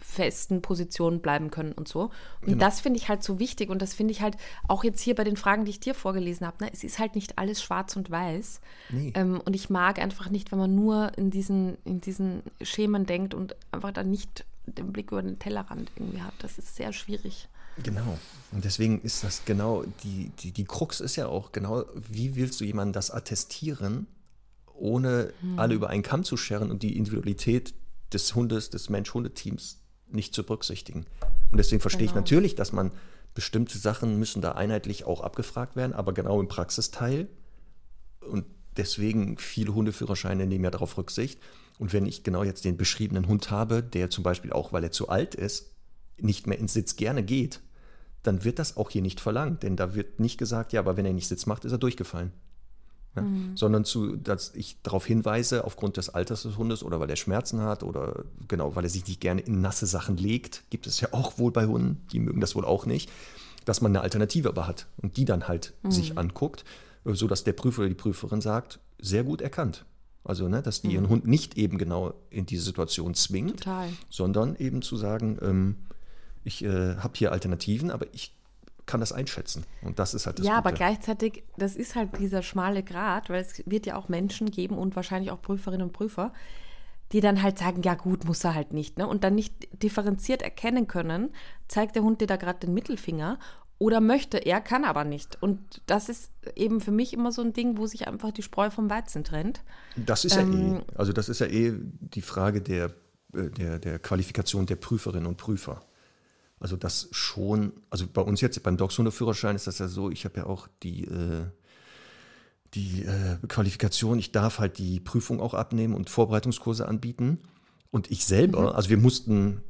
festen 0.00 0.62
Position 0.62 1.20
bleiben 1.20 1.50
können 1.50 1.72
und 1.72 1.88
so. 1.88 2.10
Und 2.40 2.46
genau. 2.46 2.58
das 2.58 2.80
finde 2.80 2.98
ich 2.98 3.08
halt 3.08 3.22
so 3.22 3.38
wichtig. 3.38 3.70
Und 3.70 3.82
das 3.82 3.94
finde 3.94 4.12
ich 4.12 4.22
halt 4.22 4.36
auch 4.68 4.84
jetzt 4.84 5.00
hier 5.00 5.14
bei 5.14 5.24
den 5.24 5.36
Fragen, 5.36 5.64
die 5.64 5.70
ich 5.70 5.80
dir 5.80 5.94
vorgelesen 5.94 6.46
habe. 6.46 6.64
Ne? 6.64 6.70
Es 6.72 6.82
ist 6.82 6.98
halt 6.98 7.14
nicht 7.14 7.38
alles 7.38 7.62
schwarz 7.62 7.96
und 7.96 8.10
weiß. 8.10 8.60
Nee. 8.90 9.12
Ähm, 9.14 9.40
und 9.44 9.54
ich 9.54 9.70
mag 9.70 9.98
einfach 9.98 10.30
nicht, 10.30 10.50
wenn 10.52 10.58
man 10.58 10.74
nur 10.74 11.12
in 11.16 11.30
diesen, 11.30 11.76
in 11.84 12.00
diesen 12.00 12.42
Schemen 12.62 13.06
denkt 13.06 13.34
und 13.34 13.54
einfach 13.72 13.92
dann 13.92 14.10
nicht 14.10 14.44
den 14.66 14.92
Blick 14.92 15.12
über 15.12 15.22
den 15.22 15.38
Tellerrand 15.38 15.90
irgendwie 15.96 16.22
hat. 16.22 16.34
Das 16.40 16.58
ist 16.58 16.76
sehr 16.76 16.92
schwierig. 16.92 17.48
Genau. 17.82 18.18
Und 18.52 18.64
deswegen 18.64 19.00
ist 19.02 19.22
das 19.22 19.44
genau, 19.44 19.84
die, 20.02 20.30
die, 20.40 20.52
die 20.52 20.64
Krux 20.64 21.00
ist 21.00 21.16
ja 21.16 21.28
auch 21.28 21.52
genau, 21.52 21.84
wie 21.94 22.36
willst 22.36 22.60
du 22.60 22.64
jemandem 22.64 22.92
das 22.92 23.10
attestieren, 23.10 24.06
ohne 24.74 25.32
hm. 25.40 25.58
alle 25.58 25.74
über 25.74 25.90
einen 25.90 26.02
Kamm 26.02 26.24
zu 26.24 26.36
scheren 26.36 26.70
und 26.70 26.82
die 26.82 26.96
Individualität 26.96 27.74
des 28.12 28.34
Hundes, 28.34 28.70
des 28.70 28.88
Mensch-Hunde-Teams 28.88 29.82
nicht 30.08 30.34
zu 30.34 30.42
berücksichtigen. 30.42 31.06
Und 31.52 31.58
deswegen 31.58 31.80
verstehe 31.80 32.06
genau. 32.06 32.12
ich 32.12 32.14
natürlich, 32.16 32.54
dass 32.56 32.72
man 32.72 32.90
bestimmte 33.34 33.78
Sachen 33.78 34.18
müssen 34.18 34.42
da 34.42 34.52
einheitlich 34.52 35.04
auch 35.04 35.20
abgefragt 35.20 35.76
werden, 35.76 35.92
aber 35.92 36.12
genau 36.12 36.40
im 36.40 36.48
Praxisteil. 36.48 37.28
Und 38.20 38.44
deswegen 38.76 39.38
viele 39.38 39.74
Hundeführerscheine 39.74 40.46
nehmen 40.46 40.64
ja 40.64 40.70
darauf 40.70 40.98
Rücksicht. 40.98 41.40
Und 41.78 41.92
wenn 41.92 42.06
ich 42.06 42.24
genau 42.24 42.42
jetzt 42.42 42.64
den 42.64 42.76
beschriebenen 42.76 43.28
Hund 43.28 43.50
habe, 43.50 43.82
der 43.82 44.10
zum 44.10 44.24
Beispiel 44.24 44.52
auch, 44.52 44.72
weil 44.72 44.82
er 44.82 44.90
zu 44.90 45.08
alt 45.08 45.34
ist, 45.34 45.72
nicht 46.18 46.46
mehr 46.46 46.58
ins 46.58 46.74
Sitz 46.74 46.96
gerne 46.96 47.22
geht, 47.22 47.60
dann 48.22 48.44
wird 48.44 48.58
das 48.58 48.76
auch 48.76 48.90
hier 48.90 49.02
nicht 49.02 49.20
verlangt. 49.20 49.62
Denn 49.62 49.76
da 49.76 49.94
wird 49.94 50.20
nicht 50.20 50.38
gesagt, 50.38 50.72
ja, 50.72 50.80
aber 50.80 50.96
wenn 50.96 51.06
er 51.06 51.12
nicht 51.12 51.28
Sitz 51.28 51.46
macht, 51.46 51.64
ist 51.64 51.72
er 51.72 51.78
durchgefallen. 51.78 52.32
Ja? 53.16 53.22
Mhm. 53.22 53.56
Sondern 53.56 53.84
zu, 53.84 54.16
dass 54.16 54.54
ich 54.54 54.78
darauf 54.82 55.06
hinweise, 55.06 55.64
aufgrund 55.64 55.96
des 55.96 56.10
Alters 56.10 56.42
des 56.42 56.56
Hundes 56.56 56.82
oder 56.82 57.00
weil 57.00 57.10
er 57.10 57.16
Schmerzen 57.16 57.60
hat 57.60 57.82
oder 57.82 58.24
genau, 58.48 58.76
weil 58.76 58.84
er 58.84 58.90
sich 58.90 59.06
nicht 59.06 59.20
gerne 59.20 59.40
in 59.40 59.60
nasse 59.60 59.86
Sachen 59.86 60.16
legt, 60.16 60.64
gibt 60.70 60.86
es 60.86 61.00
ja 61.00 61.08
auch 61.12 61.38
wohl 61.38 61.52
bei 61.52 61.66
Hunden, 61.66 62.06
die 62.12 62.20
mögen 62.20 62.40
das 62.40 62.54
wohl 62.54 62.64
auch 62.64 62.86
nicht, 62.86 63.10
dass 63.64 63.80
man 63.80 63.92
eine 63.92 64.02
Alternative 64.02 64.48
aber 64.48 64.66
hat 64.66 64.86
und 64.96 65.16
die 65.16 65.24
dann 65.24 65.48
halt 65.48 65.74
mhm. 65.82 65.90
sich 65.90 66.18
anguckt, 66.18 66.64
sodass 67.04 67.44
der 67.44 67.52
Prüfer 67.52 67.80
oder 67.80 67.88
die 67.88 67.94
Prüferin 67.94 68.40
sagt, 68.40 68.80
sehr 69.00 69.24
gut 69.24 69.40
erkannt. 69.40 69.84
Also, 70.22 70.48
ne, 70.48 70.62
dass 70.62 70.82
die 70.82 70.88
mhm. 70.88 70.94
ihren 70.94 71.08
Hund 71.08 71.26
nicht 71.26 71.56
eben 71.56 71.78
genau 71.78 72.14
in 72.28 72.44
diese 72.44 72.62
Situation 72.62 73.14
zwingt, 73.14 73.60
Total. 73.60 73.88
sondern 74.10 74.54
eben 74.56 74.82
zu 74.82 74.96
sagen, 74.96 75.38
ähm, 75.40 75.76
ich 76.44 76.64
äh, 76.64 76.96
habe 76.96 77.12
hier 77.14 77.32
Alternativen, 77.32 77.90
aber 77.90 78.06
ich 78.12 78.34
kann 78.86 79.00
das 79.00 79.12
einschätzen. 79.12 79.64
Und 79.82 79.98
das 79.98 80.14
ist 80.14 80.26
halt 80.26 80.38
das 80.38 80.46
Ja, 80.46 80.56
Gute. 80.56 80.68
aber 80.68 80.72
gleichzeitig, 80.72 81.44
das 81.56 81.76
ist 81.76 81.94
halt 81.94 82.18
dieser 82.18 82.42
schmale 82.42 82.82
Grat, 82.82 83.30
weil 83.30 83.40
es 83.40 83.62
wird 83.66 83.86
ja 83.86 83.96
auch 83.96 84.08
Menschen 84.08 84.50
geben 84.50 84.76
und 84.76 84.96
wahrscheinlich 84.96 85.30
auch 85.30 85.40
Prüferinnen 85.40 85.86
und 85.86 85.92
Prüfer, 85.92 86.32
die 87.12 87.20
dann 87.20 87.42
halt 87.42 87.58
sagen, 87.58 87.82
ja 87.82 87.94
gut, 87.94 88.24
muss 88.24 88.42
er 88.44 88.54
halt 88.54 88.72
nicht. 88.72 88.98
Ne? 88.98 89.06
Und 89.06 89.22
dann 89.24 89.34
nicht 89.34 89.82
differenziert 89.82 90.42
erkennen 90.42 90.88
können, 90.88 91.30
zeigt 91.68 91.94
der 91.94 92.02
Hund 92.02 92.20
dir 92.20 92.26
da 92.26 92.36
gerade 92.36 92.60
den 92.60 92.74
Mittelfinger 92.74 93.38
oder 93.78 94.00
möchte 94.00 94.38
er, 94.38 94.60
kann 94.60 94.84
aber 94.84 95.04
nicht. 95.04 95.42
Und 95.42 95.82
das 95.86 96.08
ist 96.08 96.30
eben 96.54 96.80
für 96.80 96.90
mich 96.90 97.14
immer 97.14 97.32
so 97.32 97.42
ein 97.42 97.52
Ding, 97.52 97.78
wo 97.78 97.86
sich 97.86 98.06
einfach 98.06 98.30
die 98.30 98.42
Spreu 98.42 98.70
vom 98.70 98.90
Weizen 98.90 99.24
trennt. 99.24 99.62
Das 99.96 100.24
ist 100.24 100.36
ähm, 100.36 100.52
ja 100.52 100.78
eh, 100.78 100.82
also 100.96 101.12
das 101.12 101.28
ist 101.28 101.38
ja 101.40 101.46
eh 101.46 101.72
die 101.78 102.20
Frage 102.22 102.60
der, 102.60 102.92
äh, 103.34 103.48
der, 103.50 103.78
der 103.78 103.98
Qualifikation 103.98 104.66
der 104.66 104.76
Prüferinnen 104.76 105.26
und 105.26 105.36
Prüfer. 105.38 105.80
Also 106.60 106.76
das 106.76 107.08
schon, 107.10 107.72
also 107.88 108.06
bei 108.06 108.20
uns 108.20 108.42
jetzt 108.42 108.62
beim 108.62 108.76
Dogshundeführerschein 108.76 109.56
ist 109.56 109.66
das 109.66 109.78
ja 109.78 109.88
so, 109.88 110.10
ich 110.10 110.26
habe 110.26 110.40
ja 110.40 110.46
auch 110.46 110.68
die, 110.82 111.04
äh, 111.04 111.46
die 112.74 113.04
äh, 113.04 113.38
Qualifikation, 113.48 114.18
ich 114.18 114.30
darf 114.30 114.58
halt 114.58 114.76
die 114.76 115.00
Prüfung 115.00 115.40
auch 115.40 115.54
abnehmen 115.54 115.94
und 115.94 116.10
Vorbereitungskurse 116.10 116.86
anbieten. 116.86 117.38
Und 117.90 118.10
ich 118.10 118.26
selber, 118.26 118.60
mhm. 118.60 118.76
also 118.76 118.90
wir 118.90 118.98
mussten 118.98 119.62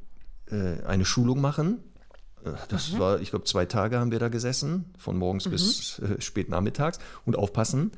äh, 0.51 0.83
eine 0.83 1.05
Schulung 1.05 1.39
machen. 1.39 1.79
Äh, 2.43 2.51
das 2.67 2.91
mhm. 2.91 2.99
war, 2.99 3.21
ich 3.21 3.29
glaube, 3.29 3.45
zwei 3.45 3.65
Tage 3.65 3.97
haben 3.97 4.11
wir 4.11 4.19
da 4.19 4.27
gesessen, 4.27 4.93
von 4.97 5.17
morgens 5.17 5.45
mhm. 5.45 5.51
bis 5.51 5.99
äh, 5.99 6.19
spät 6.19 6.49
nachmittags 6.49 6.99
und 7.25 7.37
aufpassen. 7.37 7.91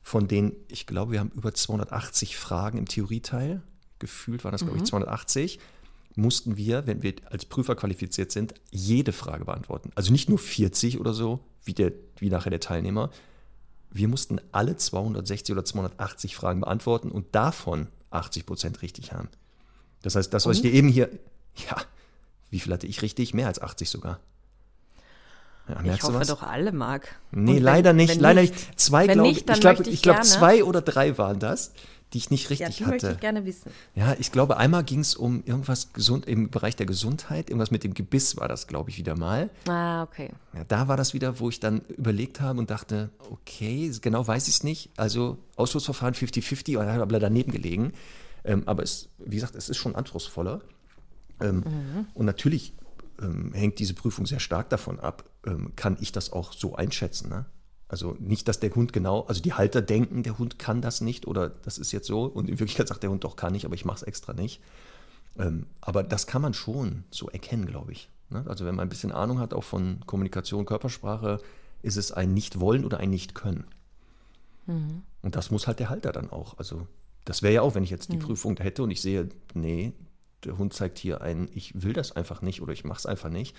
Von 0.00 0.26
denen, 0.26 0.52
ich 0.68 0.86
glaube, 0.86 1.12
wir 1.12 1.20
haben 1.20 1.32
über 1.36 1.52
280 1.52 2.38
Fragen 2.38 2.78
im 2.78 2.88
Theorieteil. 2.88 3.60
Gefühlt 3.98 4.42
waren 4.42 4.52
das, 4.52 4.62
glaube 4.62 4.78
ich, 4.78 4.84
280 4.84 5.58
mhm 5.58 5.77
mussten 6.18 6.56
wir, 6.56 6.86
wenn 6.86 7.02
wir 7.02 7.14
als 7.30 7.44
Prüfer 7.44 7.74
qualifiziert 7.74 8.32
sind, 8.32 8.54
jede 8.70 9.12
Frage 9.12 9.44
beantworten. 9.44 9.90
Also 9.94 10.12
nicht 10.12 10.28
nur 10.28 10.38
40 10.38 10.98
oder 10.98 11.14
so, 11.14 11.40
wie, 11.64 11.74
der, 11.74 11.92
wie 12.18 12.28
nachher 12.28 12.50
der 12.50 12.60
Teilnehmer. 12.60 13.10
Wir 13.90 14.08
mussten 14.08 14.40
alle 14.52 14.76
260 14.76 15.52
oder 15.52 15.64
280 15.64 16.36
Fragen 16.36 16.60
beantworten 16.60 17.10
und 17.10 17.34
davon 17.34 17.88
80 18.10 18.46
Prozent 18.46 18.82
richtig 18.82 19.12
haben. 19.12 19.28
Das 20.02 20.14
heißt, 20.14 20.32
das, 20.32 20.46
was 20.46 20.58
und? 20.58 20.64
ich 20.64 20.70
dir 20.70 20.76
eben 20.76 20.88
hier, 20.88 21.08
ja, 21.68 21.76
wie 22.50 22.60
viel 22.60 22.72
hatte 22.72 22.86
ich 22.86 23.02
richtig? 23.02 23.34
Mehr 23.34 23.46
als 23.46 23.60
80 23.60 23.88
sogar. 23.88 24.20
Ja, 25.68 25.94
ich 25.94 26.02
hoffe 26.02 26.24
doch 26.24 26.42
alle, 26.42 26.72
Marc. 26.72 27.16
Nee, 27.30 27.56
wenn, 27.56 27.62
leider 27.62 27.92
nicht. 27.92 28.18
Leider 28.18 28.40
nicht. 28.40 28.80
Zwei, 28.80 29.06
glaube 29.06 29.28
ich. 29.28 29.86
Ich 29.86 30.02
glaube, 30.02 30.22
zwei 30.22 30.64
oder 30.64 30.80
drei 30.80 31.18
waren 31.18 31.38
das 31.38 31.72
die 32.12 32.18
ich 32.18 32.30
nicht 32.30 32.48
richtig 32.48 32.68
ja, 32.68 32.68
die 32.68 32.84
hatte. 32.84 32.90
möchte 32.90 33.10
ich 33.12 33.20
gerne 33.20 33.44
wissen. 33.44 33.70
Ja, 33.94 34.14
ich 34.18 34.32
glaube, 34.32 34.56
einmal 34.56 34.82
ging 34.82 35.00
es 35.00 35.14
um 35.14 35.42
irgendwas 35.44 35.92
gesund 35.92 36.26
im 36.26 36.50
Bereich 36.50 36.74
der 36.74 36.86
Gesundheit, 36.86 37.50
irgendwas 37.50 37.70
mit 37.70 37.84
dem 37.84 37.94
Gebiss 37.94 38.36
war 38.38 38.48
das, 38.48 38.66
glaube 38.66 38.90
ich, 38.90 38.98
wieder 38.98 39.16
mal. 39.16 39.50
Ah, 39.68 40.02
okay. 40.02 40.30
Ja, 40.54 40.64
da 40.64 40.88
war 40.88 40.96
das 40.96 41.12
wieder, 41.12 41.38
wo 41.38 41.50
ich 41.50 41.60
dann 41.60 41.82
überlegt 41.96 42.40
habe 42.40 42.58
und 42.58 42.70
dachte, 42.70 43.10
okay, 43.30 43.92
genau 44.00 44.26
weiß 44.26 44.48
ich 44.48 44.54
es 44.54 44.64
nicht. 44.64 44.90
Also 44.96 45.38
Ausschlussverfahren 45.56 46.14
50-50, 46.14 46.78
oder 46.78 46.94
habe 46.94 47.18
daneben 47.18 47.52
gelegen. 47.52 47.92
Ähm, 48.44 48.62
aber 48.66 48.82
es, 48.82 49.10
wie 49.18 49.36
gesagt, 49.36 49.54
es 49.54 49.68
ist 49.68 49.76
schon 49.76 49.94
anspruchsvoller. 49.94 50.62
Ähm, 51.40 51.56
mhm. 51.56 52.06
Und 52.14 52.26
natürlich 52.26 52.72
ähm, 53.20 53.52
hängt 53.52 53.78
diese 53.78 53.94
Prüfung 53.94 54.26
sehr 54.26 54.40
stark 54.40 54.70
davon 54.70 54.98
ab, 55.00 55.24
ähm, 55.46 55.72
kann 55.76 55.96
ich 56.00 56.12
das 56.12 56.32
auch 56.32 56.52
so 56.52 56.74
einschätzen. 56.74 57.28
Ne? 57.28 57.46
Also 57.88 58.16
nicht, 58.18 58.48
dass 58.48 58.60
der 58.60 58.74
Hund 58.74 58.92
genau, 58.92 59.22
also 59.22 59.40
die 59.40 59.54
Halter 59.54 59.80
denken, 59.80 60.22
der 60.22 60.38
Hund 60.38 60.58
kann 60.58 60.82
das 60.82 61.00
nicht 61.00 61.26
oder 61.26 61.48
das 61.48 61.78
ist 61.78 61.90
jetzt 61.92 62.06
so 62.06 62.24
und 62.24 62.48
in 62.48 62.58
Wirklichkeit 62.58 62.88
sagt 62.88 63.02
der 63.02 63.10
Hund 63.10 63.24
doch 63.24 63.36
kann 63.36 63.54
ich, 63.54 63.64
aber 63.64 63.74
ich 63.74 63.86
mache 63.86 63.96
es 63.96 64.02
extra 64.02 64.34
nicht. 64.34 64.60
Ähm, 65.38 65.66
aber 65.80 66.02
das 66.02 66.26
kann 66.26 66.42
man 66.42 66.52
schon 66.52 67.04
so 67.10 67.28
erkennen, 67.28 67.66
glaube 67.66 67.92
ich. 67.92 68.10
Ne? 68.28 68.44
Also 68.46 68.66
wenn 68.66 68.74
man 68.74 68.86
ein 68.86 68.90
bisschen 68.90 69.12
Ahnung 69.12 69.38
hat 69.38 69.54
auch 69.54 69.64
von 69.64 70.00
Kommunikation, 70.04 70.66
Körpersprache, 70.66 71.40
ist 71.82 71.96
es 71.96 72.12
ein 72.12 72.34
Nicht-Wollen 72.34 72.84
oder 72.84 72.98
ein 72.98 73.10
Nicht-Können. 73.10 73.64
Mhm. 74.66 75.02
Und 75.22 75.36
das 75.36 75.50
muss 75.50 75.66
halt 75.66 75.78
der 75.78 75.88
Halter 75.88 76.12
dann 76.12 76.30
auch. 76.30 76.58
Also 76.58 76.86
das 77.24 77.42
wäre 77.42 77.54
ja 77.54 77.62
auch, 77.62 77.74
wenn 77.74 77.84
ich 77.84 77.90
jetzt 77.90 78.12
die 78.12 78.16
mhm. 78.16 78.22
Prüfung 78.22 78.56
hätte 78.58 78.82
und 78.82 78.90
ich 78.90 79.00
sehe, 79.00 79.28
nee, 79.54 79.92
der 80.44 80.58
Hund 80.58 80.74
zeigt 80.74 80.98
hier 80.98 81.20
ein, 81.20 81.48
ich 81.54 81.82
will 81.82 81.92
das 81.92 82.14
einfach 82.14 82.42
nicht 82.42 82.60
oder 82.60 82.72
ich 82.72 82.84
mache 82.84 82.98
es 82.98 83.06
einfach 83.06 83.30
nicht, 83.30 83.56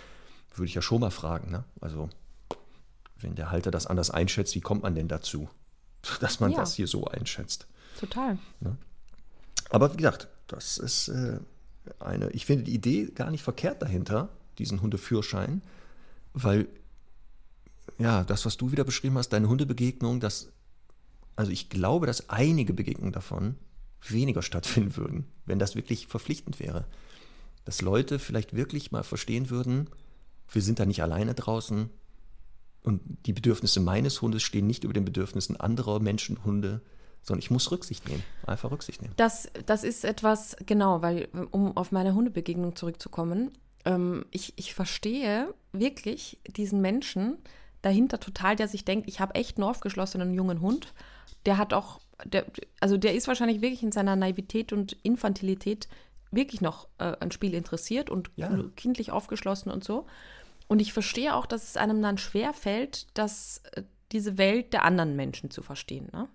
würde 0.56 0.68
ich 0.68 0.76
ja 0.76 0.82
schon 0.82 1.02
mal 1.02 1.12
fragen. 1.12 1.52
Ne? 1.52 1.64
Also 1.82 2.10
wenn 3.22 3.36
der 3.36 3.51
Halter 3.51 3.72
das 3.72 3.88
anders 3.88 4.09
einschätzt, 4.09 4.55
wie 4.55 4.61
kommt 4.61 4.84
man 4.84 4.95
denn 4.95 5.07
dazu, 5.07 5.49
dass 6.20 6.39
man 6.39 6.51
ja. 6.51 6.57
das 6.57 6.76
hier 6.76 6.88
so 6.88 7.05
einschätzt? 7.05 7.67
Total. 7.99 8.38
Ja. 8.61 8.76
Aber 9.70 9.93
wie 9.93 9.97
gesagt, 9.97 10.28
das 10.47 10.78
ist 10.78 11.09
äh, 11.09 11.39
eine, 11.99 12.30
ich 12.32 12.45
finde 12.45 12.65
die 12.65 12.74
Idee 12.74 13.05
gar 13.13 13.32
nicht 13.32 13.43
verkehrt 13.43 13.82
dahinter, 13.82 14.30
diesen 14.57 14.82
Hundeführschein, 14.82 15.61
weil 16.34 16.67
ja, 17.97 18.24
das, 18.24 18.45
was 18.45 18.57
du 18.57 18.72
wieder 18.72 18.84
beschrieben 18.84 19.17
hast, 19.17 19.30
deine 19.30 19.49
Hundebegegnung, 19.49 20.20
das, 20.20 20.51
also 21.36 21.51
ich 21.51 21.70
glaube, 21.70 22.07
dass 22.07 22.30
einige 22.30 22.74
Begegnungen 22.74 23.11
davon 23.11 23.55
weniger 24.07 24.41
stattfinden 24.41 24.95
würden, 24.95 25.26
wenn 25.45 25.59
das 25.59 25.76
wirklich 25.76 26.07
verpflichtend 26.07 26.59
wäre. 26.59 26.86
Dass 27.65 27.82
Leute 27.82 28.17
vielleicht 28.20 28.55
wirklich 28.55 28.91
mal 28.91 29.03
verstehen 29.03 29.49
würden, 29.49 29.89
wir 30.51 30.61
sind 30.61 30.80
da 30.80 30.86
nicht 30.86 31.03
alleine 31.03 31.36
draußen, 31.36 31.89
und 32.84 33.02
die 33.26 33.34
Bedürfnisse 33.34 33.80
meines 33.80 34.22
Hundes 34.22 34.44
stehen 34.44 34.68
nicht 34.68 34.84
über 34.84 34.94
den 34.94 35.06
Bedürfnissen 35.06 35.58
anderer 35.58 36.00
Menschenhunde, 36.00 36.82
sondern 37.22 37.40
ich 37.40 37.52
muss 37.52 37.72
Rücksicht 37.72 38.08
nehmen. 38.08 38.24
Einfach 38.46 38.72
Rücksicht 38.72 39.02
nehmen. 39.02 39.14
Das, 39.18 39.50
das 39.66 39.84
ist 39.84 40.06
etwas, 40.06 40.56
genau, 40.66 41.02
weil, 41.02 41.28
um 41.52 41.76
auf 41.76 41.92
meine 41.92 42.16
Hundebegegnung 42.16 42.76
zurückzukommen, 42.76 43.52
ähm, 43.86 44.26
ich, 44.32 44.54
ich 44.56 44.74
verstehe 44.74 45.54
wirklich 45.74 46.40
diesen 46.48 46.82
Menschen 46.82 47.38
dahinter 47.82 48.20
total, 48.20 48.56
der 48.56 48.68
sich 48.68 48.86
denkt, 48.86 49.08
ich 49.08 49.20
habe 49.20 49.36
echt 49.36 49.58
einen 49.58 49.64
aufgeschlossenen 49.66 50.34
jungen 50.34 50.62
Hund. 50.62 50.94
Der 51.46 51.58
hat 51.58 51.74
auch, 51.74 52.00
der, 52.26 52.46
also 52.80 52.98
der 52.98 53.14
ist 53.14 53.28
wahrscheinlich 53.28 53.62
wirklich 53.62 53.84
in 53.84 53.92
seiner 53.92 54.16
Naivität 54.16 54.74
und 54.74 54.94
Infantilität 55.04 55.88
wirklich 56.32 56.62
noch 56.62 56.88
äh, 57.00 57.16
ein 57.20 57.32
Spiel 57.32 57.54
interessiert 57.54 58.10
und 58.10 58.32
Ja. 58.36 58.52
kindlich 58.76 59.12
aufgeschlossen 59.12 59.72
und 59.72 59.84
so. 59.84 60.06
Und 60.70 60.82
ich 60.82 60.93
verstehe 60.93 61.36
auch, 61.36 61.47
dass 61.47 61.63
es 61.63 61.78
einem 61.78 62.01
dann 62.01 62.17
schwer 62.17 62.53
fällt, 62.53 63.07
dass 63.17 63.63
äh, 63.74 63.84
diese 64.13 64.38
Welt 64.38 64.72
der 64.72 64.86
anderen 64.86 65.15
Menschen 65.15 65.49
zu 65.49 65.61
verstehen. 65.61 66.07
Ne? 66.13 66.30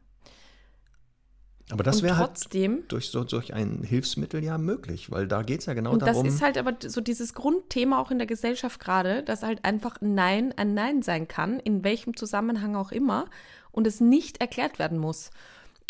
Aber 1.70 1.82
das 1.82 2.02
wäre 2.02 2.18
halt 2.18 2.34
trotzdem, 2.34 2.84
durch 2.88 3.10
so 3.10 3.24
durch 3.24 3.54
ein 3.54 3.82
Hilfsmittel 3.82 4.44
ja 4.44 4.58
möglich, 4.58 5.10
weil 5.10 5.26
da 5.26 5.42
geht 5.42 5.60
es 5.60 5.66
ja 5.66 5.72
genau 5.72 5.92
und 5.92 6.02
das 6.02 6.16
darum. 6.16 6.26
ist 6.26 6.42
halt 6.42 6.58
aber 6.58 6.74
so 6.86 7.00
dieses 7.00 7.32
Grundthema 7.32 7.98
auch 8.00 8.10
in 8.10 8.18
der 8.18 8.26
Gesellschaft 8.26 8.80
gerade, 8.80 9.22
dass 9.22 9.42
halt 9.42 9.64
einfach 9.64 10.00
ein 10.02 10.14
Nein 10.14 10.52
ein 10.56 10.74
Nein 10.74 11.00
sein 11.02 11.26
kann, 11.26 11.60
in 11.60 11.82
welchem 11.82 12.16
Zusammenhang 12.16 12.76
auch 12.76 12.92
immer, 12.92 13.26
und 13.72 13.86
es 13.86 14.00
nicht 14.00 14.40
erklärt 14.40 14.78
werden 14.78 14.98
muss. 14.98 15.30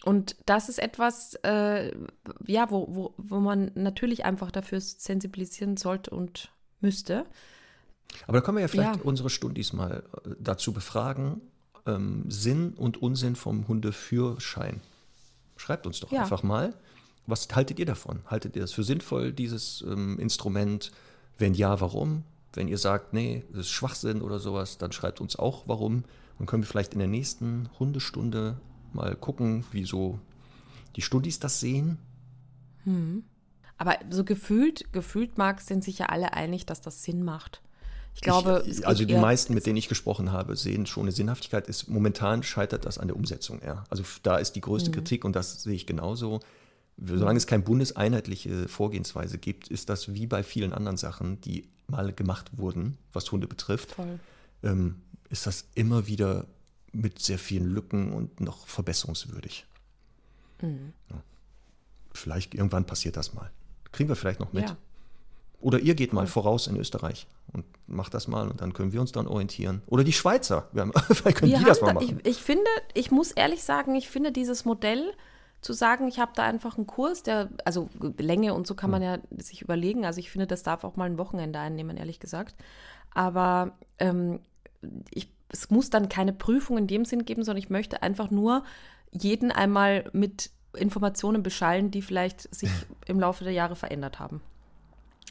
Und 0.04 0.36
das 0.46 0.68
ist 0.68 0.78
etwas, 0.78 1.34
äh, 1.44 1.92
ja, 2.46 2.70
wo, 2.70 2.86
wo, 2.90 3.14
wo 3.16 3.40
man 3.40 3.70
natürlich 3.74 4.24
einfach 4.26 4.50
dafür 4.50 4.80
sensibilisieren 4.80 5.76
sollte 5.76 6.10
und 6.10 6.52
müsste. 6.80 7.24
Aber 8.26 8.38
da 8.38 8.40
können 8.44 8.56
wir 8.58 8.62
ja 8.62 8.68
vielleicht 8.68 8.96
Ja. 8.96 9.02
unsere 9.02 9.30
Stundis 9.30 9.72
mal 9.72 10.02
äh, 10.24 10.30
dazu 10.38 10.72
befragen, 10.72 11.40
ähm, 11.86 12.24
Sinn 12.30 12.74
und 12.74 13.02
Unsinn 13.02 13.36
vom 13.36 13.68
Hundeführschein. 13.68 14.80
Schreibt 15.56 15.86
uns 15.86 16.00
doch 16.00 16.10
Ja. 16.10 16.22
einfach 16.22 16.42
mal, 16.42 16.74
was 17.26 17.48
haltet 17.52 17.78
ihr 17.78 17.86
davon? 17.86 18.20
Haltet 18.26 18.56
ihr 18.56 18.62
das 18.62 18.72
für 18.72 18.84
sinnvoll, 18.84 19.32
dieses 19.32 19.82
ähm, 19.86 20.18
Instrument? 20.18 20.92
Wenn 21.38 21.54
ja, 21.54 21.80
warum? 21.80 22.22
Wenn 22.52 22.68
ihr 22.68 22.78
sagt, 22.78 23.12
nee, 23.12 23.44
das 23.50 23.62
ist 23.62 23.70
Schwachsinn 23.70 24.22
oder 24.22 24.38
sowas, 24.38 24.78
dann 24.78 24.92
schreibt 24.92 25.20
uns 25.20 25.36
auch, 25.36 25.64
warum. 25.66 26.04
Dann 26.38 26.46
können 26.46 26.62
wir 26.62 26.68
vielleicht 26.68 26.92
in 26.92 26.98
der 27.00 27.08
nächsten 27.08 27.68
Hundestunde 27.78 28.60
mal 28.92 29.16
gucken, 29.16 29.64
wie 29.72 29.84
so 29.84 30.18
die 30.96 31.02
Studis 31.02 31.40
das 31.40 31.58
sehen. 31.60 31.98
Aber 33.78 33.98
so 34.10 34.24
gefühlt, 34.24 34.92
gefühlt, 34.92 35.38
Marc, 35.38 35.60
sind 35.60 35.82
sich 35.82 35.98
ja 35.98 36.06
alle 36.06 36.32
einig, 36.34 36.66
dass 36.66 36.80
das 36.80 37.02
Sinn 37.02 37.24
macht. 37.24 37.60
Ich 38.14 38.20
glaube, 38.20 38.64
ich, 38.66 38.86
also 38.86 39.04
die 39.04 39.16
meisten, 39.16 39.54
mit 39.54 39.66
denen 39.66 39.76
ich 39.76 39.88
gesprochen 39.88 40.30
habe, 40.32 40.56
sehen 40.56 40.86
schon 40.86 41.04
eine 41.04 41.12
Sinnhaftigkeit. 41.12 41.66
Ist, 41.68 41.88
momentan 41.88 42.42
scheitert 42.42 42.84
das 42.86 42.98
an 42.98 43.08
der 43.08 43.16
Umsetzung 43.16 43.60
eher. 43.60 43.84
Also 43.90 44.04
da 44.22 44.36
ist 44.36 44.52
die 44.52 44.60
größte 44.60 44.90
Mhm. 44.90 44.94
Kritik 44.94 45.24
und 45.24 45.34
das 45.34 45.62
sehe 45.62 45.74
ich 45.74 45.86
genauso. 45.86 46.40
Solange 46.96 47.36
es 47.38 47.48
keine 47.48 47.64
bundeseinheitliche 47.64 48.68
Vorgehensweise 48.68 49.38
gibt, 49.38 49.66
ist 49.68 49.88
das 49.88 50.14
wie 50.14 50.28
bei 50.28 50.44
vielen 50.44 50.72
anderen 50.72 50.96
Sachen, 50.96 51.40
die 51.40 51.68
mal 51.88 52.12
gemacht 52.12 52.56
wurden, 52.56 52.98
was 53.12 53.30
Hunde 53.32 53.48
betrifft, 53.48 53.96
ähm, 54.62 54.96
ist 55.28 55.46
das 55.46 55.66
immer 55.74 56.06
wieder 56.06 56.46
mit 56.92 57.18
sehr 57.18 57.38
vielen 57.38 57.66
Lücken 57.66 58.12
und 58.12 58.40
noch 58.40 58.68
verbesserungswürdig. 58.68 59.66
Mhm. 60.62 60.92
Ja. 61.10 61.20
Vielleicht 62.12 62.54
irgendwann 62.54 62.86
passiert 62.86 63.16
das 63.16 63.34
mal. 63.34 63.50
Kriegen 63.90 64.08
wir 64.08 64.16
vielleicht 64.16 64.38
noch 64.38 64.52
mit. 64.52 64.68
Ja. 64.68 64.76
Oder 65.64 65.78
ihr 65.78 65.94
geht 65.94 66.12
mal 66.12 66.26
voraus 66.26 66.66
in 66.66 66.76
Österreich 66.76 67.26
und 67.54 67.64
macht 67.86 68.12
das 68.12 68.28
mal 68.28 68.50
und 68.50 68.60
dann 68.60 68.74
können 68.74 68.92
wir 68.92 69.00
uns 69.00 69.12
dann 69.12 69.26
orientieren. 69.26 69.80
Oder 69.86 70.04
die 70.04 70.12
Schweizer. 70.12 70.68
Wir 70.72 70.82
haben, 70.82 70.92
vielleicht 71.10 71.38
können 71.38 71.52
Wir 71.52 71.58
die 71.58 71.64
das 71.64 71.80
mal 71.80 71.86
da, 71.86 71.94
machen. 71.94 72.20
ich, 72.22 72.36
ich 72.36 72.42
finde, 72.42 72.68
ich 72.92 73.10
muss 73.10 73.32
ehrlich 73.32 73.64
sagen, 73.64 73.94
ich 73.94 74.10
finde 74.10 74.30
dieses 74.30 74.66
Modell 74.66 75.14
zu 75.62 75.72
sagen, 75.72 76.06
ich 76.06 76.18
habe 76.18 76.32
da 76.34 76.42
einfach 76.42 76.76
einen 76.76 76.86
Kurs, 76.86 77.22
der, 77.22 77.48
also 77.64 77.88
Länge 78.18 78.52
und 78.52 78.66
so 78.66 78.74
kann 78.74 78.90
man 78.90 79.00
ja 79.00 79.16
sich 79.38 79.62
überlegen. 79.62 80.04
Also 80.04 80.20
ich 80.20 80.30
finde, 80.30 80.46
das 80.46 80.64
darf 80.64 80.84
auch 80.84 80.96
mal 80.96 81.06
ein 81.06 81.16
Wochenende 81.16 81.58
einnehmen, 81.58 81.96
ehrlich 81.96 82.20
gesagt. 82.20 82.56
Aber 83.14 83.72
ähm, 83.98 84.40
ich, 85.08 85.32
es 85.48 85.70
muss 85.70 85.88
dann 85.88 86.10
keine 86.10 86.34
Prüfung 86.34 86.76
in 86.76 86.88
dem 86.88 87.06
Sinn 87.06 87.24
geben, 87.24 87.42
sondern 87.42 87.62
ich 87.62 87.70
möchte 87.70 88.02
einfach 88.02 88.30
nur 88.30 88.64
jeden 89.12 89.50
einmal 89.50 90.10
mit 90.12 90.50
Informationen 90.76 91.42
beschallen, 91.42 91.90
die 91.90 92.02
vielleicht 92.02 92.54
sich 92.54 92.68
im 93.06 93.18
Laufe 93.18 93.44
der 93.44 93.54
Jahre 93.54 93.76
verändert 93.76 94.18
haben. 94.18 94.42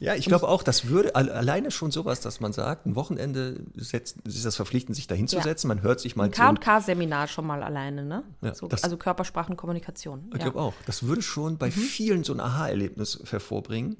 Ja, 0.00 0.14
ich 0.16 0.26
glaube 0.26 0.48
auch, 0.48 0.64
das 0.64 0.88
würde 0.88 1.14
al- 1.14 1.30
alleine 1.30 1.70
schon 1.70 1.92
sowas, 1.92 2.20
dass 2.20 2.40
man 2.40 2.52
sagt, 2.52 2.84
ein 2.84 2.96
Wochenende 2.96 3.60
setzt, 3.76 4.16
ist 4.26 4.44
das 4.44 4.56
verpflichtend, 4.56 4.96
sich 4.96 5.06
da 5.06 5.14
hinzusetzen. 5.14 5.68
Man 5.68 5.82
hört 5.82 6.00
sich 6.00 6.16
mal 6.16 6.24
Ein 6.24 6.32
zu. 6.32 6.42
K&K-Seminar 6.42 7.28
schon 7.28 7.46
mal 7.46 7.62
alleine, 7.62 8.04
ne? 8.04 8.24
Ja, 8.40 8.54
so, 8.54 8.66
das- 8.66 8.82
also 8.82 8.96
Körpersprachenkommunikation. 8.96 10.24
Ich 10.30 10.38
ja. 10.38 10.38
glaube 10.50 10.60
auch. 10.60 10.74
Das 10.86 11.04
würde 11.04 11.22
schon 11.22 11.52
Mhm. 11.54 11.58
bei 11.58 11.70
vielen 11.70 12.24
so 12.24 12.32
ein 12.32 12.40
Aha-Erlebnis 12.40 13.20
hervorbringen, 13.30 13.96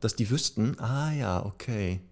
dass 0.00 0.14
die 0.16 0.28
wüssten, 0.28 0.78
ah 0.80 1.12
ja, 1.12 1.44
okay, 1.44 2.02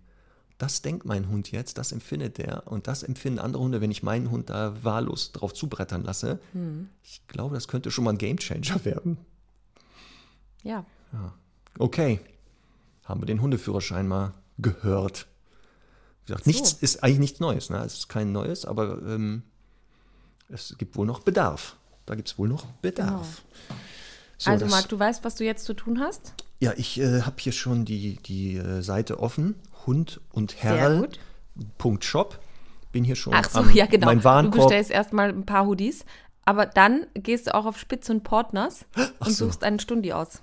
das 0.56 0.80
denkt 0.80 1.04
mein 1.04 1.28
Hund 1.28 1.52
jetzt, 1.52 1.76
das 1.76 1.92
empfindet 1.92 2.38
der 2.38 2.66
und 2.66 2.86
das 2.86 3.02
empfinden 3.02 3.38
andere 3.38 3.62
Hunde, 3.62 3.82
wenn 3.82 3.90
ich 3.90 4.02
meinen 4.02 4.30
Hund 4.30 4.48
da 4.48 4.82
wahllos 4.82 5.32
drauf 5.32 5.52
zubrettern 5.52 6.02
lasse. 6.02 6.40
Mhm. 6.54 6.88
Ich 7.02 7.20
glaube, 7.28 7.54
das 7.54 7.68
könnte 7.68 7.90
schon 7.90 8.04
mal 8.04 8.12
ein 8.12 8.18
Gamechanger 8.18 8.82
werden. 8.86 9.18
ja. 10.62 10.86
Okay, 11.78 12.20
haben 13.06 13.20
wir 13.22 13.26
den 13.26 13.40
Hundeführerschein 13.40 14.06
mal 14.06 14.34
gehört. 14.58 15.26
Wie 16.24 16.26
gesagt, 16.32 16.44
So. 16.44 16.50
nichts 16.50 16.72
ist 16.74 17.02
eigentlich 17.02 17.18
nichts 17.20 17.40
Neues. 17.40 17.70
Ne? 17.70 17.78
Es 17.78 17.94
ist 17.94 18.08
kein 18.08 18.32
Neues, 18.32 18.64
aber 18.64 18.98
ähm, 19.02 19.42
es 20.48 20.74
gibt 20.78 20.96
wohl 20.96 21.06
noch 21.06 21.20
Bedarf. 21.20 21.76
Da 22.04 22.14
gibt 22.14 22.28
es 22.28 22.38
wohl 22.38 22.48
noch 22.48 22.64
Bedarf. 22.82 23.42
So, 24.38 24.50
also 24.50 24.66
Marc, 24.66 24.88
du 24.88 24.98
weißt, 24.98 25.24
was 25.24 25.34
du 25.36 25.44
jetzt 25.44 25.64
zu 25.64 25.74
tun 25.74 25.98
hast? 26.00 26.34
Ja, 26.60 26.72
ich 26.76 26.98
äh, 27.00 27.22
habe 27.22 27.36
hier 27.38 27.52
schon 27.52 27.84
die, 27.84 28.16
die 28.22 28.56
äh, 28.56 28.82
Seite 28.82 29.18
offen. 29.20 29.54
Hund 29.86 30.20
und 30.32 30.52
Sehr 30.52 30.60
Herr. 30.76 31.00
gut. 31.00 31.18
Punkt 31.78 32.04
Shop. 32.04 32.38
Bin 32.92 33.02
hier 33.04 33.16
schon 33.16 33.34
Ach 33.34 33.48
so, 33.48 33.60
am, 33.60 33.70
ja 33.74 33.86
genau. 33.86 34.06
mein 34.06 34.18
Du 34.18 34.24
Warenkorb. 34.24 34.68
bestellst 34.68 34.90
erstmal 34.90 35.30
ein 35.30 35.46
paar 35.46 35.66
Hoodies, 35.66 36.04
aber 36.44 36.66
dann 36.66 37.06
gehst 37.14 37.46
du 37.48 37.54
auch 37.54 37.66
auf 37.66 37.78
Spitz 37.78 38.08
und 38.10 38.22
Portners 38.24 38.84
und 39.20 39.30
so. 39.32 39.46
suchst 39.46 39.64
einen 39.64 39.78
Stundi 39.80 40.12
aus. 40.12 40.40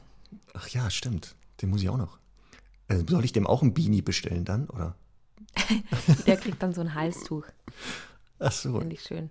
Ach 0.53 0.67
ja, 0.69 0.89
stimmt. 0.89 1.35
Den 1.61 1.69
muss 1.69 1.81
ich 1.81 1.89
auch 1.89 1.97
noch. 1.97 2.17
Äh, 2.87 3.03
soll 3.07 3.23
ich 3.25 3.31
dem 3.31 3.47
auch 3.47 3.61
ein 3.61 3.73
Beanie 3.73 4.01
bestellen 4.01 4.45
dann? 4.45 4.67
Oder? 4.69 4.95
Der 6.27 6.37
kriegt 6.37 6.61
dann 6.63 6.73
so 6.73 6.81
ein 6.81 6.93
Halstuch. 6.95 7.45
Ach 8.39 8.51
so. 8.51 8.79
Finde 8.79 8.95
ich 8.95 9.03
schön. 9.03 9.29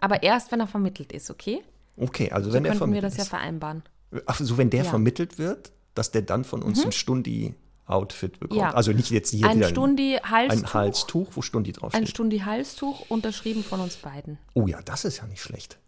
Aber 0.00 0.22
erst, 0.22 0.50
wenn 0.52 0.60
er 0.60 0.66
vermittelt 0.66 1.12
ist, 1.12 1.30
okay? 1.30 1.62
Okay, 1.96 2.30
also 2.30 2.50
So 2.50 2.54
wenn 2.54 2.64
der 2.64 2.72
könnten 2.72 2.92
wir 2.92 3.00
vermittelt 3.00 3.12
das 3.12 3.16
ja 3.18 3.22
ist. 3.24 3.28
vereinbaren. 3.28 3.82
Ach 4.26 4.38
so, 4.40 4.58
wenn 4.58 4.70
der 4.70 4.80
Ja. 4.80 4.84
Mhm. 4.86 4.90
vermittelt 4.90 5.38
wird, 5.38 5.72
dass 5.94 6.10
der 6.10 6.22
dann 6.22 6.44
von 6.44 6.62
uns 6.62 6.84
ein 6.84 6.90
Stundi-Outfit 6.92 8.40
bekommt. 8.40 8.60
Ja. 8.60 8.72
Also 8.74 8.92
nicht 8.92 9.10
jetzt 9.10 9.30
hier 9.30 9.46
Ein 9.48 9.58
wieder 9.58 9.68
Stundi 9.68 10.18
ein 10.18 10.72
Halstuch, 10.72 11.28
wo 11.34 11.42
Stundi 11.42 11.70
ein 11.70 11.74
draufsteht. 11.74 12.08
Stundi 12.08 12.38
Halstuch, 12.40 13.08
unterschrieben 13.10 13.62
von 13.62 13.80
uns 13.80 13.96
beiden. 13.96 14.38
Oh 14.54 14.66
ja, 14.66 14.80
das 14.82 15.04
ist 15.04 15.18
ja 15.18 15.26
nicht 15.26 15.42
schlecht. 15.42 15.78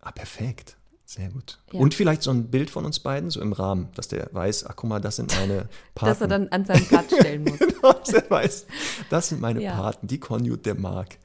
Ah, 0.00 0.12
perfekt. 0.12 0.76
Sehr 1.08 1.28
gut. 1.30 1.60
Ja. 1.72 1.78
Und 1.80 1.94
vielleicht 1.94 2.22
so 2.22 2.32
ein 2.32 2.50
Bild 2.50 2.68
von 2.68 2.84
uns 2.84 2.98
beiden, 2.98 3.30
so 3.30 3.40
im 3.40 3.52
Rahmen, 3.52 3.88
dass 3.94 4.08
der 4.08 4.28
weiß, 4.32 4.66
ach 4.66 4.74
guck 4.74 4.90
mal, 4.90 5.00
das 5.00 5.16
sind 5.16 5.32
meine 5.38 5.68
Paten. 5.94 6.06
Dass 6.10 6.20
er 6.20 6.26
dann 6.26 6.48
an 6.48 6.64
seinen 6.64 6.84
Platz 6.84 7.14
stellen 7.14 7.44
muss. 7.44 7.58
dass 7.82 8.12
er 8.12 8.28
weiß, 8.28 8.66
das 9.08 9.28
sind 9.28 9.40
meine 9.40 9.62
Ja. 9.62 9.76
Paten, 9.76 10.08
die 10.08 10.18
Conute, 10.18 10.58
der 10.58 10.74
mag. 10.74 11.16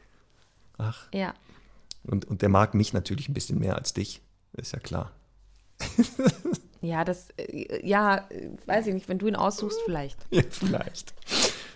Ach, 0.77 1.07
Ja. 1.13 1.33
und, 2.03 2.25
und 2.25 2.43
der 2.43 2.49
mag 2.49 2.75
mich 2.75 2.93
natürlich 2.93 3.27
ein 3.27 3.33
bisschen 3.33 3.57
mehr 3.59 3.75
als 3.75 3.93
dich. 3.93 4.21
Ist 4.53 4.71
ja 4.73 4.79
klar. 4.79 5.11
Ja, 6.83 7.03
das, 7.03 7.27
äh, 7.37 7.87
ja, 7.87 8.27
weiß 8.65 8.87
ich 8.87 8.93
nicht, 8.95 9.07
wenn 9.07 9.19
du 9.19 9.27
ihn 9.27 9.35
aussuchst, 9.35 9.79
vielleicht. 9.85 10.17
Ja, 10.31 10.41
vielleicht. 10.49 11.13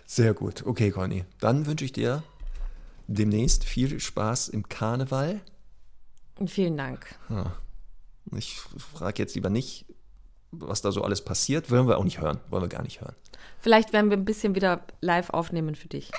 Sehr 0.07 0.33
gut. 0.33 0.65
Okay, 0.65 0.89
Conny. 0.89 1.25
Dann 1.39 1.67
wünsche 1.67 1.85
ich 1.85 1.91
dir 1.91 2.23
demnächst 3.07 3.65
viel 3.65 3.99
Spaß 3.99 4.49
im 4.49 4.67
Karneval. 4.67 5.41
Vielen 6.47 6.75
Dank. 6.75 7.05
Ich 8.35 8.59
frage 8.59 9.21
jetzt 9.21 9.35
lieber 9.35 9.49
nicht, 9.49 9.85
was 10.51 10.81
da 10.81 10.91
so 10.91 11.03
alles 11.03 11.23
passiert. 11.23 11.69
Wollen 11.71 11.87
wir 11.87 11.97
auch 11.97 12.03
nicht 12.03 12.21
hören. 12.21 12.39
Wollen 12.49 12.63
wir 12.63 12.69
gar 12.69 12.83
nicht 12.83 13.01
hören. 13.01 13.15
Vielleicht 13.59 13.93
werden 13.93 14.09
wir 14.09 14.17
ein 14.17 14.25
bisschen 14.25 14.55
wieder 14.55 14.81
live 15.01 15.29
aufnehmen 15.29 15.75
für 15.75 15.87
dich. 15.87 16.11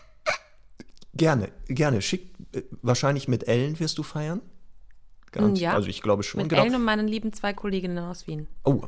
Gerne, 1.15 1.51
gerne. 1.69 2.03
Schick, 2.03 2.35
äh, 2.53 2.63
wahrscheinlich 2.83 3.29
mit 3.29 3.49
Ellen 3.49 3.79
wirst 3.81 3.99
du 3.99 4.03
feiern. 4.03 4.41
Garantiert. 5.33 5.63
Ja. 5.63 5.75
Also 5.75 5.89
ich 5.89 6.03
glaube 6.03 6.23
schon. 6.23 6.41
Mit 6.43 6.51
genau. 6.51 6.63
Ellen 6.63 6.75
und 6.75 6.85
meinen 6.85 7.09
lieben 7.09 7.33
zwei 7.33 7.53
Kolleginnen 7.53 7.99
aus 7.99 8.27
Wien. 8.27 8.47
Oh, 8.65 8.83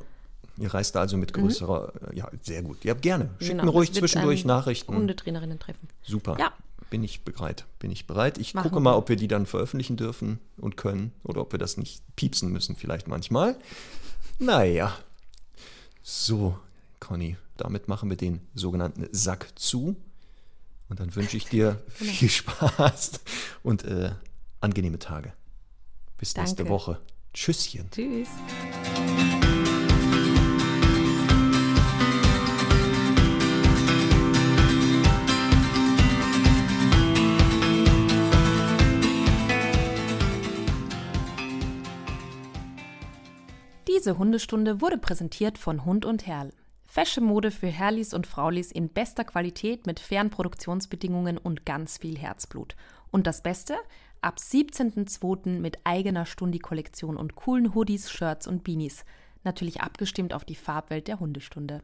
ihr 0.58 0.72
reist 0.72 0.94
da 0.94 1.00
also 1.00 1.16
mit 1.16 1.32
größerer, 1.32 1.92
äh, 2.10 2.16
ja, 2.16 2.28
sehr 2.42 2.62
gut. 2.62 2.84
Ja, 2.84 2.94
gerne. 2.94 3.30
Schickt 3.38 3.50
Genau, 3.52 3.64
mir 3.64 3.70
ruhig 3.70 3.92
zwischendurch 3.92 4.44
Nachrichten. 4.44 4.94
Hundetrainerinnen 4.94 5.58
treffen. 5.58 5.88
Super. 6.02 6.36
Ja. 6.38 6.52
Bin 6.90 7.04
ich 7.04 7.22
bereit. 7.24 7.66
Bin 7.78 7.90
ich 7.90 8.06
bereit. 8.06 8.38
Ich 8.38 8.54
Machen 8.54 8.70
gucke 8.70 8.80
mal, 8.80 8.94
ob 8.94 9.08
wir 9.08 9.16
die 9.16 9.28
dann 9.28 9.46
veröffentlichen 9.46 9.96
dürfen 9.96 10.38
und 10.56 10.76
können 10.76 11.12
oder 11.22 11.42
ob 11.42 11.52
wir 11.52 11.58
das 11.58 11.76
nicht 11.76 12.02
piepsen 12.16 12.50
müssen, 12.50 12.76
vielleicht 12.76 13.08
manchmal. 13.08 13.56
Naja. 14.38 14.96
So, 16.02 16.58
Conny, 17.00 17.36
damit 17.56 17.88
machen 17.88 18.08
wir 18.08 18.16
den 18.16 18.40
sogenannten 18.54 19.06
Sack 19.12 19.52
zu. 19.56 19.96
Und 20.88 21.00
dann 21.00 21.14
wünsche 21.14 21.36
ich 21.36 21.44
dir 21.44 21.82
viel 21.88 22.30
Spaß 22.30 23.20
und 23.62 23.84
äh, 23.84 24.12
angenehme 24.60 24.98
Tage. 24.98 25.34
Bis 26.16 26.34
nächste 26.34 26.56
Danke. 26.56 26.72
Woche. 26.72 27.00
Tschüsschen. 27.34 27.90
Tschüss. 27.90 28.28
Diese 43.98 44.16
Hundestunde 44.16 44.80
wurde 44.80 44.96
präsentiert 44.96 45.58
von 45.58 45.84
Hund 45.84 46.04
und 46.04 46.24
Herrl. 46.24 46.52
Fashion-Mode 46.84 47.50
für 47.50 47.66
Herrlis 47.66 48.14
und 48.14 48.28
Fraulis 48.28 48.70
in 48.70 48.90
bester 48.90 49.24
Qualität 49.24 49.88
mit 49.88 49.98
fairen 49.98 50.30
Produktionsbedingungen 50.30 51.36
und 51.36 51.66
ganz 51.66 51.98
viel 51.98 52.16
Herzblut. 52.16 52.76
Und 53.10 53.26
das 53.26 53.42
Beste? 53.42 53.74
Ab 54.20 54.36
17.02. 54.38 55.58
mit 55.58 55.78
eigener 55.82 56.26
Stundi-Kollektion 56.26 57.16
und 57.16 57.34
coolen 57.34 57.74
Hoodies, 57.74 58.08
Shirts 58.08 58.46
und 58.46 58.62
Beanies. 58.62 59.04
Natürlich 59.42 59.80
abgestimmt 59.80 60.32
auf 60.32 60.44
die 60.44 60.54
Farbwelt 60.54 61.08
der 61.08 61.18
Hundestunde. 61.18 61.82